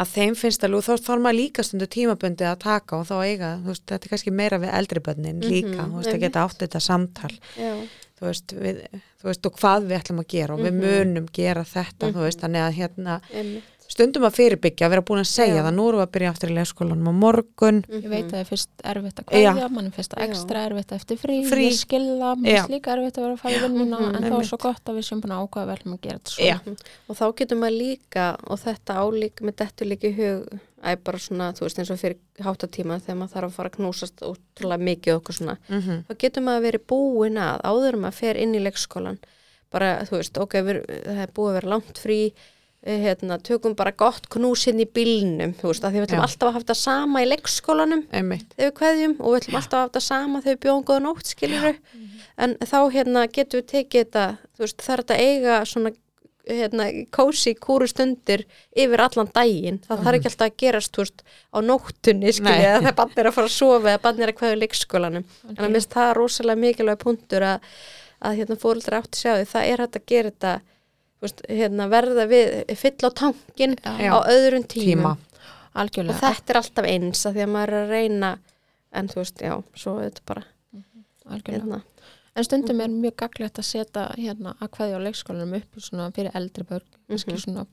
að 0.00 0.08
þeim 0.14 0.34
finnst 0.40 0.64
alveg 0.64 0.84
þá 0.86 0.92
þarf 1.04 1.20
maður 1.26 1.36
líka 1.36 1.62
stundu 1.66 1.86
tímabundi 1.92 2.46
að 2.48 2.58
taka 2.64 2.96
og 2.96 3.04
þá 3.10 3.16
eiga, 3.26 3.50
veist, 3.66 3.84
þetta 3.86 4.06
er 4.08 4.12
kannski 4.14 4.32
meira 4.32 4.58
við 4.62 4.72
eldri 4.78 5.00
bönnin 5.04 5.40
líka, 5.44 5.76
Mhm, 5.84 5.90
þú 5.92 5.96
veist, 6.00 6.14
að 6.14 6.20
geta 6.24 6.44
átt 6.46 6.58
þetta 6.64 6.80
samtal. 6.80 7.34
Já, 7.60 7.74
þú 8.20 8.24
veist, 8.30 8.54
við, 8.56 8.80
þú 9.20 9.28
veist, 9.28 9.46
og 9.46 9.52
hvað 9.60 9.84
við 9.90 9.98
ætlum 10.00 10.22
að 10.24 10.28
gera 10.32 10.54
og 10.54 10.60
við 10.64 10.72
Mhm. 10.72 10.80
munum 10.80 11.26
gera 11.32 11.64
þetta, 11.64 12.08
þú 12.14 12.24
veist, 12.24 12.40
þannig 12.40 12.62
að 12.64 12.74
hérna 12.80 13.20
einmitt 13.34 13.79
stundum 13.90 14.22
að 14.28 14.36
fyrirbyggja, 14.38 14.86
að 14.86 14.92
vera 14.94 15.02
búin 15.08 15.20
að 15.22 15.28
segja 15.30 15.56
Já. 15.58 15.62
það, 15.66 15.74
nú 15.76 15.84
erum 15.90 16.00
við 16.00 16.04
að 16.06 16.12
byrja 16.14 16.30
aftur 16.30 16.50
í 16.52 16.54
leikskólanum 16.56 17.08
á 17.10 17.14
morgun, 17.20 17.80
Ég 17.90 18.06
veit 18.12 18.24
að 18.24 18.30
það 18.30 18.40
er 18.40 18.48
fyrst 18.50 18.84
erfitt 18.92 19.18
að 19.18 19.24
Já. 19.34 19.50
kveðja, 19.50 19.68
mann 19.74 19.86
er 19.90 19.94
fyrst 19.96 20.14
Já. 20.14 20.22
ekstra 20.28 20.62
erfitt 20.70 20.92
eftir 20.94 21.18
frí, 21.20 21.36
Frí. 21.50 21.64
ég 21.66 21.76
skilða, 21.80 22.30
Já. 22.46 22.62
er 22.64 22.70
líka 22.70 22.94
erfitt 22.94 23.18
að 23.18 23.24
vera 23.26 23.34
að 23.34 23.42
fara 23.42 23.54
í 23.58 23.62
vinnuna, 23.66 23.98
Mhm, 24.00 24.16
en 24.16 24.22
þá 24.30 24.38
er 24.40 24.46
svo 24.50 24.58
gott 24.62 24.84
að 24.86 24.96
við 25.00 25.04
séum 25.10 25.20
búin 25.20 25.34
að 25.34 25.42
ákvaða 25.44 25.66
vel 25.66 25.82
með 25.90 25.98
að 25.98 26.00
gera 26.06 26.18
þetta 26.18 26.46
Já. 26.46 26.58
svona. 26.62 26.76
og 27.10 27.16
þá 27.18 27.24
getur 27.40 27.58
maður 27.58 27.78
líka 27.82 28.26
og 28.46 28.58
þetta 28.60 28.92
álíka 29.02 29.40
með 29.50 29.56
dettur 29.60 29.86
líka 29.90 30.06
í 30.08 30.16
hug 30.16 30.60
að 30.80 30.96
bara 31.04 31.18
svona, 31.18 31.52
þú 31.52 31.60
veist 31.66 31.78
eins 31.82 31.90
og 31.90 31.98
fyrir 32.00 32.16
háttatíma 32.40 33.00
þegar 33.02 33.18
maður 33.20 33.34
þarf 33.34 33.48
að 33.50 33.52
fara 33.58 33.68
að 33.68 33.76
knúsast 33.76 34.16
útrúlega 34.24 34.80
mikið 34.80 35.12
og 35.14 35.20
okkur 35.20 35.34
svona, 35.36 35.56
mm 35.68 36.04
þá 36.08 36.14
getur 36.18 36.42
maður 36.46 36.64
verið 36.70 36.86
búin 36.88 37.36
að 37.36 37.60
áður 37.68 37.92
en 37.94 38.00
maður 38.06 38.14
fer 38.22 38.36
inn 38.40 38.54
í 38.54 38.62
leikskólan 38.64 39.18
bara, 39.70 40.00
þú 40.08 40.16
veist, 40.18 40.38
ok, 40.40 40.52
við, 40.66 40.78
það 41.04 41.20
er 41.22 41.30
búið 41.36 41.50
að 41.50 41.56
vera 41.60 41.68
langt 41.74 41.98
frí 42.00 42.32
hérna, 42.86 43.36
tökum 43.44 43.74
bara 43.76 43.92
gott 43.92 44.28
knúsinn 44.32 44.80
í 44.80 44.86
bílnum 44.88 45.52
þú 45.58 45.68
veist, 45.68 45.84
að 45.84 45.92
því 45.92 46.00
við 46.00 46.06
ætlum 46.06 46.20
Já. 46.20 46.26
alltaf 46.26 46.46
að 46.46 46.54
hafa 46.54 46.64
þetta 46.64 46.76
sama 46.80 47.22
í 47.22 47.26
leikskólanum. 47.28 48.04
Einmitt, 48.16 48.54
þegar 48.54 48.70
við 48.70 48.76
kveðjum 48.78 49.16
og 49.18 49.34
við 49.34 49.40
ætlum 49.42 49.58
alltaf 49.60 49.74
að 49.76 49.82
hafa 49.82 49.90
þetta 49.90 50.04
sama 50.06 50.40
þegar 50.44 50.56
við 50.56 50.62
bjóðum 50.64 50.86
góða 50.88 51.02
nótt, 51.04 51.32
skiljuru 51.34 51.74
en 52.40 52.54
þá 52.64 52.78
hérna 52.94 53.26
getum 53.28 53.60
við 53.60 53.66
tekið 53.74 54.06
þetta 54.06 54.24
þú 54.40 54.64
veist, 54.64 54.80
það 54.80 54.94
er 54.94 55.02
þetta 55.04 55.20
eiga 55.20 55.58
svona 55.68 55.92
hérna, 56.50 56.88
kósi 57.12 57.54
kúru 57.60 57.86
stundir 57.90 58.46
yfir 58.72 59.02
allan 59.04 59.28
daginn, 59.34 59.78
það 59.84 60.04
þarf 60.06 60.18
ekki 60.18 60.30
alltaf 60.30 60.46
að 60.48 60.58
gerast 60.64 60.96
þú 60.96 61.04
veist, 61.04 61.24
á 61.52 61.58
nóttunni, 61.60 62.32
skilja 62.32 62.56
Nei. 62.56 62.66
eða 62.70 62.80
þegar 62.80 62.98
bann 63.00 63.16
er 63.20 63.28
að 63.28 63.36
fara 63.36 63.50
að 63.50 63.56
sofa 63.56 63.92
eða 63.92 64.02
bann 64.06 64.24
er 64.24 64.32
að 64.32 64.38
kveða 64.40 64.56
í 64.56 64.60
leikskólanum. 64.64 65.26
En 65.52 65.60
að 65.60 65.74
minnst 65.76 65.92
það 65.92 66.10
er 66.10 66.20
rosalega 66.20 66.62
mikilvæg 66.64 67.02
punktur 67.04 67.46
að, 67.46 67.70
að 68.24 68.40
hérna, 68.40 68.58
fóreldra 68.64 69.02
átti 69.02 69.20
sjá 69.20 69.32
því 69.36 69.48
það 69.52 69.68
er 69.68 69.84
hægt 69.84 70.00
að 70.00 70.08
gera 70.14 70.32
þetta 70.32 70.54
veist, 71.26 71.42
hérna, 71.48 71.88
verða 71.92 72.26
við 72.30 72.76
fyll 72.80 72.96
á 73.06 73.10
tankin 73.12 73.76
Já. 73.84 74.10
á 74.14 74.18
öðrum 74.30 74.64
tíma 74.66 75.16
Algjörlega. 75.74 76.14
og 76.16 76.20
þetta 76.24 76.50
er 76.54 76.60
alltaf 76.62 76.84
eins 76.90 77.26
að 77.26 77.34
því 77.36 77.42
að 77.46 77.52
maður 77.54 77.74
er 77.76 77.84
að 77.84 77.90
reyna 77.94 78.30
en 78.92 79.08
þú 79.08 79.14
veist, 79.22 79.38
já, 79.44 79.54
svo 79.76 79.98
er 80.00 80.10
þetta 80.10 80.26
bara 80.26 80.44
Algjörlega. 81.30 81.60
hérna, 81.62 81.82
En 82.36 82.44
stundum 82.46 82.80
er 82.80 82.88
mjög 82.88 83.16
gaglegt 83.16 83.58
að 83.58 83.66
setja 83.66 84.02
hérna 84.16 84.54
að 84.62 84.68
kveðja 84.70 84.96
á 84.96 85.04
leikskólanum 85.04 85.56
upp 85.58 85.80
svona 85.82 86.12
fyrir 86.14 86.30
eldri 86.38 86.62
börn, 86.64 86.84
kannski 87.10 87.32
Mhm. 87.34 87.40
svona 87.42 87.66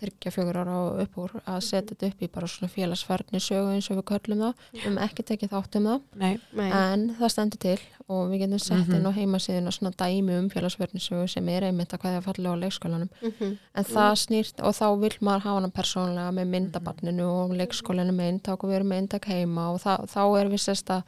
þryggja 0.00 0.32
fjögur 0.34 0.56
ára 0.62 0.74
og 0.80 1.00
upp 1.04 1.16
úr 1.22 1.30
að 1.46 1.60
setja 1.62 1.94
þetta 1.94 2.08
upp 2.10 2.22
í 2.22 2.28
bara 2.32 2.46
svona 2.50 2.70
félagsfærni 2.72 3.40
sögu 3.40 3.74
eins 3.74 3.90
og 3.90 3.96
við 4.00 4.04
köllum 4.10 4.38
það, 4.44 4.54
við 4.72 4.80
höfum 4.84 4.98
ekki 5.04 5.22
tekið 5.30 5.52
þátt 5.54 5.76
um 5.80 5.88
það, 5.90 6.00
Nei, 6.16 6.40
en 6.70 7.04
það 7.20 7.32
stendur 7.34 7.60
til 7.60 7.78
og 8.10 8.30
við 8.32 8.40
getum 8.42 8.58
sett 8.58 8.88
Mhm. 8.88 8.94
inn 8.96 9.06
á 9.06 9.12
heimasíðuna 9.14 9.70
svona 9.70 9.92
dæmi 9.94 10.38
um 10.38 10.48
félagsfærni 10.50 10.98
sögu 11.00 11.28
sem 11.30 11.48
er 11.48 11.62
einmitt 11.68 11.92
að 11.94 12.00
kveðja 12.02 12.22
fallega 12.24 12.54
á 12.56 12.62
leikskólanum, 12.64 13.08
Mhm. 13.22 13.58
en 13.74 13.84
það 13.84 14.12
snýrt 14.24 14.58
og 14.64 14.74
þá 14.74 14.86
vil 15.00 15.16
maður 15.20 15.40
hafa 15.46 15.60
hana 15.60 15.68
persónlega 15.68 16.32
með 16.34 16.46
myndabarninu 16.54 17.26
og 17.28 17.50
leikskólinu 17.56 18.10
með 18.12 18.28
inntak 18.32 18.64
og 18.64 18.70
við 18.70 18.76
erum 18.80 18.88
með 18.88 18.98
inntak 19.02 19.24
heima 19.26 19.72
og 19.74 19.80
það, 19.80 20.08
þá 20.10 20.40
er 20.40 20.48
við 20.48 20.60
sérst 20.66 20.90
að 20.90 21.02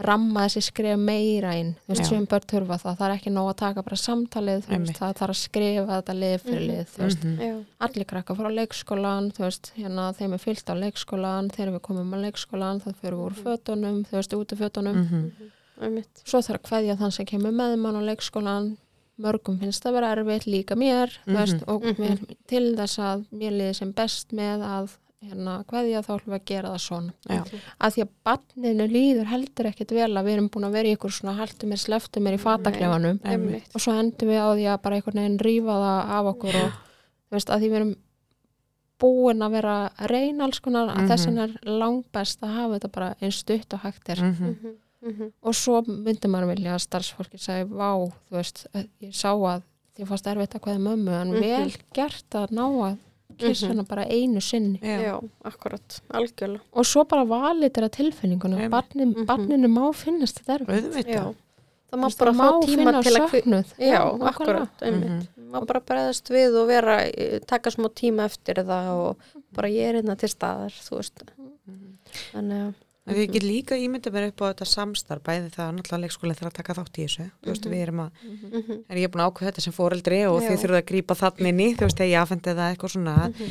ramma 0.00 0.46
þessi 0.46 0.62
skref 0.66 0.98
meira 0.98 1.52
inn. 1.60 1.74
Þú 1.86 1.92
veist, 1.94 2.06
sem 2.08 2.26
börn 2.26 2.46
þurfa 2.52 2.78
það, 2.82 2.96
það 2.98 3.06
er 3.08 3.14
ekki 3.18 3.32
nóg 3.34 3.48
að 3.52 3.56
taka 3.60 3.82
bara 3.86 3.96
samtalið, 4.00 4.64
þú 4.66 4.78
veist, 4.80 4.98
það 5.00 5.14
þarf 5.20 5.34
að 5.34 5.40
skrifa 5.40 5.86
þetta 5.92 6.16
lið 6.20 6.36
fyrir 6.46 6.66
lið, 6.70 6.84
þú 6.94 7.02
veist. 7.04 7.24
Mhm. 7.24 7.40
Já. 7.40 7.54
allir 7.80 8.04
krakka 8.06 8.34
fór 8.34 8.48
á 8.50 8.52
leikskólan 8.60 9.30
þú 9.32 9.44
veist, 9.46 9.72
hérna, 9.76 10.12
þeim 10.16 10.32
er 10.34 10.38
fyllt 10.38 10.66
á 10.70 10.74
leikskólan 10.80 11.50
þegar 11.50 11.72
við 11.76 11.80
komum 11.88 12.14
á 12.14 12.18
leikskólan, 12.26 12.80
það 12.84 12.94
fyrir 13.00 13.16
við 13.16 13.24
úr 13.26 13.34
fötunum, 13.44 14.04
þú 14.06 14.14
veist, 14.20 14.32
út 14.34 14.52
af 14.52 14.58
fötunum. 14.58 14.96
Mhm. 15.04 15.32
Einmitt. 15.80 16.22
svo 16.28 16.38
þarf 16.44 16.60
að 16.60 16.66
kveðja 16.68 16.96
þann 17.00 17.12
sem 17.12 17.24
kemur 17.26 17.52
með 17.56 17.78
mann 17.78 17.96
á 17.96 18.02
leikskólan. 18.04 18.76
Mörgum 19.20 19.58
finnst 19.60 19.82
það 19.84 19.92
vera 19.92 20.14
erfitt 20.16 20.46
líka 20.46 20.76
mér 20.76 21.08
þú 21.26 21.36
veist, 21.36 21.62
og 21.68 21.82
Mhm. 21.82 21.96
mér, 22.00 22.36
til 22.46 22.74
þess 22.76 22.98
að 22.98 23.26
mér 23.32 23.52
liði 23.52 23.74
sem 23.76 23.92
best 23.92 24.28
með 24.32 24.60
að 24.64 24.90
hérna 25.20 25.54
kveðja 25.68 26.00
þá 26.00 26.10
ætlum 26.16 26.32
við 26.32 26.38
að 26.38 26.44
gera 26.48 26.68
það 26.72 26.82
svona 26.86 27.12
Já. 27.28 27.40
að 27.80 27.94
því 27.94 28.02
að 28.04 28.12
barninu 28.24 28.86
líður 28.88 29.26
heldur 29.28 29.66
ekkit 29.70 29.90
vel 29.92 30.10
að 30.16 30.24
við 30.24 30.32
erum 30.36 30.48
búin 30.54 30.64
að 30.68 30.76
vera 30.78 30.88
í 30.88 30.94
ykkur 30.96 31.12
svona 31.12 31.34
haltu 31.36 31.66
mér, 31.68 31.80
sleftu 31.82 32.20
mér 32.24 32.36
í 32.38 32.40
fataklefanum 32.40 33.18
og 33.74 33.80
svo 33.84 33.92
endum 34.00 34.30
við 34.32 34.40
á 34.40 34.48
því 34.56 34.64
að 34.72 34.82
bara 34.86 34.96
einhvern 34.96 35.20
veginn 35.20 35.38
rífa 35.44 35.76
það 35.84 36.14
af 36.18 36.30
okkur 36.34 36.56
og 36.62 36.78
veist 37.36 37.50
að 37.52 37.60
því 37.60 37.68
við 37.74 37.76
erum 37.80 37.92
búin 39.00 39.44
að 39.44 39.54
vera 39.56 39.74
að 39.96 40.10
reyna 40.12 40.44
alls 40.44 40.60
konar 40.60 40.88
að 40.92 40.96
Mhm. 41.00 41.08
þess 41.08 41.26
vegna 41.26 41.42
er 41.44 41.54
langbest 41.80 42.40
að 42.44 42.54
hafa 42.56 42.74
þetta 42.78 42.92
bara 42.92 43.14
einn 43.20 43.32
stutt 43.32 43.74
og 43.74 43.80
hægt 43.80 44.08
er 44.08 44.20
Mhm. 44.22 44.46
Mhm. 44.50 44.74
Mhm. 45.02 45.32
og 45.42 45.54
svo 45.54 45.82
myndi 45.86 46.28
maður 46.28 46.54
vilja 46.56 46.74
að 46.74 46.84
starfsfólki 46.88 47.38
segi, 47.40 47.64
vá, 47.68 47.96
þú 48.28 48.36
veist, 48.36 48.66
ég 49.00 49.12
sá 49.12 49.32
að 49.32 49.62
því 49.96 50.06
fannst 50.06 50.26
erfitt 50.26 50.54
að 50.54 50.60
hvaða 50.60 50.80
mömmu 50.80 51.20
en 51.20 51.28
Mhm. 51.32 51.40
vel 51.40 51.72
gert 51.94 52.30
að 52.30 52.50
ná 52.52 52.64
að 52.68 52.98
kissa 53.38 53.66
Mhm. 53.66 53.72
hana 53.72 53.82
bara 53.84 54.04
einu 54.04 54.40
sinni 54.40 54.78
Já. 54.82 55.00
Já, 55.02 55.20
akkurat, 55.44 56.00
algjörlega. 56.12 56.60
og 56.72 56.84
svo 56.84 57.04
bara 57.08 57.24
valið 57.24 57.70
þeirra 57.70 57.90
tilfinninguna. 57.90 58.68
Barnin, 58.70 59.12
Mhm. 59.14 59.26
barninu 59.26 59.68
má 59.68 59.92
finnast 59.94 60.40
þetta 60.42 60.58
erfitt 60.60 60.84
Auðvitað. 60.92 61.14
Já. 61.14 61.34
Það 61.92 61.98
má 62.00 62.18
bara 62.18 62.32
fá 62.32 62.62
tíma 62.62 63.02
til 63.02 63.14
að 63.16 63.74
Já, 63.78 63.98
nákvæmlega. 64.12 64.28
akkurat, 64.30 64.68
einmitt. 64.82 65.10
Mhm. 65.10 65.50
Má 65.50 65.66
bara 65.66 65.80
bregðast 65.80 66.30
við 66.30 66.54
og 66.62 66.68
vera, 66.68 67.00
eh, 67.06 67.38
taka 67.40 67.70
smá 67.70 67.88
tíma 67.90 68.24
eftir 68.26 68.54
það 68.64 68.88
og 69.08 69.16
bara 69.52 69.68
ég 69.68 69.88
er 69.88 70.02
hérna 70.02 70.16
til 70.16 70.28
staðar, 70.28 70.70
þú 70.70 70.96
veist. 70.98 71.22
Mhm. 71.66 71.96
Þannig 72.32 72.66
að, 72.68 72.74
En 73.10 73.16
Ég 73.18 73.32
get 73.34 73.42
líka 73.42 73.74
ímynda 73.74 74.10
mér 74.14 74.28
upp 74.30 74.40
á 74.46 74.54
þetta 74.54 74.66
samstarf, 74.70 75.22
bæði 75.26 75.50
það 75.50 75.64
að 75.66 75.72
náttúrulega 75.76 76.02
leikskólinn 76.04 76.36
þarf 76.38 76.50
að 76.52 76.56
taka 76.60 76.74
þátt 76.78 76.98
í 77.00 77.04
þessu. 77.06 77.24
Þú 77.42 77.50
veist, 77.50 77.64
Mhm. 77.66 77.72
við 77.74 77.82
erum 77.86 78.00
að, 78.04 78.10
mhm, 78.22 78.78
er 78.88 78.96
ég 79.02 79.10
búin 79.10 79.22
að 79.24 79.30
ákveða 79.32 79.50
þetta 79.50 79.62
sem 79.66 79.72
fóreldri 79.72 80.20
og 80.30 80.42
Já. 80.42 80.48
þið 80.48 80.58
þurfum 80.62 80.80
að 80.80 80.88
grípa 80.90 81.14
þannig 81.22 81.48
inn 81.50 81.60
í, 81.60 81.68
þú 81.74 81.82
veist, 81.86 81.98
þegar 81.98 82.12
ég 82.14 82.22
afhendi 82.22 82.54
það 82.54 82.70
eitthvað 82.76 82.92
svona. 82.94 83.16
mhm, 83.34 83.50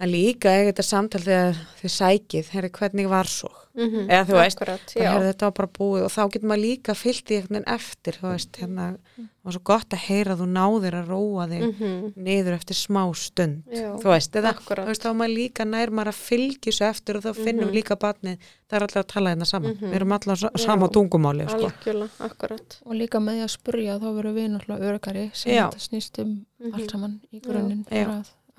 En 0.00 0.08
líka 0.08 0.48
eiga 0.48 0.70
þetta 0.72 0.82
samtal 0.86 1.20
þegar 1.20 1.58
þið 1.82 1.90
sækið, 1.98 2.46
herri, 2.54 2.70
hvernig 2.70 3.08
var 3.10 3.28
svo? 3.28 3.50
mhm, 3.76 4.08
Eða 4.10 4.24
þú 4.26 4.34
veist, 4.34 4.56
akkurat, 4.60 4.92
þetta 4.96 5.46
var 5.46 5.52
bara 5.52 5.68
búið 5.78 6.02
og 6.06 6.10
þá 6.10 6.22
getur 6.32 6.48
maður 6.50 6.62
líka 6.64 6.94
fyllt 6.98 7.30
í 7.30 7.36
veginn 7.44 7.66
eftir, 7.70 8.16
þú 8.18 8.26
veist, 8.32 8.56
hérna, 8.58 8.86
það 9.14 9.44
var 9.46 9.54
svo 9.54 9.62
gott 9.70 9.94
að 9.94 10.02
heyra 10.08 10.34
að 10.34 10.40
þú 10.42 10.48
náðir 10.56 10.96
að 10.98 11.12
róa 11.12 11.46
þig 11.52 11.62
Mhm, 11.68 12.08
niður 12.16 12.56
eftir 12.56 12.76
smá 12.80 13.02
stund, 13.14 13.62
Já, 13.70 13.92
þú 14.00 14.08
veist, 14.10 14.32
eða, 14.40 14.54
akkurat. 14.56 14.84
þú 14.84 14.90
veist, 14.90 15.02
þá 15.04 15.10
er 15.12 15.18
maður 15.20 15.36
líka 15.36 15.64
nær 15.68 15.90
maður 15.90 16.10
að 16.10 16.18
fylgja 16.30 16.72
svo 16.72 16.86
eftir 16.90 17.16
og 17.16 17.22
þá 17.22 17.32
finnum 17.36 17.60
Mhm. 17.64 17.70
við 17.70 17.76
líka 17.78 17.96
barnið, 18.00 18.36
það 18.68 18.76
er 18.76 18.82
allir 18.88 19.02
að 19.04 19.06
tala 19.14 19.30
hérna 19.30 19.46
saman, 19.46 19.76
Mhm. 19.76 19.90
við 19.90 19.94
erum 20.00 20.12
allir 20.12 20.32
á 20.34 20.38
sa- 20.40 20.50
Já. 20.56 20.64
sama 20.66 20.88
tungumáli, 20.88 21.44
sko. 21.48 21.70
Algjörlega, 21.70 22.10
akkurat. 22.20 22.80
og 22.86 22.92
líka 22.96 23.18
með 23.20 23.32
því 23.36 23.44
að 23.44 23.56
spurja 23.58 24.00
þá 24.00 24.08
verður 24.16 24.34
við 24.34 24.48
náttúrulega 24.50 24.82
örgari 24.98 25.30
sem 25.34 25.52
þetta 25.52 25.78
snýst 25.78 26.18
um 26.22 26.46
Mhm. 26.60 26.74
allt 26.74 26.90
saman 26.90 27.20
í 27.32 27.40
grunninn 27.40 27.84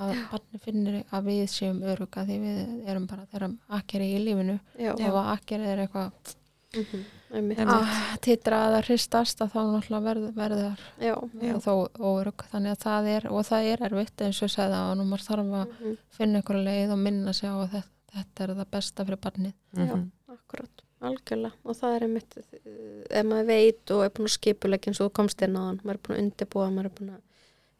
að, 0.01 0.11
barni 0.31 0.59
finnir 0.65 0.99
að 1.13 1.25
við 1.29 1.41
séum 1.53 1.81
örga 1.93 2.25
því 2.27 2.37
við 2.43 2.59
erum 2.91 3.07
bara 3.11 3.25
þeirra 3.31 3.49
akkeri 3.79 4.11
í 4.15 4.21
lífinu 4.25 4.59
Já, 4.79 4.91
ef 4.93 5.07
að 5.13 5.31
akkeri 5.35 5.69
er 5.71 5.81
eitthvað 5.85 6.35
mhm, 6.75 7.01
einmitt. 7.35 7.59
Einmitt. 7.59 7.73
að 7.75 8.19
titra 8.27 8.59
eða 8.69 8.81
hristast 8.87 9.41
að 9.45 9.53
þá 9.55 9.59
náttúrulega 9.71 10.05
verður 10.09 10.35
verður 10.41 10.85
Já, 11.07 11.15
Já. 11.47 11.55
þó 11.65 11.73
óörug 12.11 12.45
þannig 12.51 12.75
að 12.75 12.83
það 12.85 13.09
er 13.15 13.29
og 13.31 13.45
það 13.49 13.71
er 13.73 13.85
erfitt 13.89 14.25
eins 14.27 14.41
og 14.43 14.49
ég 14.49 14.55
sagði 14.57 14.79
að 14.83 14.93
nú 15.01 15.07
maður 15.11 15.27
þarf 15.29 15.55
að 15.61 15.73
mhm, 15.79 15.97
finna 16.19 16.41
einhverja 16.41 16.67
leið 16.69 16.95
og 16.97 17.03
minna 17.07 17.33
sig 17.33 17.49
á 17.51 17.55
að 17.61 17.73
þetta, 17.77 17.91
þetta 18.15 18.43
er 18.47 18.55
það 18.61 18.71
besta 18.77 19.05
fyrir 19.07 19.21
barnið 19.27 19.53
já, 19.53 19.83
Mhm. 19.91 20.07
akkurat. 20.31 20.87
Algjörlega. 21.01 21.55
Og 21.65 21.73
það 21.79 21.95
er 21.95 22.03
einmitt, 22.05 22.35
eh, 22.37 23.19
ef 23.19 23.25
maður 23.25 23.47
veit 23.47 23.91
og 23.95 24.03
er 24.05 24.09
búin 24.13 24.27
að 24.29 24.33
skipulegja 24.35 24.91
eins 24.91 24.99
og 25.01 25.07
þú 25.09 25.13
komst 25.17 25.41
inn 25.41 25.55
á 25.57 25.61
hann, 25.65 25.79
maður 25.83 25.95
er 25.97 26.01
búin 26.05 26.17
að 26.17 26.21
undirbúa, 26.27 26.67
maður 26.75 26.85
er 26.85 26.93
búin 26.99 27.09
að 27.15 27.21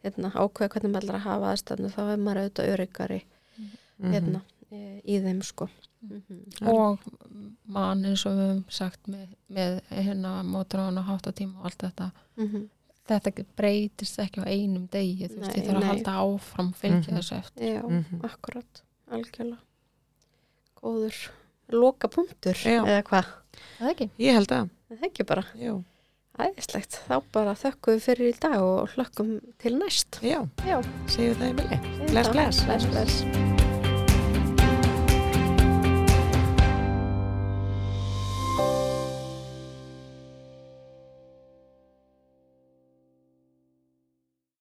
hérna, 0.04 0.30
ákveða 0.34 0.68
hvernig 0.74 0.90
maður 0.92 1.02
ætlar 1.06 1.18
að 1.20 1.26
hafa 1.28 1.52
aðstæðinu, 1.52 1.92
þá 1.94 2.02
er 2.12 2.16
maður 2.26 2.42
auðvitað 2.42 2.72
öryggari 2.74 3.22
Mhm. 3.58 4.12
hérna, 4.12 4.40
e, 4.72 5.00
í 5.06 5.20
þeim, 5.22 5.42
sko. 5.42 5.68
Mhm. 6.02 6.66
og 6.66 6.98
mann 7.68 8.02
eins 8.04 8.26
og 8.26 8.32
við 8.32 8.48
höfum 8.50 8.64
sagt 8.70 9.06
með, 9.06 9.28
með 9.48 9.80
hérna 9.90 10.42
mótur 10.42 10.80
og 10.80 11.04
háttatíma 11.06 11.58
og 11.60 11.64
allt 11.66 11.78
þetta 11.78 12.10
Mhm. 12.36 12.68
þetta 13.06 13.44
breytist 13.56 14.18
ekki 14.18 14.42
á 14.42 14.46
einum 14.50 14.88
degi 14.88 15.28
þú 15.28 15.38
veist, 15.38 15.54
ég 15.56 15.66
þarf 15.68 15.78
að 15.78 15.84
halda 15.84 16.12
áfram 16.18 16.72
fylgja 16.74 17.12
Mhm. 17.12 17.18
þessu 17.18 17.36
eftir 17.38 17.62
Já, 17.76 17.82
Mhm. 17.88 18.20
akkurat, 18.24 18.82
algjörlega. 19.12 19.58
Góður 20.82 21.28
loka 21.70 22.08
punktur, 22.08 22.54
Já. 22.54 22.82
eða 22.84 23.02
hvað? 23.04 23.26
það 23.78 23.90
ekki? 23.94 24.10
Ég 24.18 24.32
held 24.34 24.48
að, 24.48 24.70
Það 24.92 25.04
ekki 25.08 25.26
bara 25.26 25.44
já, 25.56 25.84
æðislegt. 26.40 27.00
Þá 27.08 27.16
bara 27.34 27.54
þökkum 27.58 27.96
við 27.98 28.04
fyrir 28.06 28.30
í 28.32 28.36
dag 28.40 28.60
og 28.64 28.94
hlökkum 28.96 29.34
til 29.62 29.76
næst. 29.78 30.20
já, 30.24 30.40
Já, 30.66 30.78
segjum 31.06 31.40
það 31.42 31.48
í 31.50 31.56
milli. 31.60 31.80
Bless, 32.12 32.32
bless. 32.32 32.64
bless, 32.64 32.86
bless. 32.94 33.51